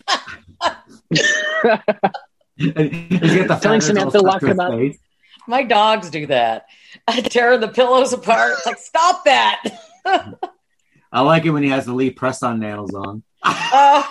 Telling 3.61 3.81
Samantha 3.81 4.21
lock 4.21 4.43
him 4.43 4.61
up. 4.61 4.79
My 5.49 5.65
dogs 5.65 6.09
do 6.11 6.27
that. 6.27 6.67
I 7.09 7.21
tear 7.21 7.59
the 7.59 7.67
pillows 7.67 8.13
apart. 8.13 8.53
It's 8.59 8.67
like 8.67 8.79
stop 8.79 9.25
that. 9.25 9.65
I 11.13 11.23
like 11.23 11.47
it 11.47 11.51
when 11.51 11.65
he 11.65 11.71
has 11.71 11.85
the 11.85 11.95
Lee 11.95 12.11
press 12.11 12.43
on 12.43 12.61
nails 12.61 12.95
on. 12.95 13.23
Uh, 13.45 14.05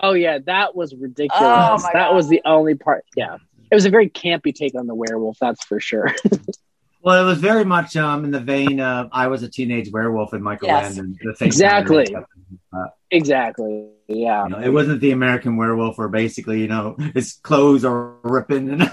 oh 0.00 0.12
yeah, 0.12 0.38
that 0.44 0.76
was 0.76 0.94
ridiculous. 0.94 1.40
Oh, 1.40 1.78
that 1.94 2.08
God. 2.08 2.14
was 2.14 2.28
the 2.28 2.42
only 2.44 2.74
part. 2.74 3.06
Yeah 3.16 3.38
it 3.70 3.74
was 3.74 3.86
a 3.86 3.90
very 3.90 4.08
campy 4.08 4.54
take 4.54 4.74
on 4.74 4.86
the 4.86 4.94
werewolf, 4.94 5.38
that's 5.40 5.64
for 5.64 5.80
sure. 5.80 6.10
well, 7.02 7.22
it 7.22 7.26
was 7.26 7.38
very 7.38 7.64
much 7.64 7.96
um, 7.96 8.24
in 8.24 8.30
the 8.30 8.40
vein 8.40 8.80
of 8.80 9.08
I 9.12 9.28
was 9.28 9.42
a 9.42 9.48
teenage 9.48 9.90
werewolf 9.92 10.32
and 10.32 10.42
Michael 10.42 10.68
yes. 10.68 10.96
Landon. 10.96 11.18
exactly. 11.40 12.14
Uh, 12.14 12.86
exactly. 13.10 13.90
Yeah. 14.08 14.44
You 14.44 14.50
know, 14.50 14.60
it 14.60 14.68
wasn't 14.68 15.00
the 15.00 15.12
American 15.12 15.56
werewolf 15.56 15.98
where 15.98 16.08
basically, 16.08 16.60
you 16.60 16.68
know, 16.68 16.96
his 17.14 17.34
clothes 17.34 17.84
are 17.84 18.14
ripping 18.22 18.70
and 18.70 18.92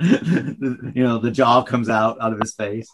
you 0.00 1.02
know, 1.02 1.18
the 1.18 1.30
jaw 1.30 1.62
comes 1.62 1.88
out 1.88 2.20
out 2.20 2.32
of 2.32 2.40
his 2.40 2.54
face, 2.54 2.88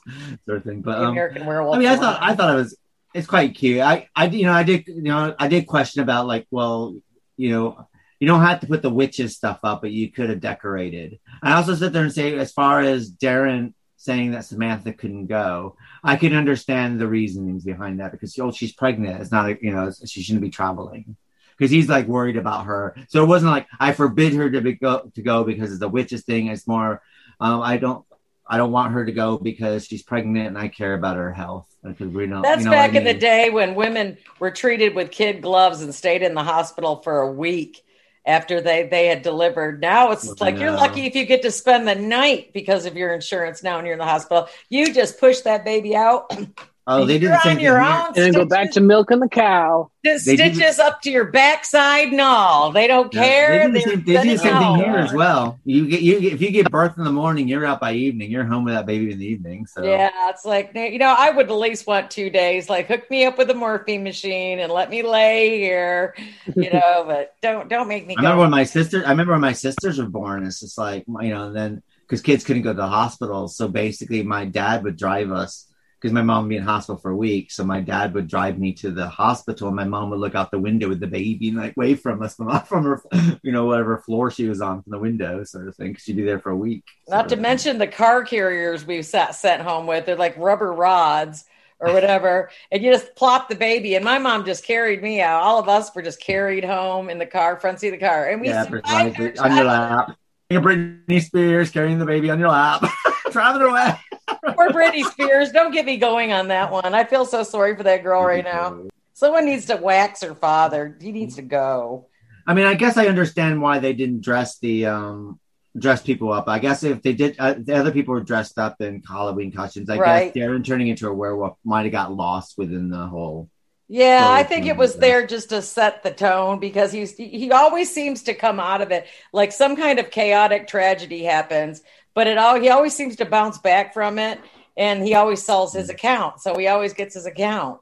sort 0.45 0.59
of 0.59 0.65
thing. 0.65 0.83
But 0.83 0.99
um, 0.99 1.11
American 1.11 1.47
werewolf. 1.47 1.77
I 1.77 1.79
mean, 1.79 1.89
I 1.89 1.97
thought 1.97 2.19
I 2.21 2.35
thought 2.35 2.53
it 2.53 2.57
was 2.57 2.77
it's 3.15 3.27
quite 3.27 3.55
cute. 3.55 3.81
I 3.81 4.09
I 4.15 4.27
you 4.27 4.45
know 4.45 4.53
I 4.53 4.63
did 4.63 4.87
you 4.89 5.03
know 5.03 5.35
I 5.39 5.49
did 5.49 5.67
question 5.67 6.03
about 6.03 6.27
like 6.27 6.47
well 6.51 6.97
you 7.37 7.51
know 7.51 7.89
you 8.19 8.27
don't 8.27 8.43
have 8.43 8.61
to 8.61 8.67
put 8.67 8.83
the 8.83 8.91
witches 8.91 9.37
stuff 9.37 9.61
up, 9.63 9.83
but 9.83 9.91
you 9.91 10.11
could 10.11 10.31
have 10.31 10.41
decorated. 10.41 11.19
I 11.43 11.53
also 11.55 11.75
sit 11.75 11.93
there 11.93 12.05
and 12.05 12.13
say, 12.13 12.37
as 12.39 12.53
far 12.53 12.81
as 12.81 13.11
Darren 13.11 13.75
saying 13.97 14.31
that 14.33 14.45
Samantha 14.45 14.93
couldn't 14.93 15.27
go, 15.27 15.77
I 16.03 16.17
can 16.17 16.35
understand 16.35 17.01
the 17.01 17.09
reasonings 17.09 17.65
behind 17.65 18.01
that 18.01 18.13
because 18.13 18.39
oh, 18.39 18.53
she's 18.53 18.73
pregnant. 18.73 19.21
It's 19.21 19.33
not, 19.33 19.51
a, 19.51 19.59
you 19.61 19.73
know, 19.73 19.93
she 20.05 20.23
shouldn't 20.23 20.43
be 20.43 20.51
traveling 20.51 21.17
because 21.57 21.71
he's 21.71 21.89
like 21.89 22.07
worried 22.07 22.37
about 22.37 22.67
her. 22.67 22.97
So 23.09 23.23
it 23.23 23.27
wasn't 23.27 23.53
like 23.53 23.67
I 23.81 23.93
forbid 23.93 24.35
her 24.35 24.51
to 24.51 24.61
be 24.61 24.75
go 24.75 25.11
to 25.15 25.23
go 25.23 25.45
because 25.45 25.73
it's 25.73 25.83
a 25.83 25.89
witches 25.89 26.25
thing. 26.25 26.49
It's 26.49 26.67
more 26.67 27.03
Um, 27.41 27.61
I 27.63 27.77
don't 27.77 28.05
I 28.47 28.59
don't 28.59 28.71
want 28.71 28.93
her 28.93 29.05
to 29.05 29.13
go 29.13 29.39
because 29.39 29.87
she's 29.87 30.03
pregnant 30.03 30.47
and 30.47 30.59
I 30.59 30.69
care 30.69 30.95
about 30.95 31.17
her 31.17 31.33
health. 31.33 31.67
Because 31.83 32.09
we 32.09 32.27
know 32.27 32.43
that's 32.43 32.61
you 32.61 32.67
know 32.67 32.73
back 32.73 32.91
I 32.91 32.95
mean? 32.95 32.97
in 32.99 33.05
the 33.05 33.15
day 33.15 33.51
when 33.51 33.75
women 33.75 34.19
were 34.39 34.51
treated 34.51 34.95
with 34.95 35.11
kid 35.11 35.43
gloves 35.43 35.83
and 35.83 35.95
stayed 35.95 36.23
in 36.23 36.35
the 36.35 36.45
hospital 36.45 36.97
for 36.97 37.21
a 37.21 37.33
week 37.33 37.83
after 38.27 38.61
they 38.61 38.89
they 38.89 39.07
had 39.07 39.23
delivered. 39.23 39.81
Now 39.81 40.11
it's 40.11 40.27
well, 40.27 40.37
like 40.41 40.59
you're 40.59 40.73
lucky 40.73 41.07
if 41.07 41.15
you 41.15 41.25
get 41.25 41.43
to 41.43 41.51
spend 41.51 41.87
the 41.87 41.95
night 41.95 42.53
because 42.53 42.87
of 42.87 42.97
your 42.97 43.15
insurance 43.15 43.63
now 43.63 43.79
and 43.79 43.87
you're 43.87 43.95
in 43.95 43.99
the 43.99 44.05
hospital. 44.05 44.49
You 44.69 44.93
just 44.93 45.19
push 45.19 45.41
that 45.41 45.65
baby 45.65 45.97
out 45.97 46.31
Oh, 46.89 47.05
they 47.05 47.19
did 47.19 47.33
the 47.33 47.41
same 47.41 47.59
your 47.59 47.83
own. 47.83 48.07
And 48.09 48.15
then 48.15 48.33
go 48.33 48.45
back 48.45 48.71
to 48.73 48.81
milking 48.81 49.19
the 49.19 49.29
cow. 49.29 49.91
The 50.05 50.21
stitches 50.21 50.79
up 50.79 51.03
to 51.03 51.11
your 51.11 51.25
backside 51.25 52.09
and 52.09 52.21
all. 52.21 52.71
They 52.71 52.87
don't 52.87 53.13
care. 53.13 53.59
They 53.59 53.67
do 53.67 53.73
the 53.73 53.81
same, 53.81 54.05
they 54.05 54.23
do 54.23 54.31
the 54.31 54.39
same 54.39 54.59
thing 54.59 54.75
here 54.77 54.97
as 54.97 55.13
well. 55.13 55.59
You 55.65 55.89
get 55.89 56.03
you 56.03 56.21
if 56.21 56.41
you 56.41 56.53
get 56.53 56.71
birth 56.71 56.97
in 56.97 57.03
the 57.03 57.11
morning, 57.11 57.49
you're 57.49 57.67
out 57.67 57.81
by 57.81 57.95
evening. 57.95 58.31
You're 58.31 58.45
home 58.45 58.65
with 58.65 58.75
that 58.75 58.87
baby 58.87 59.11
in 59.11 59.19
the 59.19 59.27
evening. 59.27 59.67
So 59.67 59.83
yeah, 59.83 60.11
it's 60.31 60.45
like 60.45 60.71
you 60.77 60.99
know, 60.99 61.13
I 61.19 61.31
would 61.31 61.51
at 61.51 61.57
least 61.57 61.89
want 61.89 62.09
two 62.09 62.31
days. 62.31 62.71
Like 62.71 62.87
hook 62.87 63.11
me 63.11 63.25
up 63.25 63.37
with 63.37 63.51
a 63.51 63.55
morphine 63.55 64.05
machine 64.05 64.61
and 64.61 64.71
let 64.71 64.89
me 64.89 65.03
lay 65.03 65.59
here. 65.59 66.15
You 66.55 66.71
know, 66.73 67.03
but 67.05 67.35
don't 67.43 67.69
don't 67.69 67.89
make 67.89 68.07
me. 68.07 68.15
I 68.17 68.23
remember 68.23 68.43
when 68.43 68.51
my 68.51 68.65
sister. 68.65 69.05
I 69.05 69.11
remember 69.11 69.33
when 69.33 69.41
my 69.41 69.55
sisters 69.55 69.99
were 69.99 70.07
born. 70.07 70.47
It's 70.47 70.61
just 70.61 70.79
like 70.79 71.05
you 71.09 71.31
know, 71.31 71.49
and 71.49 71.57
then 71.57 71.83
because 72.03 72.23
kids 72.23 72.45
couldn't 72.45 72.63
go 72.63 72.71
to 72.71 72.77
the 72.77 72.87
hospital, 72.87 73.49
so 73.49 73.67
basically 73.67 74.23
my 74.23 74.45
dad 74.45 74.85
would 74.85 74.97
drive 74.97 75.33
us 75.33 75.67
because 76.01 76.13
my 76.13 76.23
mom 76.23 76.45
would 76.45 76.51
be 76.51 76.57
in 76.57 76.63
hospital 76.63 77.01
for 77.01 77.11
a 77.11 77.17
week. 77.17 77.51
So 77.51 77.65
my 77.65 77.81
dad 77.81 78.13
would 78.15 78.29
drive 78.29 78.59
me 78.59 78.73
to 78.75 78.91
the 78.91 79.09
hospital, 79.09 79.69
and 79.69 79.77
my 79.77 79.85
mom 79.85 80.11
would 80.11 80.19
look 80.19 80.35
out 80.35 80.51
the 80.51 80.59
window 80.59 80.89
with 80.89 81.01
the 81.01 81.07
baby 81.07 81.49
and 81.49 81.57
like 81.57 81.75
wave 81.77 82.01
from 82.01 82.23
us 82.23 82.35
from 82.35 82.61
from 82.67 82.85
her, 82.85 83.03
you 83.43 83.53
know, 83.53 83.65
whatever 83.65 83.99
floor 83.99 84.31
she 84.31 84.49
was 84.49 84.61
on 84.61 84.83
from 84.83 84.93
the 84.93 84.99
window, 84.99 85.43
sort 85.45 85.69
of 85.69 85.77
thing. 85.77 85.95
Cause 85.95 86.03
she'd 86.03 86.17
be 86.17 86.25
there 86.25 86.39
for 86.39 86.51
a 86.51 86.57
week. 86.57 86.85
Not 87.09 87.29
to 87.31 87.37
mention 87.37 87.79
the 87.79 87.87
car 87.87 88.25
carriers 88.25 88.85
we've 88.87 89.07
sat 89.07 89.35
sent 89.35 89.63
home 89.63 89.87
with. 89.87 90.07
They're 90.07 90.17
like 90.17 90.37
rubber 90.37 90.73
rods 90.73 91.45
or 91.81 91.93
whatever, 91.93 92.51
and 92.71 92.83
you 92.83 92.93
just 92.93 93.15
plop 93.17 93.49
the 93.49 93.55
baby. 93.55 93.95
And 93.95 94.05
my 94.05 94.19
mom 94.19 94.45
just 94.45 94.65
carried 94.65 95.03
me 95.03 95.21
out. 95.23 95.43
All 95.43 95.59
of 95.59 95.69
us 95.69 95.95
were 95.95 96.03
just 96.03 96.21
carried 96.21 96.65
home 96.65 97.09
in 97.09 97.19
the 97.19 97.27
car, 97.27 97.59
front 97.59 97.81
seat 97.81 97.89
of 97.89 98.01
the 98.01 98.07
car, 98.07 98.29
and 98.29 98.41
we 98.41 98.49
yeah, 98.49 98.65
on 98.65 99.57
your 99.57 99.65
lap. 99.65 100.17
Britney 100.51 101.23
Spears 101.23 101.71
carrying 101.71 101.99
the 101.99 102.07
baby 102.07 102.31
on 102.31 102.39
your 102.39 102.51
lap, 102.51 102.85
traveling 103.31 103.71
away. 103.71 103.95
Poor 104.29 104.71
Britney 104.71 105.05
Spears. 105.05 105.51
Don't 105.51 105.73
get 105.73 105.85
me 105.85 105.97
going 105.97 106.33
on 106.33 106.49
that 106.49 106.71
one. 106.71 106.95
I 106.95 107.05
feel 107.05 107.25
so 107.25 107.43
sorry 107.43 107.77
for 107.77 107.83
that 107.83 108.03
girl 108.03 108.23
right 108.23 108.45
now. 108.45 108.85
Someone 109.15 109.47
needs 109.47 109.67
to 109.67 109.77
wax 109.77 110.23
her 110.23 110.35
father. 110.35 110.97
He 111.01 111.11
needs 111.11 111.37
to 111.37 111.43
go. 111.43 112.07
I 112.47 112.55
mean, 112.55 112.67
I 112.67 112.75
guess 112.75 112.97
I 112.97 113.07
understand 113.07 113.61
why 113.61 113.79
they 113.81 113.93
didn't 113.93 114.21
dress 114.21 114.59
the 114.59 114.87
um 114.87 115.41
dress 115.79 116.03
people 116.03 116.33
up. 116.33 116.49
I 116.49 116.59
guess 116.59 116.83
if 116.83 117.03
they 117.03 117.13
did, 117.13 117.37
uh, 117.39 117.55
the 117.59 117.75
other 117.75 117.91
people 117.91 118.15
were 118.15 118.23
dressed 118.23 118.59
up 118.59 118.81
in 118.81 119.03
Halloween 119.07 119.53
costumes. 119.53 119.91
I 119.91 119.99
right. 119.99 120.33
guess 120.33 120.43
Darren 120.43 120.65
turning 120.65 120.89
into 120.89 121.09
a 121.09 121.13
werewolf 121.13 121.57
might 121.65 121.83
have 121.83 121.93
got 121.93 122.15
lost 122.15 122.57
within 122.57 122.89
the 122.89 123.07
whole. 123.07 123.51
Yeah, 123.89 124.27
I 124.29 124.43
think 124.43 124.67
it 124.67 124.77
was 124.77 124.97
there 124.97 125.27
just 125.27 125.51
to 125.51 125.63
set 125.63 126.03
the 126.03 126.11
tone 126.11 126.59
because 126.59 126.91
he's 126.91 127.17
he 127.17 127.53
always 127.53 127.93
seems 127.93 128.25
to 128.25 128.35
come 128.35 128.59
out 128.59 128.81
of 128.81 128.91
it 128.91 129.07
like 129.33 129.53
some 129.53 129.77
kind 129.77 130.01
of 130.01 130.11
chaotic 130.11 130.67
tragedy 130.67 131.23
happens, 131.23 131.83
but 132.13 132.27
it 132.27 132.37
all 132.37 132.61
he 132.61 132.69
always 132.69 132.95
seems 132.97 133.15
to 133.17 133.25
bounce 133.25 133.59
back 133.59 133.95
from 133.95 134.19
it 134.19 134.41
and 134.77 135.05
he 135.05 135.15
always 135.15 135.45
sells 135.45 135.73
his 135.73 135.89
account. 135.89 136.41
So 136.41 136.57
he 136.57 136.67
always 136.67 136.95
gets 136.95 137.15
his 137.15 137.27
account. 137.27 137.81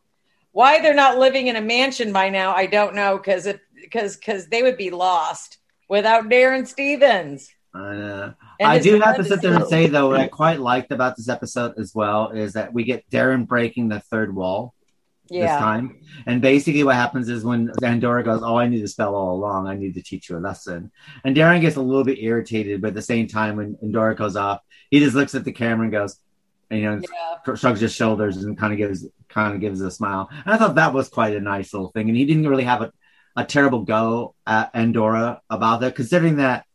Why 0.53 0.81
they're 0.81 0.95
not 0.95 1.19
living 1.19 1.47
in 1.47 1.57
a 1.57 1.63
mansion 1.63 2.13
by 2.13 2.29
now 2.29 2.55
i 2.55 2.67
don't 2.67 2.95
know 2.95 3.17
because 3.17 3.47
it 3.47 3.61
because 3.75 4.17
because 4.17 4.47
they 4.49 4.63
would 4.63 4.77
be 4.77 4.91
lost 4.91 5.59
without 5.89 6.29
darren 6.29 6.67
stephens. 6.67 7.51
Uh, 7.75 8.33
I 8.63 8.79
do 8.79 9.01
have 9.01 9.17
to 9.17 9.25
sit 9.25 9.43
there 9.43 9.55
and 9.55 9.67
say 9.67 9.89
though, 9.89 10.09
what 10.09 10.21
I 10.21 10.29
quite 10.29 10.61
liked 10.61 10.93
about 10.93 11.17
this 11.17 11.29
episode 11.29 11.75
as 11.77 11.93
well 11.93 12.31
is 12.31 12.53
that 12.53 12.73
we 12.73 12.85
get 12.85 13.09
Darren 13.11 13.49
breaking 13.49 13.89
the 13.89 13.99
third 13.99 14.33
wall 14.33 14.74
yeah. 15.29 15.47
this 15.47 15.59
time. 15.59 16.01
And 16.27 16.41
basically, 16.41 16.85
what 16.85 16.97
happens 16.97 17.29
is 17.29 17.45
when 17.45 17.73
Endora 17.83 18.23
goes, 18.25 18.43
"Oh, 18.43 18.57
I 18.57 18.67
knew 18.67 18.81
the 18.81 18.89
spell 18.89 19.15
all 19.15 19.35
along. 19.35 19.67
I 19.67 19.77
need 19.77 19.95
to 19.95 20.03
teach 20.03 20.29
you 20.29 20.37
a 20.37 20.39
lesson." 20.39 20.91
And 21.25 21.37
Darren 21.37 21.61
gets 21.61 21.77
a 21.77 21.83
little 21.83 22.05
bit 22.05 22.19
irritated, 22.23 22.81
but 22.81 22.89
at 22.89 22.95
the 22.95 23.03
same 23.03 23.27
time, 23.27 23.57
when 23.57 23.79
Endora 23.83 24.15
goes 24.15 24.37
off, 24.37 24.61
he 24.91 25.01
just 25.01 25.15
looks 25.15 25.35
at 25.35 25.45
the 25.45 25.53
camera 25.53 25.85
and 25.85 25.93
goes, 25.93 26.19
and, 26.71 26.81
you 26.81 26.91
know, 26.91 27.01
yeah. 27.47 27.55
shrugs 27.55 27.81
his 27.81 27.95
shoulders 27.95 28.37
and 28.39 28.59
kind 28.59 28.73
of 28.73 28.79
gives 28.79 29.07
kind 29.29 29.55
of 29.55 29.61
gives 29.61 29.81
a 29.81 29.91
smile. 29.91 30.29
And 30.45 30.55
I 30.55 30.57
thought 30.57 30.77
that 30.77 30.95
was 30.95 31.09
quite 31.09 31.37
a 31.37 31.41
nice 31.41 31.73
little 31.73 31.91
thing. 31.91 32.09
And 32.09 32.17
he 32.17 32.25
didn't 32.25 32.49
really 32.49 32.65
have 32.65 32.83
a, 32.83 32.93
a 33.37 33.45
terrible 33.45 33.83
go 33.83 34.35
at 34.47 34.71
Endora 34.75 35.41
about 35.51 35.81
that, 35.81 35.97
considering 35.97 36.37
that 36.37 36.67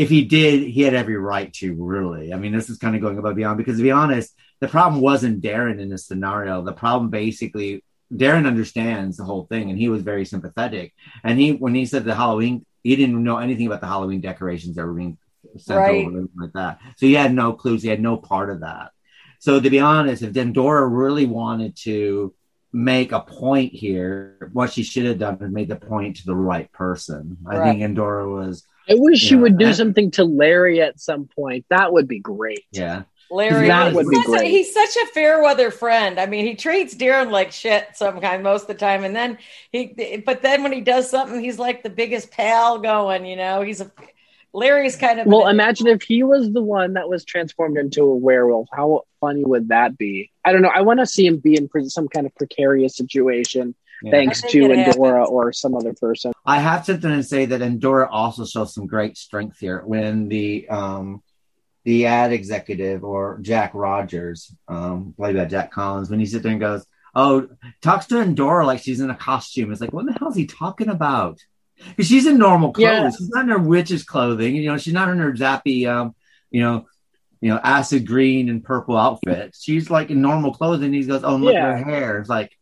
if 0.00 0.08
he 0.08 0.24
did, 0.24 0.62
he 0.66 0.82
had 0.82 0.94
every 0.94 1.16
right 1.16 1.52
to. 1.54 1.74
Really, 1.74 2.32
I 2.32 2.36
mean, 2.36 2.52
this 2.52 2.70
is 2.70 2.78
kind 2.78 2.94
of 2.94 3.02
going 3.02 3.18
above 3.18 3.36
beyond 3.36 3.58
because 3.58 3.76
to 3.76 3.82
be 3.82 3.90
honest 3.90 4.34
the 4.60 4.68
problem 4.68 5.00
wasn't 5.00 5.42
Darren 5.42 5.80
in 5.80 5.88
this 5.88 6.06
scenario. 6.06 6.62
The 6.62 6.72
problem 6.72 7.10
basically, 7.10 7.82
Darren 8.12 8.46
understands 8.46 9.16
the 9.16 9.24
whole 9.24 9.46
thing 9.46 9.70
and 9.70 9.78
he 9.78 9.88
was 9.88 10.02
very 10.02 10.24
sympathetic. 10.24 10.92
And 11.24 11.38
he, 11.38 11.52
when 11.52 11.74
he 11.74 11.86
said 11.86 12.04
the 12.04 12.14
Halloween, 12.14 12.64
he 12.82 12.94
didn't 12.94 13.22
know 13.22 13.38
anything 13.38 13.66
about 13.66 13.80
the 13.80 13.86
Halloween 13.86 14.20
decorations 14.20 14.76
that 14.76 14.84
were 14.84 14.92
being 14.92 15.18
sent 15.56 15.78
right. 15.78 16.06
over 16.06 16.26
like 16.36 16.52
that. 16.52 16.78
So 16.96 17.06
he 17.06 17.14
had 17.14 17.32
no 17.32 17.54
clues. 17.54 17.82
He 17.82 17.88
had 17.88 18.02
no 18.02 18.18
part 18.18 18.50
of 18.50 18.60
that. 18.60 18.90
So 19.38 19.58
to 19.58 19.70
be 19.70 19.80
honest, 19.80 20.22
if 20.22 20.36
Endora 20.36 20.86
really 20.86 21.24
wanted 21.24 21.76
to 21.78 22.34
make 22.72 23.12
a 23.12 23.20
point 23.20 23.72
here, 23.72 24.50
what 24.52 24.72
she 24.72 24.82
should 24.82 25.06
have 25.06 25.18
done 25.18 25.38
is 25.40 25.50
made 25.50 25.68
the 25.68 25.76
point 25.76 26.16
to 26.16 26.26
the 26.26 26.36
right 26.36 26.70
person. 26.72 27.38
Right. 27.42 27.58
I 27.58 27.64
think 27.64 27.80
Endora 27.80 28.28
was. 28.28 28.66
I 28.90 28.94
wish 28.94 29.20
she 29.20 29.36
know, 29.36 29.42
would 29.42 29.58
do 29.58 29.66
and, 29.66 29.76
something 29.76 30.10
to 30.12 30.24
Larry 30.24 30.80
at 30.80 31.00
some 31.00 31.26
point. 31.26 31.64
That 31.70 31.92
would 31.92 32.08
be 32.08 32.18
great. 32.18 32.64
Yeah. 32.72 33.04
Larry, 33.30 33.68
that 33.68 33.94
would 33.94 34.08
be 34.08 34.20
great. 34.24 34.42
A, 34.42 34.44
he's 34.44 34.74
such 34.74 34.96
a 34.96 35.06
fair 35.06 35.40
weather 35.40 35.70
friend. 35.70 36.18
I 36.18 36.26
mean, 36.26 36.44
he 36.44 36.56
treats 36.56 36.96
Darren 36.96 37.30
like 37.30 37.52
shit 37.52 37.86
some 37.94 38.20
kind 38.20 38.42
most 38.42 38.62
of 38.62 38.68
the 38.68 38.74
time, 38.74 39.04
and 39.04 39.14
then 39.14 39.38
he, 39.70 40.22
but 40.26 40.42
then 40.42 40.64
when 40.64 40.72
he 40.72 40.80
does 40.80 41.08
something, 41.08 41.40
he's 41.40 41.58
like 41.58 41.84
the 41.84 41.90
biggest 41.90 42.32
pal 42.32 42.80
going. 42.80 43.24
You 43.24 43.36
know, 43.36 43.62
he's 43.62 43.80
a 43.80 43.90
Larry's 44.52 44.96
kind 44.96 45.20
of 45.20 45.28
well. 45.28 45.46
Imagine 45.46 45.86
if 45.86 46.02
he 46.02 46.24
was 46.24 46.50
the 46.52 46.62
one 46.62 46.94
that 46.94 47.08
was 47.08 47.24
transformed 47.24 47.78
into 47.78 48.02
a 48.02 48.16
werewolf. 48.16 48.68
How 48.72 49.04
funny 49.20 49.44
would 49.44 49.68
that 49.68 49.96
be? 49.96 50.32
I 50.44 50.52
don't 50.52 50.62
know. 50.62 50.72
I 50.74 50.80
want 50.80 50.98
to 50.98 51.06
see 51.06 51.24
him 51.24 51.36
be 51.36 51.56
in 51.56 51.68
some 51.88 52.08
kind 52.08 52.26
of 52.26 52.34
precarious 52.34 52.96
situation. 52.96 53.76
Yeah. 54.02 54.10
Thanks 54.12 54.40
to 54.42 54.72
Endora 54.72 55.24
or 55.24 55.52
some 55.52 55.74
other 55.74 55.92
person. 55.92 56.32
I 56.46 56.58
have 56.60 56.86
to 56.86 56.94
then 56.96 57.22
say 57.22 57.46
that 57.46 57.60
Endora 57.60 58.08
also 58.10 58.46
shows 58.46 58.74
some 58.74 58.86
great 58.86 59.18
strength 59.18 59.58
here 59.58 59.82
when 59.84 60.28
the 60.28 60.68
um, 60.68 61.22
the 61.84 62.06
ad 62.06 62.32
executive 62.32 63.04
or 63.04 63.38
Jack 63.42 63.72
Rogers, 63.74 64.54
um, 64.68 65.14
played 65.16 65.36
by 65.36 65.44
Jack 65.44 65.70
Collins, 65.70 66.10
when 66.10 66.20
he 66.20 66.26
sits 66.26 66.42
there 66.42 66.52
and 66.52 66.60
goes, 66.60 66.86
"Oh, 67.14 67.48
talks 67.82 68.06
to 68.06 68.20
Endora 68.20 68.66
like 68.66 68.80
she's 68.80 69.00
in 69.00 69.10
a 69.10 69.14
costume." 69.14 69.72
It's 69.72 69.80
like, 69.80 69.92
what 69.92 70.06
the 70.06 70.12
hell 70.12 70.28
is 70.28 70.36
he 70.36 70.46
talking 70.46 70.88
about? 70.88 71.38
Because 71.88 72.06
she's 72.06 72.26
in 72.26 72.38
normal 72.38 72.72
clothes. 72.72 72.86
Yeah. 72.86 73.10
She's 73.10 73.30
not 73.30 73.44
in 73.44 73.50
her 73.50 73.58
witch's 73.58 74.04
clothing. 74.04 74.56
You 74.56 74.70
know, 74.70 74.78
she's 74.78 74.92
not 74.92 75.08
in 75.08 75.18
her 75.18 75.32
zappy, 75.32 75.86
um, 75.86 76.14
you 76.50 76.60
know, 76.60 76.86
you 77.40 77.48
know, 77.48 77.58
acid 77.62 78.06
green 78.06 78.50
and 78.50 78.62
purple 78.62 78.98
outfit. 78.98 79.56
She's 79.58 79.90
like 79.90 80.10
in 80.10 80.20
normal 80.20 80.52
clothes, 80.52 80.82
and 80.82 80.94
he 80.94 81.02
goes, 81.04 81.24
"Oh, 81.24 81.36
look 81.36 81.54
yeah. 81.54 81.70
at 81.70 81.78
her 81.78 81.84
hair." 81.84 82.18
It's 82.18 82.28
like 82.28 82.56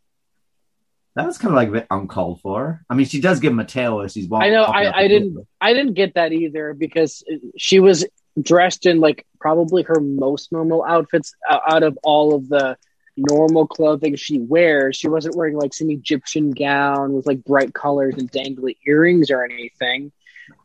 that 1.15 1.25
was 1.25 1.37
kind 1.37 1.51
of 1.51 1.55
like 1.55 1.69
a 1.69 1.71
bit 1.71 1.87
uncalled 1.89 2.41
for. 2.41 2.85
I 2.89 2.95
mean, 2.95 3.05
she 3.05 3.19
does 3.19 3.39
give 3.39 3.51
him 3.51 3.59
a 3.59 3.65
tail 3.65 4.01
as 4.01 4.13
she's 4.13 4.27
walking. 4.27 4.51
I 4.51 4.53
know. 4.53 4.63
I, 4.63 4.95
I 4.99 5.07
didn't. 5.07 5.47
I 5.59 5.73
didn't 5.73 5.93
get 5.93 6.13
that 6.15 6.31
either 6.31 6.73
because 6.73 7.23
she 7.57 7.79
was 7.79 8.05
dressed 8.41 8.85
in 8.85 8.99
like 8.99 9.25
probably 9.39 9.83
her 9.83 9.99
most 9.99 10.51
normal 10.51 10.83
outfits 10.83 11.33
out 11.49 11.83
of 11.83 11.97
all 12.03 12.35
of 12.35 12.47
the 12.47 12.77
normal 13.17 13.67
clothing 13.67 14.15
she 14.15 14.39
wears. 14.39 14.95
She 14.95 15.09
wasn't 15.09 15.35
wearing 15.35 15.55
like 15.55 15.73
some 15.73 15.89
Egyptian 15.89 16.51
gown 16.51 17.13
with 17.13 17.27
like 17.27 17.43
bright 17.43 17.73
colors 17.73 18.15
and 18.17 18.31
dangly 18.31 18.77
earrings 18.85 19.29
or 19.29 19.43
anything. 19.43 20.11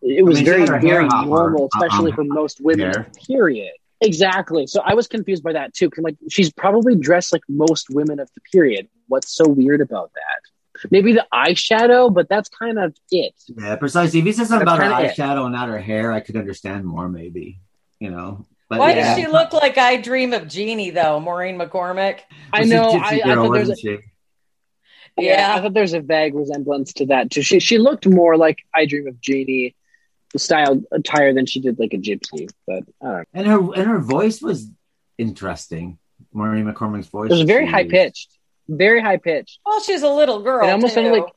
It 0.03 0.24
was 0.24 0.38
I 0.38 0.42
mean, 0.42 0.47
very, 0.47 0.80
very 0.80 1.09
normal, 1.09 1.64
uh, 1.64 1.68
especially 1.74 2.12
uh-uh. 2.12 2.16
for 2.16 2.24
most 2.24 2.61
women. 2.61 3.07
Period. 3.26 3.72
Exactly. 4.05 4.67
So 4.67 4.81
I 4.85 4.95
was 4.95 5.09
confused 5.09 5.43
by 5.43 5.53
that 5.53 5.75
too. 5.75 5.91
Cause 5.91 6.05
like 6.05 6.17
she's 6.31 6.53
probably 6.53 6.97
dressed 6.97 7.33
like 7.33 7.43
most 7.49 7.89
women 7.91 8.21
of 8.21 8.29
the 8.35 8.41
period. 8.53 8.89
What's 9.09 9.35
so 9.35 9.49
weird 9.49 9.81
about 9.81 10.13
that? 10.15 10.91
Maybe 10.91 11.13
the 11.13 11.27
eyeshadow, 11.33 12.13
but 12.13 12.29
that's 12.29 12.49
kind 12.49 12.79
of 12.79 12.95
it. 13.11 13.35
Yeah, 13.49 13.77
precisely. 13.77 14.19
If 14.21 14.27
he 14.27 14.33
said 14.33 14.49
something 14.49 14.67
that's 14.67 14.79
about 14.79 15.03
her 15.03 15.09
eyeshadow 15.09 15.43
it. 15.43 15.45
and 15.45 15.53
not 15.53 15.69
her 15.69 15.79
hair, 15.79 16.13
I 16.13 16.21
could 16.21 16.37
understand 16.37 16.85
more. 16.85 17.09
Maybe 17.09 17.61
you 17.99 18.11
know. 18.11 18.47
But 18.69 18.79
Why 18.79 18.95
yeah. 18.95 19.15
does 19.15 19.19
she 19.19 19.27
look 19.31 19.53
like 19.53 19.79
I 19.79 19.99
Dream 19.99 20.33
of 20.33 20.49
Jeannie 20.49 20.91
though, 20.91 21.21
Maureen 21.21 21.59
McCormick? 21.59 22.21
I 22.53 22.65
know. 22.65 22.91
I, 22.91 23.21
I 23.25 23.35
thought 23.35 23.53
there's 23.53 23.71
a, 23.71 23.77
yeah. 23.83 23.99
yeah, 25.17 25.55
I 25.55 25.61
thought 25.61 25.75
there's 25.75 25.93
a 25.93 26.01
vague 26.01 26.35
resemblance 26.35 26.95
to 26.95 27.07
that 27.07 27.31
too. 27.31 27.43
She 27.43 27.61
she 27.61 27.79
looked 27.79 28.07
more 28.07 28.37
like 28.37 28.59
I 28.75 28.87
Dream 28.87 29.07
of 29.07 29.21
Jeannie 29.21 29.77
style 30.39 30.82
attire 30.93 31.32
than 31.32 31.47
she 31.47 31.61
did 31.61 31.78
like 31.78 31.93
a 31.93 31.99
gypsy. 31.99 32.49
But 32.66 32.85
and 33.32 33.47
her 33.47 33.59
and 33.74 33.87
her 33.87 33.99
voice 33.99 34.41
was 34.41 34.68
interesting. 35.18 35.99
Maureen 36.32 36.64
McCormick's 36.64 37.09
voice 37.09 37.30
it 37.30 37.35
was 37.35 37.43
very 37.43 37.66
high 37.66 37.87
pitched, 37.87 38.37
very 38.68 39.01
high 39.01 39.18
pitched. 39.18 39.61
Well, 39.64 39.80
she's 39.80 40.03
a 40.03 40.09
little 40.09 40.43
girl. 40.43 40.66
It 40.66 40.72
almost 40.72 40.95
too. 40.95 41.03
sounded 41.03 41.20
like 41.20 41.32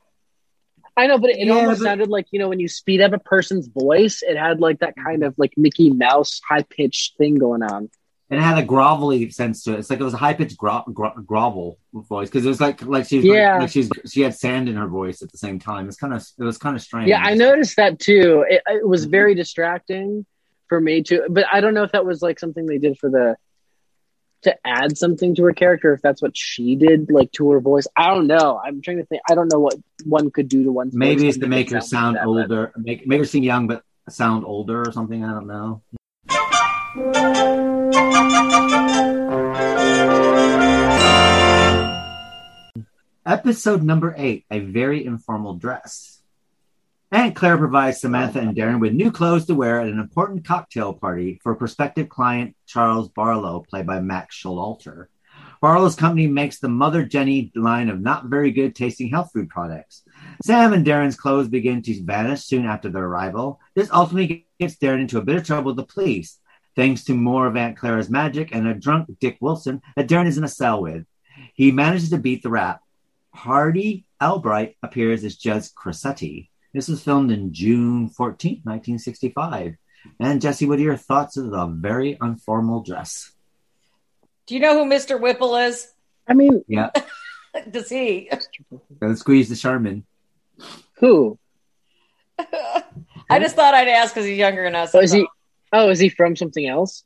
I 0.96 1.06
know, 1.06 1.18
but 1.18 1.30
it 1.30 1.38
yeah, 1.38 1.52
almost 1.52 1.80
but... 1.80 1.84
sounded 1.84 2.08
like 2.08 2.26
you 2.32 2.40
know 2.40 2.48
when 2.48 2.58
you 2.58 2.68
speed 2.68 3.00
up 3.00 3.12
a 3.12 3.18
person's 3.18 3.68
voice, 3.68 4.22
it 4.22 4.36
had 4.36 4.60
like 4.60 4.80
that 4.80 4.96
kind 4.96 5.22
of 5.22 5.34
like 5.38 5.52
Mickey 5.56 5.90
Mouse 5.90 6.40
high 6.46 6.62
pitched 6.62 7.16
thing 7.16 7.36
going 7.36 7.62
on. 7.62 7.88
And 8.30 8.38
it 8.38 8.42
had 8.42 8.58
a 8.58 8.62
grovelly 8.62 9.32
sense 9.32 9.62
to 9.64 9.72
it. 9.72 9.78
It's 9.78 9.88
like 9.88 10.00
it 10.00 10.04
was 10.04 10.12
a 10.12 10.18
high 10.18 10.34
pitched 10.34 10.58
gro- 10.58 10.84
gro- 10.92 11.14
grovel 11.24 11.78
voice 11.94 12.28
because 12.28 12.44
it 12.44 12.48
was 12.48 12.60
like 12.60 12.82
like 12.82 13.06
she 13.06 13.16
was 13.16 13.24
yeah. 13.24 13.58
like, 13.58 13.70
she's 13.70 13.88
she 14.06 14.20
had 14.20 14.34
sand 14.34 14.68
in 14.68 14.76
her 14.76 14.86
voice 14.86 15.22
at 15.22 15.32
the 15.32 15.38
same 15.38 15.58
time. 15.58 15.88
It's 15.88 15.96
kind 15.96 16.12
of 16.12 16.26
it 16.38 16.44
was 16.44 16.58
kind 16.58 16.76
of 16.76 16.82
strange. 16.82 17.08
Yeah, 17.08 17.22
I 17.22 17.34
noticed 17.34 17.76
that 17.76 17.98
too. 17.98 18.44
It, 18.46 18.62
it 18.66 18.86
was 18.86 19.02
mm-hmm. 19.02 19.12
very 19.12 19.34
distracting 19.34 20.26
for 20.68 20.78
me 20.78 21.02
too. 21.02 21.24
But 21.30 21.46
I 21.50 21.60
don't 21.60 21.72
know 21.72 21.84
if 21.84 21.92
that 21.92 22.04
was 22.04 22.20
like 22.20 22.38
something 22.38 22.66
they 22.66 22.76
did 22.76 22.98
for 22.98 23.08
the 23.08 23.36
to 24.42 24.56
add 24.64 24.96
something 24.96 25.34
to 25.34 25.44
her 25.44 25.52
character 25.52 25.92
if 25.92 26.00
that's 26.02 26.22
what 26.22 26.36
she 26.36 26.76
did 26.76 27.10
like 27.10 27.32
to 27.32 27.50
her 27.50 27.60
voice 27.60 27.86
i 27.96 28.06
don't 28.08 28.26
know 28.26 28.60
i'm 28.64 28.80
trying 28.80 28.98
to 28.98 29.04
think 29.06 29.20
i 29.28 29.34
don't 29.34 29.52
know 29.52 29.58
what 29.58 29.74
one 30.04 30.30
could 30.30 30.48
do 30.48 30.62
to 30.62 30.70
one 30.70 30.90
maybe 30.92 31.28
it's 31.28 31.38
to 31.38 31.48
make 31.48 31.70
her 31.70 31.80
sound 31.80 32.14
like 32.14 32.22
that, 32.22 32.28
older 32.28 32.72
but... 32.74 32.84
make, 32.84 33.06
make 33.06 33.18
her 33.18 33.24
seem 33.24 33.42
young 33.42 33.66
but 33.66 33.82
sound 34.08 34.44
older 34.44 34.82
or 34.82 34.92
something 34.92 35.24
i 35.24 35.32
don't 35.32 35.46
know 35.46 35.82
episode 43.24 43.82
number 43.82 44.14
eight 44.18 44.44
a 44.50 44.60
very 44.60 45.04
informal 45.04 45.54
dress 45.54 46.18
Aunt 47.10 47.34
Clara 47.34 47.56
provides 47.56 48.00
Samantha 48.00 48.40
and 48.40 48.54
Darren 48.54 48.80
with 48.80 48.92
new 48.92 49.10
clothes 49.10 49.46
to 49.46 49.54
wear 49.54 49.80
at 49.80 49.88
an 49.88 49.98
important 49.98 50.44
cocktail 50.44 50.92
party 50.92 51.40
for 51.42 51.54
prospective 51.54 52.10
client 52.10 52.54
Charles 52.66 53.08
Barlow, 53.08 53.64
played 53.68 53.86
by 53.86 54.00
Max 54.00 54.36
Showalter. 54.36 55.06
Barlow's 55.60 55.96
company 55.96 56.26
makes 56.26 56.58
the 56.58 56.68
Mother 56.68 57.04
Jenny 57.04 57.50
line 57.54 57.88
of 57.88 58.00
not 58.00 58.26
very 58.26 58.52
good 58.52 58.74
tasting 58.74 59.08
health 59.08 59.30
food 59.32 59.48
products. 59.48 60.02
Sam 60.44 60.72
and 60.72 60.86
Darren's 60.86 61.16
clothes 61.16 61.48
begin 61.48 61.80
to 61.82 62.04
vanish 62.04 62.44
soon 62.44 62.66
after 62.66 62.90
their 62.90 63.04
arrival. 63.04 63.58
This 63.74 63.90
ultimately 63.90 64.46
gets 64.60 64.76
Darren 64.76 65.00
into 65.00 65.18
a 65.18 65.24
bit 65.24 65.36
of 65.36 65.44
trouble 65.44 65.74
with 65.74 65.76
the 65.76 65.92
police, 65.92 66.38
thanks 66.78 67.02
to 67.02 67.12
more 67.12 67.48
of 67.48 67.56
Aunt 67.56 67.76
Clara's 67.76 68.08
magic 68.08 68.54
and 68.54 68.68
a 68.68 68.72
drunk 68.72 69.08
Dick 69.18 69.36
Wilson 69.40 69.82
that 69.96 70.08
Darren 70.08 70.28
is 70.28 70.38
in 70.38 70.44
a 70.44 70.48
cell 70.48 70.80
with. 70.80 71.04
He 71.54 71.72
manages 71.72 72.10
to 72.10 72.18
beat 72.18 72.44
the 72.44 72.50
rap. 72.50 72.82
Hardie 73.34 74.04
Albright 74.22 74.76
appears 74.80 75.24
as 75.24 75.34
Judge 75.34 75.74
Cressetti. 75.74 76.50
This 76.72 76.86
was 76.86 77.02
filmed 77.02 77.32
in 77.32 77.52
June 77.52 78.08
14, 78.08 78.60
1965. 78.62 79.74
And 80.20 80.40
Jesse, 80.40 80.66
what 80.66 80.78
are 80.78 80.82
your 80.82 80.96
thoughts 80.96 81.36
of 81.36 81.50
the 81.50 81.66
very 81.66 82.16
informal 82.22 82.84
dress? 82.84 83.32
Do 84.46 84.54
you 84.54 84.60
know 84.60 84.78
who 84.78 84.88
Mr. 84.88 85.20
Whipple 85.20 85.56
is? 85.56 85.92
I 86.28 86.34
mean, 86.34 86.64
yeah. 86.68 86.90
Does 87.72 87.88
he? 87.88 88.30
Gonna 89.00 89.16
squeeze 89.16 89.48
the 89.48 89.56
Charmin. 89.56 90.06
Who? 90.98 91.40
I 92.38 93.40
just 93.40 93.56
thought 93.56 93.74
I'd 93.74 93.88
ask 93.88 94.14
because 94.14 94.26
he's 94.26 94.38
younger 94.38 94.62
than 94.62 94.76
us. 94.76 94.94
Oh, 94.94 95.00
is 95.00 95.10
he? 95.10 95.26
Oh, 95.72 95.90
is 95.90 95.98
he 95.98 96.08
from 96.08 96.36
something 96.36 96.66
else? 96.66 97.04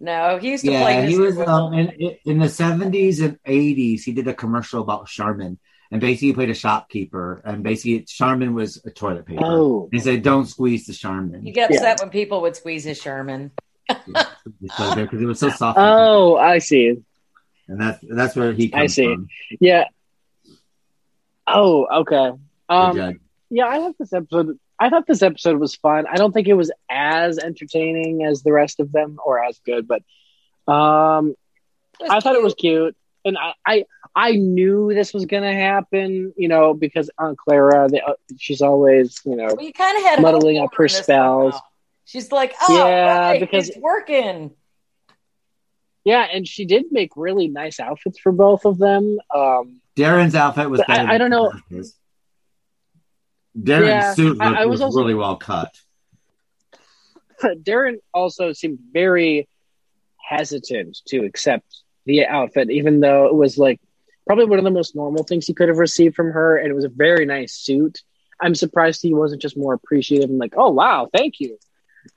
No, 0.00 0.38
he 0.38 0.50
used 0.50 0.64
to 0.64 0.72
yeah, 0.72 0.82
play. 0.82 1.06
he 1.06 1.18
was 1.18 1.38
um, 1.38 1.72
in, 1.72 2.16
in 2.24 2.38
the 2.38 2.48
seventies 2.48 3.20
and 3.20 3.38
eighties. 3.46 4.04
He 4.04 4.12
did 4.12 4.26
a 4.26 4.34
commercial 4.34 4.82
about 4.82 5.06
Charmin, 5.06 5.58
and 5.90 6.00
basically 6.00 6.28
he 6.28 6.34
played 6.34 6.50
a 6.50 6.54
shopkeeper. 6.54 7.40
And 7.44 7.62
basically, 7.62 8.02
Charmin 8.02 8.54
was 8.54 8.84
a 8.84 8.90
toilet 8.90 9.24
paper. 9.24 9.42
Oh. 9.44 9.88
He 9.92 10.00
said, 10.00 10.22
"Don't 10.22 10.46
squeeze 10.46 10.86
the 10.86 10.94
Charmin." 10.94 11.46
You 11.46 11.52
get 11.52 11.70
upset 11.70 11.98
yeah. 11.98 12.04
when 12.04 12.10
people 12.10 12.40
would 12.42 12.56
squeeze 12.56 12.84
his 12.84 13.00
Charmin. 13.00 13.52
because 13.86 15.22
it 15.22 15.26
was 15.26 15.38
so 15.38 15.48
soft. 15.50 15.78
Oh, 15.80 16.36
I 16.36 16.58
see. 16.58 16.96
And 17.68 17.80
that's 17.80 17.98
that's 18.02 18.36
where 18.36 18.52
he. 18.52 18.74
I 18.74 18.86
see. 18.86 19.04
From. 19.04 19.28
Yeah. 19.60 19.84
Oh, 21.46 21.86
okay. 22.00 22.32
Um, 22.68 23.20
yeah, 23.50 23.68
I 23.68 23.78
thought 23.78 23.96
this 23.98 24.12
episode. 24.12 24.58
I 24.78 24.90
thought 24.90 25.06
this 25.06 25.22
episode 25.22 25.58
was 25.58 25.74
fun. 25.74 26.06
I 26.10 26.16
don't 26.16 26.32
think 26.32 26.48
it 26.48 26.54
was 26.54 26.70
as 26.90 27.38
entertaining 27.38 28.24
as 28.24 28.42
the 28.42 28.52
rest 28.52 28.80
of 28.80 28.92
them, 28.92 29.18
or 29.24 29.42
as 29.42 29.58
good, 29.64 29.86
but 29.86 30.02
um, 30.72 31.34
I 32.08 32.20
thought 32.20 32.34
it 32.34 32.42
was 32.42 32.54
cute 32.54 32.96
and 33.24 33.38
I, 33.38 33.54
I, 33.66 33.84
I 34.14 34.32
knew 34.32 34.92
this 34.94 35.14
was 35.14 35.26
going 35.26 35.42
to 35.42 35.52
happen, 35.52 36.32
you 36.36 36.48
know, 36.48 36.74
because 36.74 37.10
Aunt 37.18 37.38
Clara, 37.38 37.88
they, 37.88 38.00
uh, 38.00 38.12
she's 38.38 38.60
always, 38.60 39.20
you 39.24 39.36
know, 39.36 39.46
well, 39.46 39.62
you 39.62 39.72
kind 39.72 39.96
of 39.96 40.04
had 40.04 40.22
muddling 40.22 40.58
up 40.58 40.74
her 40.74 40.88
spells. 40.88 41.54
She's 42.04 42.30
like, 42.30 42.54
oh, 42.60 42.76
yeah, 42.76 43.30
right, 43.30 43.40
because 43.40 43.70
it's 43.70 43.78
working. 43.78 44.50
Yeah, 46.04 46.26
and 46.30 46.46
she 46.46 46.66
did 46.66 46.86
make 46.90 47.12
really 47.16 47.48
nice 47.48 47.80
outfits 47.80 48.18
for 48.18 48.30
both 48.30 48.66
of 48.66 48.76
them. 48.76 49.18
Um, 49.34 49.80
Darren's 49.96 50.34
outfit 50.34 50.68
was. 50.68 50.82
I, 50.86 51.14
I, 51.14 51.18
don't 51.18 51.30
know. 51.30 51.50
Darren's 53.58 53.86
yeah, 53.86 54.14
suit 54.14 54.40
I, 54.40 54.62
I 54.62 54.66
was, 54.66 54.80
was 54.80 54.82
also, 54.82 55.00
really 55.00 55.14
well 55.14 55.36
cut. 55.36 55.70
Darren 57.42 57.96
also 58.12 58.52
seemed 58.52 58.78
very 58.92 59.48
hesitant 60.16 60.98
to 61.08 61.24
accept 61.24 61.82
the 62.06 62.26
outfit, 62.26 62.70
even 62.70 63.00
though 63.00 63.26
it 63.26 63.34
was 63.34 63.58
like 63.58 63.80
probably 64.26 64.46
one 64.46 64.58
of 64.58 64.64
the 64.64 64.70
most 64.70 64.96
normal 64.96 65.24
things 65.24 65.46
he 65.46 65.54
could 65.54 65.68
have 65.68 65.78
received 65.78 66.14
from 66.14 66.32
her, 66.32 66.56
and 66.56 66.68
it 66.68 66.74
was 66.74 66.84
a 66.84 66.90
very 66.90 67.26
nice 67.26 67.54
suit. 67.54 68.00
I'm 68.40 68.54
surprised 68.54 69.02
he 69.02 69.14
wasn't 69.14 69.42
just 69.42 69.56
more 69.56 69.74
appreciative 69.74 70.28
and 70.28 70.38
like, 70.38 70.54
oh 70.56 70.70
wow, 70.70 71.08
thank 71.12 71.40
you. 71.40 71.58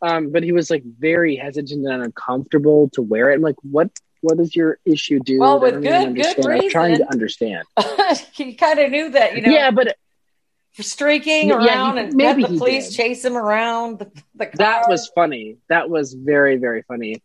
Um, 0.01 0.31
but 0.31 0.43
he 0.43 0.51
was 0.51 0.69
like 0.69 0.83
very 0.83 1.35
hesitant 1.35 1.85
and 1.85 2.03
uncomfortable 2.03 2.89
to 2.93 3.01
wear 3.01 3.31
it. 3.31 3.35
I'm 3.35 3.41
like, 3.41 3.55
what 3.61 3.91
what 4.21 4.39
is 4.39 4.55
your 4.55 4.79
issue, 4.83 5.19
dude? 5.19 5.39
Well, 5.39 5.59
with 5.59 5.81
good 5.83 6.15
good 6.15 6.37
reason. 6.37 6.51
I'm 6.51 6.69
trying 6.69 6.97
to 6.97 7.11
understand. 7.11 7.65
he 8.33 8.55
kind 8.55 8.79
of 8.79 8.91
knew 8.91 9.11
that, 9.11 9.35
you 9.35 9.41
know. 9.43 9.51
Yeah, 9.51 9.71
but 9.71 9.87
for 9.87 9.93
streaking 10.79 11.51
around 11.51 11.65
yeah, 11.65 11.93
he, 11.93 11.99
and 11.99 12.13
maybe 12.15 12.43
the 12.43 12.57
police 12.57 12.89
did. 12.89 12.95
chase 12.95 13.25
him 13.25 13.37
around 13.37 13.99
the, 13.99 14.11
the 14.35 14.49
That 14.55 14.87
was 14.87 15.09
funny. 15.13 15.57
That 15.69 15.89
was 15.89 16.13
very 16.13 16.57
very 16.57 16.83
funny. 16.83 17.21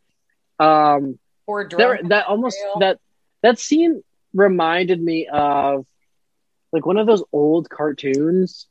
Um, 0.58 1.18
or 1.46 1.68
there, 1.68 2.00
that 2.04 2.26
almost 2.26 2.58
that 2.80 2.98
that 3.42 3.58
scene 3.58 4.02
reminded 4.34 5.02
me 5.02 5.26
of 5.26 5.86
like 6.72 6.86
one 6.86 6.96
of 6.96 7.06
those 7.06 7.22
old 7.32 7.68
cartoons 7.68 8.66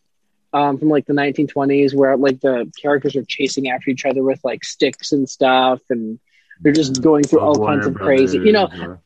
um, 0.54 0.78
from 0.78 0.90
like 0.90 1.06
the 1.06 1.14
1920s 1.14 1.94
where 1.94 2.18
like 2.18 2.42
the 2.42 2.72
characters 2.82 3.16
are 3.16 3.24
chasing 3.24 3.70
after 3.70 3.90
each 3.90 4.06
other 4.06 4.24
with 4.24 4.40
like 4.44 4.64
sticks 4.64 5.12
and 5.12 5.30
stuff 5.30 5.80
and 5.90 6.20
they're 6.62 6.74
just 6.74 7.02
going 7.02 7.24
through 7.24 7.40
all 7.40 7.66
kinds 7.66 7.86
of 7.86 7.96
crazy 7.96 8.38
you 8.40 8.52
know 8.52 8.68
or... 8.82 9.02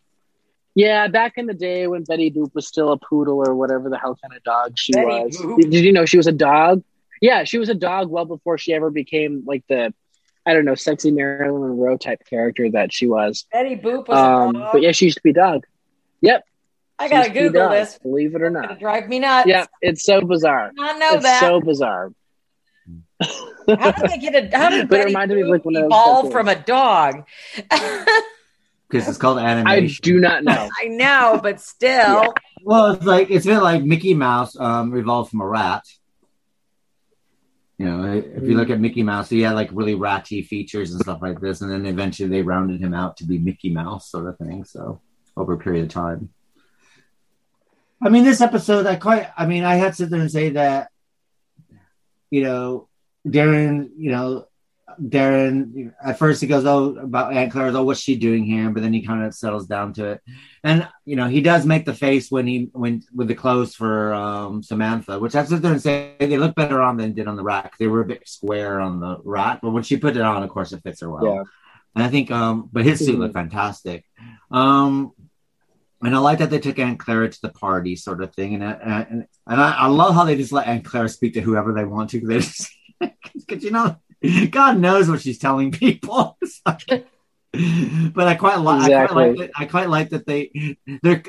yeah 0.75 1.07
back 1.07 1.33
in 1.37 1.45
the 1.47 1.53
day 1.53 1.87
when 1.87 2.03
betty 2.03 2.29
boop 2.29 2.53
was 2.53 2.67
still 2.67 2.91
a 2.91 2.97
poodle 2.97 3.43
or 3.47 3.55
whatever 3.55 3.89
the 3.89 3.97
hell 3.97 4.17
kind 4.21 4.35
of 4.35 4.43
dog 4.43 4.77
she 4.77 4.93
betty 4.93 5.07
was 5.07 5.37
boop. 5.37 5.71
did 5.71 5.83
you 5.83 5.93
know 5.93 6.05
she 6.05 6.17
was 6.17 6.27
a 6.27 6.31
dog 6.31 6.83
yeah 7.21 7.43
she 7.43 7.57
was 7.57 7.69
a 7.69 7.73
dog 7.73 8.09
well 8.09 8.25
before 8.25 8.57
she 8.57 8.73
ever 8.73 8.91
became 8.91 9.43
like 9.45 9.63
the 9.67 9.93
I 10.45 10.53
don't 10.53 10.65
know, 10.65 10.75
sexy 10.75 11.11
Marilyn 11.11 11.61
Monroe 11.61 11.97
type 11.97 12.23
character 12.29 12.69
that 12.71 12.93
she 12.93 13.07
was. 13.07 13.45
Betty 13.51 13.75
Boop 13.75 14.07
was 14.07 14.17
um, 14.17 14.53
But 14.71 14.83
yeah, 14.83 14.91
she 14.91 15.05
used 15.05 15.17
to 15.17 15.23
be 15.23 15.33
dog. 15.33 15.65
Yep. 16.21 16.45
I 16.97 17.09
gotta 17.09 17.29
Google 17.29 17.69
this. 17.69 17.97
Believe 17.99 18.35
it 18.35 18.41
or 18.41 18.49
not. 18.49 18.79
drive 18.79 19.09
me 19.09 19.19
nuts. 19.19 19.47
Yeah, 19.47 19.65
it's 19.81 20.03
so 20.05 20.21
bizarre. 20.21 20.71
I 20.79 20.97
know 20.97 21.13
it's 21.13 21.23
that. 21.23 21.39
so 21.41 21.59
bizarre. 21.59 22.13
how 23.19 23.91
did 23.91 24.09
they 24.11 24.17
get 24.17 24.35
a? 24.35 24.57
How 24.57 24.69
did 24.69 24.87
but 24.87 24.97
Betty 24.97 25.01
it 25.01 25.05
reminded 25.07 25.37
Boop 25.37 25.65
me 25.65 25.75
of 25.75 25.75
like 25.75 25.85
evolve 25.85 26.31
from 26.31 26.47
a 26.47 26.55
dog? 26.55 27.25
Because 28.89 29.07
it's 29.07 29.17
called 29.17 29.39
animation. 29.39 30.01
I 30.03 30.05
do 30.05 30.19
not 30.19 30.43
know. 30.43 30.69
I 30.81 30.87
know, 30.87 31.39
but 31.41 31.59
still. 31.59 31.89
Yeah. 31.89 32.27
Well, 32.63 32.91
it's 32.93 33.05
like 33.05 33.29
it's 33.29 33.45
been 33.45 33.61
like 33.61 33.83
Mickey 33.83 34.13
Mouse 34.13 34.59
um, 34.59 34.95
evolved 34.95 35.31
from 35.31 35.41
a 35.41 35.47
rat. 35.47 35.83
You 37.77 37.85
know, 37.85 38.13
if 38.13 38.43
you 38.43 38.55
look 38.55 38.69
at 38.69 38.79
Mickey 38.79 39.03
Mouse, 39.03 39.29
he 39.29 39.41
had 39.41 39.53
like 39.53 39.69
really 39.73 39.95
ratty 39.95 40.43
features 40.43 40.91
and 40.91 41.01
stuff 41.01 41.21
like 41.21 41.41
this, 41.41 41.61
and 41.61 41.69
then 41.69 41.85
eventually 41.85 42.29
they 42.29 42.41
rounded 42.41 42.79
him 42.79 42.93
out 42.93 43.17
to 43.17 43.25
be 43.25 43.37
Mickey 43.37 43.69
Mouse, 43.69 44.09
sort 44.09 44.27
of 44.27 44.37
thing. 44.37 44.63
So 44.63 45.01
over 45.35 45.53
a 45.53 45.57
period 45.57 45.85
of 45.85 45.89
time. 45.89 46.29
I 48.01 48.09
mean, 48.09 48.23
this 48.23 48.41
episode, 48.41 48.85
I 48.85 48.95
quite, 48.95 49.29
I 49.37 49.45
mean, 49.45 49.63
I 49.63 49.75
had 49.75 49.89
to 49.89 49.95
sit 49.95 50.09
there 50.09 50.19
and 50.19 50.31
say 50.31 50.49
that, 50.49 50.89
you 52.29 52.43
know, 52.43 52.87
Darren, 53.25 53.89
you 53.97 54.11
know, 54.11 54.47
Darren 55.01 55.93
at 56.03 56.19
first 56.19 56.41
he 56.41 56.47
goes, 56.47 56.65
"Oh, 56.65 56.95
about 56.95 57.33
Aunt 57.33 57.51
Clara's. 57.51 57.75
Oh, 57.75 57.83
what's 57.83 57.99
she 57.99 58.15
doing 58.15 58.43
here?" 58.43 58.69
But 58.69 58.83
then 58.83 58.93
he 58.93 59.05
kind 59.05 59.23
of 59.23 59.33
settles 59.33 59.67
down 59.67 59.93
to 59.93 60.05
it, 60.11 60.21
and 60.63 60.87
you 61.05 61.15
know 61.15 61.27
he 61.27 61.41
does 61.41 61.65
make 61.65 61.85
the 61.85 61.93
face 61.93 62.31
when 62.31 62.47
he 62.47 62.69
when 62.73 63.03
with 63.13 63.27
the 63.27 63.35
clothes 63.35 63.75
for 63.75 64.13
um, 64.13 64.63
Samantha, 64.63 65.19
which 65.19 65.35
I 65.35 65.43
sit 65.45 65.61
there 65.61 65.71
and 65.71 65.81
say 65.81 66.15
they 66.19 66.37
look 66.37 66.55
better 66.55 66.81
on 66.81 66.97
than 66.97 67.13
did 67.13 67.27
on 67.27 67.35
the 67.35 67.43
rack. 67.43 67.77
They 67.77 67.87
were 67.87 68.01
a 68.01 68.05
bit 68.05 68.27
square 68.27 68.79
on 68.79 68.99
the 68.99 69.17
rack, 69.23 69.61
but 69.61 69.71
when 69.71 69.83
she 69.83 69.97
put 69.97 70.17
it 70.17 70.21
on, 70.21 70.43
of 70.43 70.49
course, 70.49 70.71
it 70.71 70.83
fits 70.83 71.01
her 71.01 71.09
well. 71.09 71.25
Yeah. 71.25 71.43
And 71.95 72.03
I 72.03 72.09
think, 72.09 72.29
um, 72.29 72.69
but 72.73 72.83
his 72.83 72.99
suit 72.99 73.17
looked 73.17 73.33
fantastic. 73.33 74.03
Um, 74.51 75.13
and 76.01 76.13
I 76.13 76.19
like 76.19 76.39
that 76.39 76.49
they 76.49 76.59
took 76.59 76.77
Aunt 76.77 76.99
Clara 76.99 77.29
to 77.29 77.41
the 77.41 77.49
party, 77.49 77.95
sort 77.95 78.21
of 78.21 78.33
thing. 78.35 78.53
And 78.53 78.63
and, 78.63 79.27
and 79.47 79.61
I, 79.61 79.71
I 79.71 79.87
love 79.87 80.13
how 80.13 80.25
they 80.25 80.35
just 80.35 80.51
let 80.51 80.67
Aunt 80.67 80.85
Clara 80.85 81.09
speak 81.09 81.33
to 81.33 81.41
whoever 81.41 81.73
they 81.73 81.85
want 81.85 82.11
to, 82.11 82.19
because 82.19 82.69
you 83.63 83.71
know 83.71 83.95
God 84.51 84.79
knows 84.79 85.09
what 85.09 85.21
she's 85.21 85.39
telling 85.39 85.71
people. 85.71 86.37
but 86.65 88.27
I 88.27 88.35
quite 88.35 88.57
like. 88.57 88.83
Exactly. 88.83 88.95
I 88.95 89.07
quite 89.07 89.27
like 89.27 89.37
that. 89.37 89.51
I 89.55 89.65
quite 89.65 89.89
like 89.89 90.09
that 90.09 90.25
they 90.25 90.77
they're 91.01 91.23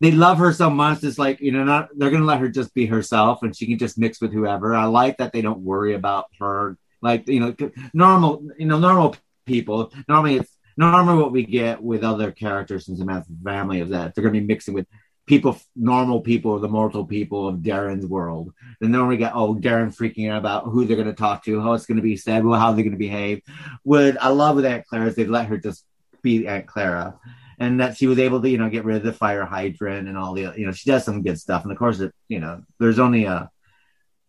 they 0.00 0.12
love 0.12 0.38
her 0.38 0.52
so 0.52 0.70
much. 0.70 1.04
It's 1.04 1.18
like 1.18 1.40
you 1.40 1.52
know, 1.52 1.64
not 1.64 1.90
they're 1.96 2.10
gonna 2.10 2.24
let 2.24 2.40
her 2.40 2.48
just 2.48 2.74
be 2.74 2.86
herself, 2.86 3.42
and 3.42 3.54
she 3.54 3.66
can 3.66 3.78
just 3.78 3.98
mix 3.98 4.20
with 4.20 4.32
whoever. 4.32 4.74
I 4.74 4.84
like 4.84 5.18
that 5.18 5.32
they 5.32 5.42
don't 5.42 5.60
worry 5.60 5.94
about 5.94 6.26
her. 6.40 6.76
Like 7.02 7.28
you 7.28 7.40
know, 7.40 7.54
normal 7.92 8.46
you 8.58 8.66
know 8.66 8.78
normal 8.78 9.16
people. 9.46 9.92
Normally, 10.08 10.36
it's 10.36 10.56
normally 10.76 11.22
what 11.22 11.32
we 11.32 11.44
get 11.44 11.82
with 11.82 12.02
other 12.02 12.32
characters 12.32 12.88
in 12.88 12.96
Samantha's 12.96 13.36
family 13.44 13.80
is 13.80 13.90
that 13.90 14.14
they're 14.14 14.24
gonna 14.24 14.32
be 14.32 14.40
mixing 14.40 14.74
with 14.74 14.86
people, 15.30 15.56
normal 15.76 16.20
people, 16.20 16.58
the 16.58 16.68
mortal 16.68 17.06
people 17.06 17.46
of 17.46 17.58
Darren's 17.58 18.04
world. 18.04 18.52
And 18.66 18.74
then 18.80 18.90
normally 18.90 19.16
get 19.16 19.32
oh 19.34 19.54
Darren 19.54 19.96
freaking 19.96 20.28
out 20.28 20.38
about 20.38 20.64
who 20.64 20.84
they're 20.84 20.96
gonna 20.96 21.12
talk 21.12 21.44
to, 21.44 21.62
how 21.62 21.74
it's 21.74 21.86
gonna 21.86 22.02
be 22.02 22.16
said, 22.16 22.44
well, 22.44 22.58
how 22.58 22.72
they're 22.72 22.84
gonna 22.84 22.96
behave. 22.96 23.42
Would 23.84 24.18
I 24.18 24.28
love 24.28 24.56
with 24.56 24.66
Aunt 24.66 24.86
Clara 24.86 25.10
they 25.10 25.26
let 25.26 25.46
her 25.46 25.56
just 25.56 25.84
be 26.20 26.48
Aunt 26.48 26.66
Clara 26.66 27.18
and 27.60 27.78
that 27.78 27.96
she 27.96 28.08
was 28.08 28.18
able 28.18 28.42
to 28.42 28.50
you 28.50 28.58
know 28.58 28.68
get 28.68 28.84
rid 28.84 28.96
of 28.96 29.04
the 29.04 29.12
fire 29.12 29.44
hydrant 29.44 30.08
and 30.08 30.18
all 30.18 30.34
the 30.34 30.52
you 30.56 30.66
know 30.66 30.72
she 30.72 30.90
does 30.90 31.04
some 31.04 31.22
good 31.22 31.38
stuff 31.38 31.62
and 31.62 31.70
of 31.70 31.78
course 31.78 32.00
it 32.00 32.12
you 32.28 32.40
know 32.40 32.62
there's 32.80 32.98
only 32.98 33.24
a 33.24 33.48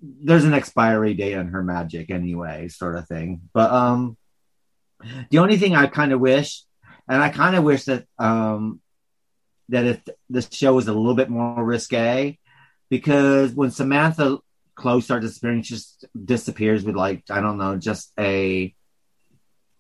there's 0.02 0.46
an 0.46 0.54
expiry 0.54 1.14
date 1.14 1.36
on 1.36 1.48
her 1.48 1.64
magic 1.64 2.12
anyway 2.12 2.68
sort 2.68 2.96
of 2.96 3.08
thing 3.08 3.42
but 3.54 3.72
um 3.72 4.16
the 5.32 5.40
only 5.40 5.58
thing 5.58 5.76
i 5.76 5.88
kind 5.88 6.12
of 6.12 6.20
wish 6.20 6.64
and 7.08 7.24
i 7.24 7.30
kind 7.30 7.56
of 7.56 7.64
wish 7.64 7.86
that 7.86 8.06
um 8.20 8.80
that 9.72 9.86
if 9.86 10.02
the 10.30 10.42
show 10.42 10.74
was 10.74 10.88
a 10.88 10.94
little 10.94 11.16
bit 11.16 11.30
more 11.30 11.64
risque 11.64 12.38
because 12.90 13.52
when 13.54 13.72
samantha 13.72 14.38
close 14.76 15.06
starts 15.06 15.26
disappearing 15.26 15.62
she 15.62 15.74
just 15.74 16.06
disappears 16.24 16.84
with 16.84 16.96
like 16.96 17.24
i 17.30 17.42
don't 17.42 17.58
know 17.58 17.78
just 17.78 18.12
a 18.20 18.74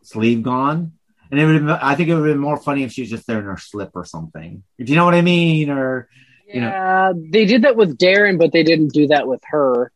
sleeve 0.03 0.43
gone 0.43 0.93
and 1.31 1.39
it 1.39 1.45
would 1.45 1.69
I 1.69 1.95
think 1.95 2.09
it 2.09 2.15
would 2.15 2.27
have 2.27 2.35
been 2.35 2.41
more 2.41 2.57
funny 2.57 2.83
if 2.83 2.91
she 2.91 3.01
was 3.01 3.09
just 3.09 3.25
there 3.25 3.39
in 3.39 3.45
her 3.45 3.57
slip 3.57 3.91
or 3.95 4.03
something. 4.03 4.63
Do 4.77 4.85
you 4.85 4.95
know 4.97 5.05
what 5.05 5.13
I 5.13 5.21
mean? 5.21 5.69
Or 5.69 6.09
yeah, 6.45 6.53
you 6.53 6.61
know, 6.61 7.29
they 7.31 7.45
did 7.45 7.61
that 7.61 7.77
with 7.77 7.97
Darren, 7.97 8.37
but 8.37 8.51
they 8.51 8.63
didn't 8.63 8.89
do 8.89 9.07
that 9.07 9.27
with 9.27 9.41
her. 9.45 9.91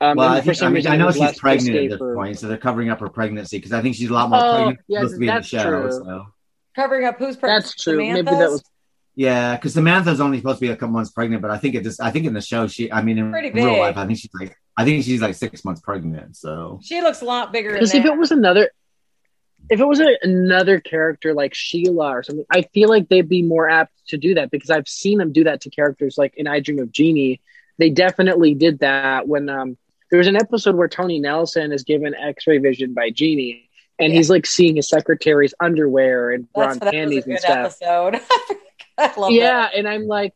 Um, 0.00 0.16
well, 0.16 0.28
I, 0.28 0.40
think, 0.40 0.62
I, 0.62 0.68
mean, 0.68 0.86
I 0.86 0.96
know 0.96 1.10
she's 1.10 1.38
pregnant 1.38 1.76
at 1.76 1.90
this 1.90 1.98
point, 1.98 2.38
so 2.38 2.46
they're 2.46 2.56
covering 2.56 2.88
up 2.88 3.00
her 3.00 3.08
pregnancy 3.08 3.58
because 3.58 3.72
I 3.72 3.82
think 3.82 3.96
she's 3.96 4.10
a 4.10 4.14
lot 4.14 4.30
more 4.30 4.38
oh, 4.40 4.54
pregnant 4.54 4.78
yeah, 4.86 5.00
supposed 5.00 5.14
to 5.14 5.18
be 5.18 5.28
in 5.28 5.34
the 5.34 5.42
show. 5.42 5.70
True. 5.70 5.92
So. 5.92 6.26
Covering 6.76 7.04
up 7.04 7.18
who's 7.18 7.36
pregnant? 7.36 7.64
That's 7.64 7.74
true. 7.74 7.94
Samantha's? 7.94 8.24
Maybe 8.24 8.38
that 8.38 8.50
was. 8.50 8.64
Yeah, 9.18 9.56
because 9.56 9.74
Samantha's 9.74 10.20
only 10.20 10.38
supposed 10.38 10.60
to 10.60 10.66
be 10.66 10.70
a 10.70 10.76
couple 10.76 10.92
months 10.92 11.10
pregnant, 11.10 11.42
but 11.42 11.50
I 11.50 11.58
think 11.58 11.74
it 11.74 11.82
just 11.82 12.00
I 12.00 12.12
think 12.12 12.26
in 12.26 12.34
the 12.34 12.40
show 12.40 12.68
she 12.68 12.92
I 12.92 13.02
mean 13.02 13.18
in 13.18 13.32
Pretty 13.32 13.50
real 13.50 13.70
big. 13.70 13.78
life 13.80 13.96
I 13.96 14.06
think 14.06 14.20
she's 14.20 14.30
like 14.32 14.56
I 14.76 14.84
think 14.84 15.04
she's 15.04 15.20
like 15.20 15.34
six 15.34 15.64
months 15.64 15.80
pregnant. 15.80 16.36
So 16.36 16.78
she 16.84 17.00
looks 17.00 17.20
a 17.20 17.24
lot 17.24 17.50
bigger. 17.50 17.72
Because 17.72 17.92
if 17.94 18.04
it 18.04 18.16
was 18.16 18.30
another 18.30 18.70
if 19.68 19.80
it 19.80 19.84
was 19.84 19.98
a, 19.98 20.06
another 20.22 20.78
character 20.78 21.34
like 21.34 21.52
Sheila 21.52 22.10
or 22.10 22.22
something, 22.22 22.46
I 22.48 22.62
feel 22.72 22.88
like 22.88 23.08
they'd 23.08 23.28
be 23.28 23.42
more 23.42 23.68
apt 23.68 23.92
to 24.10 24.18
do 24.18 24.34
that 24.34 24.52
because 24.52 24.70
I've 24.70 24.86
seen 24.86 25.18
them 25.18 25.32
do 25.32 25.42
that 25.44 25.62
to 25.62 25.70
characters 25.70 26.16
like 26.16 26.34
in 26.36 26.46
I 26.46 26.60
Dream 26.60 26.78
of 26.78 26.92
Jeannie. 26.92 27.40
They 27.76 27.90
definitely 27.90 28.54
did 28.54 28.78
that 28.78 29.26
when 29.26 29.48
um, 29.48 29.76
there 30.12 30.18
was 30.18 30.28
an 30.28 30.36
episode 30.36 30.76
where 30.76 30.86
Tony 30.86 31.18
Nelson 31.18 31.72
is 31.72 31.82
given 31.82 32.14
X-ray 32.14 32.58
vision 32.58 32.94
by 32.94 33.10
Jeannie, 33.10 33.68
and 33.98 34.12
yeah. 34.12 34.16
he's 34.16 34.30
like 34.30 34.46
seeing 34.46 34.76
his 34.76 34.88
secretary's 34.88 35.54
underwear 35.58 36.30
and 36.30 36.52
brown 36.52 36.78
panties 36.78 37.26
and 37.26 37.40
stuff. 37.40 37.76
Episode. 39.04 39.28
yeah, 39.28 39.62
that. 39.62 39.74
and 39.74 39.88
I'm 39.88 40.06
like, 40.06 40.34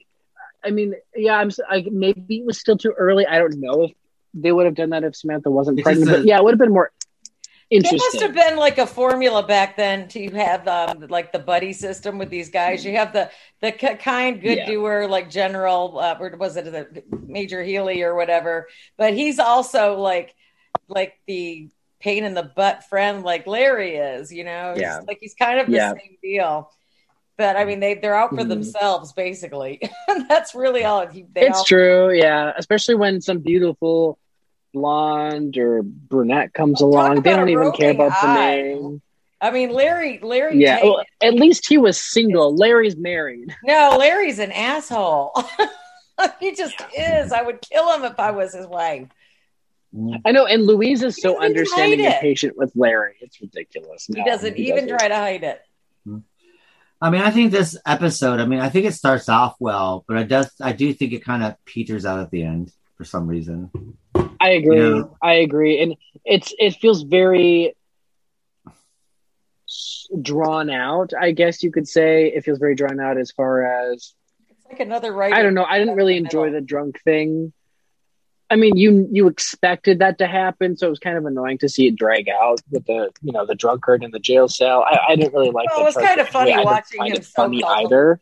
I 0.64 0.70
mean, 0.70 0.94
yeah, 1.14 1.36
I'm 1.36 1.51
like 1.70 1.86
maybe 1.86 2.39
it 2.39 2.47
was 2.47 2.59
still 2.59 2.76
too 2.76 2.94
early. 2.97 3.26
I 3.26 3.39
don't 3.39 3.59
know 3.59 3.84
if 3.84 3.93
they 4.34 4.52
would 4.52 4.66
have 4.66 4.74
done 4.74 4.90
that 4.90 5.05
if 5.05 5.16
Samantha 5.16 5.51
wasn't 5.51 5.82
pregnant, 5.82 6.10
but 6.10 6.24
yeah, 6.24 6.39
it 6.39 6.44
would 6.44 6.52
have 6.52 6.59
been 6.59 6.72
more 6.72 6.93
Interesting. 7.72 7.97
It 7.97 8.01
must 8.01 8.20
have 8.20 8.34
been 8.34 8.56
like 8.59 8.76
a 8.76 8.86
formula 8.86 9.47
back 9.47 9.78
then 9.78 10.06
to 10.09 10.30
have 10.32 10.68
um, 10.68 11.06
like 11.09 11.32
the 11.32 11.39
buddy 11.39 11.72
system 11.72 12.18
with 12.18 12.28
these 12.28 12.51
guys. 12.51 12.84
You 12.84 12.97
have 12.97 13.14
the 13.14 13.30
the 13.62 13.72
kind 13.72 14.43
good 14.43 14.59
yeah. 14.59 14.66
doer 14.66 15.06
like 15.09 15.30
General, 15.30 15.98
uh, 15.98 16.18
or 16.20 16.36
was 16.36 16.59
it 16.59 16.66
the 16.66 17.02
Major 17.26 17.62
Healey 17.62 18.02
or 18.02 18.14
whatever? 18.14 18.68
But 18.98 19.14
he's 19.14 19.39
also 19.39 19.97
like 19.97 20.34
like 20.86 21.14
the 21.26 21.70
pain 21.98 22.24
in 22.24 22.34
the 22.34 22.43
butt 22.43 22.84
friend 22.90 23.22
like 23.22 23.47
Larry 23.47 23.97
is. 23.97 24.30
You 24.30 24.44
know, 24.44 24.74
yeah. 24.76 25.01
like 25.09 25.18
he's 25.22 25.34
kind 25.34 25.59
of 25.59 25.66
the 25.66 25.72
yeah. 25.72 25.93
same 25.93 26.18
deal. 26.22 26.70
But 27.43 27.56
I 27.56 27.64
mean, 27.64 27.81
they 27.81 27.94
they're 27.94 28.14
out 28.14 28.31
for 28.31 28.36
mm-hmm. 28.36 28.51
themselves 28.51 29.12
basically. 29.12 29.81
That's 30.28 30.55
really 30.55 30.85
all. 30.85 31.05
They 31.09 31.24
it's 31.35 31.59
all- 31.59 31.64
true, 31.64 32.12
yeah. 32.12 32.52
Especially 32.56 32.94
when 32.94 33.20
some 33.20 33.40
beautiful 33.40 34.16
blonde 34.73 35.59
or 35.59 35.82
brunette 35.82 36.55
comes 36.55 36.81
along. 36.81 37.23
They 37.23 37.31
don't 37.35 37.48
even 37.48 37.73
care 37.73 37.90
about 37.90 38.12
eye. 38.12 38.27
the 38.27 38.40
name. 38.40 39.02
I 39.40 39.51
mean, 39.51 39.73
Larry, 39.73 40.20
Larry. 40.23 40.56
Yeah, 40.56 40.85
well, 40.85 41.02
at 41.20 41.35
least 41.35 41.66
he 41.66 41.78
was 41.78 42.01
single. 42.01 42.55
Larry's 42.55 42.97
married. 42.97 43.52
No, 43.64 43.97
Larry's 43.98 44.39
an 44.39 44.52
asshole. 44.52 45.32
he 46.39 46.55
just 46.55 46.81
is. 46.97 47.32
I 47.32 47.43
would 47.43 47.60
kill 47.60 47.93
him 47.93 48.05
if 48.05 48.20
I 48.20 48.31
was 48.31 48.55
his 48.55 48.69
wife. 48.69 49.09
I 50.24 50.31
know, 50.31 50.47
and 50.47 50.64
Louise 50.64 51.02
is 51.02 51.20
so 51.20 51.43
understanding 51.43 52.06
and 52.06 52.20
patient 52.20 52.56
with 52.56 52.70
Larry. 52.77 53.16
It's 53.20 53.40
ridiculous. 53.40 54.09
No, 54.09 54.23
he 54.23 54.31
doesn't 54.31 54.56
he 54.56 54.69
even 54.69 54.85
doesn't. 54.85 54.98
try 55.01 55.09
to 55.09 55.16
hide 55.16 55.43
it. 55.43 55.60
I 57.02 57.10
mean, 57.10 57.20
I 57.20 57.32
think 57.32 57.50
this 57.50 57.76
episode. 57.84 58.38
I 58.38 58.46
mean, 58.46 58.60
I 58.60 58.68
think 58.68 58.86
it 58.86 58.94
starts 58.94 59.28
off 59.28 59.56
well, 59.58 60.04
but 60.06 60.18
it 60.18 60.28
does. 60.28 60.48
I 60.60 60.70
do 60.70 60.94
think 60.94 61.12
it 61.12 61.24
kind 61.24 61.42
of 61.42 61.56
peters 61.64 62.06
out 62.06 62.20
at 62.20 62.30
the 62.30 62.44
end 62.44 62.72
for 62.96 63.04
some 63.04 63.26
reason. 63.26 63.72
I 64.40 64.50
agree. 64.50 64.76
You 64.76 64.94
know? 64.98 65.16
I 65.20 65.34
agree, 65.34 65.82
and 65.82 65.96
it's 66.24 66.54
it 66.60 66.76
feels 66.76 67.02
very 67.02 67.74
drawn 70.20 70.70
out. 70.70 71.10
I 71.18 71.32
guess 71.32 71.64
you 71.64 71.72
could 71.72 71.88
say 71.88 72.28
it 72.28 72.44
feels 72.44 72.60
very 72.60 72.76
drawn 72.76 73.00
out 73.00 73.18
as 73.18 73.32
far 73.32 73.64
as 73.64 74.14
it's 74.50 74.66
like 74.70 74.78
another 74.78 75.12
right. 75.12 75.32
I 75.32 75.42
don't 75.42 75.54
know. 75.54 75.64
I 75.64 75.80
didn't 75.80 75.96
really 75.96 76.16
enjoy 76.16 76.52
the 76.52 76.60
drunk 76.60 77.02
thing. 77.02 77.52
I 78.52 78.56
mean, 78.56 78.76
you 78.76 79.08
you 79.10 79.28
expected 79.28 80.00
that 80.00 80.18
to 80.18 80.26
happen, 80.26 80.76
so 80.76 80.86
it 80.86 80.90
was 80.90 80.98
kind 80.98 81.16
of 81.16 81.24
annoying 81.24 81.56
to 81.58 81.70
see 81.70 81.86
it 81.86 81.96
drag 81.96 82.28
out 82.28 82.60
with 82.70 82.84
the 82.84 83.10
you 83.22 83.32
know 83.32 83.46
the 83.46 83.54
drunkard 83.54 84.04
in 84.04 84.10
the 84.10 84.18
jail 84.18 84.46
cell. 84.46 84.84
I, 84.86 84.98
I 85.08 85.16
didn't 85.16 85.32
really 85.32 85.50
like. 85.50 85.70
Well, 85.70 85.80
it 85.80 85.84
was 85.84 85.96
kind 85.96 86.20
of 86.20 86.28
funny 86.28 86.54
watching 86.62 87.06
him. 87.06 87.22
Funny 87.22 87.64
either. 87.64 88.20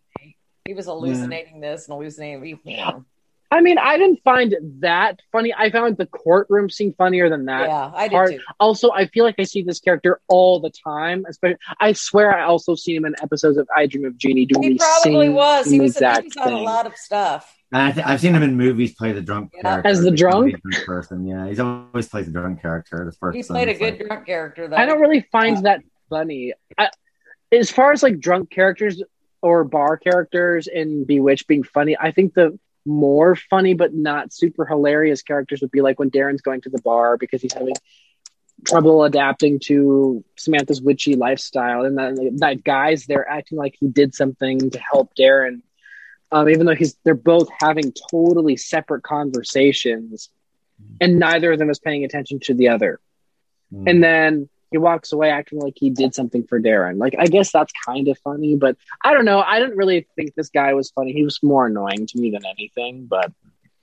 He 0.65 0.73
was 0.73 0.87
hallucinating 0.87 1.61
yeah. 1.61 1.73
this 1.73 1.89
and 1.89 1.95
hallucinating. 1.95 2.61
You 2.63 2.77
know. 2.77 3.05
I 3.51 3.61
mean, 3.61 3.77
I 3.79 3.99
didn't 3.99 4.23
find 4.23 4.55
that 4.79 5.19
funny. 5.33 5.53
I 5.53 5.73
found 5.73 5.97
the 5.97 6.07
courtroom 6.07 6.71
scene 6.71 6.95
funnier 6.97 7.29
than 7.29 7.47
that. 7.47 7.69
Yeah, 7.69 7.91
I 7.93 8.07
did 8.07 8.15
part. 8.15 8.31
too. 8.31 8.41
Also, 8.61 8.93
I 8.93 9.07
feel 9.07 9.25
like 9.25 9.35
I 9.41 9.43
see 9.43 9.63
this 9.63 9.81
character 9.81 10.21
all 10.29 10.61
the 10.61 10.71
time. 10.71 11.25
Especially, 11.29 11.59
I 11.81 11.93
swear, 11.93 12.33
I 12.33 12.45
also 12.45 12.77
see 12.77 12.95
him 12.95 13.05
in 13.05 13.17
episodes 13.21 13.59
of 13.59 13.69
I 13.77 13.87
Dream 13.87 14.05
of 14.05 14.17
Jeannie 14.17 14.47
doing 14.47 14.63
he 14.63 14.79
probably 14.79 15.29
was. 15.29 15.67
He 15.67 15.81
was, 15.81 15.97
exact 15.97 16.23
he 16.23 16.29
was 16.29 16.37
on 16.37 16.53
a 16.53 16.61
lot 16.61 16.87
of 16.87 16.95
stuff. 16.95 17.60
I 17.73 17.91
have 17.91 18.21
seen 18.21 18.35
him 18.35 18.43
in 18.43 18.57
movies 18.57 18.95
play 18.95 19.13
the 19.13 19.21
drunk 19.21 19.53
yeah. 19.55 19.63
character. 19.63 19.89
As 19.89 20.01
the 20.01 20.11
drunk 20.11 20.57
person, 20.85 21.27
yeah, 21.27 21.47
he's 21.47 21.61
always 21.61 22.09
plays 22.09 22.27
the 22.27 22.33
drunk 22.33 22.61
character. 22.61 23.05
The 23.05 23.13
first 23.13 23.37
he 23.37 23.43
played 23.43 23.69
a 23.69 23.75
good 23.75 23.99
like, 23.99 24.07
drunk 24.07 24.27
character. 24.27 24.69
Though. 24.69 24.77
I 24.77 24.87
don't 24.87 25.01
really 25.01 25.27
find 25.31 25.57
yeah. 25.57 25.63
that 25.63 25.81
funny. 26.09 26.53
I, 26.77 26.91
as 27.53 27.71
far 27.71 27.93
as 27.93 28.03
like 28.03 28.19
drunk 28.19 28.51
characters 28.51 29.03
or 29.43 29.65
bar 29.65 29.97
characters 29.97 30.67
in 30.67 31.05
Bewitched 31.05 31.47
being 31.47 31.63
funny, 31.63 31.97
I 31.99 32.11
think 32.11 32.35
the 32.35 32.59
more 32.85 33.37
funny 33.37 33.75
but 33.75 33.95
not 33.95 34.33
super 34.33 34.67
hilarious 34.67 35.23
characters 35.23 35.61
would 35.61 35.71
be 35.71 35.81
like 35.81 35.99
when 35.99 36.11
Darren's 36.11 36.43
going 36.43 36.63
to 36.63 36.71
the 36.71 36.81
bar 36.83 37.17
because 37.17 37.43
he's 37.43 37.53
having 37.53 37.75
trouble 38.67 39.05
adapting 39.05 39.59
to 39.59 40.25
Samantha's 40.37 40.83
witchy 40.83 41.15
lifestyle, 41.15 41.85
and 41.85 41.97
then 41.97 42.37
that 42.39 42.65
guys 42.65 43.07
they're 43.07 43.29
acting 43.29 43.59
like 43.59 43.77
he 43.79 43.89
did 43.89 44.15
something 44.15 44.71
to 44.71 44.79
help 44.79 45.15
Darren, 45.15 45.63
um, 46.33 46.49
even 46.49 46.67
though 46.67 46.75
he's 46.75 46.97
they're 47.05 47.15
both 47.15 47.49
having 47.61 47.93
totally 48.11 48.57
separate 48.57 49.03
conversations, 49.03 50.31
and 51.01 51.19
neither 51.19 51.53
of 51.53 51.59
them 51.59 51.71
is 51.71 51.79
paying 51.79 52.05
attention 52.05 52.41
to 52.41 52.55
the 52.55 52.69
other. 52.69 53.01
Mm. 53.73 53.91
And 53.91 54.05
then 54.05 54.49
he 54.71 54.79
walks 54.79 55.13
away 55.13 55.31
acting 55.31 55.59
like 55.59 55.75
he 55.77 55.91
did 55.91 56.15
something 56.15 56.47
for 56.47 56.61
Darren. 56.61 56.99
Like, 56.99 57.17
I 57.19 57.27
guess 57.27 57.51
that's 57.51 57.73
kind 57.85 58.07
of 58.09 58.19
funny, 58.19 58.55
but 58.57 58.77
I 59.03 59.13
don't 59.13 59.25
know. 59.25 59.41
I 59.41 59.59
didn't 59.59 59.77
really 59.77 60.07
think 60.17 60.35
this 60.35 60.49
guy 60.49 60.75
was 60.75 60.91
funny. 60.91 61.13
He 61.13 61.25
was 61.25 61.43
more 61.43 61.67
annoying 61.67 62.07
to 62.07 62.19
me 62.19 62.31
than 62.31 62.47
anything, 62.47 63.07
but. 63.07 63.33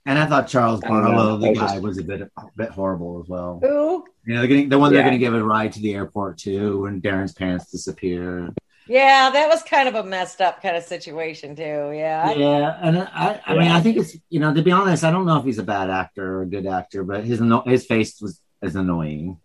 And 0.06 0.18
I 0.18 0.24
thought 0.24 0.48
Charles 0.48 0.80
Barlow, 0.80 1.36
the 1.36 1.52
guy, 1.52 1.74
just... 1.74 1.82
was 1.82 1.98
a 1.98 2.02
bit 2.02 2.22
a 2.22 2.30
bit 2.56 2.70
horrible 2.70 3.20
as 3.22 3.28
well. 3.28 3.60
Who? 3.62 4.06
You 4.24 4.34
know, 4.34 4.40
they're 4.40 4.48
getting, 4.48 4.68
the 4.70 4.78
one 4.78 4.90
yeah. 4.90 4.96
they're 4.96 5.10
going 5.10 5.18
to 5.20 5.24
give 5.24 5.34
a 5.34 5.44
ride 5.44 5.72
to 5.72 5.80
the 5.80 5.94
airport 5.94 6.38
too 6.38 6.82
when 6.82 7.02
Darren's 7.02 7.34
parents 7.34 7.70
disappear. 7.70 8.54
Yeah, 8.88 9.30
that 9.30 9.48
was 9.48 9.62
kind 9.62 9.88
of 9.88 9.94
a 9.94 10.02
messed 10.02 10.40
up 10.40 10.62
kind 10.62 10.76
of 10.76 10.82
situation 10.82 11.54
too. 11.54 11.62
Yeah. 11.62 12.32
Yeah, 12.32 12.78
and 12.80 12.98
I, 12.98 13.40
I 13.46 13.52
mean, 13.54 13.68
I 13.68 13.80
think 13.80 13.98
it's 13.98 14.16
you 14.30 14.40
know, 14.40 14.52
to 14.54 14.62
be 14.62 14.72
honest, 14.72 15.04
I 15.04 15.10
don't 15.10 15.26
know 15.26 15.38
if 15.38 15.44
he's 15.44 15.58
a 15.58 15.62
bad 15.62 15.90
actor 15.90 16.38
or 16.38 16.42
a 16.42 16.46
good 16.46 16.66
actor, 16.66 17.04
but 17.04 17.24
his 17.24 17.40
his 17.66 17.86
face 17.86 18.20
was 18.20 18.40
is 18.62 18.76
annoying. 18.76 19.38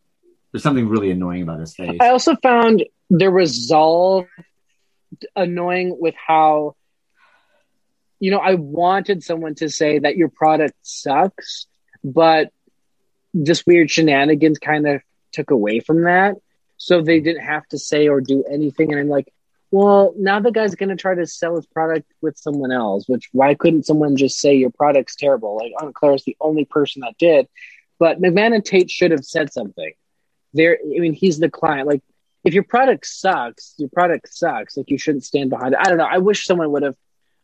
There's 0.52 0.64
something 0.64 0.88
really 0.88 1.11
annoying 1.11 1.44
about 1.44 1.60
his 1.60 1.76
face. 1.76 1.98
I 1.99 2.10
also 2.10 2.36
found 2.36 2.86
the 3.10 3.30
resolve 3.30 4.28
annoying 5.36 5.98
with 5.99 6.15
how 6.15 6.76
you 8.20 8.32
know 8.32 8.40
I 8.40 8.56
wanted 8.56 9.24
someone 9.24 9.56
to 9.56 9.70
say 9.70 9.99
that 9.99 10.15
your 10.15 10.30
product 10.30 10.76
sucks, 10.84 11.68
but 12.03 12.52
this 13.34 13.65
weird 13.65 13.90
shenanigans 13.90 14.60
kind 14.60 14.88
of 14.88 15.02
took 15.32 15.52
away 15.52 15.80
from 15.80 16.03
that. 16.03 16.36
So 16.84 17.01
they 17.01 17.22
didn't 17.22 17.45
have 17.45 17.65
to 17.69 17.80
say 17.80 18.10
or 18.10 18.19
do 18.19 18.43
anything. 18.43 18.91
And 18.91 18.99
I'm 18.99 19.07
like, 19.07 19.34
well, 19.72 20.14
now 20.18 20.41
the 20.41 20.51
guy's 20.51 20.76
going 20.76 20.89
to 20.89 20.97
try 20.97 21.15
to 21.15 21.26
sell 21.26 21.55
his 21.55 21.65
product 21.65 22.11
with 22.22 22.38
someone 22.38 22.73
else. 22.73 23.07
Which 23.07 23.30
why 23.31 23.55
couldn't 23.55 23.85
someone 23.85 24.18
just 24.18 24.38
say 24.38 24.55
your 24.55 24.69
product's 24.69 25.15
terrible? 25.15 25.55
Like 25.55 25.72
Aunt 25.81 25.95
is 26.14 26.26
the 26.26 26.35
only 26.41 26.65
person 26.65 26.99
that 27.01 27.18
did, 27.18 27.47
but 27.99 28.22
McMann 28.22 28.53
and 28.53 28.65
Tate 28.65 28.91
should 28.91 29.11
have 29.11 29.23
said 29.23 29.53
something. 29.53 29.93
There, 30.53 30.77
I 30.84 30.99
mean, 30.99 31.14
he's 31.14 31.39
the 31.39 31.49
client. 31.49 31.88
Like, 31.88 32.03
if 32.43 32.53
your 32.53 32.64
product 32.64 33.07
sucks, 33.07 33.73
your 33.77 33.88
product 33.88 34.27
sucks. 34.34 34.76
Like, 34.76 34.89
you 34.89 34.97
shouldn't 34.97 35.23
stand 35.23 35.49
behind 35.49 35.73
it. 35.73 35.80
I 35.80 35.88
don't 35.88 35.97
know. 35.97 36.10
I 36.11 36.18
wish 36.18 36.45
someone 36.45 36.69
would 36.73 36.84
have. 36.84 36.97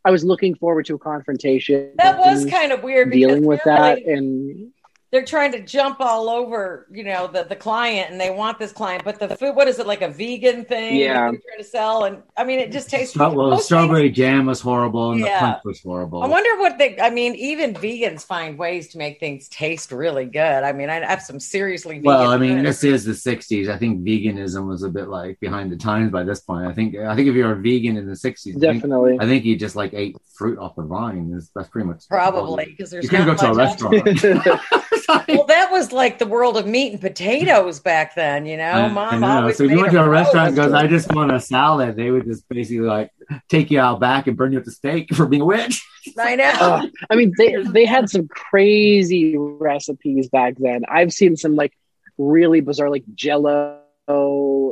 I 0.03 0.11
was 0.11 0.25
looking 0.25 0.55
forward 0.55 0.85
to 0.87 0.95
a 0.95 0.99
confrontation. 0.99 1.93
That 1.95 2.19
was 2.19 2.45
kind 2.45 2.73
of 2.73 2.83
weird. 2.83 3.11
Dealing 3.11 3.45
with 3.45 3.63
that 3.63 3.99
and 3.99 4.73
they're 5.11 5.25
trying 5.25 5.51
to 5.51 5.61
jump 5.61 5.99
all 5.99 6.29
over, 6.29 6.85
you 6.91 7.03
know, 7.03 7.25
the, 7.27 7.43
the 7.43 7.55
client 7.55 8.11
and 8.11 8.21
they 8.21 8.29
want 8.29 8.59
this 8.59 8.71
client, 8.71 9.03
but 9.03 9.17
the 9.19 9.35
food, 9.35 9.55
what 9.55 9.67
is 9.67 9.79
it, 9.79 9.87
like 9.87 10.03
a 10.03 10.09
vegan 10.09 10.65
thing? 10.65 10.97
Yeah. 10.97 11.31
They're 11.31 11.39
trying 11.39 11.57
to 11.57 11.63
sell. 11.63 12.03
And 12.03 12.21
I 12.37 12.43
mean, 12.43 12.59
it 12.59 12.71
just 12.71 12.91
tastes 12.91 13.17
well, 13.17 13.49
the 13.49 13.57
strawberry 13.57 14.03
things, 14.03 14.17
jam 14.17 14.45
was 14.45 14.61
horrible 14.61 15.11
and 15.11 15.21
yeah. 15.21 15.39
the 15.39 15.45
punch 15.45 15.61
was 15.65 15.81
horrible. 15.81 16.21
I 16.21 16.27
wonder 16.27 16.59
what 16.59 16.77
they, 16.77 16.99
I 16.99 17.09
mean, 17.09 17.33
even 17.35 17.73
vegans 17.73 18.23
find 18.23 18.57
ways 18.57 18.89
to 18.89 18.99
make 18.99 19.19
things 19.19 19.49
taste 19.49 19.91
really 19.91 20.25
good. 20.25 20.63
I 20.63 20.73
mean, 20.73 20.91
I 20.91 21.03
have 21.03 21.23
some 21.23 21.39
seriously 21.39 21.99
Well, 22.01 22.29
I 22.29 22.37
mean, 22.37 22.61
this 22.63 22.83
is 22.83 23.03
the 23.03 23.13
60s. 23.13 23.67
I 23.67 23.77
think 23.77 24.03
veganism 24.03 24.67
was 24.67 24.83
a 24.83 24.89
bit 24.89 25.07
like 25.07 25.39
behind 25.39 25.71
the 25.71 25.77
times 25.77 26.11
by 26.11 26.23
this 26.23 26.41
point. 26.41 26.67
I 26.67 26.73
think, 26.73 26.95
I 26.95 27.15
think 27.15 27.27
if 27.27 27.33
you're 27.33 27.53
a 27.53 27.55
vegan 27.55 27.97
in 27.97 28.05
the 28.05 28.13
60s, 28.13 28.59
definitely, 28.59 29.13
I 29.15 29.17
think, 29.17 29.21
I 29.23 29.25
think 29.25 29.45
you 29.45 29.55
just 29.55 29.75
like 29.75 29.95
ate 29.95 30.17
fruit 30.35 30.59
off 30.59 30.75
the 30.75 30.83
vine. 30.83 31.31
That's 31.55 31.69
pretty 31.69 31.87
much 31.87 32.07
probably 32.07 32.65
because 32.65 32.91
there's 32.91 33.03
you 33.03 33.09
can't 33.09 33.25
go 33.25 33.35
to 33.35 33.51
a 33.51 33.55
restaurant. 33.55 34.05
well, 35.27 35.45
that 35.47 35.71
was 35.71 35.91
like 35.91 36.19
the 36.19 36.27
world 36.27 36.57
of 36.57 36.67
meat 36.67 36.91
and 36.93 37.01
potatoes 37.01 37.79
back 37.79 38.15
then, 38.15 38.45
you 38.45 38.57
know. 38.57 38.89
Mom 38.89 39.23
I 39.23 39.41
know. 39.41 39.51
So 39.51 39.63
if 39.63 39.71
you 39.71 39.79
went 39.79 39.91
to 39.91 40.03
a 40.03 40.09
restaurant 40.09 40.49
and 40.49 40.55
goes, 40.55 40.73
I 40.73 40.87
just 40.87 41.13
want 41.13 41.31
a 41.31 41.39
salad, 41.39 41.95
they 41.95 42.11
would 42.11 42.25
just 42.25 42.47
basically 42.47 42.85
like 42.85 43.11
take 43.49 43.71
you 43.71 43.79
out 43.79 43.99
back 43.99 44.27
and 44.27 44.37
burn 44.37 44.51
you 44.51 44.59
at 44.59 44.65
the 44.65 44.71
stake 44.71 45.13
for 45.13 45.25
being 45.25 45.41
a 45.41 45.45
witch. 45.45 45.85
I 46.17 46.35
know. 46.35 46.51
Uh, 46.59 46.87
I 47.09 47.15
mean, 47.15 47.33
they 47.37 47.55
they 47.63 47.85
had 47.85 48.09
some 48.09 48.27
crazy 48.27 49.35
recipes 49.37 50.29
back 50.29 50.55
then. 50.57 50.83
I've 50.87 51.11
seen 51.11 51.35
some 51.35 51.55
like 51.55 51.73
really 52.17 52.61
bizarre, 52.61 52.89
like 52.89 53.03
Jello, 53.15 53.79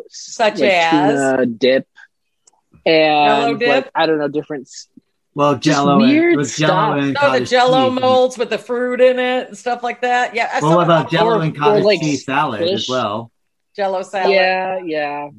such 0.09 0.59
like, 0.59 0.71
as 0.71 1.47
dip, 1.57 1.87
and 2.85 3.59
dip? 3.59 3.69
Like, 3.69 3.91
I 3.95 4.05
don't 4.05 4.19
know, 4.19 4.27
different 4.27 4.69
well, 5.37 5.55
Jello 5.55 5.99
weird 5.99 6.39
and, 6.39 6.49
Jello 6.49 6.93
and 6.93 7.15
oh, 7.21 7.39
the 7.39 7.45
Jello 7.45 7.91
molds 7.91 8.39
with 8.39 8.49
the 8.49 8.57
fruit 8.57 8.99
in 8.99 9.19
it 9.19 9.49
and 9.49 9.57
stuff 9.57 9.83
like 9.83 10.01
that. 10.01 10.33
Yeah. 10.33 10.49
Well, 10.63 10.77
what 10.77 10.83
about 10.83 11.11
Jello 11.11 11.39
and 11.41 11.55
cottage 11.55 11.83
like 11.83 11.99
cheese 11.99 12.25
salad 12.25 12.61
fish. 12.61 12.71
as 12.71 12.89
well? 12.89 13.31
Jello 13.75 14.01
salad. 14.01 14.31
Yeah, 14.31 14.79
yeah. 14.83 15.29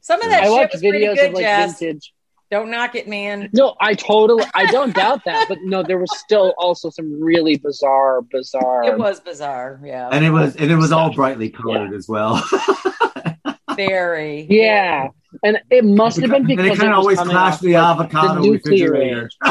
Some 0.00 0.22
of 0.22 0.30
that 0.30 0.44
I 0.44 0.46
shit 0.46 0.70
was 0.72 0.80
pretty 0.80 1.00
good, 1.00 1.18
of, 1.18 1.34
like, 1.34 1.42
Jess. 1.42 1.78
Vintage. 1.78 2.14
Don't 2.50 2.70
knock 2.70 2.94
it, 2.94 3.06
man. 3.06 3.50
No, 3.52 3.76
I 3.78 3.92
totally, 3.92 4.44
I 4.54 4.64
don't 4.64 4.94
doubt 4.94 5.26
that, 5.26 5.44
but 5.46 5.58
no, 5.62 5.82
there 5.82 5.98
was 5.98 6.18
still 6.18 6.54
also 6.56 6.88
some 6.88 7.22
really 7.22 7.58
bizarre, 7.58 8.22
bizarre. 8.22 8.84
It 8.84 8.98
was 8.98 9.20
bizarre, 9.20 9.78
yeah. 9.84 10.08
And 10.10 10.24
it 10.24 10.30
was, 10.30 10.56
and 10.56 10.70
it 10.70 10.76
was 10.76 10.90
all 10.90 11.12
brightly 11.12 11.50
colored 11.50 11.90
yeah. 11.90 11.96
as 11.98 12.08
well. 12.08 12.42
Very. 13.76 14.46
Yeah. 14.48 15.08
And 15.42 15.60
it 15.70 15.84
must 15.84 16.20
have 16.20 16.30
been 16.30 16.46
because 16.46 16.70
they 16.70 16.76
kind 16.76 16.92
of 16.92 16.98
always 16.98 17.18
clash 17.18 17.58
the 17.60 17.76
avocado 17.76 18.42
the 18.42 18.50
refrigerator. 18.52 19.30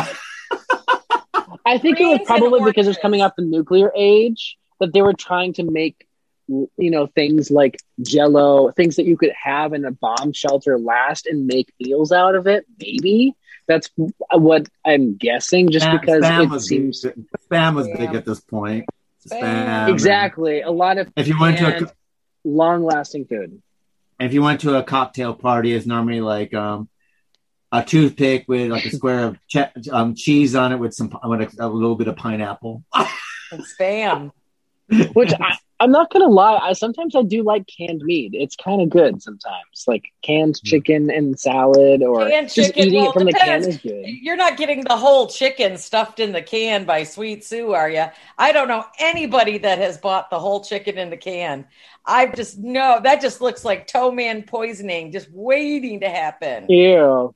I 1.66 1.78
think 1.78 2.00
it 2.00 2.06
was 2.06 2.22
probably 2.26 2.64
because 2.64 2.88
it 2.88 2.90
was 2.90 2.98
coming 2.98 3.22
off 3.22 3.34
the 3.38 3.44
nuclear 3.44 3.92
age 3.96 4.58
that 4.80 4.94
they 4.94 5.02
were 5.02 5.14
trying 5.14 5.54
to 5.54 5.64
make 5.64 6.08
you 6.48 6.92
know 6.92 7.08
things 7.08 7.50
like 7.50 7.80
jello 8.02 8.72
things 8.72 8.98
that 8.98 9.06
you 9.06 9.16
could 9.16 9.32
have 9.42 9.74
in 9.74 9.86
a 9.86 9.92
bomb 9.92 10.34
shelter 10.34 10.78
last 10.78 11.26
and 11.26 11.48
make 11.48 11.72
meals 11.80 12.12
out 12.12 12.36
of 12.36 12.48
it 12.48 12.66
maybe. 12.80 13.36
That's 13.68 13.90
what 14.32 14.68
i'm 14.84 15.16
guessing 15.16 15.70
just 15.70 15.86
spam, 15.86 16.02
because 16.02 16.24
spam 16.24 16.56
it 16.56 16.60
seems 16.60 17.06
spam 17.50 17.76
was 17.76 17.88
big 17.88 18.14
at 18.16 18.26
this 18.26 18.42
point. 18.42 18.86
Spam. 19.26 19.88
Exactly. 19.88 20.62
A 20.62 20.72
lot 20.72 20.98
of 20.98 21.10
if 21.16 21.28
you 21.28 21.40
went 21.40 21.60
to 21.60 21.86
a 21.86 21.92
long 22.44 22.84
lasting 22.84 23.26
food 23.26 23.62
if 24.26 24.34
you 24.34 24.42
went 24.42 24.62
to 24.62 24.78
a 24.78 24.84
cocktail 24.84 25.34
party, 25.34 25.74
it's 25.74 25.86
normally 25.86 26.22
like 26.22 26.54
um, 26.54 26.90
a 27.72 27.84
toothpick 27.84 28.46
with 28.48 28.72
like 28.72 28.86
a 28.86 28.90
square 28.96 29.26
of 29.26 29.40
che- 29.48 29.72
um, 29.92 30.16
cheese 30.16 30.56
on 30.56 30.72
it 30.72 30.78
with 30.78 30.94
some 30.94 31.18
with 31.24 31.42
a, 31.60 31.66
a 31.66 31.68
little 31.68 31.96
bit 31.96 32.08
of 32.08 32.16
pineapple. 32.16 32.84
and 32.94 33.64
spam. 33.80 34.32
Which 35.14 35.32
I, 35.34 35.58
am 35.84 35.92
not 35.92 36.12
gonna 36.12 36.28
lie, 36.28 36.58
I 36.58 36.74
sometimes 36.74 37.16
I 37.16 37.24
do 37.24 37.44
like 37.44 37.68
canned 37.68 38.02
meat. 38.04 38.32
It's 38.34 38.56
kind 38.56 38.82
of 38.82 38.90
good 38.90 39.22
sometimes, 39.22 39.86
like 39.88 40.12
canned 40.22 40.60
hmm. 40.62 40.68
chicken 40.68 41.10
and 41.10 41.40
salad, 41.40 42.04
or 42.04 42.28
canned 42.30 42.54
just 42.54 42.70
chicken, 42.70 42.88
eating 42.88 43.02
well, 43.02 43.12
it 43.12 43.14
from 43.14 43.26
depends. 43.28 43.68
the 43.68 43.72
can 43.74 43.92
is 43.92 44.06
good. 44.06 44.10
You're 44.22 44.36
not 44.36 44.58
getting 44.58 44.84
the 44.84 44.98
whole 44.98 45.28
chicken 45.28 45.78
stuffed 45.78 46.20
in 46.20 46.32
the 46.32 46.42
can 46.42 46.86
by 46.86 47.04
Sweet 47.04 47.44
Sue, 47.44 47.74
are 47.74 47.90
you? 47.90 48.06
I 48.38 48.52
don't 48.52 48.68
know 48.68 48.86
anybody 49.00 49.58
that 49.60 49.80
has 49.80 49.98
bought 49.98 50.30
the 50.30 50.40
whole 50.40 50.64
chicken 50.64 50.98
in 50.98 51.10
the 51.10 51.18
can. 51.18 51.66
I 52.06 52.28
just 52.28 52.58
know 52.58 53.00
that 53.04 53.22
just 53.22 53.42
looks 53.42 53.64
like 53.64 53.88
ptomaine 53.88 54.44
poisoning, 54.44 55.12
just 55.12 55.30
waiting 55.32 56.00
to 56.02 56.10
happen. 56.10 56.66
Yeah. 56.68 57.28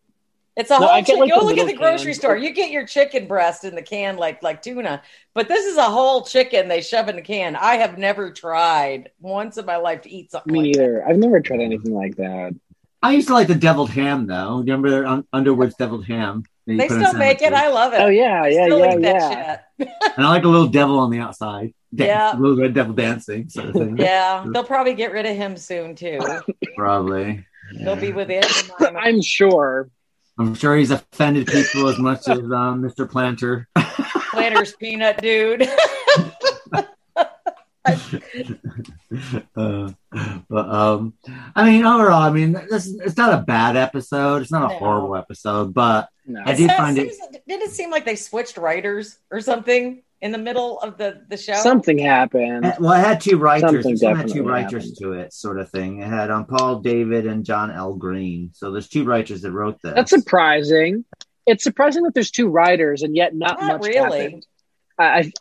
It's 0.55 0.71
a 0.71 0.79
no, 0.79 0.87
whole. 0.87 1.03
Chicken. 1.03 1.19
Like 1.19 1.31
Go 1.31 1.41
look 1.41 1.57
at 1.57 1.67
the 1.67 1.73
grocery 1.73 2.13
can. 2.13 2.19
store. 2.19 2.37
You 2.37 2.53
get 2.53 2.71
your 2.71 2.85
chicken 2.87 3.27
breast 3.27 3.65
in 3.65 3.75
the 3.75 3.81
can, 3.81 4.17
like 4.17 4.41
like 4.41 4.61
tuna, 4.61 5.01
but 5.33 5.47
this 5.47 5.65
is 5.65 5.77
a 5.77 5.83
whole 5.83 6.23
chicken 6.23 6.67
they 6.67 6.81
shove 6.81 7.09
in 7.09 7.17
the 7.17 7.21
can. 7.21 7.55
I 7.55 7.75
have 7.75 7.97
never 7.97 8.31
tried 8.31 9.11
once 9.19 9.57
in 9.57 9.65
my 9.65 9.75
life 9.77 10.01
to 10.03 10.09
eat 10.09 10.31
something. 10.31 10.53
Me 10.53 10.59
like 10.59 10.67
either. 10.69 10.93
That. 10.99 11.09
I've 11.09 11.17
never 11.17 11.41
tried 11.41 11.59
anything 11.59 11.93
like 11.93 12.15
that. 12.15 12.55
I 13.01 13.11
used 13.11 13.27
to 13.27 13.33
like 13.33 13.47
the 13.47 13.55
deviled 13.55 13.89
ham 13.89 14.27
though. 14.27 14.59
Remember 14.59 15.23
Underwood's 15.33 15.75
deviled 15.75 16.05
ham? 16.05 16.43
They 16.65 16.87
still 16.87 17.13
make 17.13 17.41
it. 17.41 17.53
I 17.53 17.69
love 17.69 17.93
it. 17.93 17.99
Oh 17.99 18.07
yeah, 18.07 18.47
yeah, 18.47 18.67
yeah, 18.67 18.95
yeah. 18.97 19.59
and 20.17 20.25
I 20.25 20.29
like 20.29 20.45
a 20.45 20.47
little 20.47 20.67
devil 20.67 20.97
on 20.99 21.11
the 21.11 21.19
outside. 21.19 21.73
yeah, 21.91 22.35
a 22.35 22.39
little 22.39 22.57
red 22.57 22.73
devil 22.73 22.93
dancing 22.93 23.49
sort 23.49 23.67
of 23.67 23.73
thing. 23.73 23.97
Yeah, 23.97 24.45
they'll 24.47 24.63
probably 24.63 24.95
get 24.95 25.11
rid 25.11 25.25
of 25.25 25.35
him 25.35 25.57
soon 25.57 25.95
too. 25.95 26.19
Probably. 26.75 27.45
They'll 27.83 27.95
be 27.95 28.11
within. 28.11 28.43
I'm 28.79 29.21
sure. 29.21 29.89
I'm 30.37 30.53
sure 30.53 30.75
he's 30.75 30.91
offended 30.91 31.47
people 31.47 31.87
as 31.87 31.97
much 31.97 32.27
as 32.27 32.39
um, 32.39 32.81
Mr. 32.81 33.09
Planter. 33.09 33.67
Planter's 34.31 34.75
peanut 34.75 35.21
dude. 35.21 35.61
uh, 39.55 39.91
but 40.49 40.69
um, 40.69 41.13
I 41.55 41.69
mean, 41.69 41.85
overall, 41.85 42.21
I 42.21 42.31
mean, 42.31 42.53
this, 42.69 42.87
it's 42.87 43.15
not 43.15 43.33
a 43.33 43.43
bad 43.43 43.77
episode. 43.77 44.41
It's 44.41 44.51
not 44.51 44.71
a 44.71 44.73
no. 44.73 44.79
horrible 44.79 45.15
episode, 45.15 45.73
but 45.73 46.09
no. 46.25 46.41
I 46.45 46.53
did 46.53 46.71
find 46.71 46.97
it. 46.97 47.13
Did 47.47 47.61
it 47.61 47.71
seem 47.71 47.91
like 47.91 48.03
they 48.05 48.15
switched 48.15 48.57
writers 48.57 49.17
or 49.31 49.39
something 49.39 50.01
in 50.21 50.31
the 50.31 50.37
middle 50.37 50.79
of 50.79 50.97
the 50.97 51.21
the 51.29 51.37
show? 51.37 51.55
Something 51.55 51.97
happened. 51.97 52.73
Well, 52.79 52.93
it 52.93 53.05
had 53.05 53.21
two 53.21 53.37
writers. 53.37 53.85
it 53.85 54.01
had 54.15 54.27
two 54.27 54.43
writers 54.43 54.83
happened. 54.83 54.97
to 54.99 55.13
it, 55.13 55.33
sort 55.33 55.59
of 55.59 55.69
thing. 55.69 56.01
It 56.01 56.07
had 56.07 56.31
um, 56.31 56.45
Paul 56.45 56.79
David 56.79 57.25
and 57.25 57.45
John 57.45 57.71
L. 57.71 57.93
Greene. 57.93 58.51
So 58.53 58.71
there's 58.71 58.87
two 58.87 59.03
writers 59.03 59.41
that 59.41 59.51
wrote 59.51 59.81
this. 59.81 59.93
That's 59.93 60.11
surprising. 60.11 61.05
It's 61.45 61.63
surprising 61.63 62.03
that 62.03 62.13
there's 62.13 62.31
two 62.31 62.47
writers 62.47 63.03
and 63.03 63.15
yet 63.15 63.35
not, 63.35 63.61
not 63.61 63.81
much 63.81 63.87
really. 63.87 64.23
happened. 64.23 64.47
I, 64.97 65.31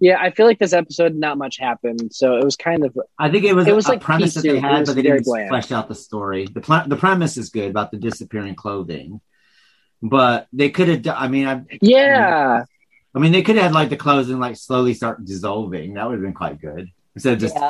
yeah, 0.00 0.16
I 0.20 0.30
feel 0.30 0.46
like 0.46 0.58
this 0.58 0.72
episode 0.72 1.14
not 1.14 1.38
much 1.38 1.58
happened, 1.58 2.12
so 2.12 2.36
it 2.36 2.44
was 2.44 2.56
kind 2.56 2.84
of. 2.84 2.96
I 3.18 3.30
think 3.30 3.44
it 3.44 3.54
was 3.54 3.66
it 3.66 3.74
was 3.76 3.86
a 3.86 3.90
like 3.90 4.00
premise 4.00 4.34
that 4.34 4.42
they 4.42 4.58
had, 4.58 4.86
but 4.86 4.96
they 4.96 5.02
didn't 5.02 5.24
bland. 5.24 5.48
flesh 5.48 5.70
out 5.70 5.88
the 5.88 5.94
story. 5.94 6.46
the 6.52 6.60
pl- 6.60 6.84
The 6.86 6.96
premise 6.96 7.36
is 7.36 7.50
good 7.50 7.70
about 7.70 7.90
the 7.90 7.98
disappearing 7.98 8.54
clothing, 8.54 9.20
but 10.02 10.48
they 10.52 10.70
could 10.70 10.88
have. 10.88 11.06
I 11.16 11.28
mean, 11.28 11.46
I 11.46 11.62
yeah. 11.80 12.54
I 12.54 12.56
mean, 12.58 12.66
they 13.14 13.42
could 13.42 13.56
have 13.56 13.66
had 13.66 13.72
like 13.72 13.90
the 13.90 13.96
clothes 13.96 14.28
and 14.30 14.40
like 14.40 14.56
slowly 14.56 14.94
start 14.94 15.24
dissolving. 15.24 15.94
That 15.94 16.06
would 16.06 16.14
have 16.14 16.22
been 16.22 16.34
quite 16.34 16.60
good 16.60 16.90
instead 17.14 17.34
of 17.34 17.38
just 17.38 17.54
yeah. 17.54 17.68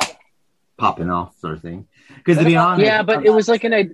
popping 0.77 1.09
off, 1.09 1.37
sort 1.37 1.53
of 1.53 1.61
thing. 1.61 1.87
Because 2.15 2.37
to 2.37 2.45
be 2.45 2.55
honest, 2.55 2.85
yeah, 2.85 3.03
but 3.03 3.25
it 3.25 3.29
was 3.31 3.47
like 3.47 3.63
an 3.63 3.73
A, 3.73 3.89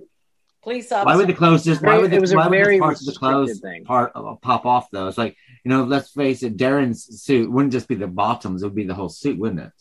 police 0.62 0.90
officer. 0.90 1.06
Why 1.06 1.16
would 1.16 1.28
the 1.28 1.34
clothes 1.34 1.64
just? 1.64 1.82
Why 1.82 1.98
would 1.98 2.10
the, 2.10 2.16
it 2.16 2.20
was 2.20 2.32
a 2.32 2.48
very 2.48 2.78
parts 2.78 3.06
of 3.06 3.12
the 3.12 3.18
clothes 3.18 3.60
thing. 3.60 3.84
part 3.84 4.12
uh, 4.14 4.34
pop 4.36 4.64
off 4.64 4.90
though? 4.90 5.08
It's 5.08 5.18
like 5.18 5.36
you 5.64 5.68
know, 5.68 5.84
let's 5.84 6.10
face 6.10 6.42
it, 6.42 6.56
Darren's 6.56 7.22
suit 7.22 7.50
wouldn't 7.50 7.72
just 7.72 7.88
be 7.88 7.94
the 7.94 8.06
bottoms; 8.06 8.62
it 8.62 8.66
would 8.66 8.74
be 8.74 8.84
the 8.84 8.94
whole 8.94 9.08
suit, 9.08 9.38
wouldn't 9.38 9.60
it? 9.60 9.72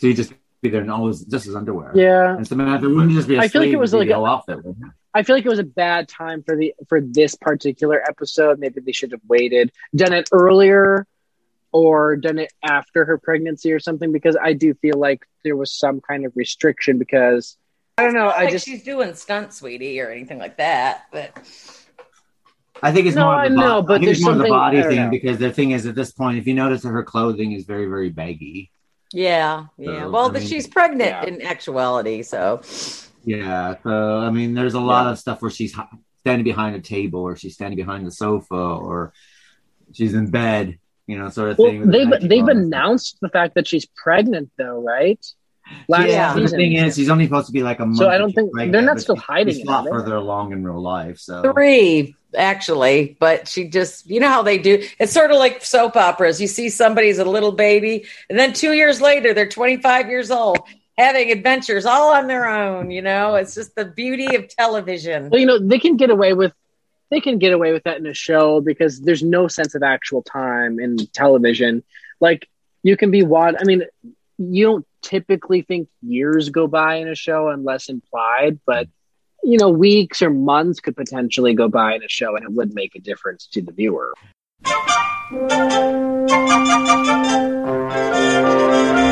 So 0.00 0.06
you 0.06 0.14
just 0.14 0.32
be 0.62 0.68
there 0.68 0.80
and 0.80 0.90
always 0.90 1.24
just 1.24 1.46
as 1.46 1.54
underwear. 1.54 1.92
Yeah, 1.94 2.36
and 2.36 2.46
Samantha 2.46 2.88
wouldn't 2.88 3.12
just 3.12 3.28
be. 3.28 3.38
I 3.38 3.48
feel 3.48 3.62
like 3.62 3.70
it 3.70 3.78
was 3.78 3.94
like 3.94 4.08
a 4.08 4.16
outfit. 4.16 4.58
I 5.16 5.22
feel 5.22 5.34
like 5.34 5.46
it 5.46 5.48
was 5.48 5.58
a 5.58 5.64
bad 5.64 6.08
time 6.08 6.42
for 6.42 6.54
the 6.54 6.74
for 6.90 7.00
this 7.00 7.36
particular 7.36 8.02
episode. 8.06 8.58
Maybe 8.58 8.82
they 8.82 8.92
should 8.92 9.12
have 9.12 9.22
waited, 9.26 9.72
done 9.94 10.12
it 10.12 10.28
earlier, 10.30 11.06
or 11.72 12.16
done 12.16 12.38
it 12.38 12.52
after 12.62 13.06
her 13.06 13.16
pregnancy 13.16 13.72
or 13.72 13.80
something. 13.80 14.12
Because 14.12 14.36
I 14.36 14.52
do 14.52 14.74
feel 14.74 14.98
like 14.98 15.26
there 15.42 15.56
was 15.56 15.72
some 15.72 16.02
kind 16.02 16.26
of 16.26 16.32
restriction. 16.36 16.98
Because 16.98 17.56
I 17.96 18.02
don't 18.02 18.12
know, 18.12 18.28
I 18.28 18.42
like 18.42 18.50
just 18.50 18.66
she's 18.66 18.82
doing 18.82 19.14
stunt, 19.14 19.54
sweetie, 19.54 19.98
or 20.02 20.10
anything 20.10 20.38
like 20.38 20.58
that, 20.58 21.06
but. 21.10 21.32
I 22.82 22.92
think 22.92 23.06
it's 23.06 23.16
no, 23.16 23.24
more. 23.24 23.42
Of 23.42 23.50
the 23.52 23.56
know, 23.56 23.80
but 23.80 24.02
there's 24.02 24.22
more 24.22 24.32
of 24.32 24.38
the 24.38 24.48
body 24.48 24.82
thing 24.82 25.04
know. 25.04 25.08
because 25.10 25.38
the 25.38 25.50
thing 25.50 25.70
is, 25.70 25.86
at 25.86 25.94
this 25.94 26.12
point, 26.12 26.36
if 26.36 26.46
you 26.46 26.52
notice 26.52 26.82
that 26.82 26.90
her 26.90 27.02
clothing 27.02 27.52
is 27.52 27.64
very, 27.64 27.86
very 27.86 28.10
baggy. 28.10 28.70
Yeah, 29.14 29.68
yeah. 29.78 30.00
So, 30.02 30.10
well, 30.10 30.28
I 30.28 30.32
mean, 30.32 30.46
she's 30.46 30.66
pregnant 30.66 31.08
yeah. 31.08 31.24
in 31.24 31.40
actuality, 31.40 32.22
so. 32.22 32.60
Yeah, 33.26 33.74
so 33.82 34.18
I 34.18 34.30
mean, 34.30 34.54
there's 34.54 34.74
a 34.74 34.80
lot 34.80 35.06
yeah. 35.06 35.10
of 35.10 35.18
stuff 35.18 35.42
where 35.42 35.50
she's 35.50 35.76
standing 36.20 36.44
behind 36.44 36.76
a 36.76 36.80
table 36.80 37.20
or 37.20 37.34
she's 37.34 37.54
standing 37.54 37.76
behind 37.76 38.06
the 38.06 38.12
sofa 38.12 38.54
or 38.54 39.12
she's 39.92 40.14
in 40.14 40.30
bed, 40.30 40.78
you 41.08 41.18
know, 41.18 41.28
sort 41.28 41.50
of 41.50 41.58
well, 41.58 41.68
thing. 41.68 41.90
They've 41.90 42.08
they've 42.20 42.46
announced 42.46 43.18
the 43.20 43.28
fact 43.28 43.56
that 43.56 43.66
she's 43.66 43.84
pregnant 43.84 44.52
though, 44.56 44.80
right? 44.80 45.18
Last 45.88 46.08
yeah, 46.08 46.34
season. 46.34 46.44
the 46.44 46.64
thing 46.64 46.72
is, 46.74 46.94
she's 46.94 47.10
only 47.10 47.24
supposed 47.24 47.48
to 47.48 47.52
be 47.52 47.64
like 47.64 47.80
a 47.80 47.86
month. 47.86 47.98
So 47.98 48.08
I 48.08 48.16
don't 48.16 48.32
think 48.32 48.52
pregnant, 48.52 48.72
they're 48.72 48.82
not 48.82 49.00
still 49.00 49.16
hiding. 49.16 49.54
She's 49.54 49.64
a 49.64 49.70
lot 49.70 49.88
further 49.88 50.14
along 50.14 50.52
in 50.52 50.64
real 50.64 50.80
life. 50.80 51.18
So 51.18 51.42
three 51.42 52.14
actually, 52.36 53.16
but 53.18 53.48
she 53.48 53.66
just, 53.68 54.08
you 54.08 54.20
know 54.20 54.28
how 54.28 54.42
they 54.42 54.58
do. 54.58 54.86
It's 55.00 55.12
sort 55.12 55.32
of 55.32 55.38
like 55.38 55.64
soap 55.64 55.96
operas. 55.96 56.40
You 56.40 56.46
see 56.46 56.68
somebody's 56.68 57.18
a 57.18 57.24
little 57.24 57.50
baby, 57.50 58.04
and 58.30 58.38
then 58.38 58.52
two 58.52 58.72
years 58.72 59.00
later, 59.00 59.34
they're 59.34 59.48
25 59.48 60.08
years 60.08 60.30
old 60.30 60.60
having 60.98 61.30
adventures 61.30 61.84
all 61.86 62.12
on 62.12 62.26
their 62.26 62.46
own. 62.46 62.90
You 62.90 63.02
know, 63.02 63.34
it's 63.34 63.54
just 63.54 63.74
the 63.74 63.84
beauty 63.84 64.34
of 64.34 64.48
television. 64.48 65.30
Well, 65.30 65.40
you 65.40 65.46
know, 65.46 65.58
they 65.58 65.78
can 65.78 65.96
get 65.96 66.10
away 66.10 66.32
with 66.32 66.52
they 67.10 67.20
can 67.20 67.38
get 67.38 67.52
away 67.52 67.72
with 67.72 67.84
that 67.84 67.98
in 67.98 68.06
a 68.06 68.14
show 68.14 68.60
because 68.60 69.00
there's 69.00 69.22
no 69.22 69.46
sense 69.46 69.76
of 69.76 69.82
actual 69.84 70.22
time 70.22 70.80
in 70.80 70.96
television. 71.12 71.84
Like 72.20 72.48
you 72.82 72.96
can 72.96 73.10
be 73.10 73.22
watched. 73.22 73.58
I 73.60 73.64
mean, 73.64 73.84
you 74.38 74.64
don't 74.64 74.86
typically 75.02 75.62
think 75.62 75.88
years 76.02 76.50
go 76.50 76.66
by 76.66 76.96
in 76.96 77.08
a 77.08 77.14
show 77.14 77.48
unless 77.48 77.88
implied, 77.88 78.58
but 78.66 78.88
you 79.44 79.58
know, 79.58 79.68
weeks 79.68 80.22
or 80.22 80.30
months 80.30 80.80
could 80.80 80.96
potentially 80.96 81.54
go 81.54 81.68
by 81.68 81.94
in 81.94 82.02
a 82.02 82.08
show 82.08 82.34
and 82.34 82.44
it 82.44 82.52
would 82.52 82.74
make 82.74 82.96
a 82.96 83.00
difference 83.00 83.46
to 83.46 83.62
the 83.62 83.70
viewer. 83.70 84.12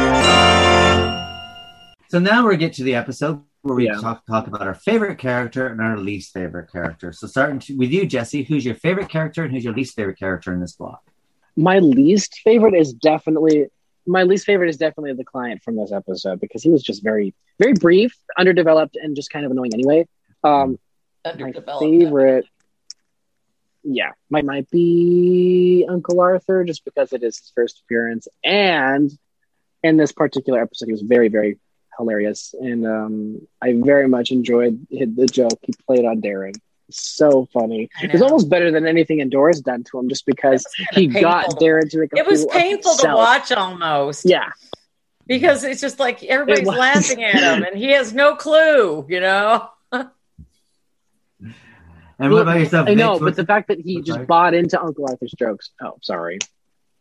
So 2.15 2.20
now 2.20 2.47
we 2.47 2.57
get 2.57 2.74
to 2.74 2.85
the 2.85 2.95
episode 2.95 3.43
where 3.62 3.74
we 3.74 3.86
yeah. 3.86 3.95
talk 3.95 4.24
talk 4.24 4.47
about 4.47 4.62
our 4.62 4.74
favorite 4.74 5.19
character 5.19 5.66
and 5.66 5.81
our 5.81 5.99
least 5.99 6.32
favorite 6.32 6.70
character. 6.70 7.11
So 7.11 7.27
starting 7.27 7.59
to, 7.59 7.77
with 7.77 7.91
you, 7.91 8.07
Jesse, 8.07 8.45
who's 8.45 8.65
your 8.65 8.77
favorite 8.77 9.09
character 9.09 9.43
and 9.43 9.53
who's 9.53 9.65
your 9.65 9.74
least 9.74 9.97
favorite 9.97 10.16
character 10.16 10.53
in 10.53 10.61
this 10.61 10.74
block? 10.74 11.03
My 11.57 11.81
least 11.81 12.36
favorite 12.45 12.74
is 12.74 12.93
definitely 12.93 13.66
my 14.07 14.23
least 14.23 14.47
favorite 14.47 14.69
is 14.69 14.77
definitely 14.77 15.15
the 15.15 15.24
client 15.24 15.65
from 15.65 15.74
this 15.74 15.91
episode 15.91 16.39
because 16.39 16.62
he 16.62 16.70
was 16.70 16.85
just 16.85 17.03
very 17.03 17.35
very 17.59 17.73
brief, 17.73 18.16
underdeveloped, 18.39 18.95
and 18.95 19.16
just 19.16 19.31
kind 19.31 19.45
of 19.45 19.51
annoying 19.51 19.74
anyway. 19.74 20.07
Um, 20.45 20.78
my 21.24 21.53
favorite, 21.81 22.47
yeah, 23.82 24.12
might 24.31 24.45
might 24.45 24.70
be 24.70 25.85
Uncle 25.91 26.20
Arthur 26.20 26.62
just 26.62 26.85
because 26.85 27.12
it 27.12 27.24
is 27.24 27.39
his 27.39 27.51
first 27.57 27.81
appearance, 27.81 28.28
and 28.45 29.11
in 29.82 29.97
this 29.97 30.12
particular 30.12 30.62
episode, 30.62 30.86
he 30.86 30.93
was 30.93 31.03
very 31.03 31.27
very 31.27 31.59
hilarious, 31.99 32.55
and 32.59 32.87
um, 32.87 33.47
I 33.62 33.75
very 33.77 34.09
much 34.09 34.31
enjoyed 34.31 34.87
the 34.91 35.27
joke 35.31 35.59
he 35.62 35.73
played 35.87 36.05
on 36.05 36.21
Darren. 36.21 36.55
So 36.91 37.49
funny. 37.53 37.89
It's 38.03 38.23
almost 38.23 38.51
better 38.51 38.71
than 38.71 38.87
anything 38.87 39.21
Endora's 39.21 39.61
done 39.61 39.85
to 39.85 39.99
him, 39.99 40.09
just 40.09 40.27
because 40.27 40.66
he 40.93 41.07
got 41.07 41.51
Darren 41.59 41.91
to 41.91 41.99
make. 41.99 42.11
it 42.15 42.27
was 42.27 42.47
painful 42.47 42.97
to 42.97 43.09
watch, 43.09 43.53
almost. 43.53 44.25
Yeah, 44.25 44.51
because 45.27 45.65
it's 45.65 45.81
just 45.81 45.99
like 45.99 46.23
everybody's 46.25 46.66
laughing 46.66 47.25
at 47.25 47.35
him, 47.35 47.62
and 47.65 47.77
he 47.77 47.91
has 47.93 48.12
no 48.12 48.37
clue. 48.37 49.07
You 49.09 49.21
know. 49.21 49.69
And 52.19 52.33
what 52.33 52.43
about 52.43 52.61
yourself? 52.61 52.89
I 52.89 52.95
know, 52.95 53.19
but 53.19 53.35
the 53.35 53.45
fact 53.45 53.69
that 53.69 53.81
he 53.81 54.01
just 54.01 54.27
bought 54.27 54.55
into 54.55 54.81
Uncle 54.81 55.07
Arthur's 55.09 55.35
jokes. 55.37 55.71
Oh, 55.81 55.99
sorry. 56.01 56.39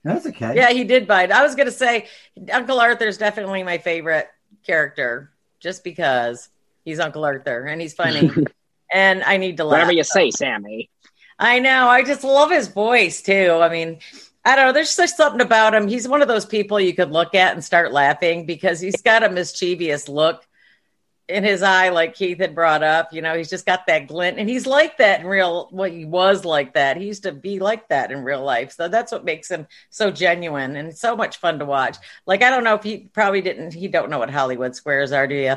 That's 0.04 0.26
okay. 0.28 0.56
Yeah, 0.56 0.72
he 0.72 0.84
did 0.84 1.08
buy 1.08 1.24
it. 1.24 1.32
I 1.32 1.44
was 1.44 1.56
going 1.56 1.68
to 1.68 1.72
say 1.72 2.08
Uncle 2.52 2.80
Arthur's 2.80 3.18
definitely 3.18 3.64
my 3.64 3.78
favorite 3.78 4.28
character 4.64 5.32
just 5.60 5.84
because 5.84 6.50
he's 6.84 7.00
Uncle 7.00 7.24
Arthur 7.26 7.66
and 7.66 7.82
he's 7.82 7.94
funny. 7.94 8.30
and 8.94 9.24
I 9.24 9.38
need 9.38 9.58
to 9.58 9.64
laugh. 9.64 9.74
Whatever 9.74 9.94
you 9.94 10.04
say, 10.04 10.32
Sammy. 10.32 10.90
I 11.40 11.60
know. 11.60 11.88
I 11.88 12.04
just 12.04 12.24
love 12.24 12.52
his 12.52 12.68
voice 12.68 13.22
too. 13.22 13.58
I 13.62 13.70
mean, 13.70 14.00
I 14.46 14.56
don't 14.56 14.68
know. 14.68 14.74
There's 14.74 14.96
just 14.96 15.18
something 15.18 15.42
about 15.42 15.74
him. 15.74 15.88
He's 15.88 16.08
one 16.08 16.22
of 16.22 16.28
those 16.28 16.46
people 16.46 16.80
you 16.80 16.94
could 16.94 17.12
look 17.12 17.34
at 17.34 17.54
and 17.54 17.64
start 17.64 17.92
laughing 17.92 18.46
because 18.46 18.80
he's 18.80 19.02
got 19.02 19.24
a 19.24 19.30
mischievous 19.30 20.08
look 20.10 20.46
in 21.30 21.44
his 21.44 21.64
eye, 21.64 21.90
like 21.90 22.16
Keith 22.16 22.40
had 22.40 22.56
brought 22.56 22.84
up. 22.84 23.14
You 23.14 23.22
know, 23.22 23.36
he's 23.36 23.50
just 23.50 23.66
got 23.66 23.88
that 23.88 24.08
glint, 24.08 24.40
and 24.40 24.50
he's 24.50 24.66
like 24.66 24.98
that 24.98 25.22
in 25.22 25.28
real. 25.28 25.70
Well, 25.72 25.90
he 25.90 26.06
was 26.06 26.46
like 26.46 26.74
that. 26.74 26.98
He 26.98 27.06
used 27.06 27.24
to 27.24 27.32
be 27.32 27.60
like 27.60 27.88
that 27.90 28.12
in 28.12 28.24
real 28.24 28.44
life. 28.44 28.74
So 28.74 28.88
that's 28.88 29.12
what 29.12 29.26
makes 29.26 29.50
him 29.50 29.68
so 29.90 30.12
genuine 30.12 30.76
and 30.76 30.96
so 30.96 31.16
much 31.16 31.38
fun 31.38 31.60
to 31.60 31.66
watch. 31.66 31.98
Like 32.26 32.44
I 32.44 32.50
don't 32.50 32.64
know 32.64 32.76
if 32.76 32.84
he 32.84 33.10
probably 33.14 33.42
didn't. 33.42 33.74
He 33.74 33.88
don't 33.88 34.10
know 34.10 34.20
what 34.20 34.30
Hollywood 34.30 34.76
Squares 34.76 35.12
are, 35.12 35.28
do 35.28 35.36
you? 35.36 35.56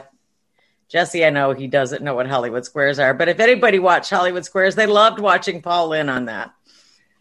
Jesse, 0.89 1.25
I 1.25 1.31
know 1.31 1.53
he 1.53 1.67
doesn't 1.67 2.05
know 2.05 2.15
what 2.15 2.29
Hollywood 2.29 2.65
Squares 2.65 3.01
are, 3.01 3.13
but 3.13 3.29
if 3.29 3.41
anybody 3.41 3.81
watched 3.81 4.11
Hollywood 4.11 4.45
Squares, 4.45 4.77
they 4.77 4.87
loved 4.87 5.19
watching 5.19 5.61
Paul 5.61 5.89
Lynde 5.89 6.11
on 6.11 6.27
that. 6.27 6.53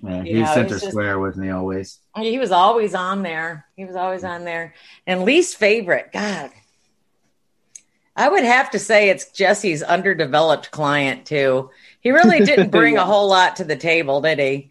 Yeah, 0.03 0.23
he 0.23 0.39
was 0.39 0.53
center 0.53 0.69
just, 0.69 0.89
square, 0.89 1.19
wasn't 1.19 1.45
he 1.45 1.51
always? 1.51 1.99
He 2.15 2.37
was 2.37 2.51
always 2.51 2.93
on 2.93 3.23
there. 3.23 3.65
He 3.75 3.85
was 3.85 3.95
always 3.95 4.23
on 4.23 4.45
there. 4.45 4.75
And 5.07 5.23
least 5.23 5.57
favorite, 5.57 6.11
God, 6.13 6.51
I 8.15 8.29
would 8.29 8.43
have 8.43 8.71
to 8.71 8.79
say 8.79 9.09
it's 9.09 9.31
Jesse's 9.31 9.83
underdeveloped 9.83 10.71
client 10.71 11.25
too. 11.25 11.69
He 11.99 12.11
really 12.11 12.39
didn't 12.45 12.71
bring 12.71 12.95
yeah. 12.95 13.01
a 13.01 13.05
whole 13.05 13.27
lot 13.27 13.57
to 13.57 13.63
the 13.63 13.75
table, 13.75 14.21
did 14.21 14.39
he? 14.39 14.69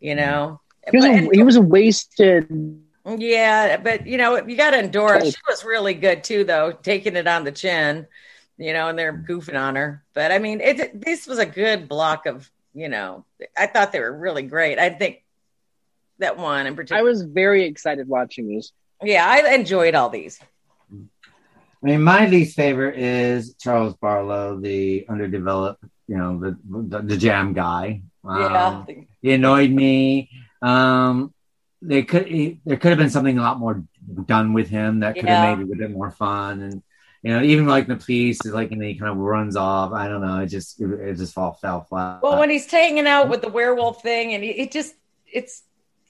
You 0.00 0.14
know, 0.14 0.60
he 0.90 0.98
was, 0.98 1.04
a, 1.04 1.28
he 1.32 1.42
was 1.42 1.56
a 1.56 1.62
wasted. 1.62 2.80
Yeah, 3.06 3.78
but 3.78 4.06
you 4.06 4.18
know, 4.18 4.46
you 4.46 4.56
got 4.56 4.70
to 4.70 4.78
endure. 4.78 5.20
She 5.24 5.34
was 5.48 5.64
really 5.64 5.94
good 5.94 6.24
too, 6.24 6.44
though, 6.44 6.72
taking 6.72 7.16
it 7.16 7.26
on 7.26 7.44
the 7.44 7.52
chin. 7.52 8.06
You 8.56 8.72
know, 8.72 8.88
and 8.88 8.96
they're 8.96 9.12
goofing 9.12 9.60
on 9.60 9.74
her. 9.74 10.04
But 10.14 10.30
I 10.30 10.38
mean, 10.38 10.60
it, 10.60 11.00
this 11.00 11.26
was 11.26 11.38
a 11.38 11.46
good 11.46 11.88
block 11.88 12.26
of. 12.26 12.50
You 12.76 12.88
know, 12.88 13.24
I 13.56 13.66
thought 13.66 13.92
they 13.92 14.00
were 14.00 14.12
really 14.16 14.42
great. 14.42 14.80
I 14.80 14.90
think 14.90 15.22
that 16.18 16.36
one 16.36 16.66
in 16.66 16.74
particular. 16.74 17.00
I 17.00 17.02
was 17.02 17.22
very 17.22 17.64
excited 17.64 18.08
watching 18.08 18.48
these. 18.48 18.72
Yeah, 19.02 19.24
I 19.26 19.54
enjoyed 19.54 19.94
all 19.94 20.10
these. 20.10 20.40
I 21.84 21.88
mean, 21.88 22.02
my 22.02 22.26
least 22.26 22.56
favorite 22.56 22.98
is 22.98 23.54
Charles 23.60 23.94
Barlow, 23.94 24.58
the 24.58 25.04
underdeveloped, 25.08 25.84
you 26.08 26.16
know, 26.16 26.38
the 26.38 26.56
the, 26.64 27.02
the 27.02 27.16
jam 27.16 27.52
guy. 27.52 28.02
Um, 28.24 28.40
yeah, 28.40 28.84
he 29.20 29.32
annoyed 29.32 29.70
me. 29.70 30.30
Um, 30.62 31.34
they 31.82 32.02
could 32.02 32.26
he, 32.26 32.60
there 32.64 32.78
could 32.78 32.88
have 32.88 32.98
been 32.98 33.10
something 33.10 33.38
a 33.38 33.42
lot 33.42 33.58
more 33.58 33.84
done 34.24 34.54
with 34.54 34.70
him 34.70 35.00
that 35.00 35.14
could 35.14 35.24
yeah. 35.24 35.44
have 35.44 35.58
made 35.58 35.68
it 35.68 35.72
a 35.72 35.76
bit 35.76 35.90
more 35.90 36.10
fun 36.10 36.62
and 36.62 36.82
you 37.24 37.30
know, 37.30 37.42
even 37.42 37.66
like 37.66 37.86
the 37.86 37.96
police 37.96 38.44
is 38.44 38.52
like, 38.52 38.70
and 38.70 38.82
he 38.82 38.96
kind 38.96 39.10
of 39.10 39.16
runs 39.16 39.56
off. 39.56 39.92
I 39.92 40.08
don't 40.08 40.20
know. 40.20 40.40
It 40.40 40.48
just, 40.48 40.78
it, 40.78 40.90
it 40.90 41.16
just 41.16 41.38
all 41.38 41.54
fell 41.54 41.84
flat. 41.84 42.22
Well, 42.22 42.38
when 42.38 42.50
he's 42.50 42.70
hanging 42.70 43.06
out 43.06 43.30
with 43.30 43.40
the 43.40 43.48
werewolf 43.48 44.02
thing, 44.02 44.34
and 44.34 44.44
it 44.44 44.70
just, 44.70 44.94
it's 45.24 45.62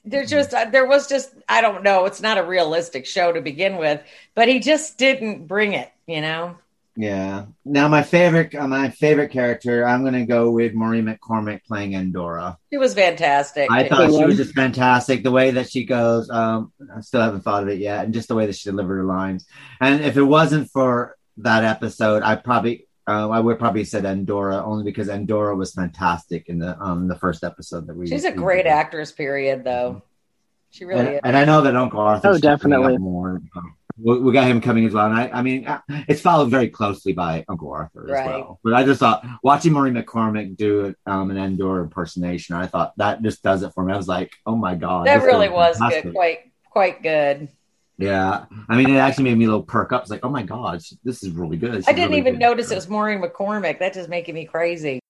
there's 0.04 0.30
just 0.30 0.52
uh, 0.52 0.66
there 0.66 0.86
was 0.86 1.08
just 1.08 1.34
I 1.48 1.60
don't 1.60 1.82
know. 1.82 2.04
It's 2.04 2.20
not 2.20 2.38
a 2.38 2.44
realistic 2.44 3.06
show 3.06 3.32
to 3.32 3.40
begin 3.40 3.76
with, 3.76 4.02
but 4.34 4.48
he 4.48 4.60
just 4.60 4.98
didn't 4.98 5.46
bring 5.46 5.72
it. 5.72 5.90
You 6.06 6.20
know. 6.20 6.56
Yeah. 6.96 7.46
Now 7.64 7.88
my 7.88 8.02
favorite, 8.02 8.54
uh, 8.54 8.68
my 8.68 8.90
favorite 8.90 9.30
character, 9.32 9.86
I'm 9.86 10.02
going 10.02 10.14
to 10.14 10.26
go 10.26 10.50
with 10.50 10.74
Maureen 10.74 11.06
McCormick 11.06 11.64
playing 11.64 11.94
Endora. 11.94 12.56
She 12.72 12.78
was 12.78 12.94
fantastic. 12.94 13.68
I 13.70 13.88
thought 13.88 14.12
she 14.12 14.24
was 14.24 14.36
just 14.36 14.54
fantastic. 14.54 15.24
The 15.24 15.32
way 15.32 15.50
that 15.52 15.68
she 15.68 15.84
goes, 15.84 16.30
um, 16.30 16.72
I 16.94 17.00
still 17.00 17.20
haven't 17.20 17.40
thought 17.40 17.64
of 17.64 17.68
it 17.68 17.80
yet, 17.80 18.04
and 18.04 18.14
just 18.14 18.28
the 18.28 18.36
way 18.36 18.46
that 18.46 18.54
she 18.54 18.70
delivered 18.70 18.98
her 18.98 19.04
lines. 19.04 19.46
And 19.80 20.04
if 20.04 20.16
it 20.16 20.22
wasn't 20.22 20.70
for 20.70 21.16
that 21.38 21.64
episode, 21.64 22.22
I 22.22 22.36
probably 22.36 22.86
uh, 23.06 23.28
I 23.28 23.40
would 23.40 23.58
probably 23.58 23.84
said 23.84 24.04
Endora 24.04 24.64
only 24.64 24.84
because 24.84 25.08
Endora 25.08 25.54
was 25.54 25.72
fantastic 25.72 26.48
in 26.48 26.58
the 26.58 26.78
um 26.80 27.08
the 27.08 27.16
first 27.16 27.44
episode 27.44 27.86
that 27.86 27.96
we. 27.96 28.06
She's 28.06 28.24
a 28.24 28.32
great 28.32 28.64
did. 28.64 28.70
actress. 28.70 29.12
Period, 29.12 29.64
though. 29.64 30.02
She 30.70 30.84
really 30.84 31.00
and, 31.00 31.08
is. 31.14 31.20
And 31.24 31.36
I 31.36 31.44
know 31.44 31.60
that 31.62 31.76
Uncle 31.76 32.00
Arthur. 32.00 32.30
Oh, 32.30 32.38
definitely 32.38 32.98
more. 32.98 33.42
Um, 33.56 33.76
we, 33.96 34.18
we, 34.18 34.32
got 34.32 34.48
him 34.48 34.60
coming 34.60 34.86
as 34.86 34.92
well, 34.92 35.06
and 35.06 35.14
I, 35.14 35.28
I 35.28 35.42
mean, 35.42 35.66
uh, 35.66 35.80
it's 36.08 36.20
followed 36.20 36.50
very 36.50 36.68
closely 36.68 37.12
by 37.12 37.44
Uncle 37.48 37.70
Arthur 37.70 38.04
right. 38.08 38.22
as 38.22 38.26
well. 38.26 38.60
But 38.64 38.74
I 38.74 38.84
just 38.84 38.98
thought 38.98 39.24
watching 39.42 39.72
Maureen 39.72 39.94
McCormick 39.94 40.56
do 40.56 40.94
um, 41.06 41.30
an 41.30 41.36
Endora 41.36 41.84
impersonation, 41.84 42.56
I 42.56 42.66
thought 42.66 42.92
that 42.96 43.22
just 43.22 43.42
does 43.42 43.62
it 43.62 43.72
for 43.72 43.84
me. 43.84 43.92
I 43.92 43.96
was 43.96 44.08
like, 44.08 44.32
oh 44.46 44.56
my 44.56 44.74
god, 44.74 45.06
that 45.06 45.22
really 45.22 45.48
was 45.48 45.78
fantastic. 45.78 46.04
good, 46.04 46.14
quite 46.14 46.38
quite 46.70 47.02
good. 47.02 47.48
Yeah, 47.96 48.46
I 48.68 48.76
mean, 48.76 48.90
it 48.90 48.98
actually 48.98 49.24
made 49.24 49.38
me 49.38 49.44
a 49.44 49.48
little 49.48 49.62
perk 49.62 49.92
up. 49.92 50.02
It's 50.02 50.10
like, 50.10 50.24
oh 50.24 50.28
my 50.28 50.42
god, 50.42 50.82
this 51.04 51.22
is 51.22 51.30
really 51.30 51.56
good. 51.56 51.76
She's 51.76 51.88
I 51.88 51.92
didn't 51.92 52.10
really 52.10 52.20
even 52.20 52.34
good. 52.34 52.40
notice 52.40 52.70
it 52.72 52.74
was 52.74 52.88
Maureen 52.88 53.22
McCormick. 53.22 53.78
That 53.78 53.94
just 53.94 54.08
making 54.08 54.34
me 54.34 54.46
crazy. 54.46 55.00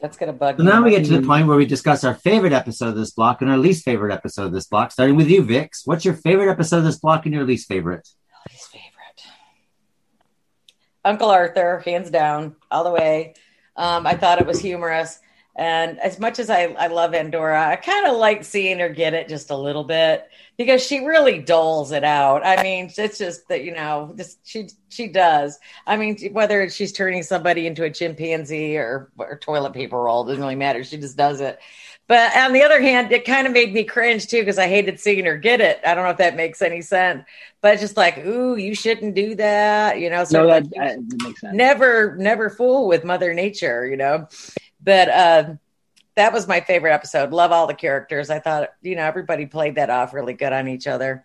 That's 0.00 0.16
gonna 0.18 0.32
bug. 0.32 0.56
So 0.56 0.62
now 0.64 0.82
we 0.82 0.90
get 0.90 1.04
to 1.06 1.18
the 1.20 1.26
point 1.26 1.46
where 1.46 1.56
we 1.56 1.66
discuss 1.66 2.02
our 2.04 2.14
favorite 2.14 2.52
episode 2.52 2.88
of 2.88 2.96
this 2.96 3.10
block 3.10 3.42
and 3.42 3.50
our 3.50 3.58
least 3.58 3.84
favorite 3.84 4.12
episode 4.12 4.46
of 4.46 4.52
this 4.52 4.66
block. 4.66 4.90
Starting 4.90 5.16
with 5.16 5.28
you, 5.28 5.42
Vix. 5.42 5.82
What's 5.86 6.04
your 6.04 6.14
favorite 6.14 6.50
episode 6.50 6.78
of 6.78 6.84
this 6.84 6.98
block 6.98 7.26
and 7.26 7.34
your 7.34 7.44
least 7.44 7.68
favorite? 7.68 8.08
Least 8.50 8.68
favorite. 8.70 8.84
Uncle 11.04 11.28
Arthur, 11.30 11.82
hands 11.84 12.10
down, 12.10 12.56
all 12.70 12.84
the 12.84 12.90
way. 12.90 13.34
Um, 13.76 14.06
I 14.06 14.14
thought 14.14 14.40
it 14.40 14.46
was 14.46 14.60
humorous. 14.60 15.20
And 15.56 16.00
as 16.00 16.18
much 16.18 16.38
as 16.40 16.50
I, 16.50 16.64
I 16.64 16.88
love 16.88 17.14
Endora, 17.14 17.68
I 17.68 17.76
kind 17.76 18.06
of 18.06 18.16
like 18.16 18.42
seeing 18.42 18.80
her 18.80 18.88
get 18.88 19.14
it 19.14 19.28
just 19.28 19.50
a 19.50 19.56
little 19.56 19.84
bit 19.84 20.28
because 20.56 20.84
she 20.84 21.04
really 21.04 21.38
doles 21.38 21.92
it 21.92 22.02
out. 22.02 22.44
I 22.44 22.60
mean, 22.62 22.90
it's 22.96 23.18
just 23.18 23.48
that, 23.48 23.62
you 23.62 23.72
know, 23.72 24.12
just 24.16 24.38
she 24.46 24.68
she 24.88 25.06
does. 25.08 25.58
I 25.86 25.96
mean, 25.96 26.18
whether 26.32 26.68
she's 26.68 26.92
turning 26.92 27.22
somebody 27.22 27.68
into 27.68 27.84
a 27.84 27.90
chimpanzee 27.90 28.76
or, 28.76 29.12
or 29.16 29.38
toilet 29.38 29.74
paper 29.74 30.00
roll, 30.00 30.24
doesn't 30.24 30.40
really 30.40 30.56
matter. 30.56 30.82
She 30.82 30.96
just 30.96 31.16
does 31.16 31.40
it. 31.40 31.60
But 32.06 32.36
on 32.36 32.52
the 32.52 32.62
other 32.62 32.82
hand, 32.82 33.12
it 33.12 33.24
kind 33.24 33.46
of 33.46 33.52
made 33.52 33.72
me 33.72 33.82
cringe 33.84 34.26
too 34.26 34.40
because 34.40 34.58
I 34.58 34.68
hated 34.68 35.00
seeing 35.00 35.24
her 35.24 35.38
get 35.38 35.60
it. 35.60 35.80
I 35.86 35.94
don't 35.94 36.04
know 36.04 36.10
if 36.10 36.18
that 36.18 36.36
makes 36.36 36.60
any 36.60 36.82
sense, 36.82 37.24
but 37.62 37.80
just 37.80 37.96
like, 37.96 38.18
ooh, 38.18 38.56
you 38.56 38.74
shouldn't 38.74 39.14
do 39.14 39.34
that, 39.36 39.98
you 40.00 40.10
know. 40.10 40.24
So 40.24 40.42
no, 40.42 40.48
that, 40.48 40.70
that 40.70 40.98
makes 41.22 41.40
sense. 41.40 41.54
Never, 41.54 42.14
never 42.16 42.50
fool 42.50 42.88
with 42.88 43.04
Mother 43.04 43.32
Nature, 43.32 43.86
you 43.86 43.96
know. 43.96 44.28
But 44.84 45.08
uh, 45.08 45.54
that 46.14 46.32
was 46.32 46.46
my 46.46 46.60
favorite 46.60 46.92
episode. 46.92 47.32
Love 47.32 47.52
all 47.52 47.66
the 47.66 47.74
characters. 47.74 48.30
I 48.30 48.38
thought, 48.38 48.70
you 48.82 48.96
know, 48.96 49.04
everybody 49.04 49.46
played 49.46 49.76
that 49.76 49.90
off 49.90 50.14
really 50.14 50.34
good 50.34 50.52
on 50.52 50.68
each 50.68 50.86
other. 50.86 51.24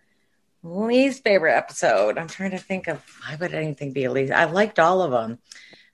Least 0.62 1.22
favorite 1.22 1.56
episode. 1.56 2.18
I'm 2.18 2.28
trying 2.28 2.50
to 2.50 2.58
think 2.58 2.88
of 2.88 3.02
why 3.22 3.36
would 3.36 3.54
anything 3.54 3.92
be 3.92 4.04
a 4.04 4.12
least. 4.12 4.32
I 4.32 4.44
liked 4.44 4.78
all 4.78 5.02
of 5.02 5.10
them. 5.10 5.38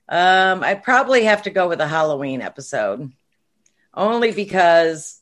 Um, 0.09 0.63
I 0.63 0.75
probably 0.75 1.25
have 1.25 1.43
to 1.43 1.49
go 1.49 1.67
with 1.67 1.79
the 1.79 1.87
Halloween 1.87 2.41
episode 2.41 3.11
only 3.93 4.31
because 4.31 5.19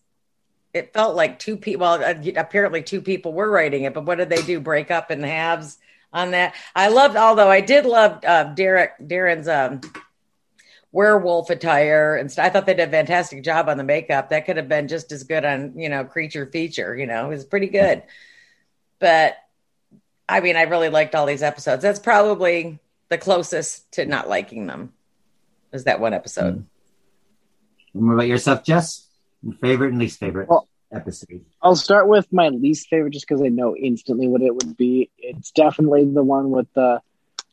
it 0.73 0.93
felt 0.93 1.15
like 1.15 1.39
two 1.39 1.57
people. 1.57 1.81
Well, 1.81 2.03
uh, 2.03 2.31
apparently 2.35 2.83
two 2.83 3.01
people 3.01 3.33
were 3.33 3.49
writing 3.49 3.83
it, 3.83 3.93
but 3.93 4.05
what 4.05 4.17
did 4.17 4.29
they 4.29 4.41
do? 4.41 4.59
Break 4.59 4.91
up 4.91 5.09
in 5.09 5.23
halves 5.23 5.77
on 6.13 6.31
that. 6.31 6.53
I 6.75 6.89
loved, 6.89 7.15
although 7.15 7.49
I 7.49 7.61
did 7.61 7.85
love 7.85 8.23
uh, 8.25 8.43
Derek 8.45 8.99
Darren's 8.99 9.47
um, 9.47 9.81
werewolf 10.95 11.49
attire 11.49 12.15
and 12.15 12.31
stuff. 12.31 12.45
I 12.45 12.49
thought 12.49 12.65
they 12.65 12.73
did 12.73 12.87
a 12.87 12.91
fantastic 12.91 13.43
job 13.43 13.67
on 13.67 13.77
the 13.77 13.83
makeup. 13.83 14.29
That 14.29 14.45
could 14.45 14.55
have 14.55 14.69
been 14.69 14.87
just 14.87 15.11
as 15.11 15.25
good 15.25 15.43
on 15.43 15.77
you 15.77 15.89
know 15.89 16.05
creature 16.05 16.45
feature. 16.45 16.95
You 16.95 17.05
know, 17.05 17.25
it 17.25 17.29
was 17.29 17.43
pretty 17.43 17.67
good. 17.67 18.01
But 18.99 19.35
I 20.27 20.39
mean, 20.39 20.55
I 20.55 20.63
really 20.63 20.89
liked 20.89 21.13
all 21.13 21.25
these 21.25 21.43
episodes. 21.43 21.83
That's 21.83 21.99
probably 21.99 22.79
the 23.09 23.17
closest 23.17 23.91
to 23.93 24.05
not 24.05 24.29
liking 24.29 24.67
them. 24.67 24.93
Was 25.73 25.83
that 25.83 25.99
one 25.99 26.13
episode? 26.13 26.65
Mm. 27.93 28.07
What 28.07 28.13
about 28.13 28.27
yourself, 28.27 28.63
Jess? 28.63 29.07
Your 29.43 29.53
favorite 29.55 29.89
and 29.89 29.99
least 29.99 30.19
favorite 30.19 30.47
well, 30.47 30.69
episode? 30.93 31.43
I'll 31.61 31.75
start 31.75 32.07
with 32.07 32.31
my 32.31 32.47
least 32.47 32.87
favorite 32.87 33.11
just 33.11 33.27
because 33.27 33.41
I 33.41 33.49
know 33.49 33.75
instantly 33.75 34.29
what 34.29 34.41
it 34.41 34.53
would 34.53 34.77
be. 34.77 35.09
It's 35.17 35.51
definitely 35.51 36.05
the 36.05 36.23
one 36.23 36.51
with 36.51 36.67
the 36.73 37.01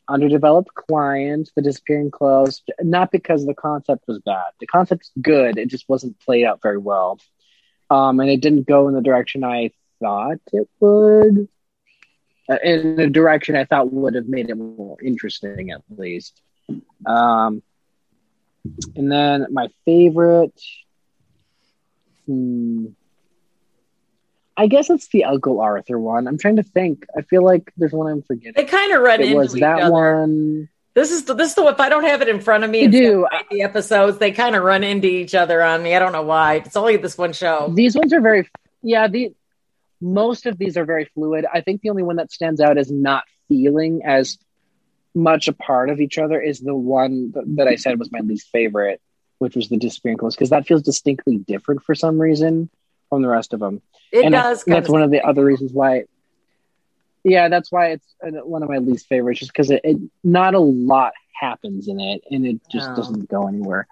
underdeveloped 0.08 0.74
client, 0.74 1.50
the 1.54 1.62
disappearing 1.62 2.10
clothes, 2.10 2.62
not 2.80 3.10
because 3.10 3.46
the 3.46 3.54
concept 3.54 4.04
was 4.06 4.18
bad. 4.20 4.44
The 4.60 4.66
concept's 4.66 5.10
good, 5.20 5.58
it 5.58 5.68
just 5.68 5.88
wasn't 5.88 6.20
played 6.20 6.44
out 6.44 6.60
very 6.62 6.78
well. 6.78 7.18
Um, 7.90 8.20
and 8.20 8.30
it 8.30 8.40
didn't 8.40 8.66
go 8.66 8.88
in 8.88 8.94
the 8.94 9.02
direction 9.02 9.44
I 9.44 9.70
thought 10.00 10.38
it 10.52 10.68
would. 10.80 11.48
Uh, 12.48 12.58
in 12.64 12.96
the 12.96 13.06
direction 13.08 13.54
I 13.54 13.64
thought 13.64 13.92
would 13.92 14.14
have 14.14 14.28
made 14.28 14.50
it 14.50 14.56
more 14.56 14.96
interesting, 15.02 15.70
at 15.70 15.82
least. 15.96 16.40
Um, 17.06 17.62
and 18.96 19.10
then 19.10 19.46
my 19.50 19.68
favorite, 19.84 20.60
hmm, 22.26 22.86
I 24.62 24.68
guess 24.68 24.90
it's 24.90 25.08
the 25.08 25.24
Uncle 25.24 25.60
Arthur 25.60 25.98
one. 25.98 26.28
I'm 26.28 26.38
trying 26.38 26.54
to 26.54 26.62
think. 26.62 27.04
I 27.18 27.22
feel 27.22 27.44
like 27.44 27.72
there's 27.76 27.90
one 27.90 28.06
I'm 28.06 28.22
forgetting. 28.22 28.52
They 28.54 28.64
kind 28.64 28.92
of 28.92 29.02
run 29.02 29.20
it 29.20 29.26
into 29.26 29.36
was 29.38 29.54
that 29.54 29.80
other. 29.80 29.90
one. 29.90 30.68
This 30.94 31.10
is 31.10 31.24
the, 31.24 31.34
this 31.34 31.48
is 31.48 31.54
the 31.56 31.64
one 31.64 31.74
if 31.74 31.80
I 31.80 31.88
don't 31.88 32.04
have 32.04 32.22
it 32.22 32.28
in 32.28 32.40
front 32.40 32.62
of 32.62 32.70
me. 32.70 32.86
do 32.86 33.26
the 33.50 33.62
episodes 33.62 34.18
they 34.18 34.30
kind 34.30 34.54
of 34.54 34.62
run 34.62 34.84
into 34.84 35.08
each 35.08 35.34
other 35.34 35.64
on 35.64 35.82
me. 35.82 35.96
I 35.96 35.98
don't 35.98 36.12
know 36.12 36.22
why. 36.22 36.62
It's 36.64 36.76
only 36.76 36.96
this 36.96 37.18
one 37.18 37.32
show. 37.32 37.72
These 37.74 37.96
ones 37.96 38.12
are 38.12 38.20
very 38.20 38.48
yeah. 38.84 39.08
The 39.08 39.34
most 40.00 40.46
of 40.46 40.56
these 40.58 40.76
are 40.76 40.84
very 40.84 41.06
fluid. 41.06 41.44
I 41.52 41.60
think 41.60 41.80
the 41.80 41.90
only 41.90 42.04
one 42.04 42.16
that 42.16 42.30
stands 42.30 42.60
out 42.60 42.78
as 42.78 42.88
not 42.88 43.24
feeling 43.48 44.02
as 44.04 44.38
much 45.12 45.48
a 45.48 45.52
part 45.52 45.90
of 45.90 46.00
each 46.00 46.18
other 46.18 46.40
is 46.40 46.60
the 46.60 46.72
one 46.72 47.32
that 47.56 47.66
I 47.66 47.74
said 47.74 47.98
was 47.98 48.12
my 48.12 48.20
least 48.20 48.46
favorite, 48.52 49.00
which 49.38 49.56
was 49.56 49.68
the 49.68 49.76
disappearing 49.76 50.18
clothes, 50.18 50.36
because 50.36 50.50
that 50.50 50.68
feels 50.68 50.82
distinctly 50.82 51.38
different 51.38 51.82
for 51.82 51.96
some 51.96 52.20
reason 52.20 52.70
from 53.12 53.20
the 53.20 53.28
rest 53.28 53.52
of 53.52 53.60
them. 53.60 53.82
It 54.10 54.24
and 54.24 54.32
does. 54.32 54.64
that's 54.64 54.88
one 54.88 55.02
of 55.02 55.10
the 55.10 55.20
other 55.20 55.44
reasons 55.44 55.70
why. 55.70 56.04
Yeah, 57.24 57.50
that's 57.50 57.70
why 57.70 57.88
it's 57.90 58.06
uh, 58.26 58.30
one 58.42 58.62
of 58.62 58.70
my 58.70 58.78
least 58.78 59.06
favorites, 59.06 59.40
just 59.40 59.52
because 59.52 59.70
it, 59.70 59.82
it, 59.84 59.98
not 60.24 60.54
a 60.54 60.58
lot 60.58 61.12
happens 61.38 61.88
in 61.88 62.00
it, 62.00 62.22
and 62.30 62.46
it 62.46 62.60
just 62.70 62.88
no. 62.88 62.96
doesn't 62.96 63.28
go 63.28 63.48
anywhere. 63.48 63.86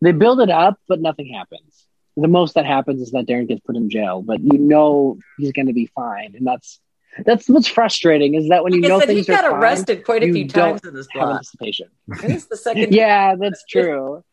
They 0.00 0.12
build 0.12 0.40
it 0.40 0.48
up, 0.48 0.78
but 0.88 1.02
nothing 1.02 1.26
happens. 1.34 1.86
The 2.16 2.28
most 2.28 2.54
that 2.54 2.64
happens 2.64 3.02
is 3.02 3.10
that 3.10 3.26
Darren 3.26 3.46
gets 3.46 3.60
put 3.60 3.76
in 3.76 3.90
jail, 3.90 4.22
but 4.22 4.40
you 4.40 4.58
know 4.58 5.18
he's 5.36 5.52
going 5.52 5.66
to 5.66 5.74
be 5.74 5.84
fine, 5.94 6.34
and 6.34 6.46
that's 6.46 6.80
that's 7.26 7.46
what's 7.46 7.68
frustrating 7.68 8.36
is 8.36 8.48
that 8.48 8.64
when 8.64 8.72
like 8.72 8.82
you 8.82 8.88
know 8.88 9.00
said, 9.00 9.08
things 9.08 9.26
he 9.26 9.32
got 9.34 9.44
arrested 9.44 9.98
fine, 9.98 10.04
quite 10.04 10.22
a 10.22 10.32
few 10.32 10.48
times 10.48 10.80
in 10.82 10.94
this 10.94 11.08
plot. 11.08 11.32
Anticipation. 11.32 11.88
This 12.22 12.46
the 12.46 12.56
second. 12.56 12.94
yeah, 12.94 13.36
that's 13.36 13.62
true. 13.68 14.24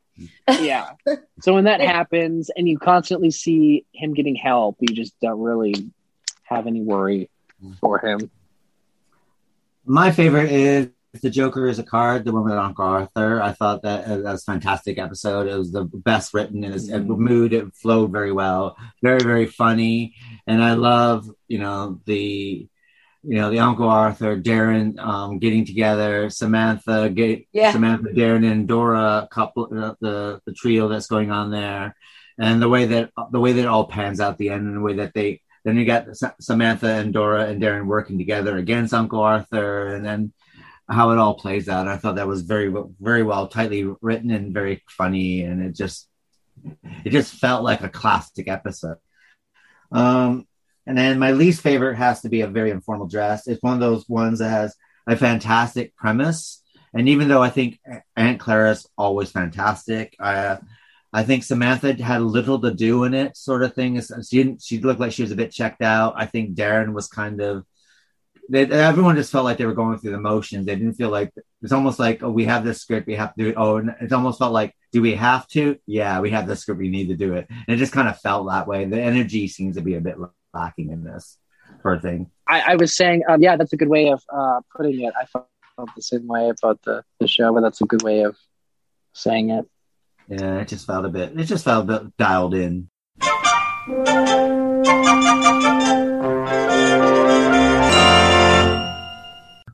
Yeah. 0.47 0.91
So 1.41 1.53
when 1.53 1.65
that 1.65 1.81
happens 1.81 2.49
and 2.55 2.67
you 2.67 2.77
constantly 2.77 3.31
see 3.31 3.85
him 3.93 4.13
getting 4.13 4.35
help, 4.35 4.77
you 4.79 4.95
just 4.95 5.19
don't 5.19 5.39
really 5.39 5.91
have 6.43 6.67
any 6.67 6.81
worry 6.81 7.29
for 7.79 7.99
him. 7.99 8.31
My 9.85 10.11
favorite 10.11 10.51
is 10.51 10.89
the 11.21 11.29
Joker 11.29 11.67
is 11.67 11.79
a 11.79 11.83
card, 11.83 12.25
the 12.25 12.33
one 12.33 12.43
with 12.43 12.53
Uncle 12.53 12.85
Arthur. 12.85 13.41
I 13.41 13.53
thought 13.53 13.83
that, 13.83 14.07
that 14.07 14.23
was 14.23 14.43
a 14.43 14.51
fantastic 14.51 14.97
episode. 14.97 15.47
It 15.47 15.57
was 15.57 15.71
the 15.71 15.85
best 15.85 16.33
written 16.33 16.63
in 16.63 16.73
its 16.73 16.89
mm-hmm. 16.89 17.11
mood. 17.11 17.53
It 17.53 17.73
flowed 17.73 18.11
very 18.11 18.31
well, 18.31 18.77
very 19.01 19.21
very 19.21 19.45
funny, 19.45 20.15
and 20.45 20.63
I 20.63 20.73
love 20.73 21.29
you 21.47 21.59
know 21.59 21.99
the 22.05 22.67
you 23.27 23.35
know 23.35 23.49
the 23.49 23.59
Uncle 23.59 23.89
Arthur, 23.89 24.37
Darren 24.37 24.97
um, 24.99 25.39
getting 25.39 25.65
together, 25.65 26.29
Samantha, 26.29 27.09
get, 27.09 27.45
yeah. 27.51 27.71
Samantha, 27.71 28.09
Darren, 28.09 28.49
Endora 28.49 29.27
couple, 29.29 29.65
uh, 29.65 29.95
the 29.99 30.39
the 30.45 30.53
trio 30.53 30.87
that's 30.87 31.07
going 31.07 31.29
on 31.29 31.51
there, 31.51 31.95
and 32.39 32.61
the 32.61 32.69
way 32.69 32.85
that 32.85 33.11
the 33.31 33.39
way 33.39 33.51
that 33.51 33.61
it 33.61 33.67
all 33.67 33.85
pans 33.87 34.21
out 34.21 34.37
the 34.37 34.49
end, 34.49 34.65
and 34.67 34.77
the 34.77 34.81
way 34.81 34.93
that 34.95 35.13
they 35.13 35.41
then 35.65 35.75
you 35.75 35.85
got 35.85 36.07
Samantha 36.39 36.87
Endora 36.87 37.47
and 37.47 37.61
Darren 37.61 37.87
working 37.87 38.17
together 38.17 38.57
against 38.57 38.93
Uncle 38.93 39.19
Arthur, 39.19 39.87
and 39.87 40.05
then 40.05 40.31
how 40.89 41.11
it 41.11 41.17
all 41.17 41.33
plays 41.33 41.67
out. 41.67 41.87
I 41.89 41.97
thought 41.97 42.15
that 42.15 42.27
was 42.27 42.43
very, 42.43 42.73
very 43.01 43.23
well, 43.23 43.47
tightly 43.47 43.83
written 44.01 44.31
and 44.31 44.53
very 44.53 44.81
funny, 44.87 45.41
and 45.41 45.61
it 45.61 45.75
just, 45.75 46.07
it 47.03 47.09
just 47.09 47.33
felt 47.33 47.63
like 47.63 47.81
a 47.81 47.89
classic 47.89 48.47
episode. 48.47 48.97
Um, 49.91 50.47
and 50.87 50.97
then 50.97 51.19
my 51.19 51.31
least 51.31 51.61
favorite 51.61 51.95
has 51.95 52.21
to 52.21 52.29
be 52.29 52.41
a 52.41 52.47
very 52.47 52.71
informal 52.71 53.07
dress. 53.07 53.47
It's 53.47 53.61
one 53.61 53.73
of 53.73 53.79
those 53.79 54.07
ones 54.09 54.39
that 54.39 54.49
has 54.49 54.75
a 55.05 55.15
fantastic 55.15 55.95
premise, 55.95 56.63
and 56.93 57.07
even 57.09 57.27
though 57.27 57.43
I 57.43 57.49
think 57.49 57.79
Aunt 58.15 58.39
Clara's 58.39 58.87
always 58.97 59.31
fantastic, 59.31 60.15
I, 60.19 60.57
I 61.13 61.23
think 61.23 61.43
Samantha 61.43 61.93
had 62.01 62.21
little 62.21 62.59
to 62.61 62.73
do 62.73 63.03
in 63.03 63.13
it, 63.13 63.37
sort 63.37 63.63
of 63.63 63.75
thing. 63.75 64.01
She 64.01 64.37
didn't. 64.37 64.61
She 64.63 64.79
looked 64.79 64.99
like 64.99 65.11
she 65.11 65.21
was 65.21 65.31
a 65.31 65.35
bit 65.35 65.51
checked 65.51 65.81
out. 65.81 66.15
I 66.17 66.25
think 66.25 66.55
Darren 66.55 66.93
was 66.93 67.07
kind 67.07 67.41
of 67.41 67.65
they, 68.49 68.65
everyone 68.65 69.15
just 69.15 69.31
felt 69.31 69.45
like 69.45 69.57
they 69.57 69.65
were 69.65 69.73
going 69.73 69.97
through 69.97 70.11
the 70.11 70.19
motions. 70.19 70.65
They 70.65 70.75
didn't 70.75 70.93
feel 70.93 71.09
like 71.09 71.33
it's 71.61 71.73
almost 71.73 71.99
like, 71.99 72.23
oh, 72.23 72.31
we 72.31 72.45
have 72.45 72.63
this 72.63 72.81
script, 72.81 73.07
we 73.07 73.15
have 73.15 73.33
to 73.35 73.43
do 73.43 73.49
it. 73.49 73.55
Oh, 73.57 73.77
and 73.77 73.95
it 74.01 74.13
almost 74.13 74.39
felt 74.39 74.53
like, 74.53 74.73
do 74.91 75.01
we 75.01 75.15
have 75.15 75.47
to? 75.49 75.77
Yeah, 75.85 76.21
we 76.21 76.29
have 76.31 76.47
the 76.47 76.55
script, 76.55 76.79
we 76.79 76.89
need 76.89 77.07
to 77.07 77.15
do 77.15 77.33
it. 77.33 77.47
And 77.49 77.75
it 77.75 77.77
just 77.77 77.91
kind 77.91 78.07
of 78.07 78.19
felt 78.19 78.47
that 78.47 78.67
way. 78.67 78.85
The 78.85 79.01
energy 79.01 79.47
seems 79.47 79.75
to 79.75 79.81
be 79.81 79.95
a 79.95 80.01
bit 80.01 80.17
lacking 80.57 80.91
in 80.91 81.03
this 81.03 81.37
sort 81.81 81.97
of 81.97 82.01
thing. 82.01 82.31
I, 82.47 82.73
I 82.73 82.75
was 82.75 82.95
saying, 82.95 83.23
um, 83.29 83.41
yeah, 83.41 83.55
that's 83.57 83.73
a 83.73 83.77
good 83.77 83.89
way 83.89 84.09
of 84.09 84.21
uh, 84.33 84.61
putting 84.75 85.01
it. 85.01 85.13
I 85.19 85.25
felt 85.25 85.47
the 85.95 86.01
same 86.01 86.27
way 86.27 86.49
about 86.49 86.81
the, 86.83 87.03
the 87.19 87.27
show, 87.27 87.53
but 87.53 87.61
that's 87.61 87.81
a 87.81 87.85
good 87.85 88.03
way 88.03 88.21
of 88.21 88.35
saying 89.13 89.51
it. 89.51 89.65
Yeah, 90.29 90.59
it 90.59 90.67
just 90.67 90.87
felt 90.87 91.05
a 91.05 91.09
bit, 91.09 91.39
it 91.39 91.45
just 91.45 91.63
felt 91.63 91.89
a 91.89 91.99
bit 91.99 92.17
dialed 92.17 92.55
in. 92.55 92.89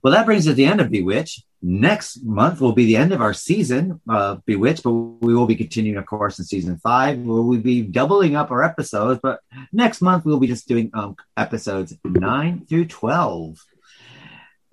Well, 0.03 0.11
that 0.11 0.25
brings 0.25 0.45
us 0.45 0.51
to 0.51 0.53
the 0.53 0.65
end 0.65 0.81
of 0.81 0.91
Bewitch. 0.91 1.41
Next 1.61 2.21
month 2.25 2.59
will 2.59 2.73
be 2.73 2.85
the 2.85 2.97
end 2.97 3.13
of 3.13 3.21
our 3.21 3.33
season 3.33 4.01
of 4.09 4.45
Bewitch, 4.45 4.83
but 4.83 4.91
we 4.91 5.33
will 5.33 5.45
be 5.45 5.55
continuing, 5.55 5.97
of 5.97 6.05
course, 6.05 6.37
in 6.39 6.43
season 6.43 6.77
five. 6.77 7.19
where 7.19 7.41
We'll 7.41 7.61
be 7.61 7.83
doubling 7.83 8.35
up 8.35 8.51
our 8.51 8.63
episodes, 8.63 9.21
but 9.23 9.39
next 9.71 10.01
month 10.01 10.25
we'll 10.25 10.41
be 10.41 10.47
just 10.47 10.67
doing 10.67 10.91
um, 10.93 11.15
episodes 11.37 11.95
nine 12.03 12.65
through 12.65 12.85
12. 12.85 13.65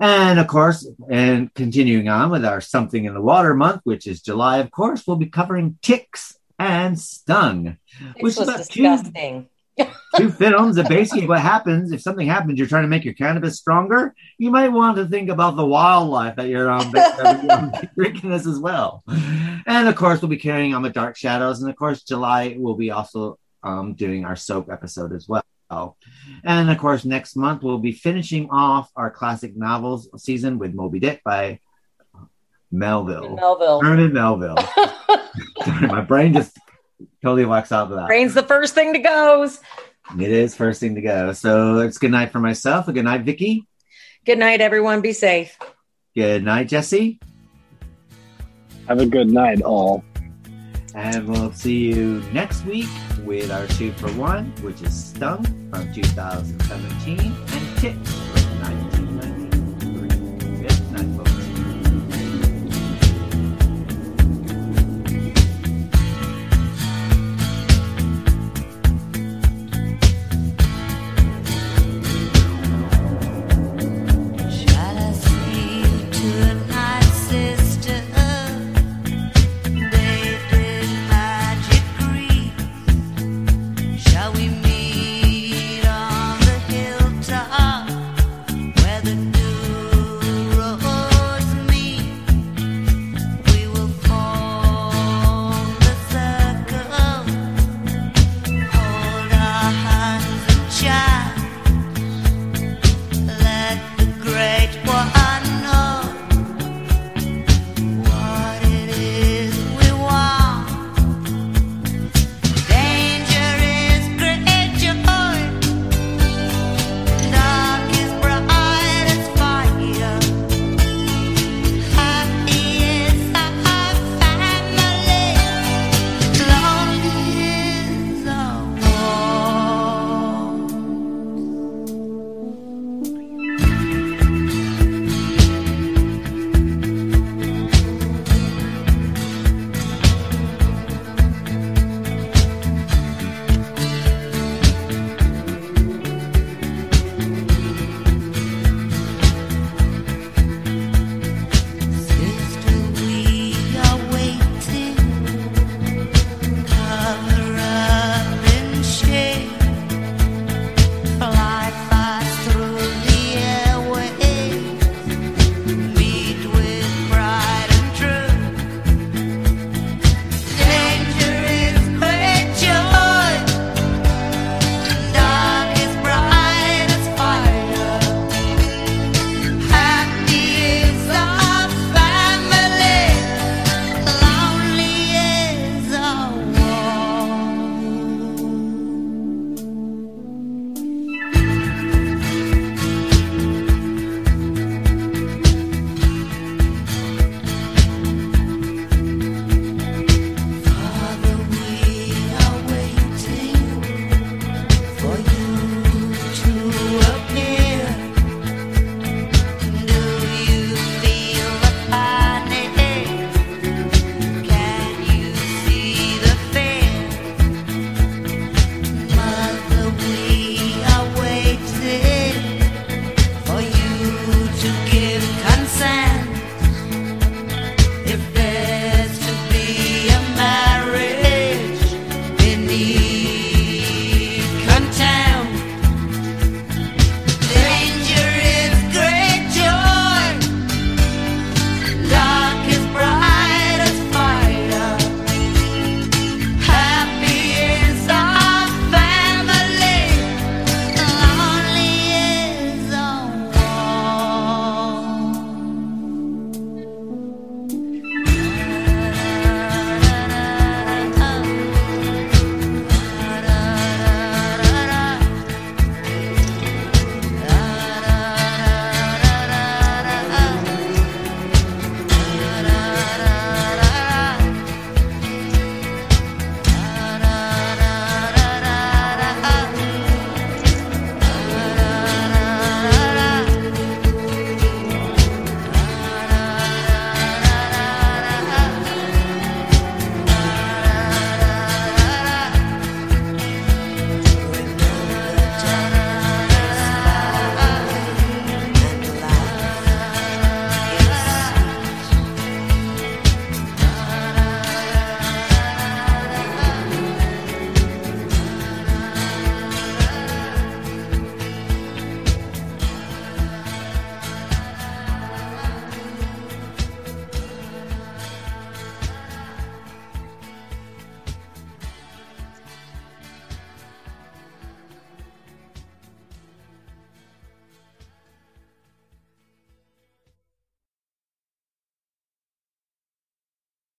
And 0.00 0.40
of 0.40 0.48
course, 0.48 0.88
and 1.08 1.54
continuing 1.54 2.08
on 2.08 2.30
with 2.30 2.44
our 2.44 2.60
Something 2.60 3.04
in 3.04 3.14
the 3.14 3.20
Water 3.20 3.54
month, 3.54 3.82
which 3.84 4.08
is 4.08 4.22
July, 4.22 4.58
of 4.58 4.72
course, 4.72 5.06
we'll 5.06 5.16
be 5.16 5.26
covering 5.26 5.78
ticks 5.80 6.36
and 6.58 6.98
stung. 6.98 7.76
Which 8.18 8.36
was 8.36 8.48
disgusting. 8.48 9.42
Two, 9.42 9.48
two 10.16 10.30
films 10.30 10.76
and 10.76 10.88
basically 10.88 11.26
what 11.26 11.40
happens 11.40 11.92
if 11.92 12.00
something 12.00 12.26
happens 12.26 12.58
you're 12.58 12.66
trying 12.66 12.82
to 12.82 12.88
make 12.88 13.04
your 13.04 13.14
cannabis 13.14 13.58
stronger 13.58 14.14
you 14.38 14.50
might 14.50 14.68
want 14.68 14.96
to 14.96 15.06
think 15.06 15.28
about 15.28 15.56
the 15.56 15.64
wildlife 15.64 16.36
that 16.36 16.48
you're 16.48 16.70
um, 16.70 16.92
drinking 17.94 18.30
this 18.30 18.46
as 18.46 18.58
well. 18.58 19.04
And 19.66 19.88
of 19.88 19.94
course 19.96 20.20
we'll 20.20 20.28
be 20.28 20.36
carrying 20.36 20.74
on 20.74 20.82
the 20.82 20.90
dark 20.90 21.16
shadows 21.16 21.60
and 21.60 21.70
of 21.70 21.76
course 21.76 22.02
july 22.02 22.56
will 22.58 22.74
be 22.74 22.90
also 22.90 23.38
um, 23.62 23.94
doing 23.94 24.24
our 24.24 24.36
soap 24.36 24.70
episode 24.70 25.12
as 25.12 25.28
well. 25.28 25.96
And 26.44 26.70
of 26.70 26.78
course 26.78 27.04
next 27.04 27.36
month 27.36 27.62
we'll 27.62 27.78
be 27.78 27.92
finishing 27.92 28.50
off 28.50 28.90
our 28.96 29.10
classic 29.10 29.56
novels 29.56 30.08
season 30.16 30.58
with 30.58 30.74
moby 30.74 30.98
dick 30.98 31.22
by 31.24 31.60
melville. 32.70 33.36
Melville. 33.36 33.80
Herman 33.80 34.12
melville. 34.12 34.56
Sorry, 35.64 35.86
my 35.86 36.00
brain 36.00 36.32
just 36.32 36.58
totally 37.22 37.44
walks 37.44 37.72
out 37.72 37.90
of 37.90 37.96
that 37.96 38.06
brain's 38.06 38.34
the 38.34 38.42
first 38.42 38.74
thing 38.74 38.92
to 38.92 38.98
goes 38.98 39.60
it 40.18 40.30
is 40.30 40.54
first 40.54 40.80
thing 40.80 40.94
to 40.96 41.00
go. 41.00 41.32
So 41.32 41.78
it's 41.78 41.98
good 41.98 42.10
night 42.10 42.32
for 42.32 42.40
myself. 42.40 42.88
A 42.88 42.92
good 42.92 43.04
night, 43.04 43.22
Vicky. 43.22 43.66
Good 44.24 44.38
night, 44.38 44.60
everyone. 44.60 45.00
Be 45.00 45.12
safe. 45.12 45.56
Good 46.14 46.42
night, 46.42 46.68
Jesse. 46.68 47.20
Have 48.88 49.00
a 49.00 49.06
good 49.06 49.30
night, 49.30 49.62
all. 49.62 50.04
And 50.94 51.28
we'll 51.28 51.52
see 51.52 51.92
you 51.92 52.20
next 52.32 52.64
week 52.64 52.88
with 53.24 53.50
our 53.52 53.66
two 53.68 53.92
for 53.92 54.10
one, 54.12 54.46
which 54.62 54.82
is 54.82 54.92
Stung 54.92 55.44
from 55.70 55.92
2017 55.92 57.18
and 57.20 57.78
Ticks 57.78 58.39